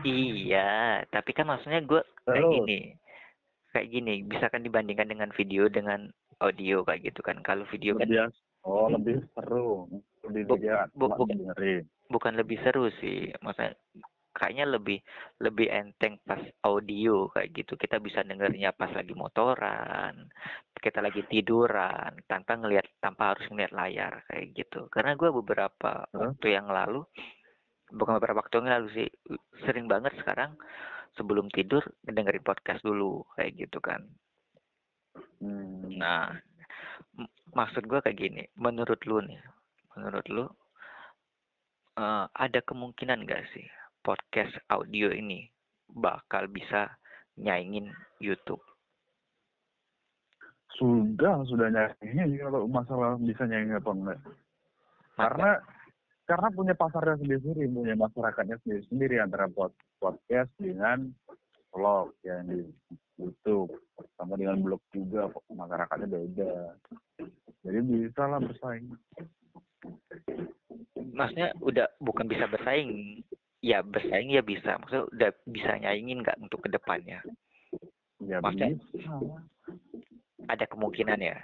Iya 0.07 1.03
tapi 1.11 1.35
kan 1.35 1.51
maksudnya 1.51 1.83
gue 1.83 2.01
kayak 2.23 2.47
gini 2.47 2.79
kayak 3.73 3.87
gini 3.89 4.13
bisa 4.23 4.47
kan 4.47 4.61
dibandingkan 4.63 5.09
dengan 5.09 5.29
video 5.35 5.67
dengan 5.67 6.07
audio 6.39 6.85
kayak 6.85 7.11
gitu 7.11 7.19
kan 7.25 7.41
kalau 7.41 7.65
video 7.73 7.97
kan 7.97 8.07
oh 8.63 8.87
lebih 8.87 9.25
seru 9.33 9.89
lebih 10.27 10.43
Bu- 10.95 11.11
bu- 11.11 11.27
bu- 11.27 11.85
bukan 12.11 12.33
lebih 12.37 12.57
seru 12.63 12.87
sih 13.01 13.31
maksudnya 13.43 13.75
kayaknya 14.33 14.65
lebih 14.65 14.99
lebih 15.45 15.69
enteng 15.69 16.17
pas 16.25 16.41
audio 16.65 17.29
kayak 17.29 17.53
gitu 17.53 17.77
kita 17.77 18.01
bisa 18.01 18.25
dengernya 18.25 18.73
pas 18.73 18.89
lagi 18.89 19.13
motoran 19.13 20.25
kita 20.81 20.99
lagi 20.99 21.21
tiduran 21.29 22.17
tanpa 22.25 22.57
ngelihat 22.57 22.89
tanpa 22.97 23.33
harus 23.37 23.45
ngeliat 23.53 23.71
layar 23.71 24.25
kayak 24.25 24.57
gitu 24.57 24.89
karena 24.89 25.13
gue 25.13 25.29
beberapa 25.29 26.09
Hah? 26.09 26.33
waktu 26.33 26.47
yang 26.49 26.65
lalu 26.65 27.05
bukan 27.93 28.17
beberapa 28.17 28.41
waktu 28.41 28.65
yang 28.65 28.69
lalu 28.73 28.87
sih 28.97 29.09
sering 29.69 29.85
banget 29.85 30.17
sekarang 30.17 30.57
sebelum 31.13 31.45
tidur 31.53 31.85
dengerin 32.01 32.41
podcast 32.41 32.81
dulu 32.81 33.21
kayak 33.37 33.53
gitu 33.53 33.77
kan 33.79 34.01
hmm. 35.45 35.93
Nah, 35.93 36.33
maksud 37.53 37.85
gue 37.85 37.99
kayak 38.01 38.17
gini, 38.17 38.43
menurut 38.57 38.97
lu 39.05 39.21
nih, 39.21 39.37
menurut 39.95 40.25
lu 40.29 40.45
eh, 41.99 42.25
ada 42.29 42.59
kemungkinan 42.65 43.25
gak 43.25 43.45
sih 43.53 43.65
podcast 44.05 44.53
audio 44.69 45.13
ini 45.13 45.47
bakal 45.89 46.49
bisa 46.49 46.89
nyaingin 47.37 47.89
YouTube? 48.21 48.61
sudah 50.77 51.45
sudah 51.45 51.69
nyanyi 52.01 52.41
kalau 52.41 52.65
masalah 52.65 53.17
bisa 53.21 53.45
nyanyi 53.45 53.77
apa 53.77 53.91
enggak? 53.93 54.19
Karena 55.13 55.51
karena 56.25 56.47
punya 56.55 56.73
pasarnya 56.73 57.19
sendiri 57.21 57.69
punya 57.69 57.93
masyarakatnya 57.93 58.57
sendiri 58.63 58.81
sendiri 58.89 59.15
antara 59.21 59.45
pod, 59.51 59.75
podcast 60.01 60.49
dengan 60.57 61.13
vlog 61.69 62.17
yang 62.25 62.49
di 62.49 62.65
YouTube. 63.21 63.69
Sama 64.17 64.33
dengan 64.39 64.65
blog 64.65 64.81
juga 64.89 65.29
masyarakatnya 65.53 66.07
beda. 66.09 66.53
Jadi 67.63 67.79
bisa 67.85 68.23
lah 68.25 68.41
bersaing 68.41 68.89
maksudnya 71.13 71.53
udah 71.61 71.87
bukan 72.01 72.25
bisa 72.25 72.49
bersaing, 72.49 73.21
ya 73.61 73.85
bersaing 73.85 74.33
ya 74.33 74.41
bisa, 74.41 74.77
maksudnya 74.81 75.05
udah 75.13 75.29
bisa 75.47 75.71
nyaingin 75.79 76.21
nggak 76.25 76.39
untuk 76.41 76.63
ke 76.65 76.69
depannya? 76.73 77.21
ya 78.23 78.39
Maksudnya- 78.39 78.79
bisa. 78.91 79.13
Ada 80.47 80.65
kemungkinan 80.67 81.19
ya? 81.23 81.37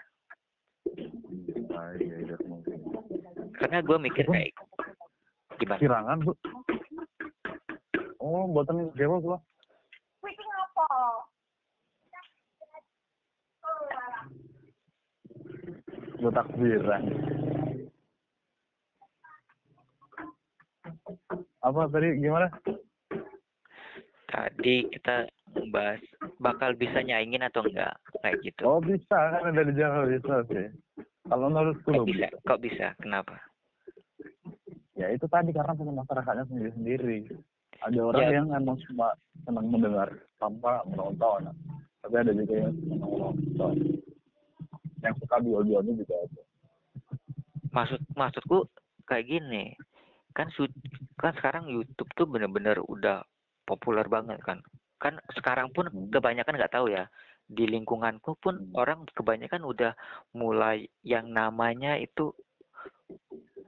bisa 0.83 1.81
ya, 1.99 2.15
ya 2.23 2.35
mungkin. 2.47 2.79
Karena 3.55 3.79
gue 3.83 3.97
mikir 3.99 4.25
kayak 4.27 4.51
gimana? 5.59 5.79
sirangan 5.79 6.17
bu. 6.23 6.31
Oh 8.19 8.43
buatan 8.51 8.91
dewa 8.95 9.19
gua 9.23 9.37
gue 16.19 16.31
takbiran 16.35 17.03
apa 21.59 21.81
tadi 21.89 22.17
gimana 22.17 22.47
Tadi 24.29 24.85
kita 24.93 25.25
membahas 25.57 25.97
bakal 26.37 26.77
bisa 26.77 27.01
nyaingin 27.01 27.41
atau 27.41 27.65
enggak 27.65 27.97
kayak 28.21 28.37
gitu. 28.45 28.61
oh 28.61 28.77
bisa 28.77 29.09
kan 29.33 29.49
dari 29.49 29.73
jauh 29.73 30.05
bisa 30.05 30.45
sih 30.47 30.69
kalau 31.25 31.49
menurutku 31.49 31.89
Kok 31.89 31.97
loh 31.97 32.05
bisa? 32.05 32.27
Kok 32.45 32.59
bisa? 32.61 32.87
Kenapa? 33.01 33.35
ya 34.93 35.07
itu 35.09 35.25
tadi 35.25 35.49
karena 35.49 35.71
punya 35.71 35.95
masyarakatnya 35.95 36.43
sendiri 36.45 36.69
sendiri 36.75 37.17
ada 37.79 37.99
orang 38.03 38.19
Ya. 38.21 38.35
yang 38.35 38.51
emang 38.51 38.75
cuma 38.83 39.15
senang 39.47 39.71
mendengar 39.71 40.11
tanpa 40.35 40.83
menonton 40.85 41.55
tapi 42.03 42.15
ada 42.19 42.35
juga 42.35 42.53
yang 42.59 42.73
senang 42.75 43.07
menonton 43.07 43.73
yang 44.99 45.13
suka 45.17 45.35
dual-dualnya 45.39 45.93
juga 45.95 46.15
ada 46.19 46.41
Maksud 47.69 48.01
maksudku 48.11 48.65
kayak 49.05 49.29
gini. 49.29 49.77
Kan 50.33 50.47
kan 51.17 51.33
sekarang 51.35 51.67
YouTube 51.67 52.09
tuh 52.15 52.27
bener-bener 52.29 52.79
udah 52.79 53.25
populer 53.65 54.05
banget 54.05 54.39
kan. 54.41 54.61
Kan 54.99 55.17
sekarang 55.33 55.71
pun 55.71 55.87
Hmm. 55.87 56.09
kebanyakan 56.11 56.55
nggak 56.59 56.73
tahu 56.73 56.91
ya. 56.91 57.07
Di 57.49 57.65
lingkunganku 57.65 58.37
pun 58.37 58.55
Hmm. 58.59 58.73
orang 58.77 58.99
kebanyakan 59.11 59.65
udah 59.65 59.91
mulai 60.33 60.85
yang 61.01 61.33
namanya 61.33 61.97
itu 61.97 62.33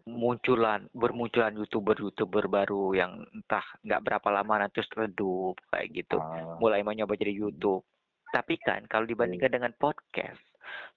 munculan 0.05 0.89
bermunculan 0.91 1.53
youtuber-youtuber 1.55 2.49
baru 2.49 2.97
yang 2.97 3.21
entah 3.31 3.63
nggak 3.85 4.01
berapa 4.01 4.27
lama 4.33 4.65
nanti 4.65 4.81
terus 4.81 4.91
redup 4.97 5.55
kayak 5.69 5.93
gitu 5.93 6.17
Ah, 6.17 6.57
mulai 6.57 6.81
mencoba 6.81 7.13
jadi 7.15 7.31
YouTube. 7.31 7.85
Tapi 8.31 8.57
kan 8.59 8.87
kalau 8.87 9.05
dibandingkan 9.05 9.51
dengan 9.51 9.71
podcast, 9.75 10.41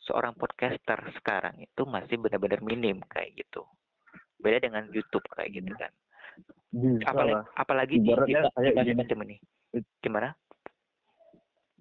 seorang 0.06 0.32
podcaster 0.34 0.98
sekarang 1.18 1.58
itu 1.58 1.82
masih 1.84 2.16
benar-benar 2.16 2.62
minim 2.62 3.02
kayak 3.10 3.34
gitu. 3.34 3.66
Beda 4.40 4.58
dengan 4.62 4.88
YouTube 4.90 5.24
kayak 5.34 5.50
gitu 5.54 5.72
kan. 5.76 5.92
bisa 6.74 7.06
Apalagi 7.06 7.30
lah 7.30 7.44
apalagi 7.54 7.94
di, 8.02 8.10
di, 8.10 8.10
Ibaratnya 8.10 8.40
di 8.42 8.72
masa 8.74 8.82
gini. 8.82 8.98
pandemi 8.98 9.24
ini. 9.30 9.36
Gimana? 10.02 10.28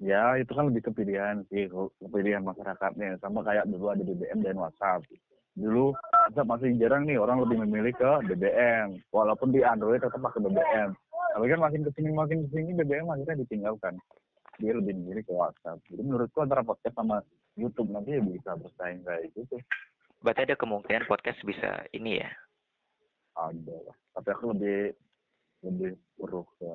ya 0.04 0.36
itu 0.36 0.52
kan 0.52 0.68
lebih 0.68 0.90
ke 0.90 0.92
pilihan 0.92 1.48
sih 1.48 1.72
ke 1.72 2.08
pilihan 2.12 2.44
masyarakatnya 2.44 3.16
sama 3.24 3.40
kayak 3.40 3.64
dulu 3.72 3.88
ada 3.88 4.04
BBM 4.04 4.44
dan 4.44 4.60
WhatsApp 4.60 5.08
dulu 5.56 5.96
WhatsApp 6.28 6.50
masih 6.52 6.76
jarang 6.76 7.08
nih 7.08 7.16
orang 7.16 7.40
lebih 7.40 7.64
memilih 7.64 7.96
ke 7.96 8.12
BBM 8.28 9.00
walaupun 9.16 9.56
di 9.56 9.64
Android 9.64 10.04
tetap 10.04 10.20
pakai 10.20 10.44
BBM 10.44 10.92
tapi 11.34 11.46
kan 11.50 11.60
makin 11.64 11.82
ke 11.88 11.92
sini 11.96 12.10
makin 12.12 12.38
ke 12.46 12.48
sini 12.52 12.76
BBM 12.76 13.08
akhirnya 13.08 13.48
ditinggalkan 13.48 13.96
dia 14.60 14.76
lebih 14.76 14.94
memilih 15.00 15.24
ke 15.24 15.34
WhatsApp 15.34 15.80
jadi 15.88 16.02
menurutku 16.04 16.44
antara 16.44 16.68
podcast 16.68 16.96
sama 17.00 17.24
YouTube 17.56 17.94
nanti 17.96 18.18
ya 18.18 18.22
bisa 18.22 18.60
bersaing 18.60 19.08
kayak 19.08 19.32
gitu 19.40 19.56
Berarti 20.24 20.48
ada 20.48 20.56
kemungkinan 20.56 21.06
podcast 21.06 21.38
bisa 21.44 21.84
ini 21.92 22.24
ya. 22.24 22.32
ada 23.34 23.76
lah 23.90 23.98
tapi 24.14 24.30
aku 24.30 24.54
lebih 24.54 24.94
lebih 25.66 25.92
perlu 26.22 26.46
ke 26.62 26.70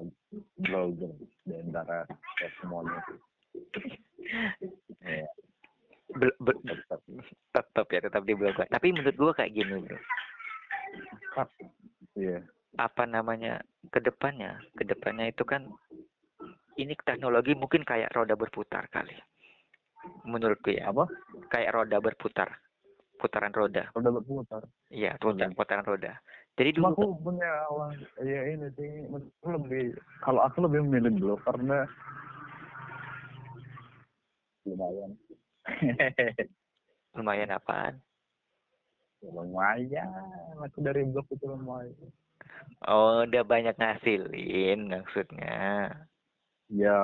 blogger 0.58 1.12
di 1.46 1.54
antara 1.54 2.02
ya, 2.42 2.48
semuanya 2.58 2.98
sih 3.06 3.18
ya, 5.06 5.28
Bel- 6.18 6.38
be- 6.42 6.58
tetap 6.66 7.00
tetap 7.54 7.86
ya 7.94 8.00
tetap 8.10 8.22
di 8.26 8.34
blog. 8.34 8.58
Tapi 8.58 8.86
menurut 8.90 9.14
gua 9.14 9.32
kayak 9.38 9.54
gini 9.54 9.86
bro. 9.86 9.98
iya 12.18 12.42
Apa 12.74 13.06
namanya 13.06 13.62
ke 13.94 14.02
depannya? 14.02 14.58
Ke 14.74 14.82
depannya 14.82 15.30
itu 15.30 15.46
kan 15.46 15.70
ini 16.74 16.98
teknologi 17.06 17.54
mungkin 17.54 17.86
kayak 17.86 18.10
roda 18.18 18.34
berputar 18.34 18.90
kali. 18.90 19.14
Menurutku 20.26 20.74
ya. 20.74 20.90
apa 20.90 21.06
kayak 21.54 21.70
roda 21.70 22.02
berputar 22.02 22.50
putaran 23.19 23.53
roda. 23.53 23.90
Udah 23.99 24.11
berputar. 24.15 24.62
Iya 24.89 25.19
putar 25.19 25.51
putaran 25.53 25.85
roda. 25.85 26.15
Jadi 26.59 26.74
dulu 26.74 26.86
aku 26.90 27.05
punya 27.23 27.51
awal 27.70 27.95
ya 28.19 28.40
ini 28.51 28.66
sih 28.74 29.07
lebih 29.47 29.95
kalau 30.27 30.43
aku 30.43 30.66
lebih 30.66 30.82
memilih 30.86 31.15
blog 31.19 31.40
karena 31.47 31.86
lumayan. 34.66 35.11
Lumayan 37.16 37.51
apaan? 37.51 37.95
Ya, 39.19 39.31
lumayan. 39.35 40.07
Aku 40.66 40.78
dari 40.82 41.07
blog 41.07 41.27
itu 41.31 41.47
lumayan. 41.47 42.11
Oh 42.86 43.23
udah 43.27 43.43
banyak 43.43 43.74
ngasilin 43.74 44.90
maksudnya. 44.90 45.90
Ya 46.69 46.99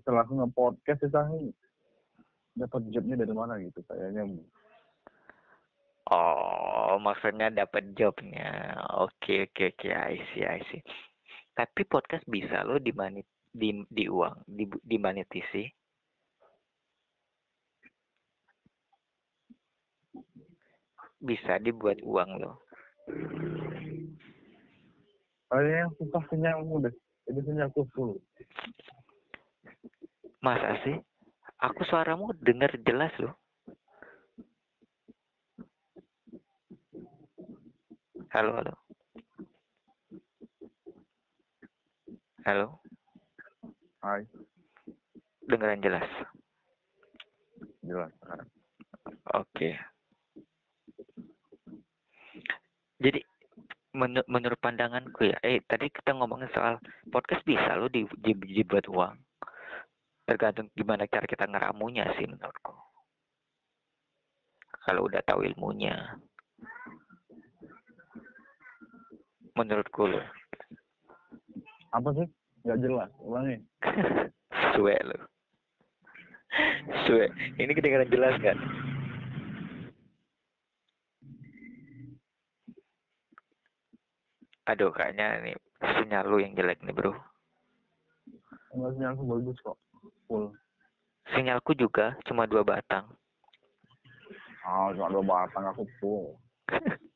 setelah 0.00 0.24
aku 0.24 0.32
nge-podcast 0.40 1.04
itu 1.04 1.52
dapat 2.56 2.80
jobnya 2.90 3.20
dari 3.20 3.34
mana 3.36 3.60
gitu? 3.60 3.84
Kayaknya 3.84 4.24
oh 6.10 6.98
maksudnya 7.02 7.50
dapat 7.50 7.94
jobnya. 7.98 8.78
Oke 8.98 9.50
oke 9.50 9.74
oke. 9.74 9.88
I 9.90 10.16
see 10.32 10.44
I 10.46 10.60
see. 10.70 10.82
Tapi 11.56 11.82
podcast 11.88 12.24
bisa 12.28 12.62
loh 12.66 12.78
dimani 12.82 13.24
di 13.56 13.72
di 13.88 14.04
uang 14.04 14.44
di 14.44 14.68
dimonetisi 14.84 15.64
bisa 21.16 21.56
dibuat 21.56 22.04
uang 22.04 22.30
loh 22.36 22.60
kayaknya 25.48 25.88
yang 25.88 25.92
susah 25.96 26.22
sinyalmu 26.28 26.84
deh 26.84 26.94
itu 27.32 27.40
sinyalku 27.48 27.88
full 27.96 28.20
masa 30.44 30.78
sih? 30.84 31.00
Aku 31.58 31.82
suaramu 31.88 32.36
dengar 32.38 32.70
jelas 32.84 33.10
loh 33.16 33.32
halo 38.34 38.50
halo. 38.58 38.74
Halo. 42.46 42.66
Hai. 44.02 44.22
Dengeran 45.46 45.82
jelas. 45.82 46.06
Jelas 47.82 48.12
oke. 49.36 49.70
Jadi 52.96 53.20
menu- 53.92 54.28
menurut 54.28 54.58
pandanganku 54.60 55.28
ya 55.28 55.36
eh 55.44 55.60
tadi 55.68 55.92
kita 55.92 56.16
ngomongin 56.16 56.48
soal 56.52 56.80
podcast 57.12 57.44
bisa 57.44 57.76
loh 57.76 57.90
di, 57.92 58.08
di, 58.20 58.32
dibuat 58.34 58.88
uang. 58.88 59.16
Tergantung 60.26 60.72
gimana 60.74 61.06
cara 61.06 61.26
kita 61.28 61.46
ngeramunya 61.46 62.08
sih 62.18 62.26
menurutku. 62.26 62.74
Kalau 64.86 65.06
udah 65.10 65.22
tahu 65.26 65.42
ilmunya 65.46 66.18
menurutku 69.56 70.06
loh 70.06 70.24
apa 71.96 72.12
sih? 72.12 72.28
Nggak 72.66 72.78
jelas 72.84 73.10
ulangi. 73.24 73.56
Suwe 74.76 74.96
loh 75.00 75.22
suwe. 77.06 77.26
Ini 77.60 77.72
kedengaran 77.72 78.10
jelas 78.12 78.36
kan 78.40 78.58
aduh 84.66 84.90
kayaknya 84.90 85.38
ini 85.46 85.52
sinyal 85.78 86.26
lu 86.26 86.42
yang 86.42 86.58
jelek 86.58 86.82
nih 86.82 86.90
bro. 86.90 87.14
Enggak 88.74 88.98
sinyalku 88.98 89.22
bagus 89.22 89.56
kok. 89.62 89.78
Full. 90.26 90.50
Sinyalku 91.30 91.70
juga 91.78 92.18
cuma 92.26 92.50
dua 92.50 92.66
batang. 92.66 93.06
Ah 94.66 94.90
cuma 94.90 95.06
dua 95.06 95.22
batang 95.22 95.70
aku 95.70 95.86
full 96.02 96.34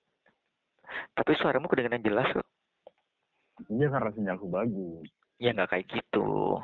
tapi 1.15 1.33
suaramu 1.37 1.67
kedengaran 1.67 2.05
jelas 2.05 2.29
kok. 2.31 2.47
Iya 3.69 3.93
karena 3.93 4.11
sinyalku 4.15 4.47
bagus. 4.49 5.07
Ya 5.37 5.53
nggak 5.53 5.71
kayak 5.73 5.87
gitu. 5.91 6.59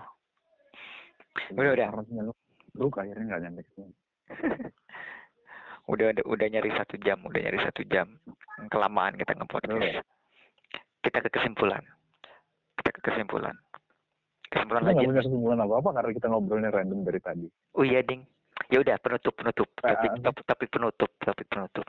Udah, 1.52 1.72
udah. 1.76 1.86
karena 1.92 2.04
sinyalku 2.08 2.32
buruk 2.76 2.96
akhirnya 3.00 3.24
nggak 3.28 3.42
nyampe 3.44 3.60
ke 3.64 3.70
sini. 3.76 3.94
Udah 5.86 6.10
udah, 6.10 6.24
udah 6.26 6.46
nyari 6.50 6.74
satu 6.74 6.98
jam 6.98 7.22
udah 7.22 7.38
nyari 7.46 7.62
satu 7.62 7.86
jam. 7.86 8.10
Kelamaan 8.74 9.14
kita 9.14 9.38
ngepodcast. 9.38 10.02
Kita 10.98 11.18
ke 11.22 11.30
kesimpulan. 11.30 11.78
Kita 12.74 12.90
ke 12.90 13.00
kesimpulan. 13.06 13.54
Kesimpulan 14.50 14.82
kita 14.82 14.90
lagi. 14.90 15.06
punya 15.06 15.22
kesimpulan 15.22 15.58
apa 15.62 15.74
apa 15.78 15.90
karena 15.94 16.10
kita 16.10 16.26
ngobrolnya 16.26 16.74
random 16.74 17.06
dari 17.06 17.22
tadi. 17.22 17.46
Oh 17.78 17.86
iya 17.86 18.02
ding. 18.02 18.26
Ya 18.66 18.82
udah 18.82 18.98
penutup 18.98 19.38
penutup. 19.38 19.70
Topik 19.78 20.10
topik, 20.26 20.42
topik 20.42 20.68
penutup 20.74 21.10
topik 21.22 21.46
penutup 21.46 21.86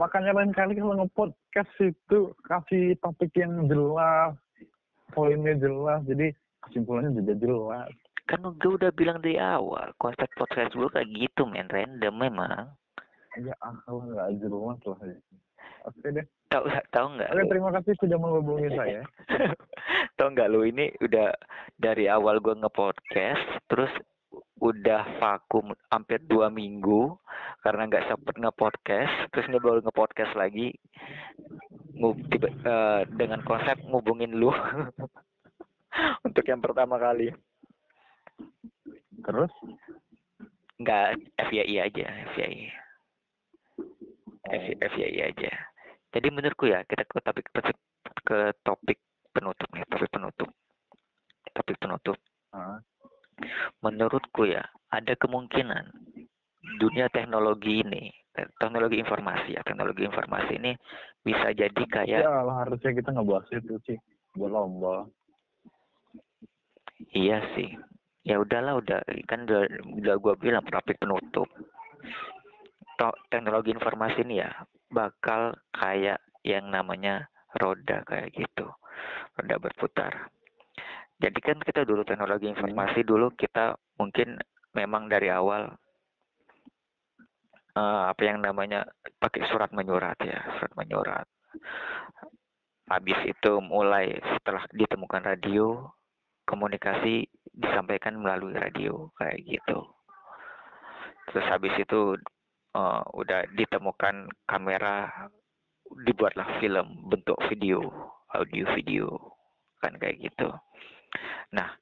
makanya 0.00 0.32
lain 0.32 0.52
kali 0.56 0.72
kalau 0.76 0.96
nge-podcast 1.04 1.72
itu 1.84 2.32
kasih 2.48 2.96
topik 3.04 3.32
yang 3.36 3.68
jelas 3.68 4.32
poinnya 5.12 5.52
jelas 5.60 6.00
jadi 6.08 6.32
kesimpulannya 6.64 7.12
juga 7.20 7.34
jelas 7.36 7.92
kan 8.24 8.40
gue 8.40 8.72
udah 8.72 8.88
bilang 8.96 9.20
dari 9.20 9.36
awal 9.36 9.92
konsep 10.00 10.30
podcast 10.38 10.72
gue 10.72 10.88
kayak 10.88 11.10
gitu 11.12 11.44
men 11.44 11.68
random 11.68 12.14
memang 12.16 12.72
ya 13.36 13.52
akal 13.60 14.04
nggak 14.04 14.40
jelas 14.40 14.80
lah 14.84 15.00
ya. 15.04 15.18
oke 15.88 16.06
deh 16.08 16.26
tahu 16.48 16.64
tahu 16.92 17.06
nggak 17.16 17.28
oke 17.32 17.42
lu? 17.44 17.50
terima 17.52 17.70
kasih 17.76 17.92
sudah 18.00 18.18
menghubungi 18.20 18.68
saya 18.78 19.02
tahu 20.16 20.28
nggak 20.32 20.50
lu 20.52 20.64
ini 20.64 20.88
udah 21.04 21.36
dari 21.76 22.08
awal 22.08 22.40
gue 22.40 22.56
ngepodcast 22.56 23.44
terus 23.68 23.92
udah 24.62 25.18
vakum 25.18 25.74
hampir 25.90 26.22
dua 26.22 26.46
minggu 26.46 27.18
karena 27.66 27.90
nggak 27.90 28.06
sempet 28.06 28.38
nge-podcast 28.38 29.34
terus 29.34 29.50
ini 29.50 29.58
baru 29.58 29.82
nge-podcast 29.82 30.38
lagi 30.38 30.70
ngub 31.98 32.18
tiba, 32.30 32.48
uh, 32.62 33.02
dengan 33.10 33.42
konsep 33.42 33.76
ngubungin 33.84 34.38
lu 34.38 34.54
untuk 36.26 36.44
yang 36.48 36.60
pertama 36.62 36.96
kali. 36.96 37.30
Terus? 39.22 39.52
Nggak 40.80 41.06
FYI 41.50 41.76
aja 41.78 42.06
FYI. 42.34 42.62
FYI 44.82 45.18
aja. 45.30 45.52
Jadi 46.12 46.28
menurutku 46.28 46.68
ya 46.68 46.84
kita 46.84 47.06
ke 47.06 47.18
topik 47.22 47.46
ke 48.22 48.38
topik 48.66 48.98
penutup 49.32 49.68
nih 49.72 49.84
topik 49.88 50.10
penutup. 50.10 50.48
Topik 51.52 51.76
penutup. 51.78 52.16
Ah, 52.52 52.80
menurutku 53.84 54.48
ya 54.48 54.62
ada 54.92 55.14
kemungkinan 55.16 55.90
dunia 56.78 57.10
teknologi 57.10 57.82
ini 57.82 58.12
teknologi 58.56 59.02
informasi 59.02 59.56
ya 59.56 59.62
teknologi 59.66 60.08
informasi 60.08 60.56
ini 60.56 60.72
bisa 61.20 61.52
jadi 61.52 61.82
kayak 61.90 62.20
ya 62.24 62.42
lah 62.42 62.64
harusnya 62.64 62.96
kita 62.96 63.12
ngebahas 63.12 63.46
itu 63.52 63.76
sih 63.84 63.98
buat 64.32 64.48
lomba. 64.52 65.04
Iya 67.12 67.44
sih. 67.52 67.68
Ya 68.22 68.38
udahlah 68.38 68.78
udah 68.78 69.02
kan 69.26 69.44
udah, 69.44 69.66
udah 69.98 70.14
gue 70.16 70.34
bilang 70.40 70.64
topik 70.64 70.96
penutup. 71.02 71.50
Teknologi 73.28 73.74
informasi 73.74 74.22
ini 74.22 74.40
ya 74.40 74.50
bakal 74.94 75.58
kayak 75.74 76.22
yang 76.46 76.70
namanya 76.70 77.26
roda 77.58 78.06
kayak 78.06 78.30
gitu 78.30 78.70
roda 79.34 79.56
berputar 79.58 80.30
jadi 81.22 81.38
kan 81.38 81.58
kita 81.62 81.86
dulu 81.86 82.02
teknologi 82.02 82.50
informasi 82.50 83.06
dulu 83.06 83.30
kita 83.38 83.78
mungkin 83.94 84.42
memang 84.74 85.06
dari 85.06 85.30
awal 85.30 85.70
eh, 87.78 88.02
apa 88.10 88.22
yang 88.26 88.42
namanya 88.42 88.82
pakai 89.22 89.46
surat 89.46 89.70
menyurat 89.70 90.18
ya 90.18 90.42
surat 90.58 90.74
menyurat. 90.74 91.26
Habis 92.90 93.20
itu 93.30 93.52
mulai 93.62 94.18
setelah 94.34 94.66
ditemukan 94.74 95.22
radio 95.22 95.86
komunikasi 96.42 97.30
disampaikan 97.54 98.18
melalui 98.18 98.58
radio 98.58 99.06
kayak 99.14 99.46
gitu. 99.46 99.78
Terus 101.30 101.46
habis 101.46 101.74
itu 101.78 102.18
eh, 102.74 103.02
udah 103.14 103.46
ditemukan 103.54 104.26
kamera 104.50 105.06
dibuatlah 106.02 106.58
film 106.58 107.06
bentuk 107.06 107.38
video 107.46 107.84
audio 108.32 108.64
video 108.72 109.06
kan 109.84 109.92
kayak 110.00 110.24
gitu 110.24 110.48
nah 111.52 111.76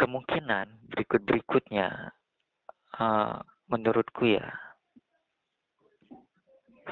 kemungkinan 0.00 0.88
berikut 0.88 1.20
berikutnya 1.24 2.14
eh, 2.96 3.36
menurutku 3.68 4.24
ya 4.26 4.48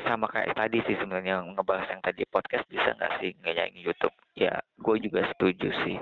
sama 0.07 0.31
kayak 0.31 0.55
tadi 0.55 0.79
sih 0.87 0.95
sebenarnya 0.95 1.43
ngebahas 1.43 1.91
yang 1.91 2.03
tadi 2.05 2.23
podcast 2.31 2.65
bisa 2.71 2.95
nggak 2.95 3.19
sih 3.19 3.35
ngeyain 3.43 3.75
YouTube? 3.75 4.15
Ya 4.39 4.63
gue 4.79 4.97
juga 5.03 5.27
setuju 5.35 5.75
sih 5.83 5.99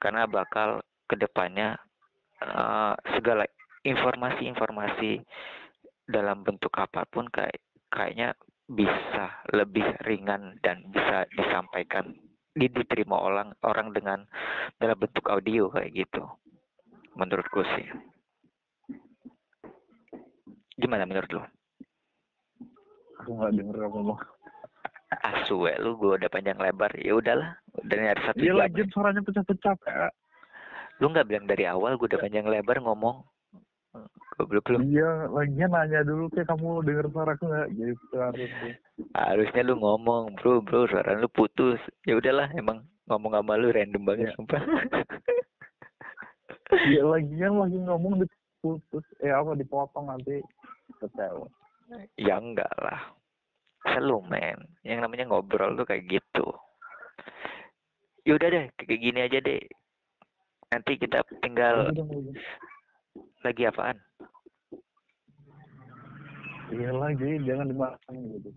karena 0.00 0.24
bakal 0.24 0.80
ke 1.10 1.14
depannya 1.20 1.76
eh, 2.40 2.94
segala 3.18 3.44
informasi-informasi 3.84 5.20
dalam 6.08 6.40
bentuk 6.44 6.72
apa 6.76 7.04
pun 7.08 7.28
kayak 7.28 7.60
kayaknya 7.92 8.32
bisa 8.64 9.44
lebih 9.52 9.84
ringan 10.08 10.56
dan 10.64 10.80
bisa 10.88 11.28
disampaikan. 11.36 12.16
di- 12.16 12.33
diterima 12.54 13.18
orang 13.18 13.50
orang 13.66 13.90
dengan 13.90 14.22
dalam 14.78 14.94
bentuk 14.94 15.26
audio 15.26 15.70
kayak 15.74 15.90
gitu 15.94 16.22
menurutku 17.18 17.66
sih. 17.74 17.86
Gimana 20.78 21.06
menurut 21.06 21.30
lo 21.34 21.42
aku 23.22 23.30
nggak 23.40 23.52
denger 23.56 23.76
kamu 23.78 23.94
ngomong 23.94 24.20
asu 25.24 25.56
ya 25.64 25.78
lu 25.80 25.96
gue 25.98 26.18
udah 26.18 26.30
panjang 26.30 26.58
lebar. 26.58 26.90
Ya 26.98 27.14
udahlah 27.14 27.58
udah 27.82 27.96
nyari 27.96 28.20
satu 28.26 28.38
dia 28.38 28.66
jam 28.70 28.88
suaranya 28.90 29.22
pecah-pecah 29.22 29.74
lu 31.02 31.10
nggak 31.10 31.26
bilang 31.26 31.46
dari 31.50 31.66
awal 31.66 31.98
gue 31.98 32.06
udah 32.06 32.22
panjang 32.22 32.46
lebar 32.46 32.78
ngomong 32.78 33.26
belum 34.34 34.62
belum 34.66 34.80
Iya, 34.90 35.10
lagian 35.30 35.70
nanya 35.70 36.00
dulu 36.02 36.26
kayak 36.28 36.50
kamu 36.50 36.82
denger 36.82 37.06
suaraku 37.14 37.44
nggak? 37.46 37.68
Gitu 37.72 38.14
harusnya. 38.18 38.72
harusnya 39.14 39.62
lu 39.62 39.74
ngomong 39.78 40.34
bro 40.36 40.58
bro 40.60 40.90
suara 40.90 41.14
lu 41.14 41.30
putus. 41.30 41.78
Ya 42.02 42.18
udahlah 42.18 42.50
emang 42.52 42.82
ngomong 43.06 43.32
sama 43.34 43.54
lu 43.54 43.70
random 43.70 44.02
banget 44.02 44.30
Iya. 44.30 44.36
sumpah. 44.36 44.62
Iya, 46.74 47.06
lagian 47.06 47.54
lagi 47.60 47.76
ngomong 47.76 48.24
diputus, 48.24 49.04
eh 49.22 49.30
apa 49.30 49.54
dipotong 49.54 50.10
nanti. 50.10 50.40
Kecewa. 50.98 51.46
ya 52.16 52.40
enggak 52.40 52.72
lah. 52.80 53.14
Selalu 53.84 54.18
men. 54.26 54.58
Yang 54.82 54.98
namanya 55.04 55.24
ngobrol 55.28 55.76
tuh 55.76 55.86
kayak 55.86 56.08
gitu. 56.08 56.46
Yaudah 58.24 58.48
deh 58.48 58.64
kayak 58.80 58.96
gini 58.98 59.20
aja 59.22 59.38
deh. 59.38 59.60
Nanti 60.72 60.96
kita 60.96 61.20
tinggal. 61.44 61.92
Lagi 63.40 63.62
apaan 63.64 63.98
Iya 66.72 66.90
lagi, 66.90 67.38
jangan 67.44 67.70
dimakan 67.70 68.14
gitu. 68.34 68.48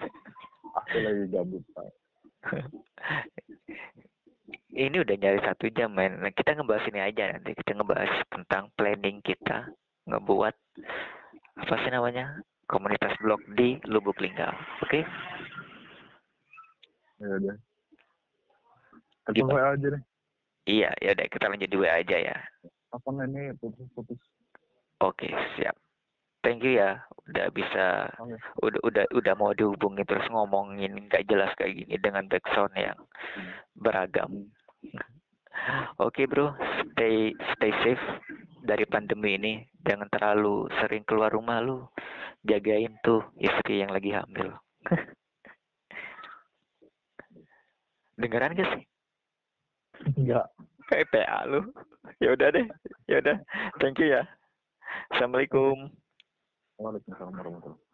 Aku 0.82 0.96
lagi 1.00 1.24
gabut 1.30 1.62
pak. 1.72 1.86
ini 4.74 4.96
udah 5.00 5.16
nyari 5.16 5.40
satu 5.42 5.70
jam 5.72 5.94
men 5.94 6.18
Nah, 6.20 6.32
kita 6.34 6.54
ngebahas 6.54 6.84
ini 6.90 7.00
aja 7.00 7.32
nanti 7.32 7.54
kita 7.56 7.72
ngebahas 7.74 8.10
tentang 8.28 8.68
planning 8.74 9.18
kita 9.22 9.70
ngebuat 10.06 10.54
apa 11.58 11.74
sih 11.82 11.90
namanya 11.90 12.38
komunitas 12.66 13.10
blog 13.18 13.40
di 13.56 13.80
Lubuk 13.86 14.18
Linggau 14.20 14.52
oke 14.84 15.00
Ya 17.18 17.26
udah. 17.34 17.56
Ketemu 19.26 19.56
aja 19.58 19.86
deh. 19.90 20.02
iya 20.64 20.90
ya 21.02 21.10
udah 21.16 21.26
kita 21.26 21.50
lanjut 21.50 21.66
di 21.66 21.76
WA 21.76 21.98
aja 21.98 22.16
ya 22.18 22.36
Apa 22.88 23.08
ini 23.28 23.52
putus-putus? 23.60 24.20
oke 24.98 25.28
siap. 25.54 25.76
Thank 26.42 26.62
you 26.64 26.78
ya 26.78 27.02
udah 27.28 27.46
bisa 27.52 28.08
Oke. 28.22 28.38
udah 28.64 28.80
udah 28.88 29.04
udah 29.12 29.34
mau 29.36 29.52
dihubungi 29.52 30.06
terus 30.08 30.24
ngomongin 30.32 30.96
nggak 31.10 31.28
jelas 31.28 31.52
kayak 31.60 31.84
gini 31.84 31.94
dengan 32.00 32.24
background 32.30 32.72
yang 32.78 32.98
beragam. 33.76 34.48
Oke 35.98 36.24
bro. 36.30 36.54
Stay 36.94 37.34
stay 37.54 37.72
safe 37.84 38.04
dari 38.64 38.86
pandemi 38.88 39.36
ini. 39.36 39.52
Jangan 39.84 40.08
terlalu 40.08 40.70
sering 40.80 41.04
keluar 41.04 41.34
rumah 41.34 41.60
lu 41.60 41.84
jagain 42.46 42.94
tuh 43.02 43.20
istri 43.36 43.82
yang 43.82 43.92
lagi 43.92 44.14
hamil. 44.14 44.54
Dengeran 48.18 48.58
gak 48.58 48.68
sih? 48.74 48.84
Enggak. 50.18 50.46
PPA 50.88 51.44
lu. 51.46 51.60
Ya 52.18 52.32
udah 52.34 52.48
deh 52.50 52.66
ya 53.06 53.20
udah. 53.20 53.36
Thank 53.78 54.00
you 54.00 54.16
ya. 54.16 54.24
Assalamualaikum. 55.12 55.92
Waalaikumsalam 56.80 57.36
warahmatullahi 57.36 57.87